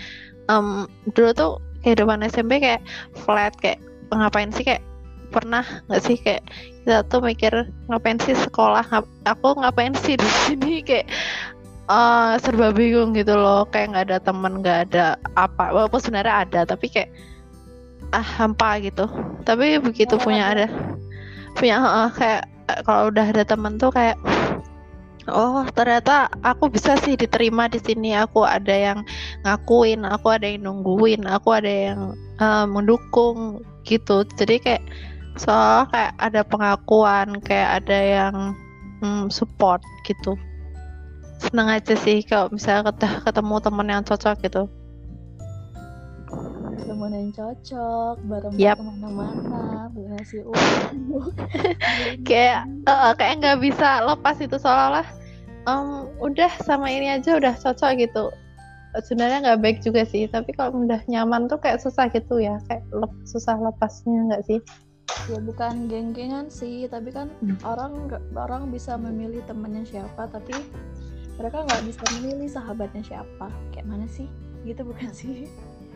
em, 0.50 0.90
dulu 1.14 1.30
tuh 1.38 1.52
kehidupan 1.86 2.26
SMP 2.26 2.58
kayak 2.58 2.82
flat 3.14 3.54
kayak 3.62 3.78
ngapain 4.10 4.50
sih 4.50 4.66
kayak 4.66 4.82
pernah 5.30 5.66
nggak 5.90 6.02
sih 6.02 6.18
kayak 6.18 6.42
kita 6.86 7.02
tuh 7.10 7.20
mikir 7.22 7.54
ngapain 7.90 8.18
sih 8.22 8.34
sekolah 8.34 8.86
ngap- 8.88 9.14
aku 9.30 9.62
ngapain 9.62 9.94
sih 9.94 10.18
di 10.18 10.30
sini? 10.46 10.74
Kayak 10.88 11.10
eh, 11.90 12.32
serba 12.42 12.72
bingung 12.74 13.14
gitu 13.18 13.34
loh. 13.36 13.66
Kayak 13.70 13.88
nggak 13.94 14.06
ada 14.12 14.18
teman 14.22 14.54
nggak 14.62 14.80
ada 14.92 15.06
apa. 15.38 15.72
Walaupun 15.74 16.00
sebenarnya 16.02 16.36
ada 16.48 16.62
tapi 16.68 16.88
kayak 16.90 17.12
ah 18.14 18.24
hampa 18.24 18.80
gitu. 18.82 19.06
Tapi 19.48 19.78
begitu 19.82 20.16
Ya, 20.18 20.24
punya 20.24 20.44
ada. 20.52 20.68
punya 21.56 21.78
heeh, 21.80 22.08
kayak 22.20 22.42
eh, 22.72 22.80
kalau 22.84 23.10
udah 23.12 23.26
ada 23.32 23.44
teman 23.48 23.80
tuh 23.80 23.90
kayak 23.94 24.18
oh 25.26 25.66
ternyata 25.74 26.30
aku 26.46 26.70
bisa 26.70 26.96
sih 27.02 27.16
diterima 27.18 27.68
di 27.72 27.80
sini. 27.82 28.14
Aku 28.18 28.44
ada 28.46 28.74
yang 28.74 29.00
ngakuin 29.48 30.04
aku 30.06 30.28
ada 30.36 30.46
yang 30.50 30.68
nungguin 30.68 31.26
aku 31.28 31.50
ada 31.56 31.72
yang 31.94 32.00
eh, 32.42 32.66
mendukung 32.70 33.62
gitu. 33.88 34.26
Jadi 34.38 34.56
kayak 34.62 34.84
soal 35.36 35.86
kayak 35.92 36.16
ada 36.24 36.42
pengakuan 36.48 37.40
kayak 37.44 37.84
ada 37.84 37.98
yang 38.00 38.36
mm, 39.04 39.28
support 39.32 39.84
gitu 40.08 40.36
seneng 41.50 41.68
aja 41.70 41.94
sih 41.96 42.22
kalau 42.22 42.50
misalnya 42.50 42.92
ket- 42.92 43.22
ketemu 43.24 43.56
teman 43.62 43.88
yang 43.88 44.04
cocok 44.04 44.36
gitu 44.42 44.64
temen 46.86 47.12
yang 47.12 47.32
cocok 47.34 48.16
bareng 48.30 48.54
Yap. 48.56 48.78
ke 48.78 48.84
mana-mana 48.86 49.90
beli 49.90 50.06
Kayak. 52.30 52.70
Eh, 52.86 53.12
kayak 53.18 53.34
nggak 53.42 53.58
bisa 53.62 54.06
lepas 54.06 54.38
itu 54.38 54.56
seolah-olah 54.56 55.08
em, 55.66 55.88
udah 56.22 56.52
sama 56.62 56.88
ini 56.88 57.10
aja 57.10 57.36
udah 57.36 57.58
cocok 57.58 57.92
gitu 57.98 58.30
sebenarnya 59.04 59.44
nggak 59.44 59.60
baik 59.60 59.78
juga 59.84 60.06
sih 60.08 60.30
tapi 60.30 60.54
kalau 60.54 60.86
udah 60.86 61.02
nyaman 61.10 61.50
tuh 61.52 61.60
kayak 61.60 61.82
susah 61.82 62.08
gitu 62.14 62.40
ya 62.40 62.56
kayak 62.70 62.86
lep- 62.94 63.24
susah 63.28 63.58
lepasnya 63.60 64.32
nggak 64.32 64.44
sih 64.48 64.60
ya 65.28 65.38
bukan 65.42 65.90
geng-gengan 65.90 66.48
sih 66.48 66.86
tapi 66.88 67.10
kan 67.12 67.28
Hmm. 67.42 67.58
orang 67.66 67.94
orang 68.38 68.70
bisa 68.70 68.96
memilih 68.96 69.42
temennya 69.44 69.84
siapa 69.84 70.30
tapi 70.30 70.54
mereka 71.36 71.68
nggak 71.68 71.84
bisa 71.84 72.04
memilih 72.16 72.48
sahabatnya 72.48 73.04
siapa. 73.04 73.48
Kayak 73.76 73.88
mana 73.92 74.08
sih? 74.08 74.28
Gitu 74.64 74.82
bukan 74.88 75.12
sih? 75.12 75.52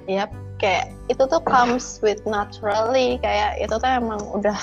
Yap, 0.09 0.31
kayak 0.59 0.91
itu 1.07 1.23
tuh 1.23 1.41
comes 1.47 1.99
with 2.03 2.19
naturally. 2.27 3.21
Kayak 3.23 3.59
itu 3.61 3.75
tuh 3.75 3.89
emang 3.89 4.19
udah 4.35 4.57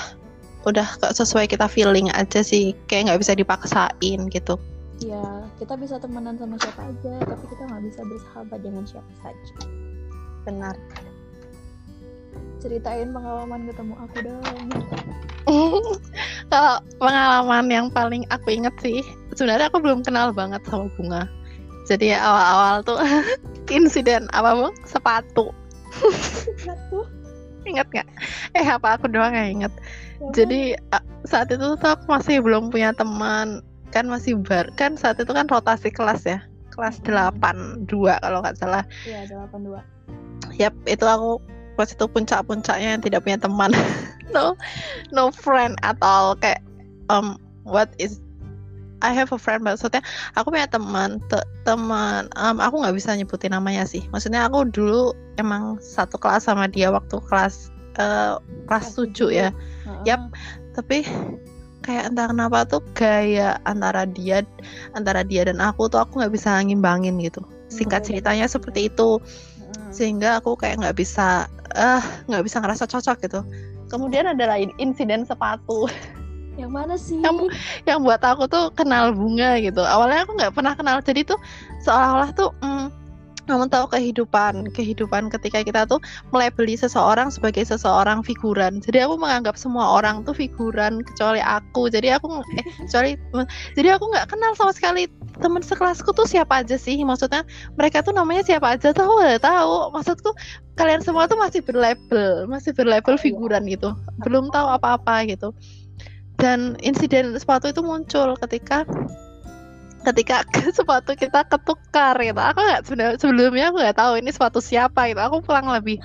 udah 0.67 0.87
sesuai 1.13 1.49
kita 1.49 1.65
feeling 1.65 2.13
aja 2.13 2.45
sih. 2.45 2.77
Kayak 2.85 3.13
nggak 3.13 3.21
bisa 3.25 3.33
dipaksain 3.33 4.21
gitu. 4.29 4.55
Ya 5.01 5.45
kita 5.61 5.77
bisa 5.77 6.01
temenan 6.01 6.41
sama 6.41 6.57
siapa 6.57 6.89
aja 6.89 7.21
tapi 7.21 7.45
kita 7.53 7.63
nggak 7.69 7.83
bisa 7.85 8.01
bersahabat 8.05 8.59
dengan 8.61 8.83
siapa 8.85 9.11
saja. 9.21 9.53
Benar. 10.45 10.75
Ceritain 12.57 13.13
pengalaman 13.13 13.69
ketemu 13.69 13.93
aku 13.97 14.17
dong. 14.25 14.67
Kalau 16.51 16.75
pengalaman 16.97 17.65
yang 17.69 17.87
paling 17.93 18.25
aku 18.33 18.57
inget 18.57 18.73
sih 18.81 19.05
sebenarnya 19.37 19.69
aku 19.69 19.79
belum 19.79 20.01
kenal 20.01 20.33
banget 20.33 20.59
sama 20.67 20.89
bunga. 20.97 21.29
Jadi 21.87 22.11
awal-awal 22.11 22.83
tuh 22.83 22.99
insiden 23.77 24.27
apa 24.35 24.57
bang? 24.57 24.75
Sepatu. 24.83 25.55
Satu 26.59 27.07
inget 27.63 27.87
nggak? 27.93 28.07
Eh 28.57 28.67
apa 28.67 28.99
aku 28.99 29.07
doang 29.07 29.31
yang 29.31 29.61
inget 29.61 29.73
jadi 30.33 30.73
uh, 30.93 31.03
saat 31.27 31.53
itu 31.53 31.77
tuh 31.77 31.89
aku 31.89 32.05
masih 32.09 32.41
belum 32.41 32.73
punya 32.73 32.93
teman. 32.93 33.61
Kan 33.93 34.11
masih 34.11 34.35
bar 34.43 34.67
kan 34.75 34.99
saat 34.99 35.21
itu 35.21 35.29
kan 35.31 35.47
rotasi 35.47 35.93
kelas 35.93 36.25
ya. 36.25 36.39
Kelas 36.73 36.99
Mm-mm. 37.05 37.87
82 37.87 38.21
kalau 38.21 38.39
nggak 38.43 38.57
salah. 38.57 38.83
Ya 39.05 39.25
delapan 39.29 39.61
dua. 39.63 39.81
Yap, 40.57 40.73
itu 40.89 41.05
aku 41.05 41.41
pas 41.77 41.89
itu 41.89 42.05
puncak-puncaknya 42.09 42.97
yang 42.97 43.01
tidak 43.01 43.21
punya 43.25 43.37
teman. 43.37 43.71
no, 44.35 44.57
no 45.13 45.29
friend 45.29 45.77
at 45.85 45.97
all. 46.01 46.33
Kayak 46.37 46.61
um, 47.13 47.37
what 47.63 47.93
is 48.01 48.21
I 49.05 49.13
have 49.13 49.29
a 49.29 49.37
friend 49.37 49.61
maksudnya 49.61 50.01
aku 50.33 50.49
punya 50.49 50.65
teman 50.65 51.21
te- 51.29 51.45
teman 51.63 52.29
um, 52.33 52.57
aku 52.57 52.81
nggak 52.81 52.95
bisa 52.97 53.13
nyebutin 53.13 53.53
namanya 53.53 53.85
sih 53.85 54.01
maksudnya 54.09 54.49
aku 54.49 54.65
dulu 54.69 55.13
emang 55.37 55.77
satu 55.77 56.17
kelas 56.17 56.49
sama 56.49 56.65
dia 56.65 56.89
waktu 56.89 57.21
kelas 57.29 57.69
eh, 58.01 58.35
kelas 58.65 58.97
Kelas 58.97 59.13
7 59.15 59.29
ya 59.29 59.49
Heeh. 59.85 60.03
Yap. 60.09 60.33
tapi 60.73 61.05
kayak 61.85 62.11
entah 62.11 62.27
kenapa 62.29 62.67
tuh 62.67 62.81
gaya 62.97 63.55
antara 63.63 64.03
dia 64.03 64.43
antara 64.97 65.23
dia 65.23 65.47
dan 65.47 65.61
aku 65.63 65.87
tuh 65.87 66.03
aku 66.03 66.19
nggak 66.19 66.33
bisa 66.35 66.59
ngimbangin 66.59 67.15
gitu 67.21 67.39
singkat 67.71 68.03
beda. 68.03 68.07
ceritanya 68.11 68.45
seperti 68.49 68.89
itu 68.91 69.21
Heeh. 69.21 69.89
sehingga 69.93 70.41
aku 70.41 70.57
kayak 70.59 70.83
nggak 70.83 70.97
bisa 70.97 71.47
eh 71.77 72.03
nggak 72.27 72.43
bisa 72.43 72.59
ngerasa 72.59 72.89
cocok 72.89 73.17
gitu 73.23 73.39
kemudian 73.87 74.27
ada 74.27 74.45
lain 74.51 74.73
insiden 74.81 75.23
sepatu 75.23 75.87
yang 76.57 76.73
mana 76.73 76.97
sih? 76.97 77.21
Yang- 77.21 77.53
yang 77.85 77.99
buat 78.01 78.19
aku 78.19 78.49
tuh 78.49 78.73
kenal 78.73 79.13
bunga 79.13 79.61
gitu. 79.61 79.85
Awalnya 79.85 80.25
aku 80.25 80.33
nggak 80.35 80.53
pernah 80.57 80.73
kenal. 80.73 80.97
Jadi 81.05 81.23
tuh 81.23 81.39
seolah-olah 81.85 82.33
tuh 82.33 82.49
mm, 82.59 82.89
kamu 83.47 83.71
tahu 83.71 83.87
kehidupan 83.87 84.75
kehidupan 84.75 85.31
ketika 85.31 85.63
kita 85.63 85.87
tuh 85.87 86.03
melebeli 86.35 86.75
seseorang 86.75 87.31
sebagai 87.31 87.63
seseorang 87.63 88.19
figuran. 88.19 88.83
Jadi 88.83 89.07
aku 89.07 89.15
menganggap 89.15 89.55
semua 89.55 89.95
orang 89.95 90.27
tuh 90.27 90.35
figuran 90.35 90.99
kecuali 90.99 91.39
aku. 91.39 91.87
Jadi 91.87 92.11
aku 92.11 92.43
eh, 92.59 92.65
kecuali 92.83 93.15
jadi 93.79 93.95
aku 93.95 94.03
nggak 94.11 94.27
kenal 94.35 94.51
sama 94.59 94.75
sekali 94.75 95.07
teman 95.39 95.63
sekelasku 95.63 96.11
tuh 96.11 96.27
siapa 96.27 96.65
aja 96.65 96.75
sih. 96.75 96.99
Maksudnya 97.07 97.47
mereka 97.79 98.03
tuh 98.03 98.11
namanya 98.11 98.43
siapa 98.43 98.75
aja 98.75 98.91
tuh 98.91 99.07
aku 99.07 99.15
nggak 99.23 99.41
tahu. 99.47 99.95
Maksudku 99.95 100.29
kalian 100.75 101.01
semua 101.01 101.25
tuh 101.25 101.39
masih 101.39 101.63
berlabel 101.63 102.45
masih 102.51 102.75
berlabel 102.75 103.15
figuran 103.15 103.63
gitu. 103.71 103.95
Belum 104.27 104.51
tahu 104.51 104.67
apa-apa 104.67 105.23
gitu 105.31 105.55
dan 106.37 106.77
insiden 106.85 107.33
sepatu 107.37 107.73
itu 107.73 107.81
muncul 107.81 108.37
ketika 108.45 108.85
ketika 110.05 110.45
sepatu 110.77 111.17
kita 111.17 111.43
ketukar 111.49 112.15
gitu. 112.21 112.39
Aku 112.39 112.59
nggak 112.61 112.81
sebelumnya 113.19 113.73
aku 113.73 113.77
nggak 113.81 113.97
tahu 113.97 114.13
ini 114.21 114.29
sepatu 114.31 114.61
siapa 114.61 115.11
gitu. 115.11 115.19
Aku 115.19 115.43
pulang 115.43 115.67
lebih 115.67 115.99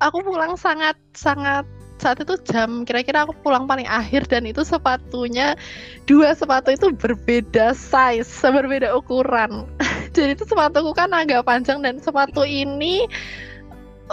aku 0.00 0.22
pulang 0.24 0.56
sangat 0.56 0.96
sangat 1.12 1.66
saat 2.02 2.18
itu 2.18 2.34
jam 2.50 2.82
kira-kira 2.82 3.22
aku 3.22 3.30
pulang 3.46 3.70
paling 3.70 3.86
akhir 3.86 4.26
dan 4.26 4.42
itu 4.42 4.66
sepatunya 4.66 5.54
dua 6.10 6.34
sepatu 6.34 6.74
itu 6.74 6.90
berbeda 6.90 7.76
size 7.78 8.42
berbeda 8.42 8.90
ukuran. 8.98 9.66
Jadi 10.16 10.34
itu 10.34 10.44
sepatuku 10.46 10.90
kan 10.98 11.14
agak 11.14 11.46
panjang 11.46 11.78
dan 11.78 12.02
sepatu 12.02 12.42
ini 12.42 13.06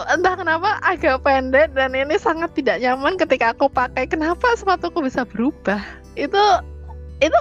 entah 0.08 0.36
kenapa 0.40 0.80
agak 0.86 1.26
pendek 1.26 1.76
dan 1.76 1.92
ini 1.92 2.16
sangat 2.16 2.56
tidak 2.56 2.80
nyaman 2.80 3.20
ketika 3.20 3.52
aku 3.52 3.68
pakai. 3.68 4.08
Kenapa 4.08 4.56
sepatuku 4.56 5.04
bisa 5.04 5.28
berubah? 5.28 5.84
Itu 6.16 6.40
itu 7.20 7.40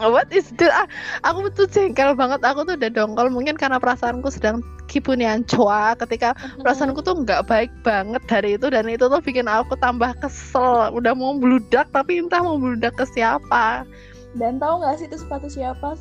what 0.00 0.30
is 0.32 0.48
this 0.56 0.72
Ah, 0.72 0.88
aku 1.26 1.52
tuh 1.52 1.68
jengkel 1.68 2.16
banget. 2.16 2.40
Aku 2.40 2.64
tuh 2.64 2.80
udah 2.80 2.90
dongkol 2.90 3.28
mungkin 3.28 3.60
karena 3.60 3.76
perasaanku 3.76 4.32
sedang 4.32 4.64
kipunian 4.88 5.44
coa 5.46 5.94
ketika 5.98 6.32
perasaanku 6.64 7.04
tuh 7.04 7.22
nggak 7.22 7.46
baik 7.46 7.70
banget 7.84 8.22
dari 8.26 8.56
itu 8.56 8.66
dan 8.72 8.88
itu 8.88 9.06
tuh 9.06 9.20
bikin 9.20 9.50
aku 9.50 9.76
tambah 9.78 10.16
kesel. 10.24 10.90
Udah 10.96 11.12
mau 11.12 11.36
bludak 11.36 11.92
tapi 11.92 12.22
entah 12.22 12.40
mau 12.40 12.56
bludak 12.56 12.96
ke 12.96 13.04
siapa. 13.12 13.84
Dan 14.38 14.62
tahu 14.62 14.80
nggak 14.80 14.94
sih 15.02 15.06
itu 15.10 15.16
sepatu 15.18 15.50
siapa 15.50 15.98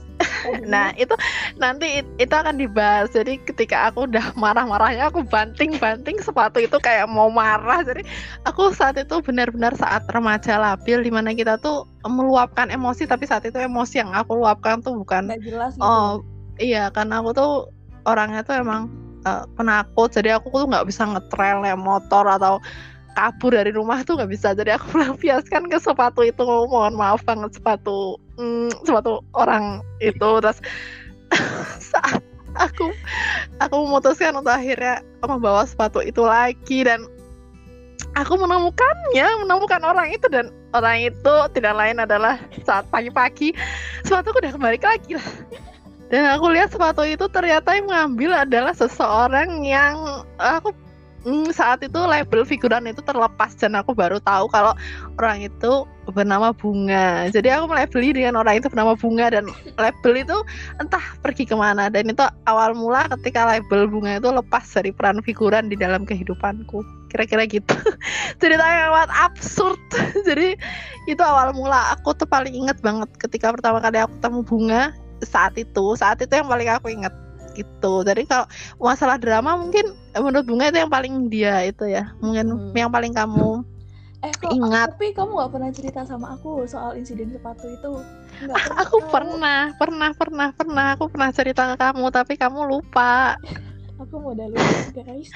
nah 0.71 0.91
itu 0.95 1.11
nanti 1.59 2.03
it- 2.03 2.15
itu 2.17 2.33
akan 2.33 2.55
dibahas. 2.59 3.11
Jadi 3.11 3.39
ketika 3.43 3.91
aku 3.91 4.07
udah 4.07 4.33
marah-marahnya 4.35 5.11
aku 5.11 5.23
banting-banting 5.27 6.19
sepatu 6.23 6.63
itu 6.63 6.77
kayak 6.79 7.07
mau 7.09 7.27
marah. 7.27 7.83
Jadi 7.83 8.03
aku 8.45 8.71
saat 8.73 8.95
itu 8.99 9.19
benar-benar 9.23 9.75
saat 9.75 10.05
remaja 10.11 10.59
labil 10.59 11.03
di 11.03 11.11
mana 11.11 11.35
kita 11.35 11.59
tuh 11.59 11.85
meluapkan 12.07 12.71
emosi 12.71 13.05
tapi 13.05 13.27
saat 13.27 13.43
itu 13.43 13.59
emosi 13.59 13.99
yang 14.01 14.11
aku 14.15 14.39
luapkan 14.39 14.79
tuh 14.79 14.95
bukan 14.95 15.29
nggak 15.29 15.41
jelas 15.43 15.71
gitu. 15.75 15.83
Oh 15.83 16.23
iya 16.59 16.91
karena 16.91 17.19
aku 17.23 17.31
tuh 17.35 17.51
orangnya 18.07 18.41
tuh 18.43 18.59
emang 18.59 18.87
eh, 19.27 19.43
penakut. 19.59 20.09
Jadi 20.11 20.31
aku 20.31 20.51
tuh 20.51 20.67
nggak 20.69 20.87
bisa 20.87 21.03
ngetrail 21.07 21.63
naik 21.63 21.79
motor 21.79 22.23
atau 22.27 22.63
kabur 23.19 23.51
dari 23.51 23.75
rumah 23.75 23.99
tuh 24.07 24.15
nggak 24.15 24.31
bisa. 24.31 24.55
Jadi 24.55 24.71
aku 24.71 24.87
melampiaskan 24.95 25.67
ke 25.67 25.77
sepatu 25.83 26.23
itu. 26.23 26.43
Mohon 26.43 26.95
maaf 26.95 27.21
banget 27.27 27.59
sepatu 27.59 28.15
mm, 28.39 28.87
sepatu 28.87 29.19
orang 29.35 29.83
itu. 29.99 30.29
Terus 30.39 30.59
saat 31.91 32.23
aku 32.55 32.95
aku 33.59 33.75
memutuskan 33.85 34.39
untuk 34.39 34.55
akhirnya 34.55 35.03
membawa 35.21 35.67
sepatu 35.67 35.99
itu 36.01 36.23
lagi 36.23 36.87
dan 36.87 37.05
aku 38.17 38.39
menemukannya 38.39 39.27
menemukan 39.45 39.83
orang 39.85 40.09
itu 40.09 40.25
dan 40.31 40.49
orang 40.73 41.11
itu 41.11 41.33
tidak 41.53 41.73
lain 41.77 42.01
adalah 42.01 42.39
saat 42.65 42.87
pagi-pagi 42.89 43.53
sepatuku 44.07 44.39
udah 44.41 44.53
kembali 44.55 44.79
lagi 44.79 45.19
lah. 45.19 45.29
Dan 46.09 46.25
aku 46.25 46.49
lihat 46.49 46.73
sepatu 46.73 47.05
itu 47.05 47.29
ternyata 47.29 47.69
yang 47.77 47.85
mengambil 47.85 48.33
adalah 48.33 48.73
seseorang 48.73 49.61
yang 49.61 50.25
aku 50.41 50.73
mm, 51.25 51.51
saat 51.51 51.83
itu 51.83 51.97
label 51.97 52.43
figuran 52.47 52.87
itu 52.87 53.01
terlepas 53.03 53.55
dan 53.57 53.75
aku 53.75 53.91
baru 53.95 54.19
tahu 54.23 54.47
kalau 54.51 54.75
orang 55.19 55.47
itu 55.47 55.87
bernama 56.09 56.49
Bunga. 56.55 57.29
Jadi 57.29 57.53
aku 57.53 57.69
melabeli 57.69 58.15
dengan 58.15 58.41
orang 58.41 58.59
itu 58.61 58.67
bernama 58.69 58.97
Bunga 58.97 59.29
dan 59.29 59.45
label 59.77 60.13
itu 60.17 60.37
entah 60.81 61.03
pergi 61.21 61.45
ke 61.45 61.53
mana 61.53 61.87
dan 61.87 62.09
itu 62.09 62.23
awal 62.49 62.73
mula 62.73 63.05
ketika 63.19 63.45
label 63.45 63.85
Bunga 63.89 64.17
itu 64.17 64.29
lepas 64.29 64.65
dari 64.73 64.89
peran 64.89 65.21
figuran 65.21 65.69
di 65.69 65.77
dalam 65.77 66.03
kehidupanku. 66.03 66.81
Kira-kira 67.09 67.45
gitu. 67.49 67.73
Cerita 68.41 68.65
yang 68.65 68.93
amat 68.93 69.09
absurd. 69.13 69.81
Jadi 70.27 70.57
itu 71.09 71.21
awal 71.21 71.53
mula 71.53 71.97
aku 71.97 72.13
tuh 72.17 72.29
paling 72.29 72.53
inget 72.53 72.77
banget 72.81 73.09
ketika 73.17 73.53
pertama 73.53 73.81
kali 73.81 74.01
aku 74.01 74.13
ketemu 74.17 74.39
Bunga 74.45 74.81
saat 75.25 75.53
itu. 75.57 75.93
Saat 75.97 76.21
itu 76.21 76.33
yang 76.33 76.49
paling 76.49 76.69
aku 76.69 76.89
inget 76.89 77.13
gitu. 77.59 78.01
Jadi 78.01 78.23
kalau 78.23 78.47
masalah 78.79 79.15
drama 79.15 79.55
mungkin 79.55 79.91
menurut 80.15 80.45
Bunga 80.45 80.67
itu 80.67 80.79
yang 80.79 80.89
paling 80.89 81.27
dia 81.27 81.61
itu 81.63 81.83
ya. 81.85 82.15
Mungkin 82.17 82.45
Hmm. 82.49 82.73
yang 82.73 82.89
paling 82.89 83.11
kamu 83.11 83.61
Eh 84.19 84.35
kok 84.35 84.51
Ingat. 84.51 84.91
tapi 84.91 85.15
kamu 85.15 85.31
gak 85.31 85.51
pernah 85.51 85.71
cerita 85.71 86.03
sama 86.03 86.35
aku 86.35 86.67
soal 86.67 86.91
insiden 86.93 87.31
sepatu 87.31 87.63
itu? 87.65 87.91
Nggak 88.43 88.55
aku 88.75 88.97
tahu. 88.99 89.11
pernah 89.11 89.71
pernah 89.75 90.11
pernah 90.11 90.47
pernah 90.51 90.85
aku 90.91 91.07
pernah 91.07 91.31
cerita 91.31 91.71
ke 91.71 91.75
kamu 91.77 92.05
tapi 92.09 92.35
kamu 92.35 92.67
lupa 92.67 93.39
Aku 94.03 94.15
mau 94.15 94.31
udah 94.31 94.47
lupa 94.47 94.91
guys. 94.97 95.27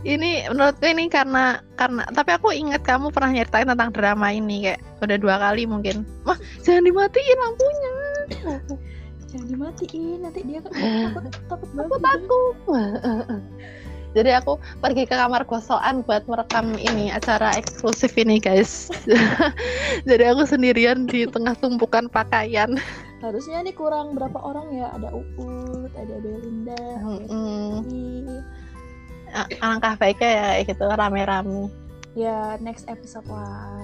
ini 0.00 0.46
menurutku 0.46 0.84
ini 0.84 1.10
karena 1.10 1.58
karena 1.74 2.06
tapi 2.08 2.30
aku 2.30 2.54
ingat 2.54 2.80
kamu 2.80 3.10
pernah 3.10 3.34
nyeritain 3.34 3.66
tentang 3.66 3.90
drama 3.90 4.30
ini 4.30 4.62
kayak 4.62 4.80
udah 5.02 5.16
dua 5.18 5.36
kali 5.36 5.66
mungkin 5.66 6.06
wah 6.22 6.38
jangan 6.62 6.86
dimatiin 6.86 7.38
lampunya 7.40 7.94
Jangan 9.28 9.46
dimatiin 9.48 10.18
nanti 10.24 10.40
dia 10.44 10.58
kan 10.64 10.72
takut 11.12 11.22
takut 11.48 11.68
aku 11.76 11.96
takut 12.00 12.56
jadi 14.16 14.40
aku 14.40 14.56
pergi 14.80 15.04
ke 15.04 15.12
kamar 15.12 15.44
gosokan 15.44 16.00
buat 16.00 16.24
merekam 16.24 16.80
ini 16.80 17.12
acara 17.12 17.52
eksklusif 17.60 18.16
ini 18.16 18.40
guys 18.40 18.88
jadi 20.08 20.32
aku 20.32 20.48
sendirian 20.48 21.04
di 21.04 21.28
tengah 21.28 21.52
tumpukan 21.60 22.08
pakaian 22.08 22.80
Harusnya 23.18 23.66
nih 23.66 23.74
kurang 23.74 24.14
berapa 24.14 24.38
orang 24.38 24.70
ya? 24.70 24.94
Ada 24.94 25.10
Uut, 25.10 25.90
ada 25.98 26.16
Belinda. 26.22 26.78
A- 29.34 29.50
alangkah 29.58 29.98
baiknya 29.98 30.30
ya 30.30 30.48
gitu 30.62 30.86
rame-rame 30.86 31.66
Ya 32.14 32.54
next 32.62 32.86
episode 32.86 33.26
lah. 33.26 33.82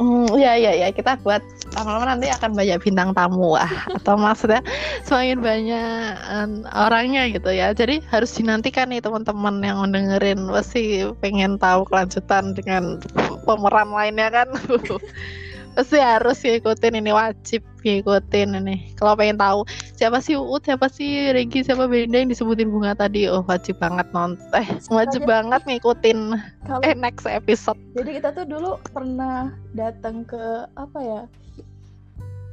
Hmm, 0.00 0.32
iya 0.40 0.56
iya 0.56 0.70
iya 0.80 0.88
kita 0.96 1.20
buat 1.20 1.44
lama-lama 1.76 2.16
nanti 2.16 2.32
akan 2.32 2.56
banyak 2.56 2.80
bintang 2.80 3.12
tamu 3.12 3.52
ah 3.52 3.68
atau 4.00 4.16
maksudnya 4.16 4.64
semakin 5.04 5.38
banyak 5.44 6.16
em, 6.32 6.50
orangnya 6.72 7.28
gitu 7.28 7.52
ya. 7.52 7.76
Jadi 7.76 8.00
harus 8.08 8.32
dinantikan 8.32 8.88
nih 8.88 9.04
teman-teman 9.04 9.60
yang 9.60 9.76
mendengerin 9.84 10.40
pasti 10.48 11.04
pengen 11.20 11.60
tahu 11.60 11.84
kelanjutan 11.84 12.56
dengan 12.56 12.96
pemeran 13.44 13.92
lainnya 13.92 14.32
kan. 14.32 14.48
pasti 15.80 15.96
harus 15.96 16.36
ngikutin 16.38 16.94
ini 16.94 17.10
wajib 17.10 17.64
ngikutin 17.80 18.60
ini. 18.60 18.92
Kalau 18.92 19.16
pengen 19.16 19.34
tahu 19.34 19.64
siapa 19.90 20.20
sih 20.20 20.36
Uut, 20.36 20.60
siapa 20.60 20.86
sih 20.86 21.32
Regi, 21.32 21.64
siapa 21.64 21.88
Belinda 21.88 22.20
yang 22.20 22.28
disebutin 22.28 22.68
bunga 22.68 22.92
tadi, 22.92 23.24
oh 23.26 23.40
wajib 23.42 23.80
banget 23.80 24.04
nonton. 24.12 24.36
Eh, 24.52 24.68
wajib 24.88 25.24
Sengaja. 25.24 25.32
banget 25.40 25.60
ngikutin 25.64 26.18
Kalau 26.62 26.80
eh 26.82 26.92
next 26.92 27.24
episode. 27.24 27.80
jadi 27.92 28.20
kita 28.20 28.28
tuh 28.30 28.44
dulu 28.44 28.70
pernah 28.86 29.48
datang 29.72 30.22
ke 30.22 30.38
apa 30.74 30.98
ya? 31.00 31.22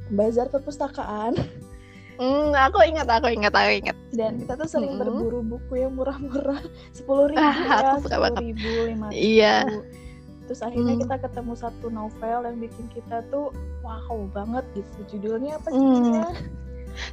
Bazar 0.08 0.48
perpustakaan 0.48 1.36
Hmm, 2.18 2.50
aku 2.50 2.82
ingat, 2.82 3.06
aku 3.06 3.30
ingat, 3.30 3.54
aku 3.54 3.70
ingat. 3.78 3.94
dan 4.10 4.42
kita 4.42 4.58
tuh 4.58 4.66
sering 4.66 4.90
Mm-mm. 4.90 5.22
berburu 5.22 5.38
buku 5.46 5.78
yang 5.78 5.94
murah-murah 5.94 6.58
sepuluh 6.96 7.30
ribu 7.30 7.38
Ah, 7.38 7.54
ya 7.54 7.94
sepuluh 7.94 8.34
ribu 8.34 8.68
lima 8.88 9.06
ribu 9.06 9.14
Iya. 9.14 9.54
Terus 10.48 10.64
akhirnya 10.64 10.96
Hmm. 10.96 11.02
kita 11.04 11.16
ketemu 11.22 11.52
satu 11.54 11.86
novel 11.88 12.38
yang 12.42 12.56
bikin 12.56 12.86
kita 12.88 13.20
tuh 13.28 13.52
wow 13.84 14.16
banget 14.32 14.64
gitu 14.72 14.96
judulnya 15.12 15.60
apa 15.60 15.68
sih 15.68 15.76
Hmm. 15.76 16.24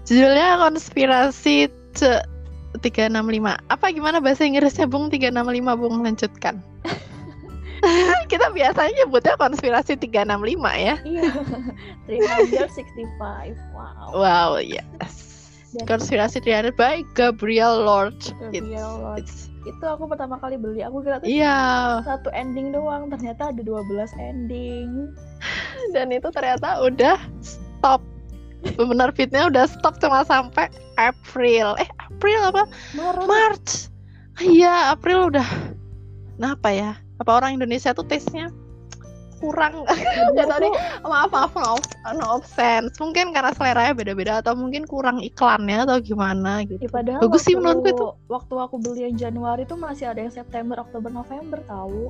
Judulnya 0.02 0.58
konspirasi 0.58 1.68
ce 1.94 2.24
365. 2.76 3.54
Apa 3.70 3.86
gimana 3.88 4.18
bahasa 4.18 4.44
Inggrisnya 4.44 4.84
Bung 4.84 5.08
365 5.08 5.38
Bung 5.78 6.02
lanjutkan. 6.02 6.58
Kita 8.32 8.50
biasanya 8.50 9.06
nyebutnya 9.06 9.38
konspirasi 9.38 9.94
365 9.96 10.58
ya. 10.76 10.96
iya 11.06 11.30
365 12.10 13.22
wow 13.78 14.10
Wow, 14.12 14.52
yes. 14.58 15.14
Dan- 15.76 15.86
Konspirasi 15.86 16.40
300 16.40 16.72
by 16.74 17.04
Gabriel 17.14 17.84
Lord. 17.84 18.16
Gabriel 18.50 18.74
It's- 18.74 19.00
Lord. 19.00 19.20
it's- 19.22 19.48
itu 19.66 19.86
aku 19.86 20.06
pertama 20.06 20.38
kali 20.38 20.56
beli 20.62 20.86
aku 20.86 21.02
kira 21.02 21.18
tuh 21.18 21.26
Iya, 21.26 22.02
satu 22.06 22.30
ending 22.32 22.70
doang 22.70 23.10
ternyata 23.10 23.50
ada 23.50 23.62
12 23.62 24.14
ending 24.22 25.10
dan 25.98 26.14
itu 26.14 26.30
ternyata 26.30 26.82
udah 26.86 27.18
stop. 27.42 28.02
Penerbitnya 28.66 29.46
udah 29.46 29.70
stop 29.70 30.02
cuma 30.02 30.26
sampai 30.26 30.70
April. 30.98 31.78
Eh, 31.78 31.90
April 32.02 32.50
apa? 32.50 32.66
Maret 32.98 33.26
March. 33.30 33.70
Iya, 34.42 34.90
April 34.90 35.30
udah. 35.30 35.46
Kenapa 36.34 36.74
ya? 36.74 36.92
Apa 37.22 37.38
orang 37.38 37.62
Indonesia 37.62 37.94
tuh 37.94 38.04
taste-nya 38.10 38.50
kurang? 39.46 39.74
Gak 40.36 40.46
tau 40.50 40.58
deh. 40.58 40.72
Maaf, 41.06 41.30
maaf, 41.30 41.54
no, 41.54 41.78
no 42.12 42.26
offense. 42.36 42.98
Mungkin 42.98 43.30
karena 43.30 43.54
seleranya 43.54 43.94
beda-beda 43.94 44.34
atau 44.42 44.58
mungkin 44.58 44.90
kurang 44.90 45.22
iklannya 45.22 45.86
atau 45.86 46.02
gimana 46.02 46.66
gitu. 46.66 46.82
Ya, 46.82 46.90
padahal 46.90 47.22
Bagus 47.22 47.46
sih 47.46 47.54
waktu- 47.54 47.62
menurutku 47.62 47.90
itu. 47.94 48.08
Waktu 48.26 48.56
aku 48.58 48.76
beli 48.82 49.02
yang 49.06 49.16
Januari 49.16 49.64
tuh 49.64 49.78
masih 49.78 50.10
ada 50.10 50.20
yang 50.20 50.34
September, 50.34 50.82
Oktober, 50.82 51.14
November 51.14 51.62
tahu. 51.64 52.10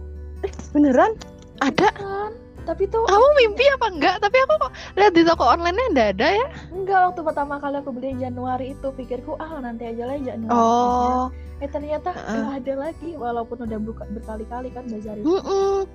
Beneran? 0.72 1.12
Ada? 1.60 1.92
Kan? 1.92 2.32
Tapi 2.66 2.90
tuh 2.90 3.06
Kamu 3.06 3.28
mimpi 3.38 3.62
apa 3.70 3.94
enggak? 3.94 4.16
Tapi 4.18 4.38
aku 4.42 4.54
kok 4.58 4.72
lihat 4.98 5.14
di 5.14 5.22
toko 5.22 5.46
online-nya 5.46 5.86
enggak 5.94 6.10
ada 6.18 6.28
ya. 6.34 6.48
enggak 6.74 7.00
waktu 7.06 7.22
pertama 7.22 7.62
kali 7.62 7.78
aku 7.78 7.94
beli 7.94 8.08
yang 8.10 8.22
Januari 8.26 8.74
itu 8.74 8.88
pikirku 8.90 9.38
ah 9.38 9.62
nanti 9.62 9.86
aja 9.86 10.10
lah 10.10 10.18
Januari. 10.18 10.50
Oh, 10.50 11.30
Eh 11.56 11.70
ternyata 11.70 12.10
nggak 12.12 12.66
ada 12.66 12.74
lagi 12.76 13.14
walaupun 13.16 13.64
udah 13.64 13.80
buka 13.80 14.04
berkali-kali 14.12 14.74
kan 14.74 14.84
bazar 14.90 15.16
itu. 15.16 15.30
Mm-mm. 15.30 15.86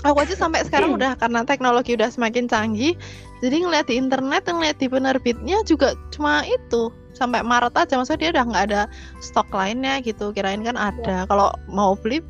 Aku 0.00 0.16
aja 0.16 0.32
sampai 0.32 0.64
sekarang 0.64 0.96
udah 0.96 1.12
karena 1.20 1.44
teknologi 1.44 1.92
udah 1.92 2.08
semakin 2.08 2.48
canggih, 2.48 2.96
jadi 3.44 3.56
ngeliat 3.60 3.86
di 3.88 4.00
internet, 4.00 4.48
ngeliat 4.48 4.80
di 4.80 4.88
penerbitnya 4.88 5.60
juga 5.68 5.92
cuma 6.08 6.40
itu 6.48 6.88
sampai 7.12 7.44
Maret 7.44 7.76
aja, 7.76 8.00
maksudnya 8.00 8.20
dia 8.20 8.30
udah 8.40 8.44
nggak 8.48 8.64
ada 8.72 8.82
stok 9.20 9.52
lainnya 9.52 10.00
gitu. 10.00 10.32
Kirain 10.32 10.64
kan 10.64 10.80
ada. 10.80 11.28
Kalau 11.28 11.52
mau 11.68 11.92
beli 12.00 12.24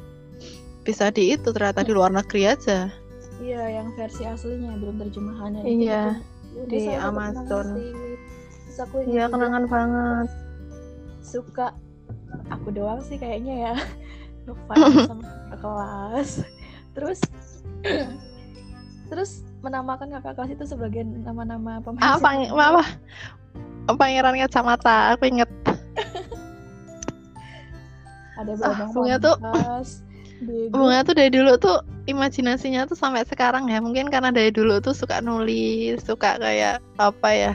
bisa 0.83 1.15
di 1.15 1.39
itu 1.39 1.55
ternyata 1.55 1.87
di 1.87 1.95
luar 1.95 2.11
negeri 2.11 2.51
aja. 2.51 2.91
Iya, 3.39 3.63
yang 3.81 3.95
versi 3.95 4.27
aslinya 4.27 4.75
belum 4.77 4.99
terjemahannya. 5.01 5.63
Iya, 5.63 6.03
Itu 6.51 6.67
di 6.67 6.83
Amazon. 6.93 7.47
kenangan. 7.47 8.19
Terus 8.67 8.79
aku 8.83 8.95
Iya 9.07 9.07
juga 9.07 9.27
kenangan 9.39 9.65
banget. 9.71 10.29
suka 11.21 11.67
aku 12.51 12.75
doang 12.75 12.99
sih 13.07 13.15
kayaknya 13.15 13.71
ya 13.71 13.75
ngefans 14.51 15.07
sama 15.15 15.55
kelas. 15.55 16.31
Terus 16.91 17.21
terus 19.11 19.43
menamakan 19.61 20.09
kakak 20.17 20.39
kelas 20.39 20.51
itu 20.55 20.65
sebagai 20.65 21.03
nama-nama 21.05 21.83
pemain. 21.85 22.01
Ah, 22.01 22.17
pang 22.17 22.47
apa? 22.49 22.85
Pangeran 23.91 24.39
kacamata, 24.39 25.17
aku 25.17 25.27
inget. 25.27 25.51
Ada 28.39 28.53
Ah, 28.65 28.89
bunga 28.95 29.17
tuh-. 29.21 29.39
Bunga 30.73 31.05
tuh 31.05 31.13
dari 31.13 31.29
dulu 31.29 31.61
tuh 31.61 31.85
imajinasinya 32.09 32.89
tuh 32.89 32.97
sampai 32.97 33.27
sekarang 33.29 33.69
ya. 33.69 33.83
Mungkin 33.85 34.09
karena 34.09 34.33
dari 34.33 34.49
dulu 34.49 34.81
tuh 34.81 34.97
suka 34.97 35.21
nulis, 35.21 36.01
suka 36.07 36.41
kayak 36.41 36.81
apa 36.97 37.29
ya? 37.35 37.53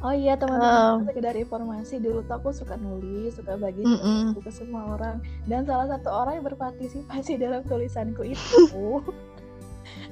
Oh 0.00 0.16
iya 0.16 0.32
teman-teman 0.32 1.04
Um. 1.04 1.12
sekedar 1.12 1.36
informasi 1.36 2.00
dulu 2.00 2.24
tuh 2.24 2.40
aku 2.40 2.56
suka 2.56 2.72
nulis, 2.80 3.36
suka 3.36 3.60
bagi 3.60 3.84
Mm-mm. 3.84 4.32
tulisanku 4.32 4.40
ke 4.40 4.52
semua 4.52 4.96
orang 4.96 5.20
dan 5.44 5.68
salah 5.68 5.92
satu 5.92 6.08
orang 6.08 6.40
yang 6.40 6.46
berpartisipasi 6.48 7.36
dalam 7.36 7.60
tulisanku 7.68 8.24
itu 8.24 8.60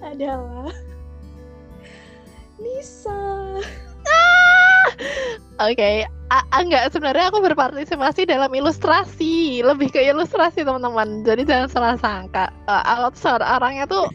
adalah 0.02 0.72
Nisa. 2.58 3.18
Oke, 5.58 6.06
A- 6.28 6.44
a- 6.52 6.60
enggak 6.60 6.92
sebenarnya 6.92 7.32
aku 7.32 7.40
berpartisipasi 7.40 8.28
dalam 8.28 8.52
ilustrasi, 8.52 9.64
lebih 9.64 9.88
ke 9.88 10.04
ilustrasi 10.04 10.60
teman-teman. 10.60 11.24
Jadi 11.24 11.48
jangan 11.48 11.68
salah 11.72 11.96
sangka. 11.96 12.52
Uh, 12.68 12.84
tuh 12.84 13.16
seorang- 13.16 13.48
orangnya 13.56 13.84
tuh 13.88 14.06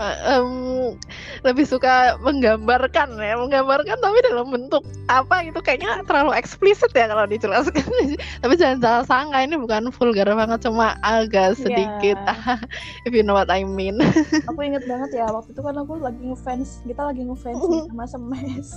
um, 0.00 0.96
lebih 1.44 1.68
suka 1.68 2.16
menggambarkan 2.24 3.20
ya 3.20 3.36
menggambarkan 3.36 3.96
tapi 4.00 4.18
dalam 4.24 4.48
bentuk 4.48 4.82
apa 5.12 5.44
gitu 5.44 5.60
kayaknya 5.60 6.00
terlalu 6.08 6.32
eksplisit 6.34 6.90
ya 6.96 7.06
kalau 7.10 7.28
dijelaskan. 7.28 7.84
Tapi 8.42 8.54
jangan 8.56 8.78
salah 8.80 9.04
sangka 9.04 9.38
ini 9.44 9.60
bukan 9.60 9.92
vulgar 9.92 10.28
banget 10.32 10.64
cuma 10.64 10.96
agak 11.04 11.58
sedikit. 11.60 12.16
Yeah. 12.16 12.58
if 13.06 13.12
you 13.12 13.20
know 13.20 13.36
what 13.36 13.52
I 13.52 13.66
mean. 13.66 14.00
Aku 14.50 14.60
inget 14.64 14.88
banget 14.88 15.20
ya 15.20 15.28
waktu 15.28 15.52
itu 15.52 15.60
kan 15.60 15.76
aku 15.76 16.00
lagi 16.00 16.22
ngefans 16.24 16.80
kita 16.86 17.02
lagi 17.04 17.22
ngefans 17.26 17.60
sama 17.60 18.04
semes. 18.08 18.68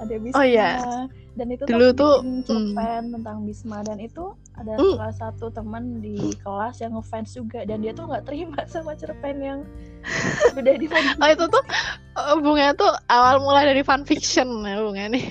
Ada 0.00 0.14
Bisma 0.18 0.38
oh, 0.40 0.46
yeah. 0.46 1.06
Dan 1.34 1.46
itu 1.50 1.66
dulu 1.66 1.90
tuh 1.90 2.22
cerpen 2.46 3.10
mm. 3.10 3.12
tentang 3.18 3.36
Bisma. 3.42 3.82
Dan 3.82 3.98
itu 3.98 4.38
ada 4.54 4.78
mm. 4.78 4.94
salah 4.94 5.16
satu 5.18 5.50
teman 5.50 5.98
di 5.98 6.34
kelas 6.46 6.78
yang 6.78 6.94
ngefans 6.94 7.34
juga. 7.34 7.66
Dan 7.66 7.82
dia 7.82 7.90
tuh 7.90 8.06
nggak 8.06 8.24
terima 8.26 8.62
sama 8.72 8.94
cerpen 8.94 9.42
yang 9.42 9.60
udah 10.54 10.74
di 10.76 10.86
fan 10.86 11.16
oh 11.16 11.28
itu 11.32 11.44
tuh 11.48 11.64
eh, 12.20 12.36
bunga 12.38 12.76
tuh 12.76 12.92
awal 13.08 13.40
mulai 13.40 13.72
dari 13.72 13.82
fanfiction 13.82 14.62
ya 14.64 14.80
bunga 14.80 15.04
nih 15.10 15.24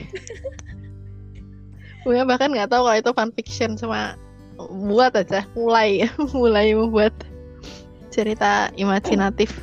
bunga 2.03 2.23
bahkan 2.27 2.49
nggak 2.51 2.69
tahu 2.73 2.81
kalau 2.89 2.97
itu 2.97 3.11
fanfiction 3.13 3.77
cuma 3.77 4.17
buat 4.57 5.13
aja 5.13 5.45
mulai 5.53 6.09
mulai 6.37 6.73
membuat 6.73 7.13
cerita 8.13 8.69
imajinatif 8.77 9.53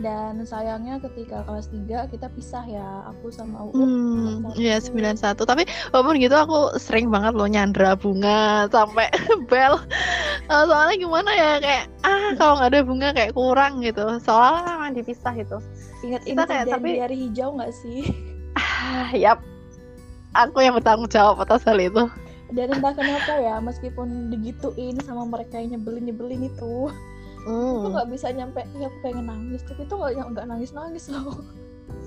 dan 0.00 0.40
sayangnya 0.48 0.96
ketika 1.04 1.44
kelas 1.44 1.68
3 1.68 2.08
kita 2.08 2.26
pisah 2.32 2.64
ya 2.64 3.04
aku 3.12 3.28
sama 3.28 3.68
Uut 3.68 3.76
hmm, 3.76 4.56
iya 4.56 4.80
91 4.80 5.36
tapi 5.44 5.68
walaupun 5.92 6.16
gitu 6.16 6.32
aku 6.32 6.80
sering 6.80 7.12
banget 7.12 7.36
loh 7.36 7.44
nyandra 7.44 7.92
bunga 7.94 8.66
sampai 8.72 9.12
bel. 9.50 9.76
Uh, 10.48 10.64
soalnya 10.66 10.96
gimana 10.96 11.30
ya 11.36 11.50
kayak 11.60 11.84
ah 12.02 12.32
kalau 12.40 12.58
nggak 12.58 12.70
ada 12.72 12.80
bunga 12.82 13.08
kayak 13.12 13.32
kurang 13.36 13.84
gitu. 13.84 14.04
Soalnya 14.24 14.80
memang 14.80 14.92
dipisah 14.96 15.32
gitu. 15.36 15.58
Ingat 16.00 16.22
ingat 16.24 16.46
kayak 16.48 16.66
tapi 16.72 16.90
hari 16.96 17.16
hijau 17.28 17.54
nggak 17.54 17.72
sih? 17.76 18.08
Ah 18.56 19.12
yap. 19.12 19.44
Aku 20.32 20.62
yang 20.62 20.78
bertanggung 20.78 21.10
jawab 21.10 21.42
atas 21.42 21.66
hal 21.66 21.76
itu. 21.76 22.08
Dan 22.50 22.74
entah 22.74 22.94
kenapa 22.94 23.38
ya 23.38 23.62
meskipun 23.62 24.30
digituin 24.34 24.98
sama 25.06 25.22
mereka 25.26 25.58
yang 25.62 25.78
nyebelin 25.78 26.10
nyebelin 26.10 26.50
itu 26.50 26.90
hmm. 27.46 27.84
itu 27.84 27.88
nggak 27.92 28.08
bisa 28.12 28.26
nyampe 28.32 28.60
ya 28.76 28.86
aku 28.88 28.98
pengen 29.04 29.26
nangis 29.28 29.60
tapi 29.64 29.82
itu 29.84 29.94
nggak 29.94 30.12
nggak 30.34 30.46
nangis 30.46 30.70
nangis 30.72 31.04
loh. 31.12 31.40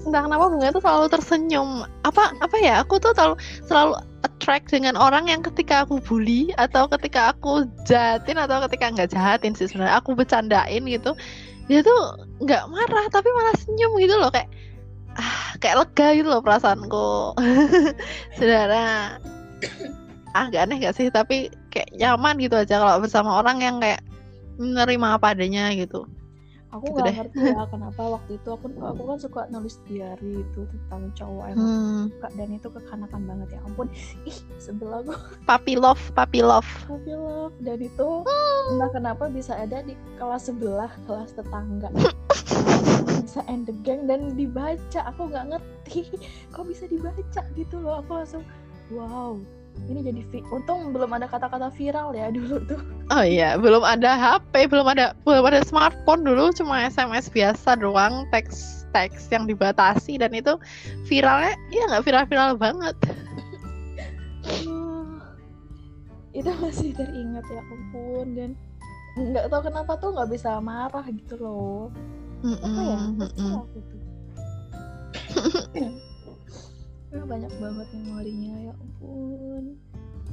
Entah 0.03 0.27
kenapa 0.27 0.51
bunga 0.51 0.67
itu 0.67 0.81
selalu 0.83 1.05
tersenyum? 1.11 1.69
Apa 2.03 2.35
apa 2.43 2.55
ya? 2.59 2.83
Aku 2.83 2.99
tuh 2.99 3.15
selalu 3.15 3.35
selalu 3.67 3.93
attract 4.23 4.71
dengan 4.71 4.95
orang 4.99 5.31
yang 5.31 5.39
ketika 5.43 5.87
aku 5.87 5.99
bully 6.03 6.51
atau 6.59 6.87
ketika 6.91 7.35
aku 7.35 7.67
jahatin 7.87 8.39
atau 8.39 8.63
ketika 8.67 8.91
nggak 8.91 9.11
jahatin 9.11 9.55
sih 9.55 9.67
sebenarnya. 9.67 9.99
Aku 10.03 10.15
bercandain 10.15 10.83
gitu. 10.87 11.15
Dia 11.71 11.79
tuh 11.83 11.99
nggak 12.43 12.63
marah 12.67 13.05
tapi 13.11 13.31
malah 13.31 13.55
senyum 13.59 13.95
gitu 13.99 14.15
loh. 14.19 14.31
Kayak 14.31 14.51
ah 15.15 15.55
kayak 15.63 15.87
lega 15.87 16.07
gitu 16.19 16.27
loh 16.27 16.41
perasaanku. 16.43 17.39
Saudara 18.39 19.19
ah 20.33 20.49
gak 20.49 20.67
aneh 20.67 20.83
gak 20.83 20.97
sih? 20.97 21.07
Tapi 21.13 21.47
kayak 21.71 21.93
nyaman 21.95 22.41
gitu 22.41 22.57
aja 22.57 22.81
kalau 22.81 22.99
bersama 22.99 23.39
orang 23.39 23.61
yang 23.61 23.77
kayak 23.79 24.01
menerima 24.57 25.07
apa 25.17 25.33
adanya 25.33 25.73
gitu. 25.73 26.05
Aku 26.73 26.89
gitu 26.89 27.05
nggak 27.05 27.13
ngerti 27.21 27.53
ya 27.53 27.63
kenapa 27.69 28.01
waktu 28.17 28.31
itu 28.41 28.49
aku 28.49 28.65
aku 28.81 29.01
kan 29.05 29.17
suka 29.21 29.41
nulis 29.53 29.77
diary 29.85 30.41
itu 30.41 30.61
tentang 30.65 31.13
cowok 31.13 31.45
yang 31.53 31.59
hmm. 31.61 32.03
suka 32.09 32.27
dan 32.33 32.49
itu 32.49 32.67
kekanakan 32.73 33.21
banget 33.29 33.47
ya 33.53 33.59
ampun. 33.61 33.87
Ih 34.25 34.37
sebelah 34.57 35.05
aku. 35.05 35.13
Papi 35.45 35.77
love 35.77 36.01
papi 36.17 36.41
love. 36.41 36.65
Papi 36.89 37.13
love 37.13 37.53
dan 37.61 37.77
itu 37.77 38.09
entah 38.73 38.89
kenapa 38.89 39.29
bisa 39.29 39.53
ada 39.53 39.85
di 39.85 39.93
kelas 40.17 40.49
sebelah 40.49 40.89
kelas 41.05 41.37
tetangga. 41.37 41.93
Bisa 43.21 43.45
end 43.45 43.69
the 43.69 43.75
gang 43.85 44.09
dan 44.09 44.33
dibaca 44.33 44.99
aku 45.05 45.29
nggak 45.29 45.53
ngerti. 45.53 46.09
Kok 46.49 46.65
bisa 46.73 46.89
dibaca 46.89 47.41
gitu 47.53 47.85
loh 47.85 48.01
aku 48.01 48.17
langsung 48.17 48.43
wow 48.89 49.37
ini 49.89 49.99
jadi 50.05 50.21
vi- 50.31 50.47
untung 50.53 50.95
belum 50.95 51.11
ada 51.11 51.27
kata-kata 51.27 51.73
viral 51.75 52.15
ya 52.15 52.31
dulu 52.31 52.61
tuh. 52.63 52.79
Oh 53.11 53.25
iya 53.25 53.59
belum 53.59 53.83
ada 53.83 54.15
HP 54.15 54.71
belum 54.71 54.87
ada 54.87 55.11
belum 55.27 55.43
ada 55.43 55.59
smartphone 55.65 56.23
dulu 56.23 56.55
cuma 56.55 56.87
SMS 56.87 57.27
biasa 57.27 57.75
doang 57.75 58.23
teks 58.31 58.87
teks 58.95 59.27
yang 59.33 59.49
dibatasi 59.49 60.21
dan 60.21 60.31
itu 60.31 60.55
viralnya 61.09 61.57
ya 61.73 61.83
nggak 61.89 62.05
viral-viral 62.05 62.55
banget. 62.55 62.95
Itu 66.33 66.49
masih 66.61 66.95
teringat 66.95 67.45
ya 67.49 67.61
ampun 67.61 68.27
dan 68.37 68.51
nggak 69.19 69.45
tahu 69.51 69.69
kenapa 69.69 69.93
tuh 69.99 70.09
nggak 70.15 70.29
bisa 70.31 70.57
marah 70.63 71.05
gitu 71.11 71.37
loh. 71.37 71.91
Mm 72.43 72.57
-mm, 72.59 72.65
apa 72.65 72.81
ya 72.81 72.97
mm 72.99 73.29
-mm. 73.39 73.53
banyak 77.21 77.53
banget 77.61 77.87
memorinya 77.93 78.53
ya 78.57 78.73
ampun. 78.73 79.63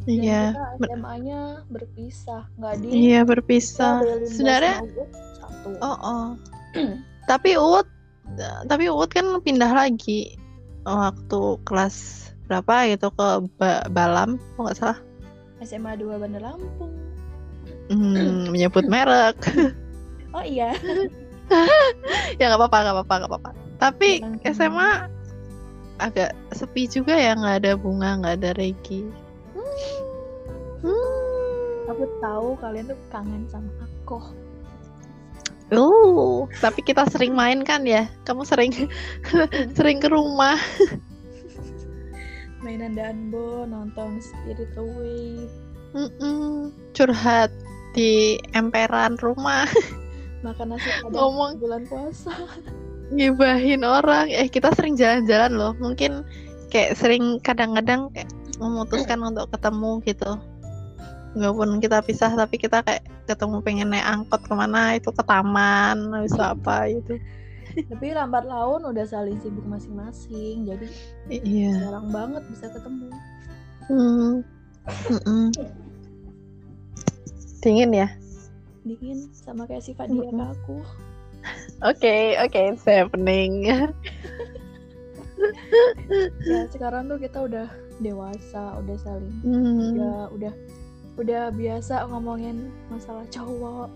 Iya 0.09 0.43
SMA-nya 0.81 1.41
berpisah 1.69 2.49
nggak 2.57 2.75
di 2.81 2.87
iya 2.89 3.21
berpisah. 3.21 4.01
sebenarnya 4.25 4.81
satu. 5.37 5.71
Oh 5.85 5.99
oh. 6.01 6.27
Tapi 7.31 7.61
Uut 7.61 7.87
tapi 8.71 8.87
Uut 8.87 9.11
kan 9.11 9.27
pindah 9.43 9.75
lagi 9.75 10.39
waktu 10.87 11.59
kelas 11.67 12.31
berapa 12.47 12.91
gitu 12.91 13.11
ke 13.15 13.29
ba 13.59 13.85
Balam 13.91 14.39
kok 14.57 14.63
nggak 14.65 14.79
salah. 14.79 14.99
SMA 15.61 15.99
2 15.99 16.17
Bandar 16.17 16.43
Lampung. 16.43 16.95
Hmm, 17.91 18.49
menyebut 18.55 18.87
merek. 18.89 19.37
Oh 20.33 20.45
iya. 20.47 20.73
Ya 22.39 22.47
nggak 22.47 22.63
apa-apa 22.63 22.79
nggak 22.79 22.95
apa-apa 22.95 23.15
nggak 23.19 23.31
apa-apa. 23.35 23.51
Tapi 23.83 24.23
SMA 24.55 25.11
agak 26.01 26.33
sepi 26.57 26.89
juga 26.89 27.15
ya 27.15 27.37
nggak 27.37 27.57
ada 27.65 27.73
bunga 27.77 28.19
nggak 28.21 28.35
ada 28.41 28.51
Regi 28.57 29.05
hmm. 29.55 29.79
hmm. 30.85 31.93
aku 31.93 32.05
tahu 32.25 32.49
kalian 32.59 32.91
tuh 32.91 32.99
kangen 33.13 33.45
sama 33.49 33.71
aku 33.85 34.21
Oh, 35.71 36.51
tapi 36.59 36.83
kita 36.83 37.07
sering 37.07 37.31
main 37.31 37.63
kan 37.63 37.87
ya? 37.87 38.11
Kamu 38.27 38.43
sering 38.43 38.75
sering 39.79 40.03
ke 40.03 40.11
rumah. 40.11 40.59
Mainan 42.67 42.99
Danbo, 42.99 43.63
nonton 43.71 44.19
Spirit 44.19 44.75
Away. 44.75 45.47
Mm 45.95 46.11
-mm. 46.19 46.51
Curhat 46.91 47.55
di 47.95 48.35
emperan 48.51 49.15
rumah. 49.23 49.71
Makan 50.43 50.75
nasi 50.75 50.91
padang 51.05 51.15
Ngomong. 51.15 51.53
bulan 51.61 51.83
puasa 51.87 52.33
ngibahin 53.11 53.83
orang. 53.83 54.31
Eh 54.31 54.47
kita 54.47 54.73
sering 54.75 54.95
jalan-jalan 54.95 55.53
loh. 55.55 55.73
Mungkin 55.79 56.23
kayak 56.71 56.97
sering 56.97 57.43
kadang-kadang 57.43 58.09
kayak 58.15 58.31
memutuskan 58.63 59.21
untuk 59.21 59.51
ketemu 59.51 60.01
gitu. 60.07 60.33
Pun 61.35 61.79
kita 61.79 62.03
pisah 62.03 62.35
tapi 62.35 62.59
kita 62.59 62.83
kayak 62.83 63.07
ketemu 63.31 63.63
pengen 63.63 63.95
naik 63.95 64.07
angkot 64.07 64.43
ke 64.43 64.55
mana 64.55 64.99
itu 64.99 65.11
ke 65.15 65.23
taman 65.23 66.11
bisa 66.27 66.55
apa 66.55 66.91
gitu. 66.91 67.19
Tapi 67.71 68.11
lambat 68.11 68.51
laun 68.51 68.83
udah 68.83 69.07
saling 69.07 69.39
sibuk 69.39 69.63
masing-masing 69.63 70.67
jadi 70.67 70.87
iya. 71.31 71.87
jarang 71.87 72.11
banget 72.11 72.43
bisa 72.51 72.67
ketemu. 72.67 73.09
Hmm. 73.87 74.43
dingin 77.63 77.91
ya? 77.95 78.09
Dingin 78.83 79.31
sama 79.31 79.71
kayak 79.71 79.87
sifat 79.87 80.11
dia 80.11 80.27
ke 80.27 80.35
aku 80.35 80.83
Oke, 81.81 82.37
oke, 82.37 82.53
okay, 82.53 82.65
it's 82.77 82.85
happening. 82.85 83.65
ya 86.45 86.69
sekarang 86.69 87.09
tuh 87.09 87.17
kita 87.17 87.39
udah 87.49 87.69
dewasa, 88.05 88.77
udah 88.85 88.97
saling, 89.01 89.37
hmm. 89.41 89.97
udah 89.97 90.19
udah 90.37 90.55
udah 91.17 91.43
biasa 91.53 92.09
ngomongin 92.09 92.69
masalah 92.89 93.25
cowok 93.29 93.89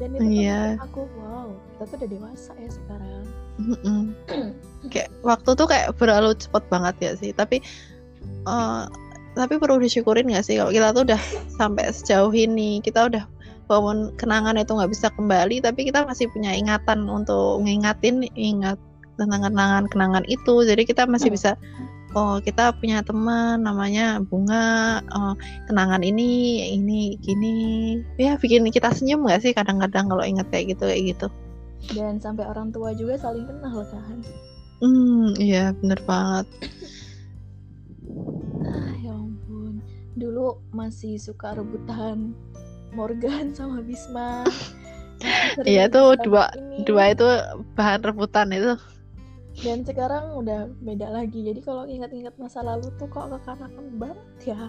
dan 0.00 0.18
itu 0.18 0.46
yeah. 0.46 0.74
aku 0.82 1.06
wow 1.20 1.52
kita 1.76 1.82
tuh 1.84 1.96
udah 1.98 2.10
dewasa 2.10 2.52
ya 2.58 2.70
sekarang. 2.70 3.24
kayak 4.90 5.10
waktu 5.22 5.50
tuh 5.52 5.66
kayak 5.68 5.94
berlalu 5.98 6.32
cepet 6.38 6.64
banget 6.72 6.94
ya 7.02 7.12
sih, 7.18 7.30
tapi 7.34 7.58
uh, 8.46 8.86
tapi 9.32 9.56
perlu 9.56 9.80
disyukurin 9.80 10.28
gak 10.28 10.44
sih 10.44 10.60
kalau 10.60 10.72
kita 10.72 10.92
tuh 10.92 11.02
udah 11.08 11.20
sampai 11.56 11.88
sejauh 11.88 12.32
ini 12.32 12.84
kita 12.84 13.08
udah 13.08 13.24
walaupun 13.72 14.12
kenangan 14.20 14.60
itu 14.60 14.76
nggak 14.76 14.92
bisa 14.92 15.08
kembali 15.16 15.64
tapi 15.64 15.88
kita 15.88 16.04
masih 16.04 16.28
punya 16.28 16.52
ingatan 16.52 17.08
untuk 17.08 17.64
ngingatin 17.64 18.28
ingat 18.36 18.76
tentang 19.16 19.48
kenangan-kenangan 19.48 20.24
itu. 20.28 20.64
Jadi 20.68 20.82
kita 20.84 21.08
masih 21.08 21.32
hmm. 21.32 21.36
bisa 21.40 21.50
oh 22.12 22.36
kita 22.44 22.76
punya 22.76 23.00
teman 23.00 23.64
namanya 23.64 24.20
bunga 24.20 25.00
oh, 25.16 25.32
kenangan 25.64 26.04
ini 26.04 26.60
ini 26.76 27.16
gini. 27.24 27.56
Ya 28.20 28.36
bikin 28.36 28.68
kita 28.68 28.92
senyum 28.92 29.24
nggak 29.24 29.40
sih 29.40 29.56
kadang-kadang 29.56 30.12
kalau 30.12 30.24
ingat 30.24 30.44
kayak 30.52 30.76
gitu 30.76 30.84
kayak 30.84 31.16
gitu. 31.16 31.26
Dan 31.96 32.20
sampai 32.20 32.46
orang 32.46 32.70
tua 32.70 32.92
juga 32.92 33.18
saling 33.18 33.48
kenal 33.48 33.82
kan? 33.88 34.20
Hmm 34.84 35.32
iya 35.40 35.72
bener 35.80 35.98
banget. 36.04 36.46
Ah, 38.62 38.92
ya 39.00 39.14
ampun. 39.16 39.80
Dulu 40.14 40.60
masih 40.70 41.16
suka 41.16 41.56
rebutan 41.56 42.36
Morgan 42.92 43.56
sama 43.56 43.80
Bisma 43.80 44.44
Iya 45.62 45.86
itu 45.86 46.00
rebutan 46.02 46.24
dua 46.26 46.44
ini. 46.58 46.76
dua 46.82 47.04
itu 47.14 47.28
bahan 47.78 48.00
rebutan 48.02 48.48
itu. 48.50 48.74
Dan 49.62 49.84
sekarang 49.84 50.34
udah 50.34 50.66
beda 50.80 51.12
lagi. 51.12 51.44
Jadi 51.44 51.60
kalau 51.62 51.84
ingat-ingat 51.86 52.34
masa 52.40 52.64
lalu 52.64 52.88
tuh 52.96 53.06
kok 53.06 53.30
kekanakan 53.30 53.86
banget 54.00 54.18
ya. 54.42 54.60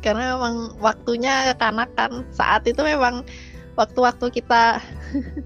Karena 0.00 0.38
memang 0.38 0.80
waktunya 0.80 1.52
kekanakan 1.52 2.24
saat 2.32 2.64
itu 2.64 2.80
memang 2.80 3.26
waktu-waktu 3.76 4.40
kita 4.40 4.80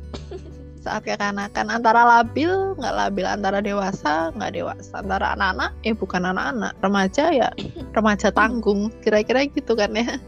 saat 0.85 1.03
kekanakan 1.03 1.73
antara 1.73 2.05
labil 2.05 2.77
nggak 2.77 2.95
labil 2.95 3.27
antara 3.27 3.59
dewasa 3.65 4.31
nggak 4.37 4.53
dewasa 4.53 5.01
antara 5.01 5.33
anak-anak 5.33 5.73
eh 5.83 5.97
bukan 5.97 6.29
anak-anak 6.29 6.77
remaja 6.85 7.33
ya 7.33 7.49
remaja 7.97 8.29
tanggung 8.31 8.93
kira-kira 9.03 9.49
gitu 9.49 9.75
kan 9.75 9.91
ya. 9.97 10.21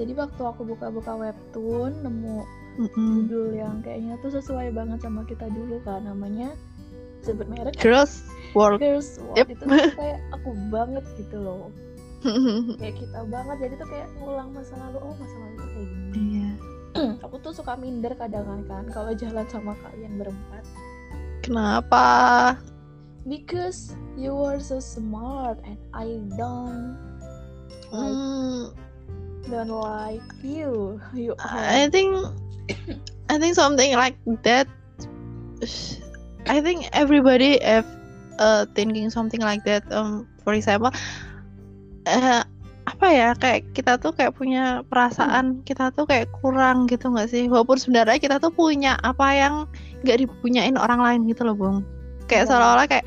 Jadi 0.00 0.12
waktu 0.16 0.40
aku 0.40 0.64
buka-buka 0.64 1.12
webtoon 1.12 1.92
nemu 2.00 2.40
Mm-mm. 2.80 3.28
judul 3.28 3.52
yang 3.52 3.84
kayaknya 3.84 4.16
tuh 4.24 4.32
sesuai 4.32 4.72
banget 4.72 5.04
sama 5.04 5.28
kita 5.28 5.44
dulu 5.52 5.76
kan 5.84 6.08
namanya 6.08 6.56
sebut 7.20 7.44
merek 7.52 7.76
Girls 7.76 8.24
World. 8.56 8.80
Girls 8.80 9.20
World. 9.20 9.36
Yep. 9.36 9.46
itu 9.52 9.64
tuh 9.68 9.92
kayak 10.00 10.20
aku 10.32 10.56
banget 10.72 11.04
gitu 11.20 11.36
loh. 11.36 11.68
Kayak 12.80 13.00
kita 13.00 13.20
banget. 13.32 13.56
Jadi 13.64 13.74
tuh 13.80 13.88
kayak 13.88 14.08
ngulang 14.20 14.52
masa 14.52 14.76
lalu. 14.76 14.98
Oh 15.00 15.14
masa 15.16 15.36
lalu 15.40 15.56
tuh 15.56 15.68
kayak 15.72 15.88
gini. 15.88 16.12
Iya. 16.16 16.50
Aku 17.24 17.36
tuh 17.40 17.52
suka 17.56 17.72
minder 17.80 18.12
kadang 18.12 18.44
kan 18.68 18.84
kalau 18.92 19.12
jalan 19.16 19.46
sama 19.48 19.72
kalian 19.80 20.20
berempat. 20.20 20.64
Kenapa? 21.40 22.04
Because 23.24 23.96
you 24.20 24.36
are 24.36 24.60
so 24.60 24.80
smart 24.80 25.60
and 25.64 25.80
I 25.96 26.20
don't 26.36 26.96
like 27.88 28.12
Hmm, 28.12 28.76
don't 29.48 29.72
like 29.72 30.24
you 30.44 31.00
you 31.16 31.32
I 31.40 31.88
think 31.88 32.12
I 33.30 33.38
think 33.38 33.54
something 33.54 33.94
like 33.94 34.18
that. 34.42 34.66
I 36.48 36.58
think 36.60 36.88
everybody 36.92 37.62
have 37.62 37.86
uh, 38.38 38.66
thinking 38.74 39.10
something 39.10 39.40
like 39.40 39.62
that. 39.64 39.86
Um, 39.92 40.26
for 40.42 40.54
example, 40.54 40.90
eh, 42.10 42.42
apa 42.88 43.06
ya 43.12 43.36
kayak 43.38 43.70
kita 43.76 44.00
tuh 44.02 44.10
kayak 44.16 44.34
punya 44.34 44.82
perasaan 44.90 45.62
kita 45.62 45.94
tuh 45.94 46.08
kayak 46.10 46.32
kurang 46.42 46.90
gitu 46.90 47.12
nggak 47.12 47.30
sih? 47.30 47.46
Walaupun 47.46 47.78
sebenarnya 47.78 48.18
kita 48.18 48.42
tuh 48.42 48.50
punya 48.50 48.98
apa 49.06 49.30
yang 49.30 49.54
nggak 50.02 50.26
dipunyain 50.26 50.74
orang 50.74 50.98
lain 50.98 51.20
gitu 51.30 51.46
loh, 51.46 51.54
Bung. 51.54 51.86
Kayak 52.26 52.46
Iya. 52.46 52.50
seolah-olah 52.50 52.86
kayak 52.90 53.06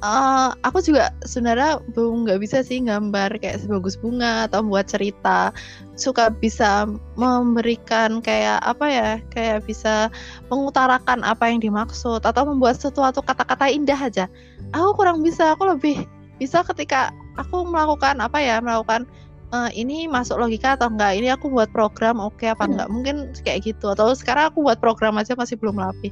eh, 0.00 0.48
aku 0.64 0.80
juga 0.80 1.12
sebenarnya 1.28 1.80
belum 1.92 2.24
nggak 2.24 2.40
bisa 2.40 2.64
sih 2.64 2.80
gambar 2.80 3.36
kayak 3.36 3.60
sebagus 3.60 4.00
bunga 4.00 4.48
atau 4.48 4.64
membuat 4.64 4.88
cerita. 4.88 5.52
Suka 5.96 6.32
bisa 6.32 6.88
memberikan 7.20 8.24
kayak 8.24 8.64
apa 8.64 8.86
ya 8.88 9.10
kayak 9.32 9.68
bisa 9.68 10.08
mengutarakan 10.48 11.20
apa 11.20 11.52
yang 11.52 11.60
dimaksud 11.60 12.24
atau 12.24 12.42
membuat 12.48 12.80
sesuatu 12.80 13.20
kata-kata 13.20 13.68
indah 13.68 13.98
aja. 14.00 14.24
Aku 14.72 14.96
kurang 14.96 15.20
bisa 15.20 15.52
aku 15.52 15.68
lebih 15.68 16.08
bisa 16.40 16.64
ketika 16.64 17.12
aku 17.36 17.68
melakukan 17.68 18.16
apa 18.24 18.40
ya 18.40 18.64
melakukan 18.64 19.04
eh, 19.52 19.70
ini 19.76 20.08
masuk 20.08 20.40
logika 20.40 20.80
atau 20.80 20.88
enggak 20.88 21.12
ini 21.20 21.28
aku 21.28 21.52
buat 21.52 21.68
program 21.76 22.16
oke 22.24 22.48
apa 22.48 22.64
Hmm. 22.64 22.72
enggak 22.72 22.88
mungkin 22.88 23.16
kayak 23.44 23.68
gitu. 23.68 23.92
Atau 23.92 24.16
sekarang 24.16 24.48
aku 24.48 24.64
buat 24.64 24.80
program 24.80 25.20
aja 25.20 25.36
masih 25.36 25.60
belum 25.60 25.76
rapi. 25.76 26.08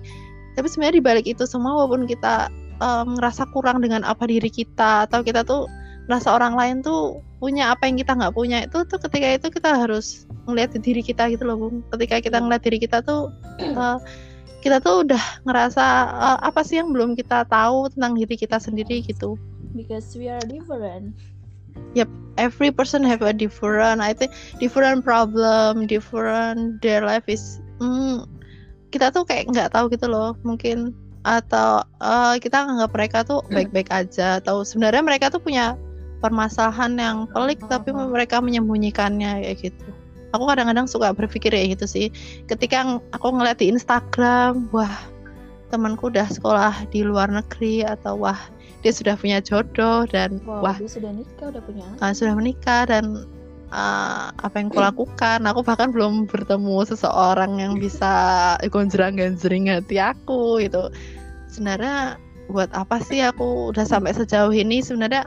Tapi 0.59 0.67
sebenarnya 0.69 1.01
dibalik 1.01 1.27
itu 1.31 1.47
semua 1.49 1.73
walaupun 1.79 2.05
kita 2.05 2.51
eh, 2.79 3.05
ngerasa 3.05 3.51
kurang 3.55 3.83
dengan 3.83 4.03
apa 4.07 4.25
diri 4.27 4.49
kita 4.49 5.07
atau 5.11 5.23
kita 5.23 5.43
tuh 5.45 5.67
merasa 6.09 6.33
orang 6.33 6.57
lain 6.57 6.77
tuh 6.81 7.21
punya 7.39 7.71
apa 7.71 7.87
yang 7.87 8.01
kita 8.01 8.17
nggak 8.17 8.35
punya 8.35 8.65
itu 8.65 8.83
tuh 8.89 8.99
ketika 8.99 9.39
itu 9.39 9.49
kita 9.53 9.71
harus 9.77 10.27
di 10.49 10.81
diri 10.81 11.03
kita 11.05 11.29
gitu 11.29 11.45
loh 11.45 11.61
bung. 11.61 11.85
Ketika 11.93 12.25
kita 12.25 12.37
Iya. 12.41 12.45
ngeliat 12.49 12.63
diri 12.65 12.79
kita 12.81 12.99
tuh 13.05 13.29
eh, 13.61 13.99
kita 14.65 14.83
tuh 14.83 15.05
udah 15.07 15.23
ngerasa 15.45 15.85
eh, 16.09 16.39
apa 16.43 16.61
sih 16.65 16.81
yang 16.81 16.91
belum 16.91 17.15
kita 17.15 17.45
tahu 17.53 17.93
tentang 17.93 18.17
diri 18.17 18.35
kita 18.35 18.57
sendiri 18.57 19.05
gitu. 19.05 19.37
Because 19.77 20.17
we 20.17 20.33
are 20.33 20.43
different. 20.43 21.13
Every 22.39 22.71
person 22.71 23.03
have 23.03 23.19
a 23.27 23.35
different 23.35 23.99
I 23.99 24.15
think 24.15 24.31
different 24.63 25.03
problem 25.03 25.91
different 25.91 26.79
their 26.79 27.03
life 27.03 27.27
is 27.27 27.59
hmm, 27.83 28.23
kita 28.95 29.11
tuh 29.11 29.27
kayak 29.27 29.51
nggak 29.51 29.75
tahu 29.75 29.91
gitu 29.91 30.07
loh 30.07 30.39
mungkin 30.47 30.95
atau 31.29 31.85
eh, 32.01 32.41
kita 32.41 32.65
nganggap 32.65 32.91
mereka 32.97 33.19
tuh 33.29 33.45
baik-baik 33.53 33.93
aja 33.93 34.41
atau 34.41 34.65
sebenarnya 34.65 35.05
mereka 35.05 35.29
tuh 35.29 35.45
punya 35.45 35.77
permasalahan 36.19 36.99
yang 36.99 37.17
pelik 37.31 37.63
tapi 37.71 37.95
Oh. 37.95 38.11
mereka 38.11 38.43
menyembunyikannya 38.43 39.45
kayak 39.45 39.71
gitu. 39.71 39.89
Aku 40.37 40.45
kadang-kadang 40.45 40.85
suka 40.85 41.13
berpikir 41.17 41.53
ya 41.55 41.65
gitu 41.73 41.89
sih. 41.89 42.13
Ketika 42.51 43.01
aku 43.17 43.33
ngeliat 43.33 43.61
di 43.61 43.73
Instagram 43.73 44.69
wah 44.75 44.93
temanku 45.69 46.09
udah 46.09 46.29
sekolah 46.29 46.89
di 46.89 47.05
luar 47.05 47.29
negeri 47.29 47.85
atau 47.85 48.17
wah 48.17 48.41
dia 48.81 48.93
sudah 48.93 49.17
punya 49.21 49.41
jodoh 49.45 50.09
dan 50.09 50.41
wow 50.49 50.65
wah 50.65 50.77
dia 50.81 50.89
sudah 50.89 51.13
nikah 51.13 51.53
udah 51.53 51.63
punya 51.65 51.85
anak. 51.85 52.01
Uh, 52.03 52.13
sudah 52.13 52.35
menikah 52.37 52.83
dan 52.89 53.05
uh, 53.73 54.29
apa 54.33 54.55
yang 54.61 54.69
kulakukan. 54.69 55.41
Aku 55.49 55.61
bahkan 55.65 55.89
belum 55.93 56.29
bertemu 56.29 56.77
seseorang 56.89 57.57
yang 57.63 57.73
bisa 57.85 58.13
gonjreng 58.69 59.17
ganjring 59.17 59.71
hati 59.73 59.97
aku 59.97 60.61
gitu 60.61 60.93
sebenarnya 61.59 62.23
buat 62.47 62.71
apa 62.71 63.03
sih 63.03 63.19
aku 63.19 63.75
udah 63.75 63.83
sampai 63.83 64.15
sejauh 64.15 64.55
ini? 64.55 64.79
Sebenarnya 64.79 65.27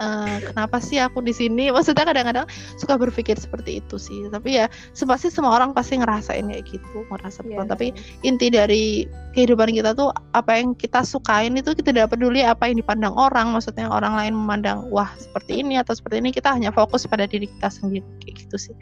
uh, 0.00 0.40
kenapa 0.40 0.80
sih 0.80 0.96
aku 0.96 1.20
di 1.20 1.36
sini? 1.36 1.68
Maksudnya 1.76 2.08
kadang-kadang 2.08 2.48
suka 2.80 2.96
berpikir 2.96 3.36
seperti 3.36 3.84
itu 3.84 4.00
sih. 4.00 4.32
Tapi 4.32 4.56
ya 4.56 4.72
pasti 5.04 5.28
semua 5.28 5.60
orang 5.60 5.76
pasti 5.76 6.00
ngerasain 6.00 6.48
kayak 6.48 6.64
gitu 6.72 7.04
ngerasa 7.12 7.44
Iya, 7.44 7.60
kurang 7.60 7.68
tapi 7.68 7.92
inti 8.24 8.48
dari 8.48 9.04
kehidupan 9.36 9.76
kita 9.76 9.92
tuh 9.92 10.08
apa 10.32 10.56
yang 10.56 10.72
kita 10.72 11.04
sukain 11.04 11.54
itu 11.60 11.76
kita 11.76 11.92
tidak 11.92 12.16
peduli 12.16 12.40
apa 12.40 12.66
yang 12.72 12.80
dipandang 12.80 13.12
orang. 13.12 13.52
Maksudnya 13.52 13.92
orang 13.92 14.16
lain 14.16 14.32
memandang 14.32 14.88
wah 14.88 15.12
seperti 15.20 15.60
ini 15.60 15.76
atau 15.76 15.92
seperti 15.92 16.24
ini 16.24 16.32
kita 16.32 16.48
hanya 16.48 16.72
fokus 16.72 17.04
pada 17.04 17.28
diri 17.28 17.44
kita 17.44 17.68
sendiri 17.68 18.08
kayak 18.24 18.48
gitu 18.48 18.56
sih. 18.56 18.74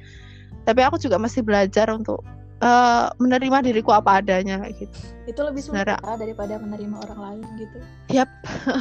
Tapi 0.63 0.81
aku 0.87 1.03
juga 1.03 1.19
masih 1.19 1.43
belajar 1.47 1.91
untuk 1.91 2.23
eh, 2.57 3.07
menerima 3.17 3.59
diriku 3.63 3.93
apa 3.93 4.21
adanya 4.21 4.61
kayak 4.65 4.75
gitu 4.81 4.97
itu 5.27 5.41
lebih 5.43 5.59
sulit 5.59 5.83
Sebenarnya- 5.85 6.01
ya, 6.07 6.15
daripada 6.17 6.55
menerima 6.57 6.97
orang 7.03 7.19
lain 7.21 7.45
gitu 7.59 7.79
Yap, 8.15 8.31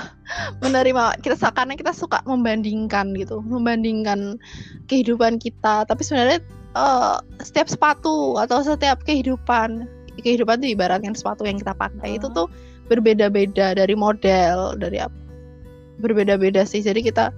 menerima 0.63 1.17
kita 1.19 1.49
karena 1.49 1.73
kita 1.73 1.89
suka 1.91 2.21
membandingkan 2.23 3.17
gitu, 3.17 3.41
membandingkan 3.41 4.37
kehidupan 4.85 5.41
kita. 5.41 5.81
Tapi 5.83 6.01
sebenarnya 6.05 6.39
eh, 6.77 7.17
setiap 7.41 7.65
sepatu 7.65 8.37
atau 8.37 8.61
setiap 8.61 9.01
kehidupan, 9.01 9.89
kehidupan 10.21 10.61
itu 10.61 10.77
ibaratkan 10.77 11.17
sepatu 11.17 11.41
yang 11.43 11.57
kita 11.57 11.73
pakai 11.73 12.21
itu 12.21 12.29
Ah. 12.29 12.33
tuh 12.37 12.47
berbeda-beda 12.85 13.73
dari 13.73 13.97
model, 13.97 14.77
dari 14.77 15.01
apa? 15.01 15.17
Berbeda-beda 15.97 16.61
sih. 16.63 16.85
Jadi 16.85 17.01
kita 17.01 17.33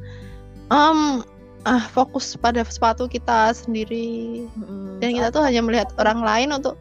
em, 0.68 1.24
ah 1.68 1.84
fokus 1.92 2.40
pada 2.40 2.64
sepatu 2.64 3.12
kita 3.12 3.52
sendiri 3.52 4.48
dan 5.04 5.12
kita 5.12 5.28
tuh 5.36 5.44
hanya 5.44 5.60
melihat 5.60 5.92
orang 6.00 6.24
lain 6.24 6.56
untuk 6.56 6.80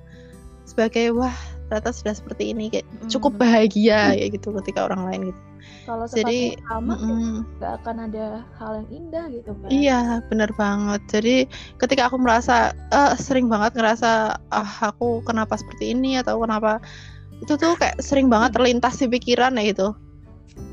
sebagai 0.63 1.11
wah 1.11 1.35
ternyata 1.67 1.91
sudah 1.91 2.15
seperti 2.15 2.55
ini 2.55 2.71
kayak 2.71 2.87
cukup 3.11 3.35
Mm. 3.35 3.43
bahagia 3.43 3.99
kayak 4.15 4.39
gitu 4.39 4.55
ketika 4.63 4.87
orang 4.87 5.03
lain 5.11 5.21
gitu. 5.35 5.41
kalau 5.83 6.07
Jadi, 6.07 6.55
sama 6.71 6.95
Mm-mm. 6.95 7.43
nggak 7.59 7.73
akan 7.83 7.97
ada 8.07 8.27
hal 8.59 8.73
yang 8.83 8.89
indah 8.95 9.25
gitu 9.35 9.51
kan 9.51 9.69
Iya, 9.71 10.01
benar 10.31 10.51
banget. 10.55 11.01
Jadi 11.11 11.37
ketika 11.83 12.07
aku 12.07 12.23
merasa 12.23 12.71
eh, 12.95 13.15
sering 13.19 13.51
banget 13.51 13.75
ngerasa 13.75 14.39
ah 14.55 14.71
aku 14.87 15.27
kenapa 15.27 15.59
seperti 15.59 15.91
ini 15.95 16.23
atau 16.23 16.39
kenapa 16.39 16.79
itu 17.43 17.59
tuh 17.59 17.75
kayak 17.75 17.99
sering 17.99 18.31
banget 18.31 18.55
terlintas 18.55 18.95
di 19.03 19.11
pikiran 19.11 19.59
ya 19.59 19.75
gitu. 19.75 19.91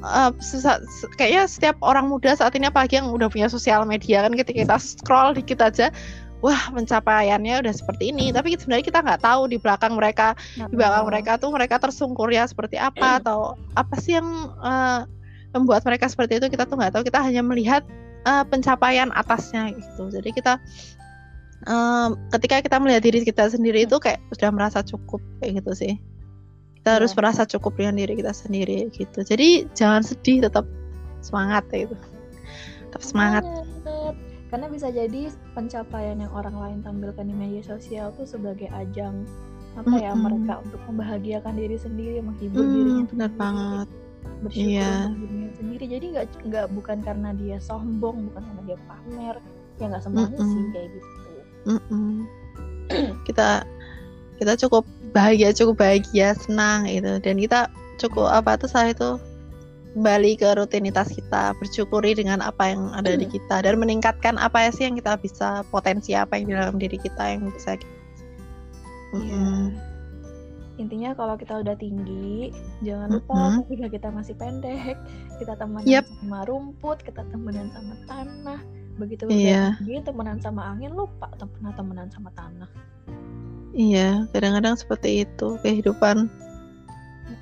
Eh, 0.04 0.32
se- 0.44 0.84
kayaknya 1.16 1.44
setiap 1.48 1.78
orang 1.80 2.12
muda 2.12 2.36
saat 2.36 2.52
ini 2.60 2.68
apalagi 2.68 3.00
yang 3.00 3.12
udah 3.12 3.32
punya 3.32 3.48
sosial 3.48 3.88
media 3.88 4.24
kan 4.24 4.36
ketika 4.36 4.60
kita 4.68 4.78
scroll 4.80 5.32
dikit 5.32 5.64
aja 5.64 5.92
wah 6.44 6.60
pencapaiannya 6.76 7.64
udah 7.64 7.74
seperti 7.74 8.12
ini. 8.12 8.36
Tapi 8.36 8.60
sebenarnya 8.60 8.84
kita 8.84 9.00
nggak 9.00 9.24
tahu 9.24 9.48
di 9.48 9.58
belakang 9.60 9.96
mereka 9.96 10.36
Nah, 10.60 10.68
di 10.68 10.76
belakang 10.76 11.04
mereka 11.08 11.32
tuh 11.40 11.50
mereka 11.56 11.76
tersungkur 11.80 12.28
ya 12.32 12.44
seperti 12.44 12.76
apa 12.76 13.24
atau 13.24 13.56
apa 13.80 13.96
sih 14.00 14.20
yang 14.20 14.28
eh, 14.60 15.08
membuat 15.56 15.88
mereka 15.88 16.12
seperti 16.12 16.44
itu 16.44 16.52
kita 16.52 16.68
tuh 16.68 16.76
nggak 16.76 17.00
tahu. 17.00 17.04
Kita 17.08 17.24
hanya 17.24 17.40
melihat 17.40 17.88
eh, 18.28 18.44
pencapaian 18.48 19.08
atasnya 19.16 19.72
gitu. 19.72 20.12
Jadi 20.12 20.36
kita 20.36 20.60
em, 21.68 22.10
ketika 22.36 22.60
kita 22.60 22.78
melihat 22.80 23.04
diri 23.04 23.24
kita 23.24 23.48
sendiri 23.48 23.88
itu 23.88 23.96
kayak 24.00 24.20
sudah 24.36 24.52
merasa 24.52 24.84
cukup 24.84 25.24
kayak 25.40 25.64
gitu 25.64 25.72
sih 25.76 25.94
kita 26.84 27.00
harus 27.00 27.12
Iya. 27.12 27.18
merasa 27.18 27.48
cukup 27.48 27.80
dengan 27.80 27.96
diri 27.96 28.14
kita 28.20 28.36
sendiri 28.36 28.92
gitu 28.92 29.24
jadi 29.24 29.64
jangan 29.72 30.04
sedih 30.04 30.44
tetap 30.44 30.68
semangat 31.24 31.64
ya 31.72 31.88
gitu 31.88 31.96
tetap 32.92 33.02
semangat 33.02 33.44
Banget. 33.44 34.16
Karena 34.54 34.70
bisa 34.70 34.94
jadi 34.94 35.34
pencapaian 35.58 36.22
yang 36.22 36.30
orang 36.30 36.54
lain 36.54 36.80
tampilkan 36.86 37.26
di 37.26 37.34
media 37.34 37.66
sosial 37.66 38.14
tuh 38.14 38.30
sebagai 38.30 38.70
ajang 38.70 39.26
apa 39.74 39.98
ya 39.98 40.14
Mm-mm. 40.14 40.22
mereka 40.46 40.62
untuk 40.62 40.78
membahagiakan 40.86 41.58
diri 41.58 41.74
sendiri, 41.74 42.22
menghibur 42.22 42.62
Hmm, 42.62 42.70
dirinya 42.70 43.06
benar 43.10 43.32
sendiri, 43.34 43.40
banget 43.42 43.88
bersyukur 44.46 44.70
Iya. 44.78 44.94
dirinya 45.10 45.50
sendiri. 45.58 45.86
Jadi 45.90 46.06
nggak 46.14 46.28
nggak 46.46 46.66
bukan 46.70 46.98
karena 47.02 47.30
dia 47.34 47.58
sombong, 47.58 48.30
bukan 48.30 48.42
karena 48.46 48.62
dia 48.70 48.78
pamer, 48.86 49.36
ya 49.82 49.86
nggak 49.90 50.04
semuanya 50.06 50.38
Mm-mm. 50.38 50.54
sih 50.54 50.64
kayak 50.70 50.90
gitu. 50.94 51.34
Mm-mm. 51.66 52.08
kita 53.28 53.66
kita 54.38 54.54
cukup 54.62 54.86
bahagia 55.14 55.54
cukup 55.54 55.80
bahagia 55.80 56.34
senang 56.36 56.90
gitu 56.90 57.22
dan 57.22 57.36
kita 57.38 57.60
cukup 58.02 58.34
apa 58.34 58.58
tuh 58.58 58.68
saya 58.68 58.92
itu 58.92 59.22
kembali 59.94 60.42
ke 60.42 60.50
rutinitas 60.58 61.14
kita 61.14 61.54
bersyukuri 61.62 62.18
dengan 62.18 62.42
apa 62.42 62.74
yang 62.74 62.90
ada 62.98 63.14
di 63.14 63.30
kita 63.30 63.62
dan 63.62 63.78
meningkatkan 63.78 64.42
apa 64.42 64.66
ya 64.66 64.70
sih 64.74 64.90
yang 64.90 64.98
kita 64.98 65.14
bisa 65.22 65.62
potensi 65.70 66.18
apa 66.18 66.42
yang 66.42 66.50
di 66.50 66.54
dalam 66.58 66.76
diri 66.82 66.98
kita 66.98 67.24
yang 67.38 67.46
bisa 67.54 67.78
kita 67.78 67.94
Iya. 69.14 69.38
Mm, 69.38 69.66
Intinya 70.82 71.14
kalau 71.14 71.38
kita 71.38 71.62
udah 71.62 71.78
tinggi, 71.78 72.50
jangan 72.82 73.14
lupa 73.14 73.38
Mm-mm. 73.38 73.62
ketika 73.70 73.88
kita 73.94 74.08
masih 74.10 74.34
pendek, 74.34 74.98
kita 75.38 75.54
temenan 75.54 75.86
Yep. 75.86 76.06
sama 76.10 76.40
rumput, 76.50 76.98
kita 77.06 77.22
temenan 77.30 77.70
sama 77.70 77.94
tanah. 78.10 78.60
Begitu 78.98 79.30
Iya. 79.30 79.78
udah 79.78 79.86
tinggi, 79.86 79.96
temenan 80.02 80.42
sama 80.42 80.74
angin, 80.74 80.98
lupa 80.98 81.30
tem- 81.38 81.50
pernah 81.54 81.78
temenan 81.78 82.10
sama 82.10 82.34
tanah. 82.34 82.66
Iya 83.74 84.30
kadang-kadang 84.32 84.78
seperti 84.78 85.26
itu 85.28 85.58
kehidupan. 85.66 86.30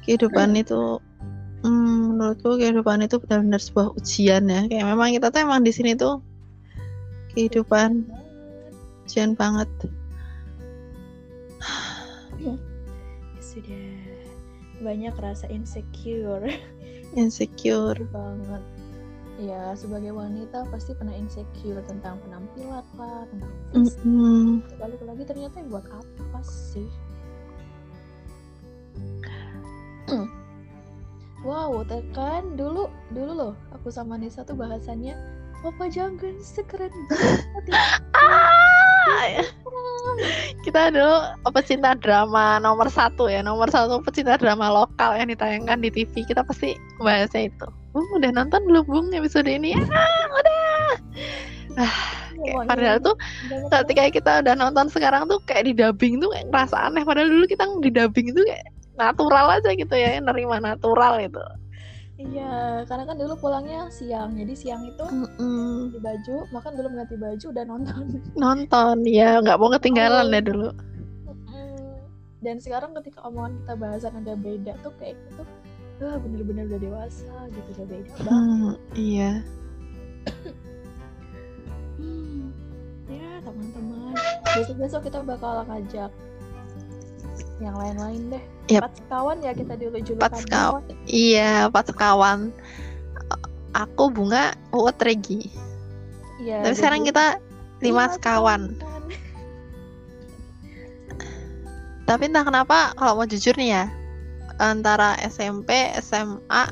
Kehidupan 0.07 0.57
itu 0.57 0.97
hmm, 1.61 2.17
menurutku 2.17 2.57
kehidupan 2.57 3.05
itu 3.05 3.21
benar-benar 3.21 3.61
sebuah 3.61 3.93
ujian 3.99 4.49
ya. 4.49 4.65
Kayak 4.65 4.87
memang 4.89 5.13
kita 5.13 5.27
tuh 5.29 5.39
emang 5.45 5.61
di 5.61 5.71
sini 5.75 5.93
tuh 5.93 6.23
kehidupan 7.35 8.07
ujian 9.05 9.37
banget. 9.37 9.69
Ya 12.41 12.57
sudah 13.37 13.85
banyak 14.79 15.13
rasa 15.19 15.45
insecure. 15.51 16.47
Insecure. 17.13 17.99
Banget. 18.09 18.63
Ya, 19.41 19.73
sebagai 19.73 20.13
wanita 20.13 20.69
pasti 20.69 20.93
pernah 20.93 21.17
insecure 21.17 21.81
tentang 21.89 22.21
penampilan 22.21 22.85
lah, 22.93 23.25
tentang 23.25 23.49
fisik. 23.73 23.97
Mm-mm. 24.05 24.61
Balik 24.77 25.01
lagi 25.01 25.23
ternyata 25.25 25.65
yang 25.65 25.73
buat 25.73 25.85
apa 25.89 26.39
sih? 26.45 26.85
wow, 31.47 31.81
tekan 31.89 32.53
dulu 32.53 32.85
dulu 33.09 33.31
loh 33.33 33.53
aku 33.73 33.89
sama 33.89 34.19
Nisa 34.19 34.45
tuh 34.45 34.53
bahasannya 34.53 35.17
Papa 35.61 35.85
jangan 35.93 36.41
sekeren 36.41 36.89
banget 37.09 37.63
ya. 37.69 37.81
Ah, 39.01 39.41
kita 40.61 40.93
dulu 40.93 41.17
pecinta 41.57 41.97
drama 41.97 42.61
nomor 42.61 42.85
satu 42.89 43.25
ya 43.25 43.41
nomor 43.41 43.65
satu 43.69 43.97
pecinta 44.05 44.37
drama 44.37 44.69
lokal 44.69 45.17
yang 45.17 45.29
ditayangkan 45.33 45.81
di 45.81 45.89
TV 45.89 46.21
kita 46.25 46.45
pasti 46.45 46.77
bahasnya 47.01 47.49
itu 47.49 47.67
"Bung, 47.91 48.07
udah 48.17 48.31
nonton 48.31 48.61
belum 48.67 48.83
bung 48.87 49.07
episode 49.11 49.47
ini 49.51 49.75
ah 49.75 50.23
udah 50.31 50.59
ah, 51.75 51.95
kayak 52.39 52.55
Pokoknya 52.55 52.67
padahal 52.67 52.97
tuh 53.03 53.15
banget 53.51 53.69
ketika 53.85 54.03
kita 54.11 54.31
udah 54.43 54.53
nonton 54.55 54.87
sekarang 54.87 55.27
tuh 55.27 55.39
kayak 55.43 55.67
di 55.67 55.73
dubbing 55.75 56.19
tuh 56.23 56.29
kayak 56.31 56.47
ngerasa 56.49 56.75
aneh 56.89 57.03
padahal 57.03 57.27
dulu 57.29 57.45
kita 57.45 57.63
di 57.83 57.91
dubbing 57.91 58.27
tuh 58.33 58.43
kayak 58.47 58.65
natural 58.95 59.47
aja 59.51 59.69
gitu 59.75 59.93
ya 59.95 60.19
nerima 60.19 60.57
natural 60.59 61.19
gitu 61.19 61.41
Iya, 62.21 62.85
karena 62.85 63.09
kan 63.09 63.17
dulu 63.17 63.33
pulangnya 63.33 63.89
siang. 63.89 64.37
Jadi 64.37 64.53
siang 64.53 64.85
itu 64.85 65.01
Mm-mm. 65.09 65.89
ganti 65.89 65.97
baju, 66.05 66.35
makan 66.53 66.71
belum 66.77 66.91
ganti 66.93 67.15
baju 67.17 67.45
udah 67.49 67.65
nonton. 67.65 68.03
nonton 68.37 68.95
ya 69.09 69.41
nggak 69.41 69.57
mau 69.57 69.73
ketinggalan 69.73 70.29
Oh. 70.29 70.33
ya 70.37 70.41
dulu. 70.45 70.69
Dan 72.45 72.57
sekarang 72.61 72.93
ketika 72.97 73.25
omongan 73.25 73.57
kita 73.65 73.73
bahasan 73.73 74.13
ada 74.21 74.33
beda 74.37 74.73
tuh 74.85 74.93
kayak 75.01 75.17
gitu, 75.29 75.41
wah 76.01 76.17
bener-bener 76.17 76.65
udah 76.65 76.81
dewasa 76.81 77.33
gitu 77.53 77.69
udah 77.77 77.85
beda 77.87 78.11
banget. 78.25 78.33
Hmm, 78.33 78.73
iya 78.97 79.31
Hmm. 82.01 82.53
Ya 83.09 83.41
teman-teman, 83.45 84.13
besok-besok 84.57 85.01
kita 85.09 85.21
bakal 85.21 85.65
ngajak 85.69 86.11
yang 87.61 87.75
lain-lain 87.77 88.21
deh. 88.33 88.43
Yap. 88.73 88.89
Empat 88.89 88.93
sekawan 88.97 89.37
ya 89.45 89.51
kita 89.53 89.73
dulu 89.77 89.97
julukan. 90.01 90.21
Empat 90.25 90.33
sekawan. 90.41 90.83
Iya, 91.05 91.69
pas 91.69 91.85
sekawan. 91.85 92.39
Aku 93.71 94.09
bunga, 94.11 94.57
Uut 94.73 94.97
Regi. 94.99 95.47
Iya. 96.41 96.65
Tapi 96.65 96.75
sekarang 96.75 97.01
kita 97.05 97.37
lima 97.85 98.09
lima 98.09 98.13
sekawan. 98.17 98.61
Tapi 102.09 102.23
entah 102.27 102.43
kenapa 102.43 102.91
kalau 102.97 103.23
mau 103.23 103.27
jujur 103.29 103.55
nih 103.55 103.77
ya, 103.77 103.83
antara 104.61 105.17
SMP, 105.25 105.89
SMA, 105.97 106.69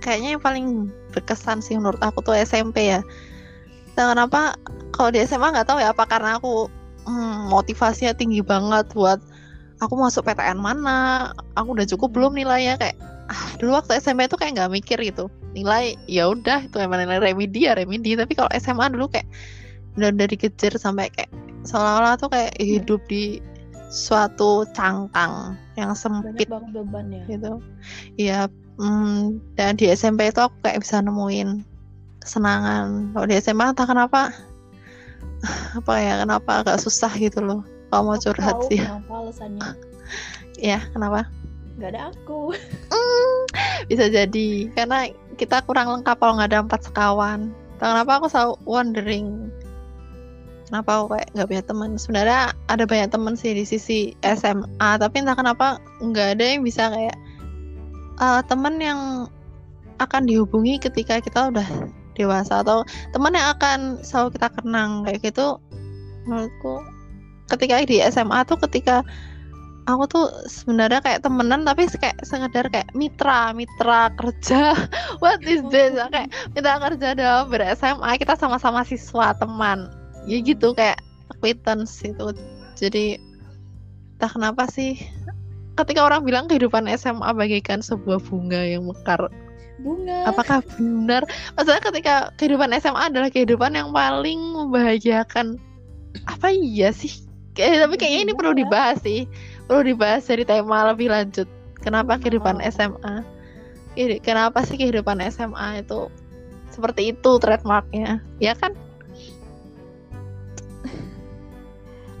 kayaknya 0.00 0.38
yang 0.38 0.42
paling 0.42 0.66
berkesan 1.10 1.58
sih 1.58 1.74
menurut 1.74 1.98
aku 1.98 2.22
tuh 2.22 2.38
SMP 2.38 2.94
ya. 2.94 3.02
Entah 3.92 4.14
kenapa? 4.14 4.54
Kalau 4.94 5.10
di 5.10 5.18
SMA 5.26 5.50
nggak 5.50 5.66
tahu 5.66 5.82
ya 5.82 5.90
apa 5.90 6.06
karena 6.06 6.38
aku 6.38 6.70
hmm, 7.10 7.50
motivasinya 7.50 8.14
tinggi 8.14 8.40
banget 8.40 8.86
buat 8.94 9.18
aku 9.82 9.94
masuk 9.96 10.28
PTN 10.28 10.60
mana, 10.60 11.32
aku 11.56 11.74
udah 11.74 11.86
cukup 11.88 12.14
belum 12.14 12.32
nilainya 12.36 12.76
kayak 12.78 12.96
ah, 13.32 13.48
dulu 13.58 13.80
waktu 13.80 13.98
SMP 13.98 14.28
tuh 14.30 14.38
kayak 14.38 14.60
nggak 14.60 14.72
mikir 14.72 14.98
gitu. 15.00 15.26
Nilai 15.56 15.98
ya 16.06 16.30
udah 16.30 16.64
itu 16.68 16.78
emang 16.78 17.02
nilai 17.02 17.18
remedi 17.18 17.66
ya 17.66 17.74
remedi. 17.74 18.14
Tapi 18.14 18.32
kalau 18.38 18.50
SMA 18.54 18.92
dulu 18.92 19.10
kayak 19.10 19.26
udah 19.98 20.14
udah 20.14 20.26
dikejar 20.30 20.78
sampai 20.78 21.10
kayak 21.10 21.32
seolah-olah 21.66 22.14
tuh 22.16 22.30
kayak 22.30 22.54
hidup 22.60 23.02
di 23.10 23.42
suatu 23.90 24.64
cangkang 24.70 25.58
yang 25.74 25.92
sempit 25.98 26.46
beban 26.46 27.10
ya. 27.10 27.22
gitu. 27.26 27.52
Iya 28.14 28.40
mm, 28.78 29.42
dan 29.58 29.74
di 29.74 29.90
SMP 29.90 30.30
itu 30.30 30.38
aku 30.38 30.54
kayak 30.62 30.86
bisa 30.86 31.02
nemuin 31.02 31.66
kesenangan. 32.22 33.10
Kalau 33.12 33.26
di 33.26 33.34
SMA 33.42 33.74
entah 33.74 33.86
kenapa 33.90 34.30
apa 35.78 35.92
ya 35.98 36.22
kenapa 36.22 36.62
agak 36.62 36.78
susah 36.78 37.10
gitu 37.18 37.42
loh 37.42 37.60
kalau 37.90 38.14
mau 38.14 38.16
Aku 38.16 38.30
curhat 38.30 38.56
tahu 38.62 38.68
sih. 38.70 38.80
Kenapa 38.80 39.12
alasannya? 39.26 39.60
ya 40.70 40.78
kenapa? 40.94 41.26
Gak 41.82 41.90
ada 41.98 42.14
aku. 42.14 42.54
bisa 43.90 44.06
jadi. 44.06 44.70
Karena 44.70 45.10
kita 45.34 45.66
kurang 45.66 45.90
lengkap 45.90 46.16
kalau 46.20 46.38
nggak 46.38 46.50
ada 46.54 46.62
empat 46.62 46.80
sekawan. 46.86 47.50
Entah 47.76 47.96
kenapa 47.96 48.12
aku 48.22 48.26
selalu 48.30 48.54
wondering 48.68 49.50
kenapa 50.70 51.02
aku 51.02 51.06
kayak 51.18 51.28
nggak 51.34 51.48
punya 51.50 51.64
teman. 51.66 51.90
Sebenarnya 51.98 52.40
ada 52.70 52.84
banyak 52.86 53.10
teman 53.10 53.34
sih 53.34 53.52
di 53.52 53.66
sisi 53.66 54.14
SMA 54.22 54.90
tapi 55.02 55.16
entah 55.18 55.34
kenapa 55.34 55.82
nggak 55.98 56.38
ada 56.38 56.44
yang 56.46 56.62
bisa 56.62 56.94
kayak 56.94 57.16
eh, 58.22 58.40
teman 58.46 58.78
yang 58.78 59.26
akan 59.98 60.24
dihubungi 60.24 60.78
ketika 60.78 61.18
kita 61.18 61.50
udah 61.52 61.66
dewasa 62.14 62.62
atau 62.62 62.86
teman 63.10 63.34
yang 63.34 63.50
akan 63.52 63.98
selalu 64.00 64.38
kita 64.38 64.48
kenang 64.62 65.02
kayak 65.02 65.20
gitu. 65.26 65.58
Menurutku 66.24 66.86
ketika 67.50 67.82
di 67.82 67.98
SMA 68.06 68.46
tuh 68.46 68.54
ketika 68.62 69.02
aku 69.90 70.06
tuh 70.06 70.26
sebenarnya 70.46 71.02
kayak 71.02 71.26
temenan 71.26 71.66
tapi 71.66 71.90
kayak 71.90 72.14
sekedar 72.22 72.70
kayak 72.70 72.86
mitra 72.94 73.50
mitra 73.50 74.14
kerja. 74.14 74.78
What 75.22 75.42
is 75.42 75.66
this? 75.74 75.98
Kayak 75.98 76.30
mitra 76.54 76.78
kerja 76.78 77.08
dalam 77.18 77.50
ber 77.50 77.66
SMA 77.74 78.22
kita 78.22 78.38
sama-sama 78.38 78.86
siswa 78.86 79.34
teman 79.34 79.99
ya 80.28 80.38
gitu 80.42 80.72
kayak 80.76 81.00
acquaintance 81.32 82.02
itu 82.04 82.34
jadi 82.76 83.16
entah 84.16 84.30
kenapa 84.30 84.68
sih 84.68 85.00
ketika 85.80 86.04
orang 86.04 86.24
bilang 86.26 86.44
kehidupan 86.44 86.84
SMA 86.96 87.30
bagaikan 87.32 87.80
sebuah 87.80 88.20
bunga 88.20 88.60
yang 88.60 88.84
mekar. 88.84 89.32
Bunga. 89.80 90.28
apakah 90.28 90.60
benar? 90.76 91.24
Maksudnya 91.56 91.80
ketika 91.80 92.14
kehidupan 92.36 92.68
SMA 92.76 93.08
adalah 93.08 93.32
kehidupan 93.32 93.72
yang 93.72 93.96
paling 93.96 94.36
membahagiakan. 94.36 95.56
Apa 96.28 96.52
iya 96.52 96.92
sih? 96.92 97.24
Kayak- 97.56 97.88
tapi 97.88 97.94
kayaknya 97.96 98.20
ini 98.28 98.32
perlu 98.36 98.52
Bunga. 98.52 98.60
dibahas 98.60 98.98
sih. 99.00 99.24
Perlu 99.64 99.96
dibahas 99.96 100.28
dari 100.28 100.44
tema 100.44 100.84
lebih 100.84 101.08
lanjut. 101.08 101.48
Kenapa 101.80 102.20
Wow. 102.20 102.20
kehidupan 102.20 102.60
SMA 102.60 103.24
kenapa 104.20 104.68
sih 104.68 104.76
kehidupan 104.76 105.16
SMA 105.32 105.80
itu 105.80 106.12
seperti 106.68 107.16
itu 107.16 107.30
trademarknya? 107.40 108.20
Ya 108.36 108.52
kan 108.52 108.76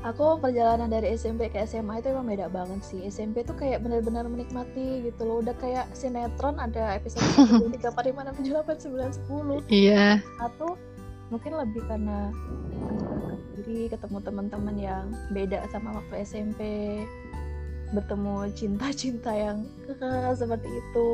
Aku 0.00 0.40
perjalanan 0.40 0.88
dari 0.88 1.12
SMP 1.12 1.52
ke 1.52 1.60
SMA 1.68 2.00
itu 2.00 2.08
emang 2.08 2.24
beda 2.24 2.48
banget 2.48 2.80
sih. 2.88 3.04
SMP 3.04 3.44
tuh 3.44 3.52
kayak 3.52 3.84
benar-benar 3.84 4.24
menikmati 4.32 5.04
gitu 5.04 5.28
loh. 5.28 5.44
Udah 5.44 5.52
kayak 5.60 5.92
sinetron 5.92 6.56
ada 6.56 6.96
episode 6.96 7.20
1, 7.36 7.68
2, 7.68 7.76
3, 7.76 7.92
4, 7.92 8.08
5, 8.08 8.32
6, 8.32 8.48
7, 8.48 8.64
8, 8.64 9.60
9, 9.60 9.60
10. 9.60 9.60
iya 9.68 10.24
Atau 10.40 10.80
mungkin 11.28 11.52
lebih 11.52 11.84
karena 11.84 12.32
diri 13.60 13.92
ketemu 13.92 14.18
teman-teman 14.24 14.76
yang 14.80 15.04
beda 15.36 15.68
sama 15.68 15.92
waktu 15.92 16.24
SMP. 16.24 16.60
Bertemu 17.92 18.48
cinta-cinta 18.56 19.36
yang 19.36 19.68
kekeh 19.84 20.32
seperti 20.40 20.68
itu. 20.80 21.08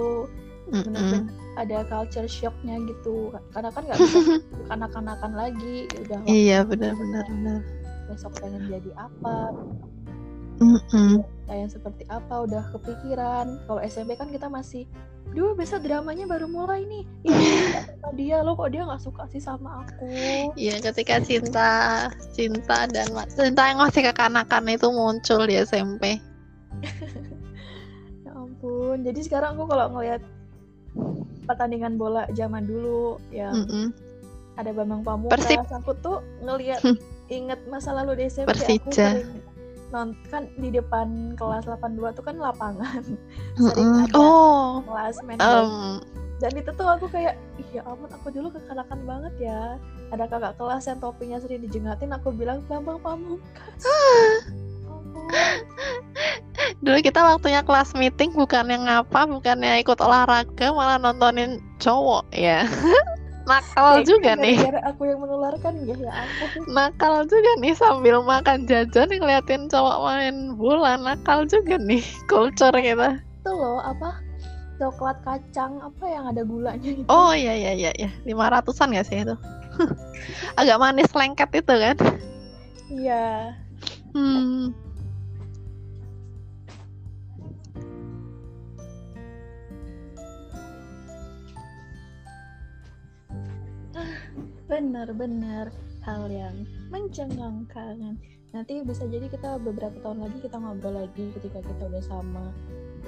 Benar-benar 0.70 1.34
ada 1.58 1.82
culture 1.90 2.30
shocknya 2.30 2.78
gitu. 2.86 3.34
Karena 3.50 3.74
kan 3.74 3.82
nggak 3.82 3.98
bisa 3.98 4.18
kanak-kanakan 4.70 5.32
lagi. 5.34 5.90
Udah 6.06 6.22
iya 6.30 6.62
benar 6.62 6.94
benar 6.94 7.26
benar 7.26 7.75
besok 8.06 8.32
pengen 8.38 8.66
jadi 8.70 8.90
apa 8.96 9.52
Mm-mm. 10.56 11.20
kayak 11.44 11.68
seperti 11.68 12.08
apa 12.08 12.48
udah 12.48 12.64
kepikiran 12.72 13.60
kalau 13.68 13.80
SMP 13.84 14.16
kan 14.16 14.32
kita 14.32 14.48
masih 14.48 14.88
Duh, 15.36 15.52
besok 15.52 15.84
dramanya 15.84 16.24
baru 16.24 16.46
mulai 16.46 16.86
nih. 16.88 17.04
Ya, 17.28 17.36
sama 17.92 18.08
dia 18.16 18.40
lo 18.40 18.56
kok 18.56 18.72
dia 18.72 18.88
nggak 18.88 19.04
suka 19.04 19.28
sih 19.28 19.42
sama 19.42 19.84
aku. 19.84 20.54
Iya, 20.56 20.80
ketika 20.80 21.20
cinta, 21.20 21.70
cinta 22.32 22.88
dan 22.88 23.04
cinta 23.28 23.62
yang 23.68 23.76
masih 23.82 24.06
kekanakan 24.06 24.64
itu 24.70 24.88
muncul 24.88 25.44
di 25.44 25.60
SMP. 25.60 26.16
Ya 28.24 28.32
ampun. 28.32 29.04
Jadi 29.04 29.20
sekarang 29.22 29.60
aku 29.60 29.70
kalau 29.70 29.86
ngelihat 29.92 30.22
pertandingan 31.46 31.94
bola 32.00 32.26
zaman 32.34 32.64
dulu 32.66 33.20
yang 33.28 33.54
Mm-mm. 33.54 33.94
ada 34.56 34.72
Bambang 34.72 35.04
Pamungkas, 35.04 35.46
Persib. 35.46 35.62
aku 35.68 35.92
tuh 36.00 36.18
ngelihat 36.42 36.80
inget 37.26 37.60
masa 37.66 37.90
lalu 37.92 38.22
di 38.22 38.24
SMP 38.30 38.50
aku 38.52 38.60
Persija. 38.90 39.22
sering 39.22 39.42
nonton 39.94 40.18
kan 40.28 40.42
di 40.58 40.68
depan 40.74 41.38
kelas 41.38 41.62
82 41.66 42.16
tuh 42.18 42.24
kan 42.26 42.36
lapangan. 42.38 43.02
Sering 43.54 43.90
ada 44.02 44.18
Oh, 44.18 44.82
kelas 44.82 45.16
main 45.22 45.38
em, 45.38 46.02
dan 46.36 46.52
itu 46.52 46.70
tuh 46.74 46.84
aku 46.84 47.06
kayak 47.08 47.38
ih 47.56 47.80
ya 47.80 47.82
ampun 47.86 48.10
aku 48.12 48.28
dulu 48.28 48.52
kekanakan 48.52 49.00
banget 49.08 49.34
ya. 49.40 49.80
Ada 50.12 50.26
kakak 50.28 50.54
kelas 50.60 50.84
yang 50.86 50.98
topinya 51.00 51.38
sering 51.40 51.62
dijengatin 51.64 52.12
aku 52.12 52.30
bilang 52.34 52.60
Bambang 52.68 53.00
Pamungkas. 53.00 53.82
Dulu 56.84 56.98
kita 57.02 57.18
waktunya 57.18 57.62
kelas 57.66 57.96
meeting 57.98 58.30
bukan 58.36 58.70
yang 58.70 58.86
ngapa, 58.86 59.26
bukannya 59.26 59.82
ikut 59.82 59.98
olahraga, 59.98 60.70
malah 60.70 61.00
nontonin 61.00 61.58
cowok 61.82 62.26
ya. 62.30 62.62
Nakal 63.46 64.02
Kayak 64.02 64.06
juga 64.10 64.30
gitu 64.34 64.42
nih. 64.42 64.56
aku 64.82 65.02
yang 65.06 65.20
menularkan 65.22 65.72
ya 65.86 65.94
ya 65.94 66.12
ampun 66.18 66.50
Nakal 66.66 67.14
juga 67.30 67.50
nih 67.62 67.74
sambil 67.78 68.16
makan 68.26 68.66
jajan 68.66 69.06
ngeliatin 69.06 69.70
cowok 69.70 69.96
main 70.02 70.36
bola. 70.58 70.98
Nakal 70.98 71.46
juga 71.46 71.78
nih 71.78 72.02
culture 72.30 72.74
kita. 72.74 73.22
itu 73.22 73.50
loh 73.54 73.78
apa 73.78 74.18
coklat 74.76 75.22
kacang 75.22 75.78
apa 75.78 76.04
yang 76.10 76.24
ada 76.26 76.42
gulanya 76.42 76.90
itu 76.90 77.06
Oh 77.06 77.30
iya 77.30 77.54
iya 77.54 77.72
iya 77.78 77.90
iya. 77.94 78.10
500-an 78.26 78.90
gak 78.92 79.06
sih 79.06 79.22
itu? 79.22 79.36
Agak 80.60 80.82
manis 80.82 81.14
lengket 81.14 81.50
itu 81.62 81.74
kan. 81.74 81.96
iya 82.90 83.54
Hmm. 84.12 84.72
Benar-benar 94.66 95.70
hal 96.02 96.26
yang 96.30 96.66
mencengangkan 96.90 98.18
nanti 98.54 98.82
bisa 98.86 99.04
jadi 99.06 99.26
kita 99.26 99.58
beberapa 99.62 99.94
tahun 100.02 100.26
lagi 100.26 100.38
kita 100.42 100.56
ngobrol 100.58 101.02
lagi 101.02 101.28
ketika 101.38 101.60
kita 101.62 101.82
udah 101.86 102.02
sama 102.02 102.44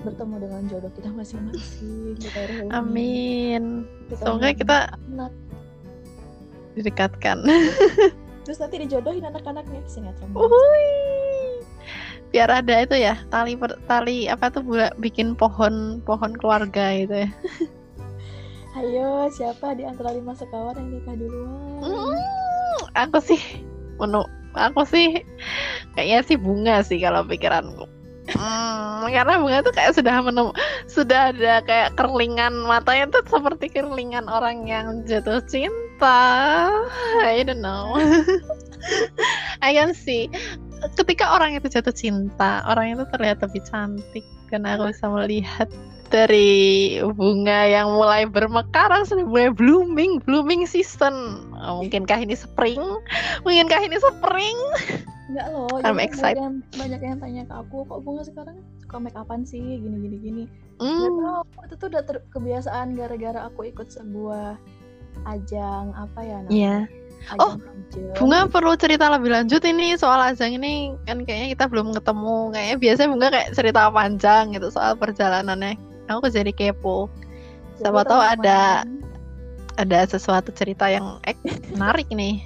bertemu 0.02 0.34
dengan 0.46 0.62
jodoh 0.70 0.92
kita 0.94 1.10
masing-masing 1.10 2.14
kita 2.24 2.40
reuni, 2.46 2.70
Amin. 2.70 3.62
kita 4.10 4.22
Semoga 4.22 4.48
kita 4.54 4.76
anak 5.14 5.32
didekatkan. 6.78 7.42
terus 8.46 8.58
nanti 8.62 8.76
dijodohin 8.80 9.26
anak-anaknya 9.26 9.82
sinetron. 9.90 10.30
Biar 12.28 12.48
ada 12.48 12.74
itu 12.84 12.96
ya 12.96 13.18
tali 13.32 13.58
per- 13.58 13.80
tali 13.90 14.30
apa 14.30 14.48
tuh 14.52 14.62
buat 14.62 14.94
bikin 15.00 15.34
pohon 15.34 15.98
pohon 16.06 16.32
keluarga 16.38 16.94
gitu 16.96 17.26
ya. 17.26 17.30
ayo 18.78 19.26
siapa 19.34 19.74
di 19.74 19.82
antara 19.82 20.14
lima 20.14 20.32
sekawan 20.38 20.78
yang 20.78 20.88
nikah 20.94 21.14
duluan 21.18 21.78
Hmm, 21.78 22.78
aku 22.94 23.18
sih 23.22 23.42
menu 23.98 24.22
aku 24.54 24.82
sih 24.86 25.22
kayaknya 25.94 26.18
sih 26.26 26.36
bunga 26.38 26.82
sih 26.82 26.98
kalau 26.98 27.22
pikiranku. 27.22 27.86
Hmm, 28.28 29.08
karena 29.08 29.40
bunga 29.40 29.64
tuh 29.64 29.72
kayak 29.72 29.96
sudah 29.96 30.20
menem 30.20 30.52
sudah 30.84 31.32
ada 31.32 31.64
kayak 31.64 31.96
kerlingan 31.96 32.52
matanya 32.68 33.08
tuh 33.08 33.24
seperti 33.24 33.72
kerlingan 33.72 34.28
orang 34.28 34.68
yang 34.68 35.00
jatuh 35.08 35.40
cinta. 35.48 36.68
I 37.24 37.40
don't 37.46 37.64
know. 37.64 37.96
I 39.64 39.72
can 39.72 39.96
see 39.96 40.28
ketika 40.94 41.34
orang 41.34 41.58
itu 41.58 41.66
jatuh 41.72 41.94
cinta, 41.94 42.62
orang 42.68 42.98
itu 42.98 43.04
terlihat 43.10 43.42
lebih 43.42 43.62
cantik 43.66 44.24
karena 44.52 44.76
aku 44.76 44.92
bisa 44.92 45.06
melihat 45.08 45.68
dari 46.08 46.96
bunga 47.14 47.68
yang 47.68 47.94
mulai 47.94 48.24
bermekaran 48.24 49.04
sudah 49.04 49.24
mulai 49.28 49.52
blooming, 49.52 50.20
blooming 50.24 50.64
season. 50.64 51.14
Oh, 51.60 51.84
mungkinkah 51.84 52.18
ini 52.24 52.34
spring? 52.34 52.80
Mungkinkah 53.44 53.80
ini 53.84 53.96
spring? 54.00 54.58
Enggak 55.28 55.46
loh, 55.52 55.68
I'm 55.84 56.00
excited. 56.00 56.40
banyak 56.40 56.40
yang, 56.40 56.56
banyak 56.72 57.00
yang 57.04 57.16
tanya 57.20 57.42
ke 57.44 57.54
aku, 57.60 57.84
kok 57.84 58.00
bunga 58.00 58.24
sekarang 58.24 58.56
suka 58.80 58.96
make 58.96 59.12
upan 59.12 59.44
sih, 59.44 59.60
gini 59.60 59.96
gini 60.00 60.16
gini. 60.24 60.44
Hmm, 60.80 61.20
tau, 61.20 61.44
itu 61.68 61.74
tuh 61.76 61.86
udah 61.92 62.02
ter- 62.08 62.24
kebiasaan 62.32 62.96
gara-gara 62.96 63.44
aku 63.44 63.68
ikut 63.68 63.92
sebuah 63.92 64.56
ajang 65.28 65.92
apa 65.92 66.20
ya 66.24 66.36
namanya? 66.48 66.56
Iya. 66.56 66.76
Ajang 67.34 67.60
pageant. 67.60 68.14
Bunga 68.16 68.40
perlu 68.48 68.72
cerita 68.78 69.10
lebih 69.10 69.34
lanjut 69.34 69.60
ini 69.66 69.98
soal 69.98 70.22
ajang 70.22 70.54
ini 70.56 70.94
kan 71.04 71.26
kayaknya 71.26 71.58
kita 71.58 71.64
belum 71.68 71.92
ketemu. 71.92 72.38
Kayaknya 72.54 72.76
biasanya 72.78 73.08
Bunga 73.10 73.28
kayak 73.28 73.50
cerita 73.52 73.80
panjang 73.90 74.44
gitu 74.54 74.68
soal 74.70 74.92
perjalanannya. 74.96 75.76
Aku 76.08 76.26
jadi 76.28 76.50
kepo. 76.50 77.12
Siapa 77.76 78.02
tahu 78.02 78.18
ada 78.18 78.82
ada 79.78 79.98
sesuatu 80.04 80.50
cerita 80.50 80.90
yang 80.90 81.22
eh, 81.24 81.36
menarik 81.70 82.10
nih. 82.10 82.42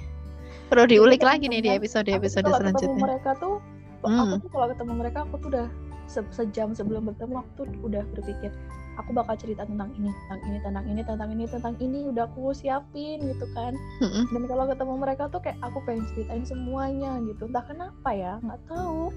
Perlu 0.69 0.85
diulik 0.85 1.21
Jadi 1.21 1.29
lagi 1.29 1.45
nih 1.47 1.61
di 1.61 1.69
teman-teman, 1.69 1.79
episode-episode 1.81 2.45
aku 2.45 2.57
selanjutnya. 2.59 3.03
mereka 3.03 3.29
tuh, 3.37 3.55
aku 4.01 4.09
Hmm. 4.09 4.37
tuh 4.37 4.51
kalau 4.51 4.67
ketemu 4.69 4.93
mereka 4.93 5.17
aku 5.23 5.35
tuh 5.39 5.49
udah 5.49 5.67
se- 6.05 6.31
sejam 6.31 6.69
sebelum 6.73 7.07
bertemu 7.07 7.35
aku 7.39 7.49
tuh 7.57 7.65
udah 7.81 8.03
berpikir 8.11 8.51
aku 8.93 9.09
bakal 9.09 9.33
cerita 9.33 9.65
tentang 9.65 9.89
ini, 9.97 10.13
tentang 10.13 10.41
ini, 10.45 10.57
tentang 10.61 10.85
ini, 10.85 11.01
tentang 11.01 11.29
ini, 11.31 11.43
tentang 11.49 11.73
ini, 11.81 11.99
udah 12.05 12.29
aku 12.29 12.53
siapin 12.53 13.25
gitu 13.25 13.45
kan. 13.51 13.73
Mm-mm. 13.97 14.29
dan 14.29 14.43
kalau 14.45 14.69
ketemu 14.69 14.93
mereka 15.01 15.23
tuh 15.29 15.41
kayak 15.41 15.57
aku 15.61 15.81
pengen 15.81 16.05
ceritain 16.13 16.45
semuanya 16.45 17.17
gitu 17.25 17.49
entah 17.49 17.65
kenapa 17.65 18.09
ya 18.13 18.37
nggak 18.39 18.61
tahu 18.69 19.09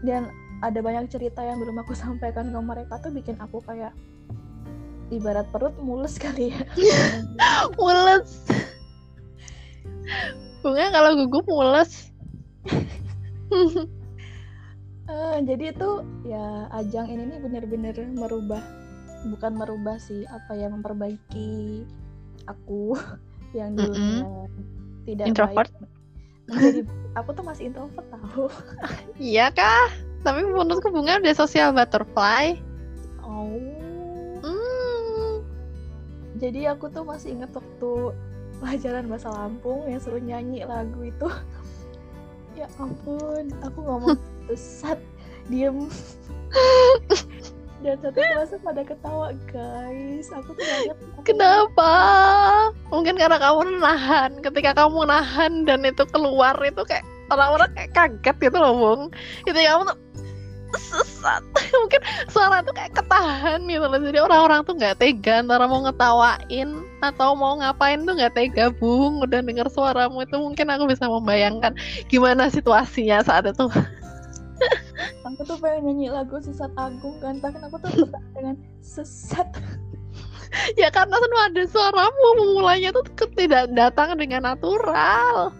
dan 0.00 0.32
ada 0.62 0.78
banyak 0.82 1.06
cerita 1.10 1.40
yang 1.44 1.58
belum 1.62 1.82
aku 1.82 1.94
sampaikan 2.02 2.50
ke 2.50 2.60
mereka 2.60 2.98
tuh 3.02 3.14
bikin 3.14 3.38
aku 3.38 3.62
kayak 3.62 3.94
ibarat 5.08 5.48
perut 5.48 5.72
mules 5.80 6.20
kali 6.20 6.52
ya 6.52 6.60
Mules. 7.80 8.44
Bunga 10.60 10.92
kalau 10.92 11.16
gugup 11.24 11.44
mules. 11.48 12.12
Eh, 15.08 15.40
jadi 15.40 15.72
itu 15.72 15.90
ya 16.28 16.68
ajang 16.68 17.08
ini 17.08 17.32
nih 17.32 17.40
bener-bener 17.40 17.96
merubah 18.12 18.60
bukan 19.32 19.56
merubah 19.56 19.96
sih 19.96 20.28
apa 20.28 20.52
ya 20.52 20.68
memperbaiki 20.68 21.80
aku 22.44 22.92
yang 23.56 23.72
dulunya 23.72 24.28
tidak 25.08 25.32
Introvert? 25.32 25.72
baik 25.72 25.88
menjadi 26.48 26.80
aku 27.16 27.30
tuh 27.32 27.44
masih 27.44 27.72
introvert 27.72 28.04
tahu 28.12 28.52
Iya 29.16 29.48
kah? 29.56 29.88
Tapi 30.20 30.40
menurutku 30.44 30.90
Bunga 30.90 31.18
udah 31.18 31.34
social 31.34 31.70
butterfly. 31.70 32.58
oh 33.22 33.54
Hmm. 34.40 35.42
Jadi 36.38 36.66
aku 36.66 36.86
tuh 36.88 37.02
masih 37.02 37.34
inget 37.34 37.50
waktu 37.50 37.92
pelajaran 38.58 39.06
bahasa 39.06 39.30
Lampung 39.30 39.86
yang 39.86 39.98
suruh 39.98 40.22
nyanyi 40.22 40.62
lagu 40.62 41.02
itu. 41.02 41.28
Ya 42.58 42.66
ampun, 42.74 43.54
aku 43.62 43.78
ngomong 43.86 44.18
sesat, 44.50 44.98
diem. 45.46 45.86
Dan 47.78 47.94
satu 48.02 48.18
kelasnya 48.18 48.58
pada 48.58 48.82
ketawa 48.82 49.30
guys. 49.46 50.26
Aku 50.34 50.58
tuh 50.58 50.66
aku- 50.90 51.22
Kenapa? 51.22 51.92
Mungkin 52.90 53.14
karena 53.14 53.38
kamu 53.38 53.78
nahan. 53.78 54.42
Ketika 54.42 54.74
kamu 54.74 55.06
nahan 55.06 55.62
dan 55.70 55.86
itu 55.86 56.02
keluar 56.10 56.58
itu 56.66 56.82
kayak 56.82 57.06
orang-orang 57.30 57.70
kayak 57.78 57.90
kaget 57.94 58.36
gitu 58.50 58.58
loh, 58.58 58.74
Bung. 58.74 59.02
Itu 59.46 59.54
kamu 59.54 59.86
tuh 59.86 59.96
sesat. 60.76 61.42
Mungkin 61.82 62.00
suara 62.28 62.60
tuh 62.60 62.74
kayak 62.76 62.92
ketahan 62.96 63.64
gitu 63.66 63.86
loh. 63.86 64.00
Jadi 64.00 64.18
orang-orang 64.20 64.60
tuh 64.64 64.74
nggak 64.76 64.96
tega 65.00 65.40
antara 65.40 65.64
mau 65.64 65.80
ngetawain 65.84 66.68
atau 67.00 67.28
mau 67.38 67.56
ngapain 67.58 68.02
tuh 68.04 68.14
nggak 68.16 68.34
tega, 68.36 68.68
Bung. 68.74 69.24
Udah 69.24 69.40
denger 69.40 69.68
suaramu 69.72 70.24
itu 70.24 70.36
mungkin 70.36 70.66
aku 70.68 70.84
bisa 70.90 71.08
membayangkan 71.08 71.72
gimana 72.12 72.52
situasinya 72.52 73.24
saat 73.24 73.48
itu. 73.48 73.66
Aku 75.22 75.46
tuh 75.46 75.54
pengen 75.62 75.86
nyanyi 75.86 76.10
lagu 76.10 76.34
sesat 76.42 76.74
agung 76.74 77.14
kan, 77.22 77.38
tapi 77.38 77.62
aku 77.62 77.78
tuh 77.78 78.10
dengan 78.34 78.58
sesat. 78.82 79.46
ya 80.74 80.90
karena 80.90 81.14
semua 81.14 81.46
ada 81.46 81.62
suaramu 81.70 82.26
memulainya 82.42 82.90
tuh 82.90 83.06
tidak 83.38 83.70
datang 83.70 84.18
dengan 84.18 84.50
natural 84.50 85.54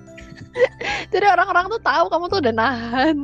jadi 1.13 1.27
orang-orang 1.33 1.69
tuh 1.69 1.81
tahu 1.83 2.07
kamu 2.09 2.25
tuh 2.31 2.39
udah 2.43 2.55
nahan 2.55 3.19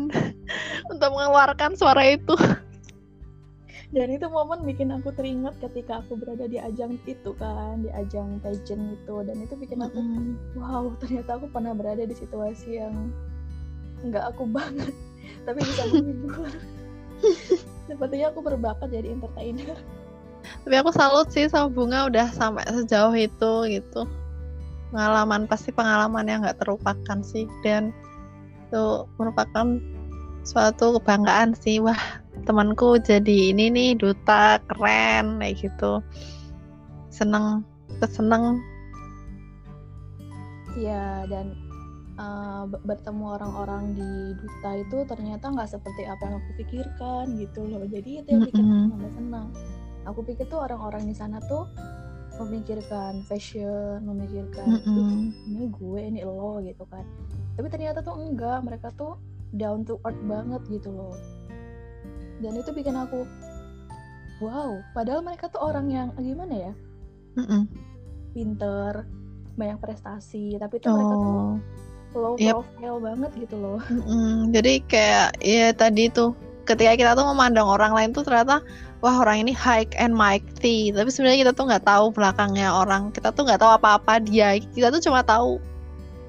untuk 0.92 1.09
mengeluarkan 1.10 1.76
suara 1.78 2.02
itu. 2.14 2.34
Dan 3.94 4.10
itu 4.10 4.26
momen 4.26 4.66
bikin 4.66 4.90
aku 4.90 5.14
teringat 5.14 5.55
ketika 5.62 6.02
aku 6.02 6.18
berada 6.18 6.51
di 6.51 6.59
ajang 6.59 6.98
itu 7.06 7.30
kan, 7.38 7.78
di 7.78 7.94
ajang 7.94 8.42
pageant 8.42 8.98
itu. 8.98 9.14
Dan 9.22 9.36
itu 9.38 9.55
bikin 9.55 9.86
aku 9.86 9.98
wow 10.59 10.90
ternyata 10.98 11.38
aku 11.38 11.46
pernah 11.55 11.70
berada 11.78 12.02
di 12.02 12.14
situasi 12.14 12.82
yang 12.82 13.14
nggak 14.05 14.34
aku 14.36 14.44
banget 14.44 14.92
tapi 15.48 15.64
bisa 15.64 15.88
menghibur 15.88 16.52
sepertinya 17.88 18.28
aku 18.28 18.40
berbakat 18.44 18.88
jadi 18.92 19.16
entertainer. 19.16 19.78
Tapi 20.44 20.74
aku 20.76 20.92
salut 20.92 21.32
sih 21.32 21.48
sama 21.48 21.72
bunga 21.72 22.05
udah 22.05 22.28
sampai 22.36 22.68
sejauh 22.68 23.16
itu 23.16 23.52
gitu 23.80 24.05
pengalaman 24.95 25.51
pasti 25.51 25.75
pengalaman 25.75 26.31
yang 26.31 26.47
nggak 26.47 26.62
terlupakan 26.62 27.19
sih. 27.27 27.51
Dan 27.66 27.91
itu 28.71 29.11
merupakan 29.19 29.83
suatu 30.47 31.03
kebanggaan 31.03 31.59
sih. 31.59 31.83
Wah 31.83 31.99
temanku 32.47 33.03
jadi 33.03 33.51
ini 33.51 33.75
nih 33.75 33.91
duta 33.99 34.62
keren 34.71 35.43
kayak 35.43 35.59
gitu. 35.59 35.99
Seneng 37.11 37.66
keseneng. 37.99 38.62
Ya 40.79 41.27
dan 41.27 41.59
uh, 42.19 42.66
bertemu 42.66 43.39
orang-orang 43.39 43.95
di 43.95 44.11
duta 44.39 44.71
itu 44.79 44.99
ternyata 45.07 45.51
nggak 45.51 45.71
seperti 45.71 46.07
apa 46.07 46.23
yang 46.27 46.35
aku 46.39 46.51
pikirkan 46.62 47.25
gitu 47.39 47.66
loh. 47.66 47.83
Jadi 47.87 48.23
itu 48.23 48.29
yang 48.31 48.43
bikin 48.47 48.65
aku 48.66 48.87
tambah 48.95 49.12
senang. 49.15 49.49
Aku 50.05 50.21
pikir 50.21 50.45
tuh 50.53 50.61
orang-orang 50.61 51.09
di 51.09 51.15
sana 51.16 51.41
tuh 51.49 51.65
memikirkan 52.43 53.23
fashion 53.27 54.02
memikirkan 54.02 54.82
mm 54.82 55.32
ini 55.55 55.70
gue 55.70 56.01
ini 56.02 56.20
lo 56.27 56.59
gitu 56.65 56.82
kan 56.90 57.06
tapi 57.55 57.66
ternyata 57.70 58.02
tuh 58.02 58.19
enggak 58.19 58.62
mereka 58.66 58.90
tuh 58.98 59.15
down 59.55 59.86
to 59.86 60.02
earth 60.02 60.19
banget 60.27 60.62
gitu 60.66 60.90
loh 60.90 61.15
dan 62.43 62.59
itu 62.59 62.70
bikin 62.74 62.98
aku 62.98 63.23
wow 64.43 64.82
padahal 64.93 65.23
mereka 65.23 65.47
tuh 65.47 65.62
orang 65.62 65.86
yang 65.86 66.09
gimana 66.19 66.55
ya 66.70 66.73
mm 67.39 67.47
-mm. 67.47 67.62
pinter 68.35 69.06
banyak 69.55 69.78
prestasi 69.78 70.59
tapi 70.59 70.82
tuh 70.82 70.90
oh. 70.90 70.97
mereka 70.98 71.15
tuh 71.15 71.31
oh. 71.31 71.55
low 72.19 72.35
yep. 72.39 72.55
profile 72.59 72.98
banget 72.98 73.31
gitu 73.47 73.56
loh 73.59 73.78
mm 73.86 74.02
-mm. 74.02 74.35
jadi 74.51 74.73
kayak 74.90 75.28
ya 75.39 75.70
tadi 75.70 76.11
tuh 76.11 76.35
ketika 76.65 76.93
kita 76.97 77.11
tuh 77.15 77.28
memandang 77.28 77.69
orang 77.69 77.93
lain 77.93 78.11
tuh 78.11 78.24
ternyata 78.24 78.65
wah 79.05 79.20
orang 79.20 79.44
ini 79.44 79.52
high 79.52 79.85
and 80.01 80.16
mighty. 80.16 80.89
Tapi 80.89 81.12
sebenarnya 81.12 81.44
kita 81.44 81.52
tuh 81.52 81.68
nggak 81.68 81.85
tahu 81.85 82.09
belakangnya 82.16 82.72
orang. 82.72 83.12
Kita 83.12 83.36
tuh 83.36 83.44
nggak 83.44 83.60
tahu 83.60 83.76
apa-apa 83.76 84.24
dia. 84.24 84.56
Kita 84.56 84.89
tuh 84.89 85.05
cuma 85.05 85.20
tahu 85.20 85.60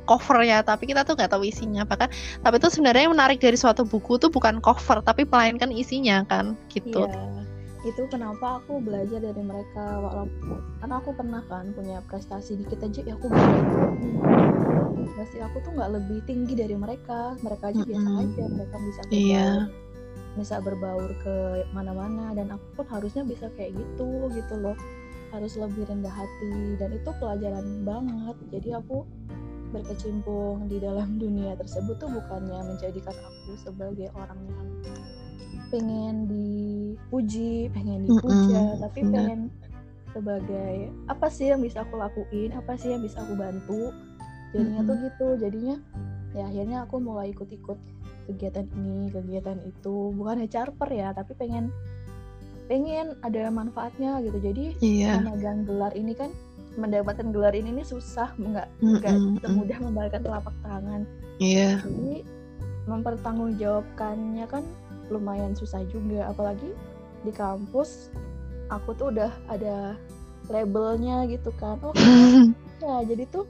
covernya 0.05 0.61
tapi 0.61 0.91
kita 0.91 1.07
tuh 1.07 1.15
nggak 1.15 1.31
tahu 1.31 1.47
isinya. 1.47 1.87
Bahkan 1.87 2.11
tapi 2.43 2.55
itu 2.59 2.67
sebenarnya 2.67 3.07
yang 3.07 3.15
menarik 3.15 3.39
dari 3.39 3.55
suatu 3.55 3.87
buku 3.87 4.19
tuh 4.19 4.27
bukan 4.27 4.59
cover 4.59 4.99
tapi 4.99 5.23
melainkan 5.23 5.71
isinya 5.71 6.27
kan? 6.27 6.59
Gitu. 6.67 7.07
Iya. 7.07 7.47
itu 7.85 8.01
kenapa 8.09 8.57
aku 8.57 8.81
belajar 8.81 9.21
dari 9.21 9.45
mereka 9.45 10.01
walaupun 10.01 10.57
karena 10.81 10.95
aku 10.97 11.13
pernah 11.13 11.45
kan 11.45 11.69
punya 11.77 12.01
prestasi 12.09 12.57
dikit 12.57 12.81
aja 12.81 13.05
ya 13.05 13.13
aku 13.13 13.29
prestasi 15.05 15.37
aku 15.45 15.61
tuh 15.61 15.69
nggak 15.77 15.93
lebih 15.93 16.17
tinggi 16.25 16.57
dari 16.57 16.73
mereka. 16.73 17.37
Mereka 17.45 17.69
aja 17.69 17.77
mm 17.77 17.85
-hmm. 17.85 17.93
biasa 17.93 18.09
aja 18.25 18.43
mereka 18.49 18.75
bisa 18.81 19.01
iya. 19.13 19.69
Bisa 20.35 20.59
berbaur 20.59 21.11
ke 21.23 21.63
mana-mana 21.71 22.35
dan 22.35 22.51
aku 22.51 22.83
pun 22.83 22.85
harusnya 22.91 23.23
bisa 23.23 23.47
kayak 23.55 23.75
gitu 23.75 24.27
gitu 24.35 24.55
loh 24.59 24.75
harus 25.31 25.55
lebih 25.59 25.83
rendah 25.87 26.11
hati 26.11 26.79
dan 26.79 26.95
itu 26.95 27.09
pelajaran 27.19 27.83
banget 27.83 28.37
jadi 28.51 28.79
aku 28.79 29.03
berkecimpung 29.75 30.71
di 30.71 30.79
dalam 30.79 31.15
dunia 31.23 31.55
tersebut 31.59 31.99
tuh 31.99 32.07
bukannya 32.11 32.75
menjadikan 32.75 33.15
aku 33.15 33.59
sebagai 33.59 34.07
orang 34.15 34.39
yang 34.47 34.69
pengen 35.73 36.15
dipuji, 36.29 37.67
pengen 37.73 38.05
dipuja, 38.05 38.61
mm 38.61 38.69
-hmm. 38.77 38.81
tapi 38.85 38.99
pengen 39.01 39.39
sebagai 40.13 40.93
apa 41.09 41.27
sih 41.27 41.51
yang 41.51 41.59
bisa 41.59 41.83
aku 41.83 41.99
lakuin, 41.99 42.53
apa 42.55 42.79
sih 42.79 42.93
yang 42.93 43.03
bisa 43.03 43.19
aku 43.19 43.33
bantu. 43.35 43.91
Jadinya 44.53 44.85
mm 44.85 44.87
-hmm. 44.87 44.87
tuh 44.87 44.97
gitu, 45.03 45.27
jadinya 45.41 45.75
ya 46.37 46.47
akhirnya 46.47 46.77
aku 46.87 46.95
mulai 47.01 47.33
ikut-ikut 47.33 47.79
kegiatan 48.25 48.65
ini, 48.75 49.13
kegiatan 49.13 49.57
itu, 49.63 50.11
bukan 50.13 50.41
hanya 50.41 50.49
charper 50.51 50.89
ya, 50.91 51.13
tapi 51.13 51.37
pengen 51.37 51.69
pengen 52.65 53.13
ada 53.21 53.49
manfaatnya 53.53 54.19
gitu. 54.25 54.37
Jadi 54.41 54.65
yeah. 54.81 55.21
memegang 55.21 55.63
gelar 55.69 55.93
ini 55.93 56.17
kan 56.17 56.33
mendapatkan 56.75 57.31
gelar 57.31 57.55
ini 57.55 57.71
nih 57.81 57.87
susah 57.87 58.35
nggak 58.35 58.67
nggak 58.83 59.13
mm 59.15 59.23
-hmm. 59.31 59.39
semudah 59.39 59.77
membalikan 59.79 60.21
telapak 60.23 60.55
tangan 60.59 61.07
iya 61.39 61.79
yeah. 61.79 61.87
jadi 61.87 62.15
mempertanggungjawabkannya 62.85 64.45
kan 64.45 64.63
lumayan 65.09 65.55
susah 65.55 65.81
juga 65.89 66.29
apalagi 66.29 66.69
di 67.23 67.31
kampus 67.33 68.13
aku 68.69 68.93
tuh 68.97 69.09
udah 69.13 69.31
ada 69.49 69.95
labelnya 70.51 71.25
gitu 71.31 71.49
kan 71.57 71.79
oh 71.81 71.95
ya 72.83 73.01
jadi 73.07 73.23
tuh 73.31 73.47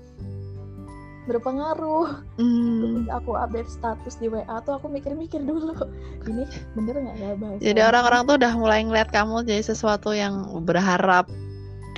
berpengaruh 1.25 2.21
mm. 2.37 3.09
aku 3.09 3.33
update 3.33 3.69
status 3.69 4.17
di 4.21 4.29
WA 4.29 4.61
tuh 4.61 4.77
aku 4.77 4.87
mikir-mikir 4.89 5.41
dulu 5.41 5.73
ini 6.29 6.45
bener 6.77 6.95
nggak 7.01 7.15
ya 7.17 7.31
bahasa 7.37 7.61
jadi 7.61 7.81
orang-orang 7.89 8.21
tuh 8.29 8.35
udah 8.37 8.53
mulai 8.57 8.79
ngeliat 8.85 9.09
kamu 9.09 9.41
jadi 9.45 9.63
sesuatu 9.65 10.13
yang 10.13 10.45
berharap 10.63 11.25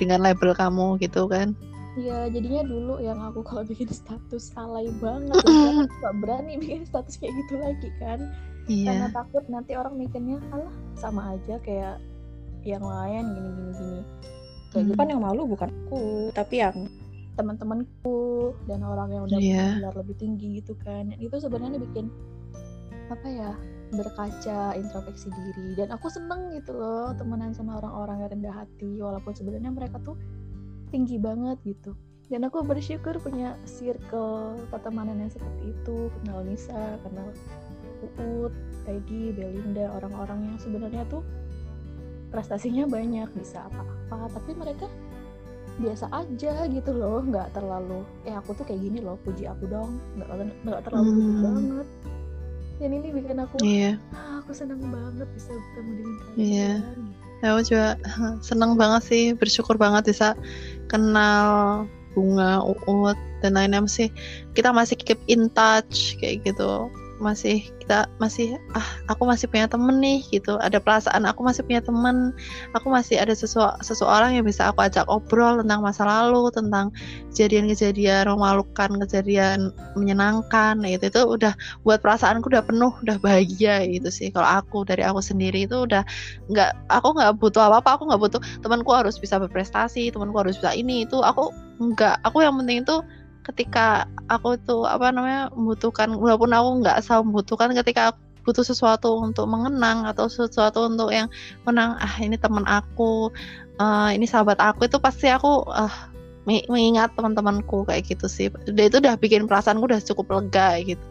dengan 0.00 0.24
label 0.24 0.56
kamu 0.56 0.96
gitu 1.00 1.28
kan 1.28 1.52
Iya, 1.98 2.30
jadinya 2.30 2.62
dulu 2.62 3.02
yang 3.02 3.18
aku 3.18 3.42
kalau 3.42 3.66
bikin 3.66 3.90
status 3.90 4.54
alay 4.54 4.86
banget, 5.02 5.34
gak 5.98 6.14
berani 6.22 6.54
bikin 6.62 6.86
status 6.86 7.18
kayak 7.18 7.34
gitu 7.42 7.58
lagi 7.58 7.90
kan, 7.98 8.22
iya. 8.70 8.86
karena 8.94 9.08
takut 9.10 9.42
nanti 9.50 9.74
orang 9.74 9.98
mikirnya, 9.98 10.38
alah 10.54 10.70
sama 10.94 11.34
aja 11.34 11.58
kayak 11.58 11.98
yang 12.62 12.86
lain 12.86 13.34
gini 13.34 13.50
gini. 13.50 13.92
Kayak 14.70 14.82
gitu 14.86 14.94
kan 14.94 15.08
yang 15.10 15.22
malu 15.26 15.42
bukan 15.50 15.74
aku, 15.74 16.30
tapi 16.38 16.62
yang 16.62 16.86
teman-temanku 17.38 18.52
dan 18.66 18.82
orang 18.82 19.14
yang 19.14 19.22
udah 19.30 19.38
yeah. 19.38 19.78
lebih 19.94 20.18
tinggi 20.18 20.58
gitu 20.58 20.74
kan. 20.82 21.14
Itu 21.22 21.38
sebenarnya 21.38 21.78
bikin 21.78 22.10
apa 23.08 23.26
ya 23.30 23.50
berkaca 23.88 24.76
introspeksi 24.76 25.32
diri 25.32 25.72
dan 25.72 25.88
aku 25.96 26.12
seneng 26.12 26.52
gitu 26.52 26.76
loh 26.76 27.16
temenan 27.16 27.56
sama 27.56 27.80
orang-orang 27.80 28.20
yang 28.20 28.30
rendah 28.36 28.54
hati 28.64 29.00
walaupun 29.00 29.32
sebenarnya 29.32 29.72
mereka 29.72 29.96
tuh 30.04 30.16
tinggi 30.92 31.16
banget 31.16 31.56
gitu 31.64 31.96
dan 32.28 32.44
aku 32.44 32.60
bersyukur 32.60 33.16
punya 33.24 33.56
circle 33.64 34.60
pertemanan 34.68 35.16
yang 35.24 35.32
seperti 35.32 35.72
itu 35.72 36.12
kenal 36.20 36.44
Nisa 36.44 37.00
kenal 37.00 37.32
Uut 38.20 38.54
Peggy 38.84 39.32
Belinda 39.32 39.90
orang-orang 39.90 40.52
yang 40.52 40.56
sebenarnya 40.60 41.02
tuh 41.08 41.24
prestasinya 42.28 42.84
banyak 42.84 43.32
bisa 43.32 43.64
apa-apa 43.72 44.28
tapi 44.36 44.52
mereka 44.52 44.84
biasa 45.78 46.10
aja 46.10 46.66
gitu 46.66 46.90
loh 46.90 47.22
nggak 47.22 47.54
terlalu 47.54 48.02
eh 48.26 48.34
aku 48.34 48.50
tuh 48.58 48.66
kayak 48.66 48.82
gini 48.82 48.98
loh 48.98 49.14
puji 49.22 49.46
aku 49.46 49.70
dong 49.70 50.02
nggak 50.18 50.28
nggak 50.66 50.82
terlalu 50.82 51.10
hmm. 51.14 51.42
banget 51.42 51.88
dan 52.78 52.90
ini 52.94 53.08
bikin 53.10 53.38
aku 53.42 53.54
iya. 53.62 53.98
ah, 54.14 54.42
aku 54.42 54.54
senang 54.54 54.82
banget 54.90 55.26
bisa 55.34 55.50
bertemu 55.50 55.90
dengan 55.94 56.14
kalian 56.18 56.38
iya. 56.38 56.72
Ya, 57.38 57.54
aku 57.54 57.62
juga 57.70 57.88
senang 58.42 58.74
banget 58.74 59.02
sih 59.06 59.24
bersyukur 59.38 59.78
banget 59.78 60.10
bisa 60.10 60.34
kenal 60.90 61.86
bunga 62.18 62.58
uut 62.66 63.18
dan 63.46 63.54
lainnya 63.54 63.78
sih 63.86 64.10
kita 64.58 64.74
masih 64.74 64.98
keep 64.98 65.22
in 65.30 65.46
touch 65.54 66.18
kayak 66.18 66.42
gitu 66.42 66.90
masih 67.18 67.66
kita 67.82 68.06
masih 68.22 68.58
ah 68.74 68.86
aku 69.10 69.26
masih 69.26 69.50
punya 69.50 69.66
temen 69.66 69.98
nih 69.98 70.22
gitu. 70.30 70.56
Ada 70.62 70.78
perasaan 70.78 71.26
aku 71.26 71.42
masih 71.42 71.66
punya 71.66 71.82
temen 71.82 72.30
aku 72.74 72.88
masih 72.88 73.18
ada 73.18 73.34
sesu 73.34 73.58
seseorang 73.82 74.38
yang 74.38 74.46
bisa 74.46 74.70
aku 74.70 74.86
ajak 74.86 75.04
obrol 75.10 75.58
tentang 75.60 75.82
masa 75.82 76.06
lalu 76.06 76.50
tentang 76.54 76.94
kejadian-kejadian 77.34 78.30
memalukan 78.30 78.90
kejadian 79.06 79.74
menyenangkan 79.98 80.78
gitu 80.86 81.10
itu 81.10 81.22
udah 81.26 81.52
buat 81.82 81.98
perasaanku 82.00 82.48
udah 82.50 82.64
penuh 82.64 82.94
udah 83.02 83.18
bahagia 83.18 83.82
gitu 83.90 84.08
sih. 84.08 84.30
Kalau 84.30 84.46
aku 84.46 84.86
dari 84.86 85.02
aku 85.02 85.18
sendiri 85.18 85.66
itu 85.66 85.84
udah 85.84 86.06
nggak 86.48 86.70
aku 86.88 87.18
nggak 87.18 87.36
butuh 87.42 87.66
apa 87.68 87.82
apa 87.82 87.90
aku 87.98 88.02
nggak 88.08 88.22
butuh 88.22 88.40
temanku 88.62 88.90
harus 88.94 89.18
bisa 89.18 89.36
berprestasi 89.42 90.14
temanku 90.14 90.38
harus 90.38 90.58
bisa 90.58 90.72
ini 90.72 91.04
itu 91.04 91.18
aku 91.20 91.50
nggak 91.78 92.18
aku 92.26 92.42
yang 92.42 92.58
penting 92.58 92.82
itu 92.82 92.96
ketika 93.48 94.04
aku 94.28 94.60
tuh 94.60 94.84
apa 94.84 95.08
namanya 95.08 95.48
membutuhkan 95.56 96.12
walaupun 96.12 96.52
aku 96.52 96.68
nggak 96.84 97.00
selalu 97.00 97.32
membutuhkan 97.32 97.72
ketika 97.72 98.12
aku 98.12 98.20
butuh 98.44 98.64
sesuatu 98.64 99.20
untuk 99.20 99.44
mengenang 99.44 100.08
atau 100.08 100.28
sesuatu 100.28 100.88
untuk 100.88 101.12
yang 101.12 101.28
menang 101.68 101.96
ah 102.00 102.14
ini 102.20 102.36
teman 102.40 102.64
aku 102.64 103.28
uh, 103.80 104.08
ini 104.12 104.24
sahabat 104.24 104.56
aku 104.60 104.88
itu 104.88 104.96
pasti 105.00 105.28
aku 105.28 105.68
uh, 105.68 105.92
mengingat 106.48 107.12
teman-temanku 107.12 107.84
kayak 107.84 108.08
gitu 108.08 108.24
sih. 108.24 108.48
Dia 108.72 108.88
itu 108.88 109.04
udah 109.04 109.20
bikin 109.20 109.44
perasaanku 109.44 109.84
udah 109.84 110.00
cukup 110.00 110.32
lega 110.32 110.80
gitu. 110.80 111.04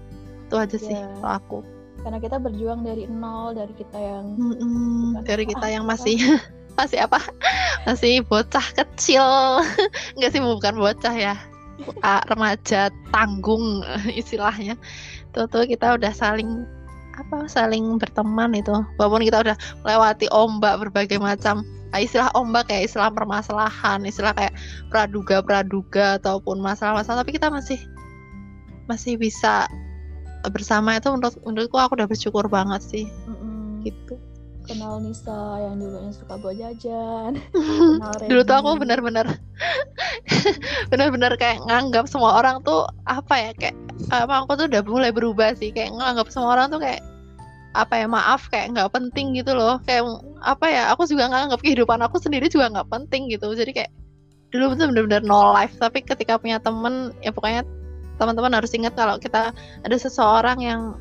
Itu 0.49 0.55
aja 0.57 0.77
sih 0.81 0.97
yeah. 0.97 1.13
kalau 1.21 1.29
aku. 1.29 1.57
Karena 2.01 2.17
kita 2.17 2.41
berjuang 2.41 2.81
dari 2.81 3.05
nol 3.05 3.53
dari 3.53 3.73
kita 3.77 3.97
yang 4.01 4.33
mm 4.33 4.53
-mm, 4.57 5.05
dari 5.29 5.45
kita 5.45 5.65
ah, 5.69 5.71
yang 5.77 5.85
masih 5.85 6.17
masih 6.79 7.05
apa? 7.05 7.21
Masih 7.87 8.25
bocah 8.25 8.65
kecil. 8.73 9.23
Nggak 10.17 10.31
sih 10.33 10.41
bukan 10.41 10.75
bocah 10.75 11.13
ya 11.13 11.37
remaja 12.29 12.89
tanggung 13.13 13.85
istilahnya. 14.19 14.75
Itu 15.31 15.45
tuh 15.49 15.65
kita 15.69 15.97
udah 15.97 16.13
saling 16.13 16.65
apa 17.17 17.49
saling 17.49 17.97
berteman 17.97 18.53
itu. 18.57 18.73
Walaupun 18.97 19.25
kita 19.25 19.41
udah 19.41 19.57
melewati 19.85 20.27
ombak 20.29 20.81
berbagai 20.81 21.17
macam 21.17 21.65
nah, 21.93 21.99
istilah 22.03 22.29
ombak 22.37 22.67
kayak 22.69 22.91
istilah 22.91 23.09
permasalahan 23.09 24.03
istilah 24.03 24.35
kayak 24.35 24.53
praduga 24.91 25.39
praduga 25.39 26.19
ataupun 26.19 26.59
masalah-masalah 26.59 27.23
tapi 27.23 27.39
kita 27.39 27.49
masih 27.49 27.79
masih 28.85 29.17
bisa 29.17 29.65
bersama. 30.53 30.97
Itu 30.97 31.13
menurut 31.13 31.35
menurutku 31.43 31.77
aku 31.77 31.97
udah 31.97 32.07
bersyukur 32.09 32.45
banget 32.47 32.81
sih. 32.85 33.05
Mm-mm. 33.27 33.85
gitu 33.85 34.26
kenal 34.67 34.99
Nisa 34.99 35.63
yang 35.63 35.79
dulunya 35.79 36.11
suka 36.11 36.35
bawa 36.35 36.53
jajan. 36.53 37.39
Dulu 38.29 38.41
tuh 38.43 38.55
aku 38.59 38.71
benar-benar 38.83 39.25
benar-benar 40.91 41.39
kayak 41.39 41.63
nganggap 41.63 42.05
semua 42.11 42.43
orang 42.43 42.59
tuh 42.67 42.83
apa 43.07 43.35
ya 43.39 43.51
kayak 43.55 43.75
apa 44.11 44.43
aku 44.43 44.59
tuh 44.59 44.67
udah 44.67 44.83
mulai 44.83 45.11
berubah 45.15 45.55
sih. 45.55 45.71
Kayak 45.71 45.95
nganggap 45.95 46.27
semua 46.29 46.59
orang 46.59 46.67
tuh 46.69 46.83
kayak 46.83 47.01
apa 47.73 47.93
ya 47.95 48.07
maaf 48.11 48.51
kayak 48.51 48.75
nggak 48.75 48.91
penting 48.91 49.39
gitu 49.39 49.55
loh. 49.55 49.79
Kayak 49.87 50.03
apa 50.43 50.65
ya 50.67 50.91
aku 50.91 51.07
juga 51.07 51.31
nganggap 51.31 51.63
kehidupan 51.63 52.03
aku 52.03 52.19
sendiri 52.19 52.51
juga 52.51 52.67
nggak 52.67 52.91
penting 52.91 53.31
gitu. 53.31 53.55
Jadi 53.55 53.71
kayak 53.71 53.91
dulu 54.51 54.75
tuh 54.75 54.91
benar-benar 54.91 55.23
no 55.23 55.55
life. 55.55 55.73
Tapi 55.79 56.03
ketika 56.03 56.35
punya 56.35 56.59
temen 56.59 57.15
ya 57.23 57.31
pokoknya 57.31 57.63
teman-teman 58.19 58.51
harus 58.51 58.75
ingat 58.75 58.93
kalau 58.99 59.15
kita 59.15 59.55
ada 59.81 59.97
seseorang 59.97 60.59
yang 60.59 60.99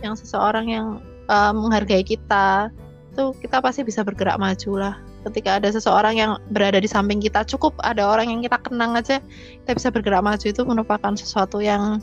yang 0.00 0.14
seseorang 0.16 0.68
yang 0.68 0.86
uh, 1.28 1.52
menghargai 1.52 2.04
kita 2.04 2.68
tuh 3.14 3.32
kita 3.38 3.62
pasti 3.62 3.86
bisa 3.86 4.02
bergerak 4.02 4.36
maju 4.36 4.70
lah 4.76 4.94
ketika 5.30 5.56
ada 5.56 5.72
seseorang 5.72 6.14
yang 6.18 6.36
berada 6.52 6.76
di 6.82 6.90
samping 6.90 7.22
kita 7.22 7.46
cukup 7.48 7.72
ada 7.80 8.04
orang 8.04 8.28
yang 8.28 8.40
kita 8.44 8.60
kenang 8.60 8.98
aja 8.98 9.22
kita 9.64 9.72
bisa 9.72 9.88
bergerak 9.94 10.20
maju 10.20 10.44
itu 10.44 10.62
merupakan 10.66 11.12
sesuatu 11.16 11.62
yang 11.62 12.02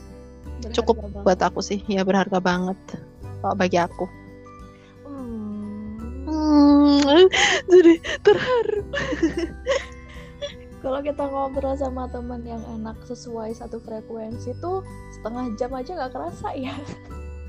Berharga 0.62 0.74
cukup 0.78 0.96
banget. 1.04 1.22
buat 1.28 1.40
aku 1.44 1.60
sih 1.62 1.80
ya 1.86 2.02
berharga 2.02 2.40
banget 2.42 2.80
kalau 3.44 3.56
bagi 3.56 3.78
aku 3.78 4.06
Hmm. 5.06 6.00
hmm, 6.26 7.28
jadi 7.72 7.94
terharu 8.24 8.82
Kalau 10.82 10.98
kita 11.06 11.30
ngobrol 11.30 11.78
sama 11.78 12.10
teman 12.10 12.42
yang 12.42 12.66
enak 12.66 12.98
sesuai 13.06 13.54
satu 13.54 13.78
frekuensi 13.86 14.58
tuh 14.58 14.82
setengah 15.14 15.54
jam 15.54 15.70
aja 15.78 15.94
nggak 15.94 16.10
kerasa 16.10 16.58
ya. 16.58 16.74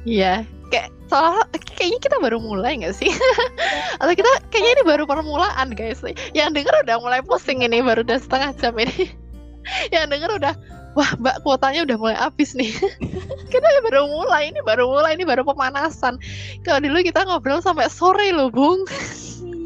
Iya, 0.03 0.43
kayak 0.75 0.91
soalnya 1.07 1.47
kayaknya 1.79 2.01
kita 2.03 2.17
baru 2.19 2.39
mulai 2.43 2.83
nggak 2.83 2.97
sih? 2.97 3.11
Atau 4.03 4.15
kita 4.19 4.31
kayaknya 4.51 4.81
ini 4.81 4.83
baru 4.83 5.05
permulaan 5.07 5.77
guys. 5.79 6.03
Yang 6.35 6.51
denger 6.59 6.75
udah 6.83 6.97
mulai 6.99 7.21
pusing 7.23 7.63
ini 7.63 7.79
baru 7.79 8.03
udah 8.03 8.19
setengah 8.19 8.51
jam 8.59 8.75
ini. 8.83 9.15
Yang 9.95 10.07
denger 10.19 10.31
udah 10.43 10.55
wah 10.93 11.11
mbak 11.23 11.41
kuotanya 11.47 11.87
udah 11.87 11.97
mulai 12.01 12.17
habis 12.19 12.59
nih. 12.59 12.75
kita 13.53 13.67
baru 13.87 14.11
mulai 14.11 14.51
ini 14.51 14.59
baru 14.67 14.91
mulai 14.91 15.15
ini 15.15 15.23
baru 15.23 15.47
pemanasan. 15.47 16.19
Kalau 16.67 16.83
dulu 16.83 16.99
kita 17.07 17.23
ngobrol 17.23 17.63
sampai 17.63 17.87
sore 17.87 18.35
loh 18.35 18.51
bung, 18.51 18.83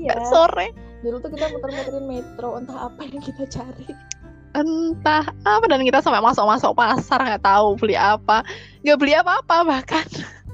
Iya. 0.06 0.20
Sampai 0.20 0.28
sore. 0.28 0.66
Dulu 1.00 1.16
tuh 1.22 1.30
kita 1.32 1.48
muter-muterin 1.54 2.04
metro 2.04 2.60
entah 2.60 2.92
apa 2.92 3.00
yang 3.08 3.22
kita 3.22 3.46
cari. 3.48 3.88
Entah 4.56 5.28
apa 5.44 5.64
dan 5.68 5.84
kita 5.84 6.00
sampai 6.00 6.24
masuk-masuk 6.24 6.72
pasar 6.72 7.20
nggak 7.20 7.44
tahu 7.44 7.76
beli 7.76 7.92
apa, 7.92 8.40
nggak 8.80 8.96
beli 8.96 9.12
apa-apa 9.12 9.56
bahkan. 9.68 10.08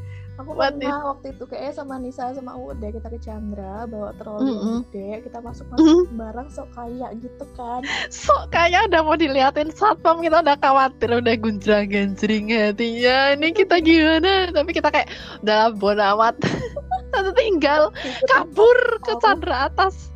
Aku 0.43 0.59
pernah 0.59 1.13
waktu 1.13 1.39
itu 1.39 1.45
kayaknya 1.47 1.73
sama 1.77 1.95
Nisa 2.03 2.35
sama 2.35 2.59
Ude 2.59 2.89
kita 2.91 3.07
ke 3.13 3.21
Chandra 3.23 3.87
bawa 3.87 4.11
troli 4.19 4.59
yang 4.59 4.65
Mm-mm. 4.65 4.91
gede 4.91 5.29
kita 5.29 5.39
masuk 5.39 5.71
masuk 5.71 6.09
barang 6.19 6.49
sok 6.51 6.69
kaya 6.75 7.09
gitu 7.21 7.45
kan. 7.55 7.85
sok 8.11 8.51
kayak 8.51 8.91
udah 8.91 9.01
mau 9.07 9.15
diliatin 9.15 9.71
satpam 9.71 10.19
kita 10.19 10.43
udah 10.43 10.57
khawatir 10.59 11.11
udah 11.15 11.35
gunjang 11.39 11.87
ganjring 11.95 12.51
hatinya. 12.51 13.39
Ini 13.39 13.49
kita 13.55 13.79
gimana? 13.87 14.51
Tapi 14.51 14.71
kita 14.75 14.89
kayak 14.91 15.15
udah 15.47 15.71
bodo 15.79 16.03
amat. 16.19 16.35
Satu 17.13 17.31
tinggal 17.37 17.93
kabur 18.27 18.79
ke 19.05 19.13
Chandra 19.23 19.69
atas 19.71 20.11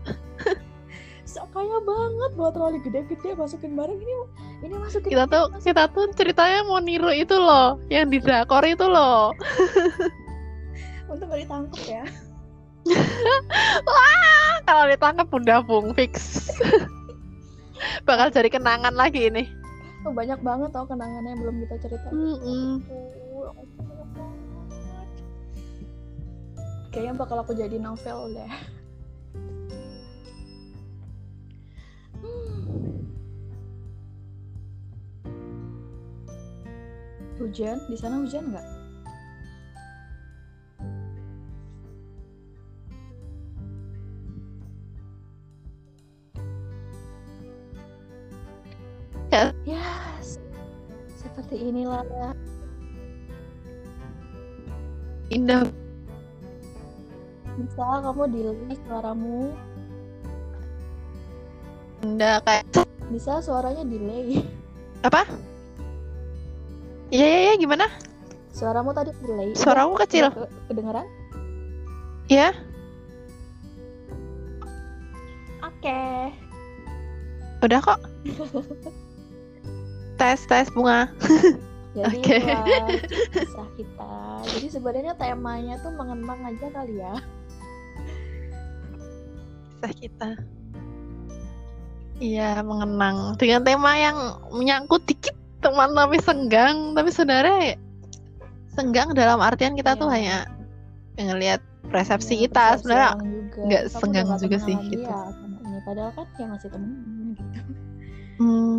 Sok 1.36 1.52
kaya 1.52 1.78
banget 1.84 2.30
bawa 2.32 2.48
troli 2.48 2.80
gede-gede 2.80 3.36
masukin 3.36 3.76
barang 3.76 4.00
ini 4.00 4.14
ini 4.64 4.74
masukin 4.80 5.12
kita 5.12 5.28
tuh 5.28 5.52
kita 5.60 5.84
tuh 5.92 6.08
ceritanya 6.16 6.64
mau 6.64 6.80
niru 6.80 7.12
itu 7.12 7.36
loh 7.36 7.76
yang 7.92 8.08
di 8.08 8.16
drakor 8.16 8.64
itu 8.64 8.88
loh 8.88 9.36
untuk 11.12 11.28
gak 11.28 11.44
ditangkap 11.44 11.84
ya. 11.84 12.04
wah 13.84 14.54
kalau 14.64 14.88
ditangkap 14.88 15.28
udah 15.28 15.60
bung 15.60 15.92
fix 15.92 16.48
bakal 18.08 18.32
jadi 18.32 18.48
kenangan 18.48 18.96
lagi 18.96 19.28
ini 19.28 19.44
Oh, 20.06 20.14
banyak 20.14 20.38
banget 20.38 20.70
tau 20.70 20.86
kenangannya 20.86 21.34
yang 21.34 21.40
belum 21.42 21.56
kita 21.66 21.98
aku 21.98 22.14
banyak 22.14 22.38
banget. 22.46 22.80
Kayaknya 26.94 27.12
bakal 27.18 27.36
aku 27.42 27.52
jadi 27.58 27.74
novel 27.82 28.30
deh. 28.38 28.52
Hujan? 37.36 37.76
Di 37.86 37.97
sana 38.01 38.24
hujan 38.24 38.48
nggak? 38.52 38.66
Ya. 49.30 49.52
Yes. 49.68 50.40
Seperti 51.12 51.60
inilah 51.60 52.02
indah 55.28 55.66
bisa 57.59 57.86
kamu 58.01 58.24
delay 58.30 58.76
suaramu 58.86 59.52
indah 62.07 62.39
kayak 62.47 62.62
bisa 63.11 63.43
suaranya 63.43 63.83
delay. 63.83 64.47
Apa? 65.03 65.27
Iya 67.11 67.27
iya 67.27 67.41
iya 67.51 67.55
gimana? 67.59 67.87
Suaramu 68.55 68.95
tadi 68.95 69.11
delay. 69.20 69.51
Suaramu 69.59 69.99
kecil. 69.99 70.31
Udah 70.31 70.47
ke- 70.47 70.53
kedengeran? 70.70 71.07
Ya 72.27 72.51
oke. 75.62 76.03
Udah 77.62 77.81
kok? 77.83 78.01
Tes 80.19 80.41
tes 80.49 80.66
bunga. 80.73 81.12
Jadi 81.93 82.19
Oke. 82.24 82.39
itulah 82.41 82.89
kisah 83.33 83.69
kita. 83.77 84.15
Jadi 84.57 84.66
sebenarnya 84.69 85.12
temanya 85.16 85.77
tuh 85.81 85.93
mengenang 85.93 86.41
aja 86.45 86.66
kali 86.73 86.99
ya. 86.99 87.15
Kisah 89.77 89.93
kita 89.93 90.31
iya 92.18 92.60
mengenang. 92.60 93.36
Dengan 93.36 93.60
tema 93.62 93.93
yang 93.94 94.16
menyangkut 94.51 95.05
dikit 95.05 95.34
teman 95.60 95.93
tapi 95.93 96.16
senggang. 96.18 96.93
Tapi 96.93 97.09
sebenarnya 97.10 97.76
senggang 98.72 99.12
dalam 99.12 99.40
artian 99.40 99.72
kita 99.72 99.97
tuh 99.97 100.09
Iya. 100.09 100.14
hanya 100.14 100.36
ngelihat 101.16 101.60
persepsi 101.88 102.36
Ya, 102.36 102.40
kita. 102.48 102.64
sebenarnya 102.78 103.10
nggak 103.56 103.82
senggang 103.88 104.28
juga 104.36 104.56
sih, 104.60 104.76
sama 104.76 104.90
gitu. 104.93 105.06
ini 105.64 105.78
padahal 105.82 106.10
kan 106.12 106.26
ya 106.36 106.47
masih 106.51 106.68
temen 106.68 106.90
gitu. 107.32 107.60
Hmm, 108.36 108.76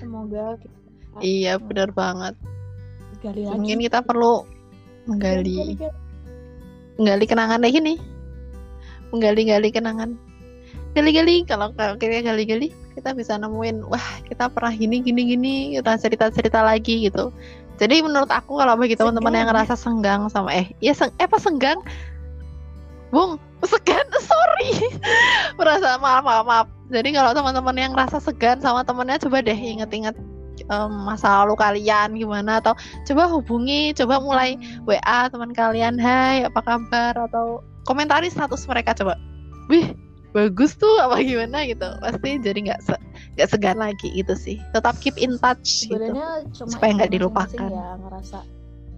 semoga 0.00 0.56
kita 0.56 0.76
iya 1.36 1.60
benar 1.60 1.92
banget. 1.92 2.34
Gali 3.20 3.44
lagi 3.44 3.56
mungkin 3.56 3.78
kita 3.82 4.00
perlu 4.00 4.44
menggali 5.04 5.76
menggali 6.96 7.24
kenangan 7.28 7.60
kayak 7.60 7.74
gini 7.76 7.94
menggali-gali 9.12 9.68
kenangan 9.68 10.16
gali-gali 10.94 11.42
kalau 11.44 11.74
kalau 11.74 11.98
kita 11.98 12.22
gali-gali 12.22 12.70
kita 12.94 13.10
bisa 13.12 13.34
nemuin 13.34 13.82
wah 13.90 14.06
kita 14.30 14.46
pernah 14.46 14.70
gini 14.70 15.02
gini 15.02 15.22
gini 15.34 15.54
kita 15.78 15.98
cerita-cerita 15.98 16.62
lagi 16.62 17.10
gitu. 17.10 17.34
Jadi 17.74 18.06
menurut 18.06 18.30
aku 18.30 18.62
kalau 18.62 18.78
bagi 18.78 18.94
teman-teman 18.94 19.34
yang 19.34 19.50
Senggang. 19.50 19.66
ngerasa 19.66 19.74
senggang 19.74 20.20
sama 20.30 20.50
eh 20.54 20.70
ya 20.78 20.94
seng 20.94 21.10
eh 21.18 21.26
apa 21.26 21.38
senggang? 21.42 21.82
Bung 23.10 23.42
segan 23.66 24.06
sorry. 24.30 24.70
Merasa 25.58 25.98
maaf 25.98 26.22
maaf 26.22 26.44
maaf. 26.46 26.66
Jadi 26.94 27.10
kalau 27.16 27.34
teman-teman 27.34 27.74
yang 27.74 27.92
ngerasa 27.98 28.22
segan 28.22 28.62
sama 28.62 28.86
temennya 28.86 29.18
coba 29.18 29.42
deh 29.42 29.56
inget-inget 29.56 30.14
em, 30.70 30.92
masa 31.02 31.42
lalu 31.42 31.58
kalian 31.58 32.14
gimana 32.14 32.62
atau 32.62 32.76
coba 33.08 33.26
hubungi 33.26 33.90
coba 33.96 34.22
mulai 34.22 34.54
WA 34.86 35.26
teman 35.32 35.50
kalian, 35.50 35.98
hai 35.98 36.46
apa 36.46 36.60
kabar? 36.62 37.16
Atau 37.18 37.64
komentari 37.88 38.30
status 38.30 38.68
mereka 38.70 38.94
coba. 38.94 39.18
Wih, 39.66 39.96
bagus 40.34 40.74
tuh 40.74 40.90
apa 40.98 41.22
gimana 41.22 41.62
gitu. 41.64 41.86
Pasti 42.02 42.42
jadi 42.42 42.58
nggak 42.70 42.80
se 42.82 42.94
nggak 43.38 43.48
segan 43.48 43.78
lagi 43.78 44.10
gitu 44.12 44.34
sih. 44.34 44.58
Tetap 44.74 44.98
keep 44.98 45.14
in 45.16 45.38
touch 45.38 45.86
gitu. 45.86 45.94
sebenarnya 45.94 46.42
cuma 46.52 46.68
Supaya 46.74 46.90
nggak 46.98 47.12
dilupakan. 47.14 47.70
ya 47.70 47.88
ngerasa 48.02 48.40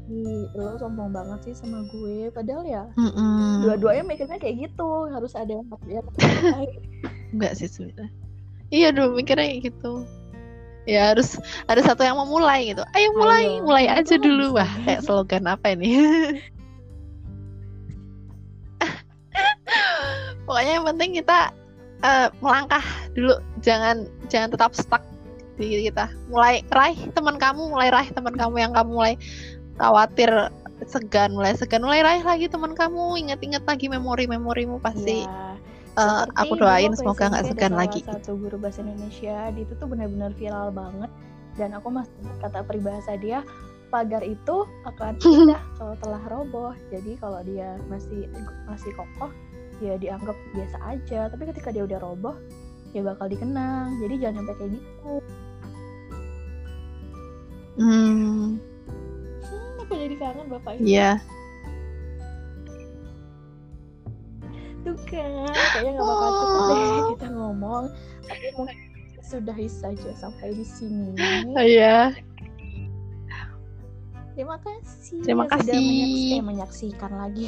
Ih, 0.07 0.47
lo 0.55 0.79
sombong 0.79 1.11
banget 1.11 1.51
sih 1.51 1.55
sama 1.59 1.83
gue 1.91 2.31
padahal 2.31 2.63
ya 2.63 2.87
Mm-mm. 2.95 3.67
dua-duanya 3.67 4.07
mikirnya 4.07 4.39
kayak 4.39 4.71
gitu 4.71 5.11
harus 5.11 5.35
ada 5.35 5.51
yang 5.51 5.67
ya, 5.91 5.99
Enggak 7.35 7.59
sih 7.59 7.67
sebenarnya. 7.67 8.15
Iya 8.71 8.95
dulu 8.95 9.19
mikirnya 9.19 9.51
kayak 9.51 9.63
gitu. 9.75 10.07
Ya 10.87 11.11
harus 11.11 11.43
ada 11.67 11.83
satu 11.83 12.07
yang 12.07 12.15
mau 12.15 12.31
mulai 12.31 12.71
gitu. 12.71 12.87
Ayo 12.95 13.09
mulai, 13.19 13.43
Ayo. 13.51 13.67
mulai 13.67 13.85
Itu 13.91 13.99
aja 13.99 14.17
dulu. 14.23 14.47
Wah, 14.55 14.71
kayak 14.87 15.03
slogan 15.11 15.51
apa 15.51 15.75
ini? 15.75 15.91
Pokoknya 20.47 20.73
yang 20.81 20.87
penting 20.87 21.11
kita 21.19 21.51
eh, 22.07 22.29
melangkah 22.39 22.85
dulu, 23.13 23.35
jangan 23.61 24.07
jangan 24.31 24.55
tetap 24.55 24.73
stuck 24.79 25.03
di 25.59 25.91
kita. 25.91 26.09
Mulai 26.31 26.63
raih 26.71 26.99
teman 27.13 27.37
kamu 27.37 27.73
mulai 27.73 27.91
raih 27.91 28.11
teman 28.15 28.39
kamu 28.39 28.63
yang 28.63 28.73
kamu 28.73 28.91
mulai 28.95 29.15
khawatir 29.77 30.31
segan 30.85 31.33
mulai 31.33 31.57
segan 31.57 31.81
mulai 31.81 32.05
raih 32.05 32.23
lagi 32.23 32.47
teman 32.47 32.73
kamu. 32.79 33.19
Ingat-ingat 33.27 33.67
lagi 33.67 33.91
memori-memorimu 33.91 34.79
pasti 34.79 35.27
Ya, 35.27 35.57
seperti 36.29 36.37
aku 36.45 36.55
doain 36.61 36.93
semoga 36.93 37.25
nggak 37.33 37.45
segan 37.49 37.73
lagi. 37.73 38.01
satu 38.05 38.37
guru 38.37 38.61
bahasa 38.61 38.85
Indonesia 38.85 39.49
di 39.57 39.65
itu 39.65 39.73
tuh 39.81 39.89
benar-benar 39.89 40.31
viral 40.37 40.69
banget. 40.69 41.09
Dan 41.57 41.73
aku 41.73 41.89
masih 41.89 42.13
ingat 42.21 42.37
kata 42.45 42.61
peribahasa 42.69 43.17
dia 43.17 43.41
pagar 43.89 44.21
itu 44.21 44.69
akan 44.85 45.17
indah 45.25 45.63
kalau 45.81 45.97
telah 46.05 46.23
roboh. 46.29 46.73
Jadi 46.93 47.17
kalau 47.17 47.41
dia 47.49 47.81
masih 47.89 48.29
masih 48.69 48.93
kokoh 48.93 49.33
ya 49.79 49.95
dianggap 49.97 50.37
biasa 50.53 50.77
aja. 50.83 51.21
Tapi 51.29 51.43
ketika 51.49 51.69
dia 51.71 51.85
udah 51.85 51.99
roboh 51.99 52.37
ya 52.93 53.03
bakal 53.03 53.27
dikenang. 53.27 53.97
Jadi 54.01 54.15
jangan 54.19 54.43
sampai 54.43 54.55
kayak 54.57 54.71
gitu. 54.75 55.13
Hmm 57.77 58.57
hmm, 59.45 59.81
aku 59.85 59.93
jadi 59.95 60.17
kangen 60.17 60.47
bapak 60.49 60.73
ini. 60.81 60.97
Iya. 60.97 61.11
Tuh 64.81 64.97
kan 65.11 65.51
kayaknya 65.75 65.91
nggak 65.93 66.07
bakal 66.07 66.31
cukup 66.33 66.63
deh 66.71 66.81
kita 67.13 67.27
ngomong. 67.35 67.85
Tapi 68.25 68.47
mungkin 68.57 68.79
sudahi 69.21 69.67
saja 69.67 70.11
sampai 70.15 70.55
di 70.55 70.65
sini. 70.65 71.11
Iya. 71.53 72.15
Terima 74.33 74.57
kasih. 74.61 75.25
Terima 75.25 75.45
yang 75.45 75.59
sudah 75.59 75.65
kasih. 75.65 75.81
menyaksi- 75.81 76.37
eh, 76.37 76.45
menyaksikan 76.45 77.13
lagi, 77.13 77.47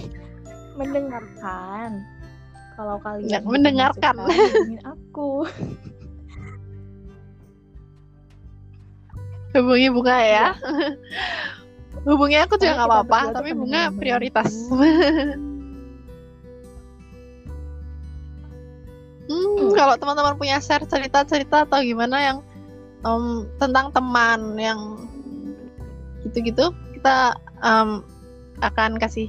mendengarkan. 0.74 1.90
Kalau 2.78 3.02
kalian 3.02 3.26
Ya, 3.26 3.42
juga 3.42 3.50
mendengarkan. 3.50 4.14
hubungin 4.22 4.78
aku. 4.86 5.30
hubungi 9.58 9.88
bunga 9.90 10.18
ya. 10.22 10.46
Hubungi 12.06 12.38
aku 12.38 12.54
juga 12.54 12.78
nggak 12.78 12.88
apa-apa 12.88 13.20
tapi 13.34 13.50
bunga 13.52 13.90
prioritas. 13.92 14.54
Hmm, 19.28 19.76
kalau 19.76 19.92
teman-teman 20.00 20.40
punya 20.40 20.56
share 20.56 20.88
cerita-cerita 20.88 21.68
atau 21.68 21.84
gimana 21.84 22.16
yang 22.16 22.38
em, 23.04 23.44
tentang 23.60 23.92
teman 23.92 24.56
yang 24.56 24.96
gitu-gitu, 26.24 26.72
kita 26.96 27.36
em, 27.60 28.00
akan 28.64 28.96
kasih 28.96 29.28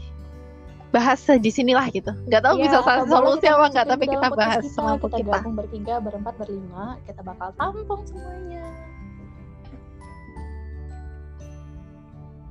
bahas 0.89 1.21
di 1.21 1.51
sinilah 1.53 1.85
gitu. 1.93 2.09
Nggak 2.25 2.41
tahu 2.45 2.55
Ya, 2.57 2.63
bisa 2.65 2.77
solusi 3.05 3.45
apa 3.45 3.69
masukin 3.69 3.71
nggak, 3.73 3.85
ke 3.85 3.91
tapi 3.93 4.05
kita 4.09 4.27
bahas 4.33 4.63
kita, 4.65 4.73
semampu 4.73 5.05
kita. 5.09 5.17
kita. 5.21 5.37
gabung 5.37 5.55
bertiga, 5.57 5.95
berempat, 6.01 6.33
berlima, 6.41 6.85
kita 7.05 7.21
bakal 7.21 7.49
tampung 7.57 8.01
semuanya. 8.09 8.65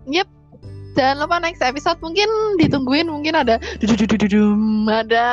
Yep. 0.09 0.29
Jangan 0.97 1.17
lupa 1.23 1.37
next 1.39 1.63
episode 1.63 1.99
mungkin 2.03 2.27
ditungguin 2.59 3.07
mungkin 3.07 3.39
ada 3.39 3.63
ada 4.91 5.27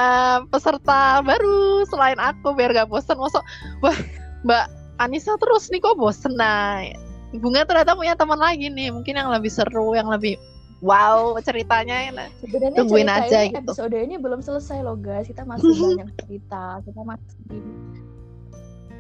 peserta 0.54 1.26
baru 1.26 1.82
selain 1.90 2.22
aku 2.22 2.54
biar 2.54 2.70
gak 2.70 2.86
bosen 2.86 3.18
Masa 3.18 3.42
wah 3.82 3.98
Mbak 4.46 4.66
Anissa 5.02 5.34
terus 5.42 5.74
nih 5.74 5.82
kok 5.82 5.98
bosen 5.98 6.38
nah 6.38 6.86
Bunga 7.34 7.66
ternyata 7.66 7.98
punya 7.98 8.14
teman 8.14 8.38
lagi 8.38 8.70
nih 8.70 8.94
mungkin 8.94 9.18
yang 9.18 9.34
lebih 9.34 9.50
seru 9.50 9.98
yang 9.98 10.06
lebih 10.06 10.38
wow 10.86 11.18
ceritanya 11.42 12.14
nah. 12.14 12.30
Sebenarnya 12.38 12.78
Tungguin 12.78 13.10
cerita 13.10 13.26
aja 13.26 13.38
ini, 13.42 13.50
gitu. 13.50 13.62
episode 13.66 13.96
ini 13.98 14.16
belum 14.16 14.40
selesai 14.40 14.80
loh 14.80 14.94
guys. 14.96 15.26
Kita 15.26 15.42
masih 15.44 15.66
banyak 15.98 16.10
cerita. 16.22 16.80
Kita 16.82 17.02
masih 17.02 17.38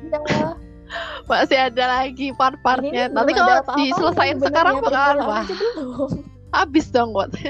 Ya, 0.06 0.22
masih 1.26 1.58
ada 1.58 1.86
lagi 1.98 2.30
part-partnya 2.32 3.10
nanti 3.10 3.34
kalau 3.34 3.58
diselesain 3.74 4.38
sebenarnya, 4.38 4.46
sekarang 4.46 4.76
bakalan 4.78 5.18
permulaan 5.18 5.18
wah 5.26 5.46
habis 6.54 6.86
dong 6.90 7.10
buat 7.10 7.34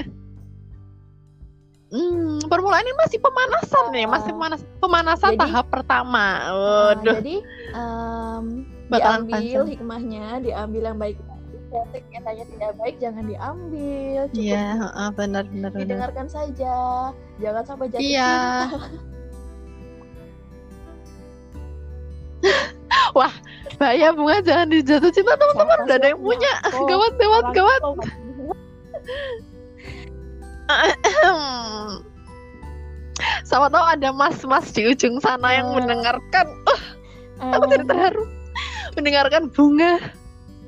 Hmm, 1.86 2.42
permulaan 2.50 2.82
ini 2.82 2.96
masih 2.98 3.22
pemanasan 3.22 3.94
nih, 3.94 4.10
masih 4.10 4.34
pemanas 4.34 4.60
pemanasan 4.82 5.30
Jadi- 5.32 5.42
tahap 5.44 5.66
pertama. 5.70 6.26
Waduh. 6.50 7.14
jadi 7.22 7.36
Bakalan 8.86 9.22
diambil 9.22 9.30
panjang. 9.30 9.66
hikmahnya, 9.70 10.24
diambil 10.42 10.82
yang 10.82 10.98
baik. 10.98 11.16
Yang 11.76 11.88
ternyatanya 11.92 12.44
tidak 12.48 12.70
baik 12.74 12.96
jangan 12.96 13.24
diambil. 13.26 14.20
Cukup 14.32 14.40
Iya, 14.40 14.64
heeh, 14.78 15.08
benar 15.12 15.44
benar 15.44 15.70
benar. 15.70 15.82
didengarkan 15.84 16.26
saja. 16.26 16.74
Jangan 17.36 17.62
sampai 17.62 17.86
jatuh 17.86 18.00
Iya. 18.02 18.32
cinta. 18.32 18.80
Bahaya 23.76 24.08
bunga 24.08 24.40
jangan 24.40 24.68
dijatuh 24.72 25.10
cinta 25.10 25.36
teman-teman 25.36 25.78
udah 25.84 25.96
ada 25.96 26.08
yang 26.08 26.20
punya. 26.20 26.52
aku? 26.64 26.84
Gawat 26.86 27.12
gawat 27.14 27.44
gawat. 27.52 27.80
tua. 27.84 28.04
Sama 33.42 33.68
tahu 33.68 33.84
ada 33.86 34.08
mas-mas 34.10 34.72
di 34.72 34.84
ujung 34.86 35.20
sana 35.20 35.52
yang 35.52 35.68
Eh. 35.70 35.74
mendengarkan. 35.76 36.46
Aku 37.36 37.64
Eh, 37.64 37.70
jadi 37.70 37.84
terharu 37.84 38.24
mendengarkan 38.94 39.42
bunga. 39.52 40.00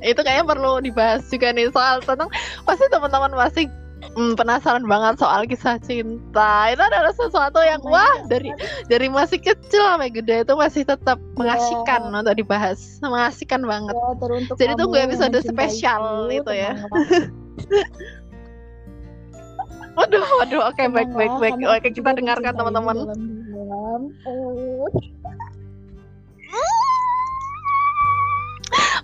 Itu 0.00 0.20
kayaknya 0.22 0.46
perlu 0.46 0.78
dibahas 0.78 1.26
juga 1.26 1.50
nih 1.50 1.68
soal 1.70 1.98
tentang 2.00 2.30
pasti 2.62 2.86
teman-teman 2.88 3.34
pasti 3.34 3.62
hmm, 4.14 4.38
penasaran 4.38 4.86
banget 4.86 5.18
soal 5.18 5.42
kisah 5.44 5.76
cinta. 5.82 6.70
Itu 6.70 6.82
adalah 6.82 7.12
sesuatu 7.12 7.58
yang 7.60 7.82
Oh 7.82 7.92
wah 7.92 8.06
God. 8.22 8.30
dari 8.30 8.50
dari 8.86 9.06
masih 9.10 9.38
kecil 9.38 9.82
sampai 9.82 10.10
gede 10.10 10.46
itu 10.46 10.54
masih 10.54 10.82
tetap 10.86 11.18
Iya. 11.18 11.34
mengasihkan 11.34 12.00
untuk 12.10 12.34
dibahas. 12.34 12.78
Mengasihkan 13.02 13.62
banget. 13.66 13.94
ya, 13.94 14.10
teruntuk 14.22 14.54
Jadi 14.56 14.72
tunggu 14.78 14.96
episode 14.98 15.38
spesial 15.42 16.02
itu 16.30 16.52
ya. 16.52 16.72
tenanglah. 16.78 17.26
Waduh, 19.98 20.22
waduh, 20.38 20.62
oke 20.70 20.78
baik 20.94 21.10
baik 21.10 21.26
Tenanglah, 21.42 21.58
baik. 21.58 21.82
Oke, 21.82 21.88
kita 21.90 22.14
dengarkan 22.14 22.54
teman-teman. 22.54 22.96
Oh. 24.22 24.86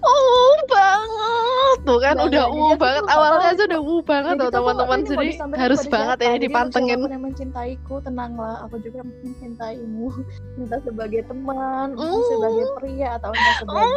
Uh 0.05 0.57
banget. 0.69 1.77
Tuh 1.85 1.99
kan 2.01 2.15
Nggak, 2.17 2.29
udah 2.29 2.45
uh 2.49 2.73
banget. 2.77 3.05
awalnya 3.09 3.47
aja 3.51 3.63
udah 3.69 3.81
uh 3.81 4.01
banget 4.05 4.35
tuh 4.37 4.51
teman-teman. 4.53 4.99
jadi 5.05 5.29
harus 5.57 5.81
banget 5.89 6.17
untuk 6.21 6.43
dipantengin 6.45 7.01
yang 7.09 7.25
mencintaiku, 7.25 7.95
tenanglah, 8.05 8.61
aku 8.65 8.77
juga 8.81 9.01
mencintaimu. 9.03 10.09
Entah 10.61 10.81
sebagai 10.85 11.25
teman, 11.25 11.97
entah 11.97 12.05
Uh. 12.05 12.29
sebagai 12.31 12.65
pria 12.79 13.09
atau 13.17 13.31
entah 13.33 13.55
sebagai 13.61 13.89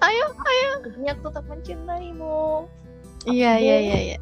ayo 0.06 0.26
Jadi 0.86 1.06
aku 1.10 1.22
tetap 1.28 1.44
mencintaimu. 1.50 2.40
iya 3.28 3.52
iya 3.60 3.76
iya 3.78 3.98
iya. 4.14 4.18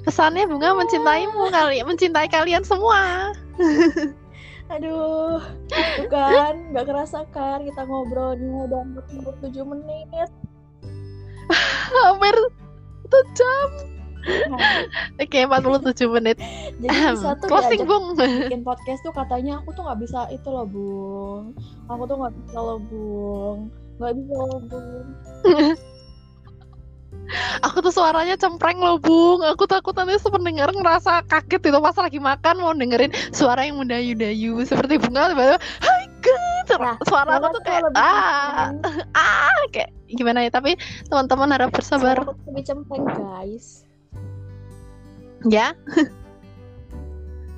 Pesannya 0.00 0.48
bunga 0.48 0.72
mencintaimu 0.72 1.52
kali 1.52 1.84
mencintai 1.84 2.28
kalian 2.32 2.64
semua 2.64 3.30
Aduh, 4.70 5.42
itu 5.66 6.06
kan 6.06 6.54
nggak 6.70 6.86
kerasa 6.86 7.26
kan 7.34 7.66
kita 7.66 7.82
ngobrolnya 7.82 8.70
udah 8.70 8.80
hampir 8.86 9.02
7 9.50 9.66
menit. 9.66 10.30
hampir 12.06 12.36
satu 13.10 13.20
jam. 13.34 13.68
Nah, 14.52 14.86
oke 15.26 15.38
47 15.42 16.14
menit. 16.14 16.36
Jadi 16.78 16.86
bisa 17.18 17.34
tuh 17.42 17.48
closing 17.50 17.82
bung. 17.82 18.14
bikin 18.46 18.62
podcast 18.62 19.02
tuh 19.02 19.10
katanya 19.10 19.58
aku 19.58 19.74
tuh 19.74 19.82
nggak 19.82 20.00
bisa 20.06 20.30
itu 20.30 20.46
loh 20.46 20.66
bung. 20.68 21.44
Aku 21.90 22.06
tuh 22.06 22.16
nggak 22.22 22.34
bisa 22.38 22.58
loh 22.62 22.78
bung. 22.78 23.58
Nggak 23.98 24.12
bisa 24.22 24.34
loh 24.38 24.60
bung 24.70 25.06
aku 27.66 27.82
tuh 27.84 27.92
suaranya 27.94 28.34
cempreng 28.36 28.78
loh 28.80 28.98
bung. 28.98 29.42
Aku 29.46 29.64
takut 29.66 29.94
nanti 29.94 30.16
pendengar 30.20 30.70
ngerasa 30.70 31.24
kaget 31.26 31.70
itu 31.70 31.78
pas 31.78 31.96
lagi 31.96 32.20
makan 32.20 32.54
mau 32.62 32.72
dengerin 32.74 33.12
suara 33.30 33.64
yang 33.66 33.80
mendayu-dayu. 33.80 34.62
Seperti 34.66 35.00
bunga 35.00 35.32
tiba-tiba 35.32 35.58
hai 35.82 36.04
God 36.20 36.68
Nah, 36.78 36.96
suara 37.02 37.42
aku 37.42 37.46
tuh 37.58 37.62
kayak 37.66 37.82
ah. 37.98 38.70
ah 39.18 39.62
kayak 39.74 39.90
gimana 40.06 40.46
ya? 40.46 40.50
Tapi 40.54 40.78
teman-teman 41.10 41.50
harap 41.50 41.74
bersabar. 41.74 42.14
Suara 42.14 42.30
aku 42.30 42.42
lebih 42.50 42.64
cempreng 42.66 43.04
guys. 43.10 43.82
Ya? 45.48 45.74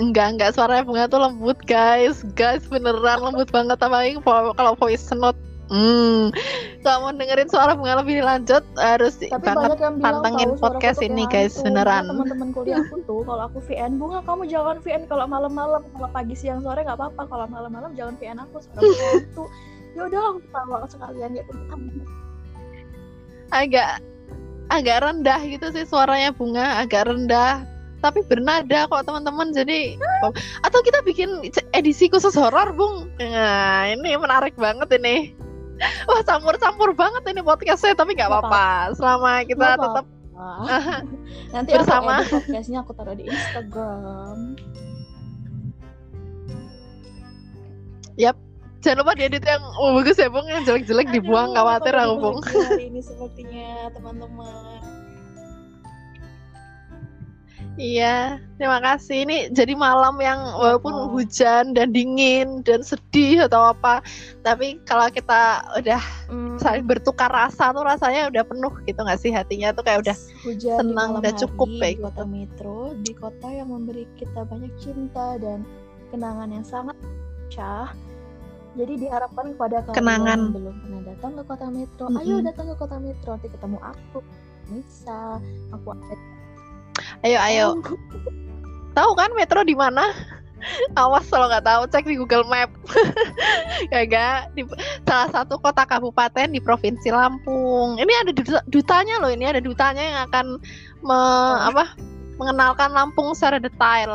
Enggak 0.00 0.26
enggak. 0.38 0.50
Suaranya 0.56 0.88
bunga 0.88 1.04
tuh 1.12 1.20
lembut 1.20 1.58
guys. 1.68 2.24
Guys 2.32 2.64
beneran 2.72 3.20
lembut 3.20 3.52
banget. 3.52 3.76
Apalagi 3.76 4.16
kalau 4.56 4.72
voice 4.80 5.04
note 5.12 5.38
hmm. 5.72 6.20
Kalau 6.82 6.98
mau 7.08 7.12
dengerin 7.14 7.48
suara 7.48 7.72
bunga 7.72 8.02
lebih 8.02 8.20
lanjut 8.20 8.60
harus 8.76 9.16
tapi 9.22 9.40
banget 9.46 9.78
banyak 9.78 9.80
yang 9.80 9.94
bilang 9.96 10.04
pantengin 10.20 10.50
tahu 10.54 10.62
podcast 10.62 10.98
ini, 11.00 11.24
guys, 11.30 11.54
beneran. 11.62 12.10
Teman-teman 12.10 12.50
kuliahku 12.52 12.96
tuh 13.06 13.22
kalau 13.24 13.48
aku 13.48 13.58
VN 13.70 13.96
bunga 13.96 14.20
kamu 14.26 14.42
jangan 14.50 14.76
VN 14.82 15.02
kalau 15.06 15.26
malam-malam. 15.30 15.82
Kalau 15.94 16.08
pagi 16.10 16.34
siang 16.36 16.60
sore 16.60 16.82
nggak 16.82 16.98
apa-apa. 16.98 17.22
Kalau 17.30 17.46
malam-malam 17.48 17.94
jangan 17.94 18.14
VN 18.18 18.38
aku. 18.42 18.60
Suara 18.60 18.82
hantu 18.84 19.44
ya 19.92 20.08
udah 20.08 20.20
aku 20.32 20.40
tahu 20.48 20.72
sekalian 20.88 21.30
ya 21.36 21.44
agak 23.52 24.00
agak 24.72 25.04
rendah 25.04 25.40
gitu 25.44 25.68
sih 25.76 25.84
suaranya 25.84 26.32
bunga 26.32 26.82
agak 26.82 27.06
rendah. 27.06 27.62
Tapi 28.02 28.18
bernada 28.26 28.90
kok 28.90 29.06
teman-teman. 29.06 29.54
Jadi 29.54 29.94
atau 30.66 30.82
kita 30.82 31.06
bikin 31.06 31.46
edisi 31.70 32.10
khusus 32.10 32.34
horor 32.34 32.74
bung? 32.74 33.06
Nah 33.22 33.86
ini 33.86 34.18
menarik 34.18 34.58
banget 34.58 34.98
ini 34.98 35.41
Wah 36.08 36.22
campur-campur 36.22 36.90
banget 36.94 37.22
ini 37.30 37.40
podcastnya 37.42 37.94
tapi 37.98 38.14
nggak 38.14 38.30
apa-apa. 38.30 38.94
Selama 38.94 39.42
kita 39.46 39.58
Nggak 39.58 39.78
tetap 39.78 40.06
apa-apa. 40.06 40.96
Nanti 41.54 41.70
Bersama. 41.76 42.12
aku 42.22 42.40
podcastnya 42.40 42.78
aku 42.82 42.92
taruh 42.96 43.14
di 43.14 43.24
Instagram. 43.28 44.56
jangan 48.82 48.98
lupa 49.06 49.14
diedit 49.14 49.44
yang 49.46 49.62
oh, 49.78 49.94
bagus 49.94 50.18
ya 50.18 50.26
Bung 50.26 50.44
yang 50.50 50.66
jelek-jelek 50.66 51.08
dibuang 51.14 51.54
khawatir 51.54 51.94
aku 51.94 52.14
Bung. 52.18 52.38
hari 52.42 52.86
ini 52.90 52.98
sepertinya 52.98 53.94
teman-teman. 53.94 54.81
Iya, 57.72 58.36
terima 58.60 58.84
kasih. 58.84 59.24
Ini 59.24 59.36
jadi 59.56 59.72
malam 59.72 60.20
yang 60.20 60.36
walaupun 60.60 60.92
Oh. 60.92 61.08
hujan 61.16 61.72
dan 61.72 61.88
dingin 61.88 62.60
dan 62.68 62.84
sedih 62.84 63.48
atau 63.48 63.72
apa, 63.72 64.04
tapi 64.44 64.76
kalau 64.84 65.08
kita 65.08 65.64
udah 65.80 66.02
Hmm, 66.28 66.60
saling 66.60 66.84
bertukar 66.84 67.32
rasa 67.32 67.72
tuh 67.72 67.80
rasanya 67.80 68.28
udah 68.28 68.44
penuh 68.44 68.76
gitu 68.84 69.00
nggak 69.00 69.16
sih 69.16 69.32
hatinya 69.32 69.72
tuh 69.72 69.88
kayak 69.88 70.04
udah 70.04 70.16
hujan 70.44 70.76
senang, 70.84 71.10
udah 71.16 71.32
cukup 71.32 71.68
hari 71.72 71.80
kayak 71.80 71.96
di 71.96 72.04
kota 72.04 72.24
metro, 72.28 72.76
di 73.00 73.12
kota 73.16 73.48
yang 73.48 73.68
memberi 73.72 74.04
kita 74.20 74.40
banyak 74.44 74.72
cinta 74.76 75.26
dan 75.40 75.64
kenangan 76.12 76.52
yang 76.52 76.66
sangat 76.68 76.96
syah. 77.48 77.88
Jadi 78.76 79.04
diharapkan 79.04 79.52
kepada 79.56 79.80
kalian 79.84 79.96
Kenangan. 79.96 80.38
yang 80.44 80.52
belum 80.52 80.74
pernah 80.80 81.02
datang 81.08 81.32
ke 81.36 81.42
kota 81.44 81.66
metro, 81.72 82.04
Mm-mm. 82.08 82.20
ayo 82.20 82.34
datang 82.40 82.66
ke 82.68 82.74
kota 82.76 82.96
metro, 83.00 83.30
nanti 83.32 83.48
ketemu 83.48 83.78
aku, 83.80 84.18
Nisa, 84.68 85.40
aku 85.72 85.88
ayo 87.24 87.38
ayo. 87.40 87.66
Tahu 88.92 89.10
kan 89.16 89.32
metro 89.32 89.64
di 89.64 89.72
mana? 89.72 90.04
Awas 90.94 91.26
kalau 91.26 91.50
nggak 91.50 91.66
tahu 91.66 91.82
cek 91.90 92.06
di 92.06 92.14
Google 92.14 92.46
Map. 92.46 92.70
ya 93.92 94.06
enggak 94.06 94.54
di 94.54 94.62
salah 95.02 95.28
satu 95.34 95.58
kota 95.58 95.82
kabupaten 95.82 96.54
di 96.54 96.62
provinsi 96.62 97.10
Lampung. 97.10 97.98
Ini 97.98 98.12
ada 98.22 98.30
duta- 98.30 98.66
dutanya 98.70 99.18
loh, 99.18 99.30
ini 99.32 99.42
ada 99.42 99.58
dutanya 99.58 100.02
yang 100.02 100.18
akan 100.30 100.46
me- 101.02 101.60
apa? 101.66 101.86
mengenalkan 102.42 102.90
Lampung 102.90 103.38
secara 103.38 103.62
detail. 103.62 104.10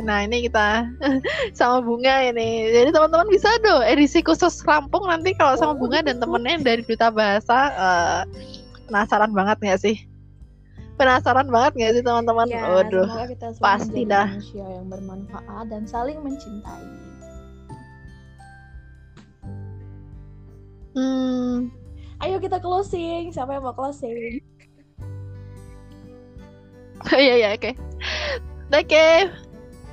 Nah, 0.00 0.24
ini 0.24 0.48
kita 0.48 0.88
sama 1.58 1.84
Bunga 1.84 2.24
ini. 2.24 2.64
Jadi 2.72 2.96
teman-teman 2.96 3.28
bisa 3.28 3.50
do 3.60 3.84
edisi 3.84 4.24
khusus 4.24 4.64
Lampung 4.64 5.04
nanti 5.04 5.36
kalau 5.36 5.52
sama 5.58 5.76
Oh. 5.76 5.84
Bunga 5.84 6.00
dan 6.00 6.16
temennya 6.16 6.64
dari 6.64 6.80
Duta 6.80 7.12
Bahasa 7.12 7.58
eh, 7.76 8.20
penasaran 8.88 9.36
banget 9.36 9.60
nggak 9.60 9.80
sih? 9.84 10.07
Penasaran 10.98 11.46
banget 11.46 11.72
nggak 11.78 11.92
sih 11.94 12.02
teman-teman? 12.02 12.46
Ya, 12.50 12.66
Waduh. 12.66 13.06
pasti 13.62 14.02
dah. 14.02 14.26
manusia 14.34 14.66
yang 14.66 14.90
bermanfaat 14.90 15.70
dan 15.70 15.86
saling 15.86 16.18
mencintai. 16.20 16.86
Hmm, 20.98 21.70
Ayo 22.18 22.42
kita 22.42 22.58
closing. 22.58 23.30
Siapa 23.30 23.54
yang 23.54 23.64
mau 23.64 23.74
closing? 23.74 24.42
Iya 27.14 27.34
iya 27.38 27.48
oke. 27.54 27.70
Oke. 28.74 29.30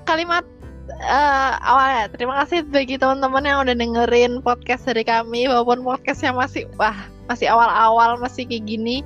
Kalimat 0.09 0.41
eh, 0.89 1.51
awalnya 1.61 2.09
terima 2.09 2.41
kasih 2.41 2.65
bagi 2.65 2.97
teman-teman 2.97 3.45
yang 3.45 3.61
udah 3.61 3.77
dengerin 3.77 4.41
podcast 4.41 4.89
dari 4.89 5.05
kami 5.05 5.45
walaupun 5.45 5.85
podcastnya 5.85 6.33
masih 6.33 6.65
wah 6.81 6.97
masih 7.29 7.45
awal-awal 7.45 8.17
masih 8.17 8.49
kayak 8.49 8.65
gini. 8.65 9.05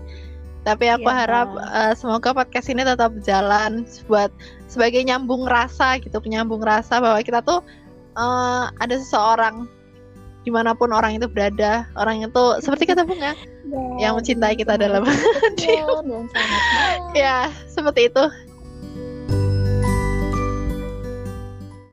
Tapi 0.67 0.91
aku 0.91 1.07
Iya, 1.07 1.17
harap 1.25 1.49
eh, 1.55 1.93
semoga 1.95 2.35
podcast 2.35 2.67
ini 2.67 2.83
tetap 2.83 3.15
berjalan 3.15 3.87
buat 4.11 4.29
sebagai 4.67 5.01
nyambung 5.01 5.47
rasa 5.47 5.97
gitu, 6.03 6.19
penyambung 6.19 6.61
rasa 6.61 6.99
bahwa 6.99 7.19
kita 7.23 7.39
tuh 7.41 7.63
eh, 8.17 8.63
ada 8.79 8.95
seseorang 8.99 9.65
di 10.43 10.51
mana 10.51 10.71
pun 10.71 10.91
orang 10.95 11.19
itu 11.19 11.27
berada, 11.27 11.87
orang 11.99 12.23
itu 12.23 12.43
seperti 12.63 12.89
kata 12.89 13.03
bunga 13.07 13.35
yang 14.01 14.17
mencintai 14.17 14.57
kita 14.57 14.81
dalam 14.81 15.05
dan 15.59 15.85
malam. 15.85 16.25
ya 17.13 17.53
seperti 17.69 18.09
itu 18.09 18.23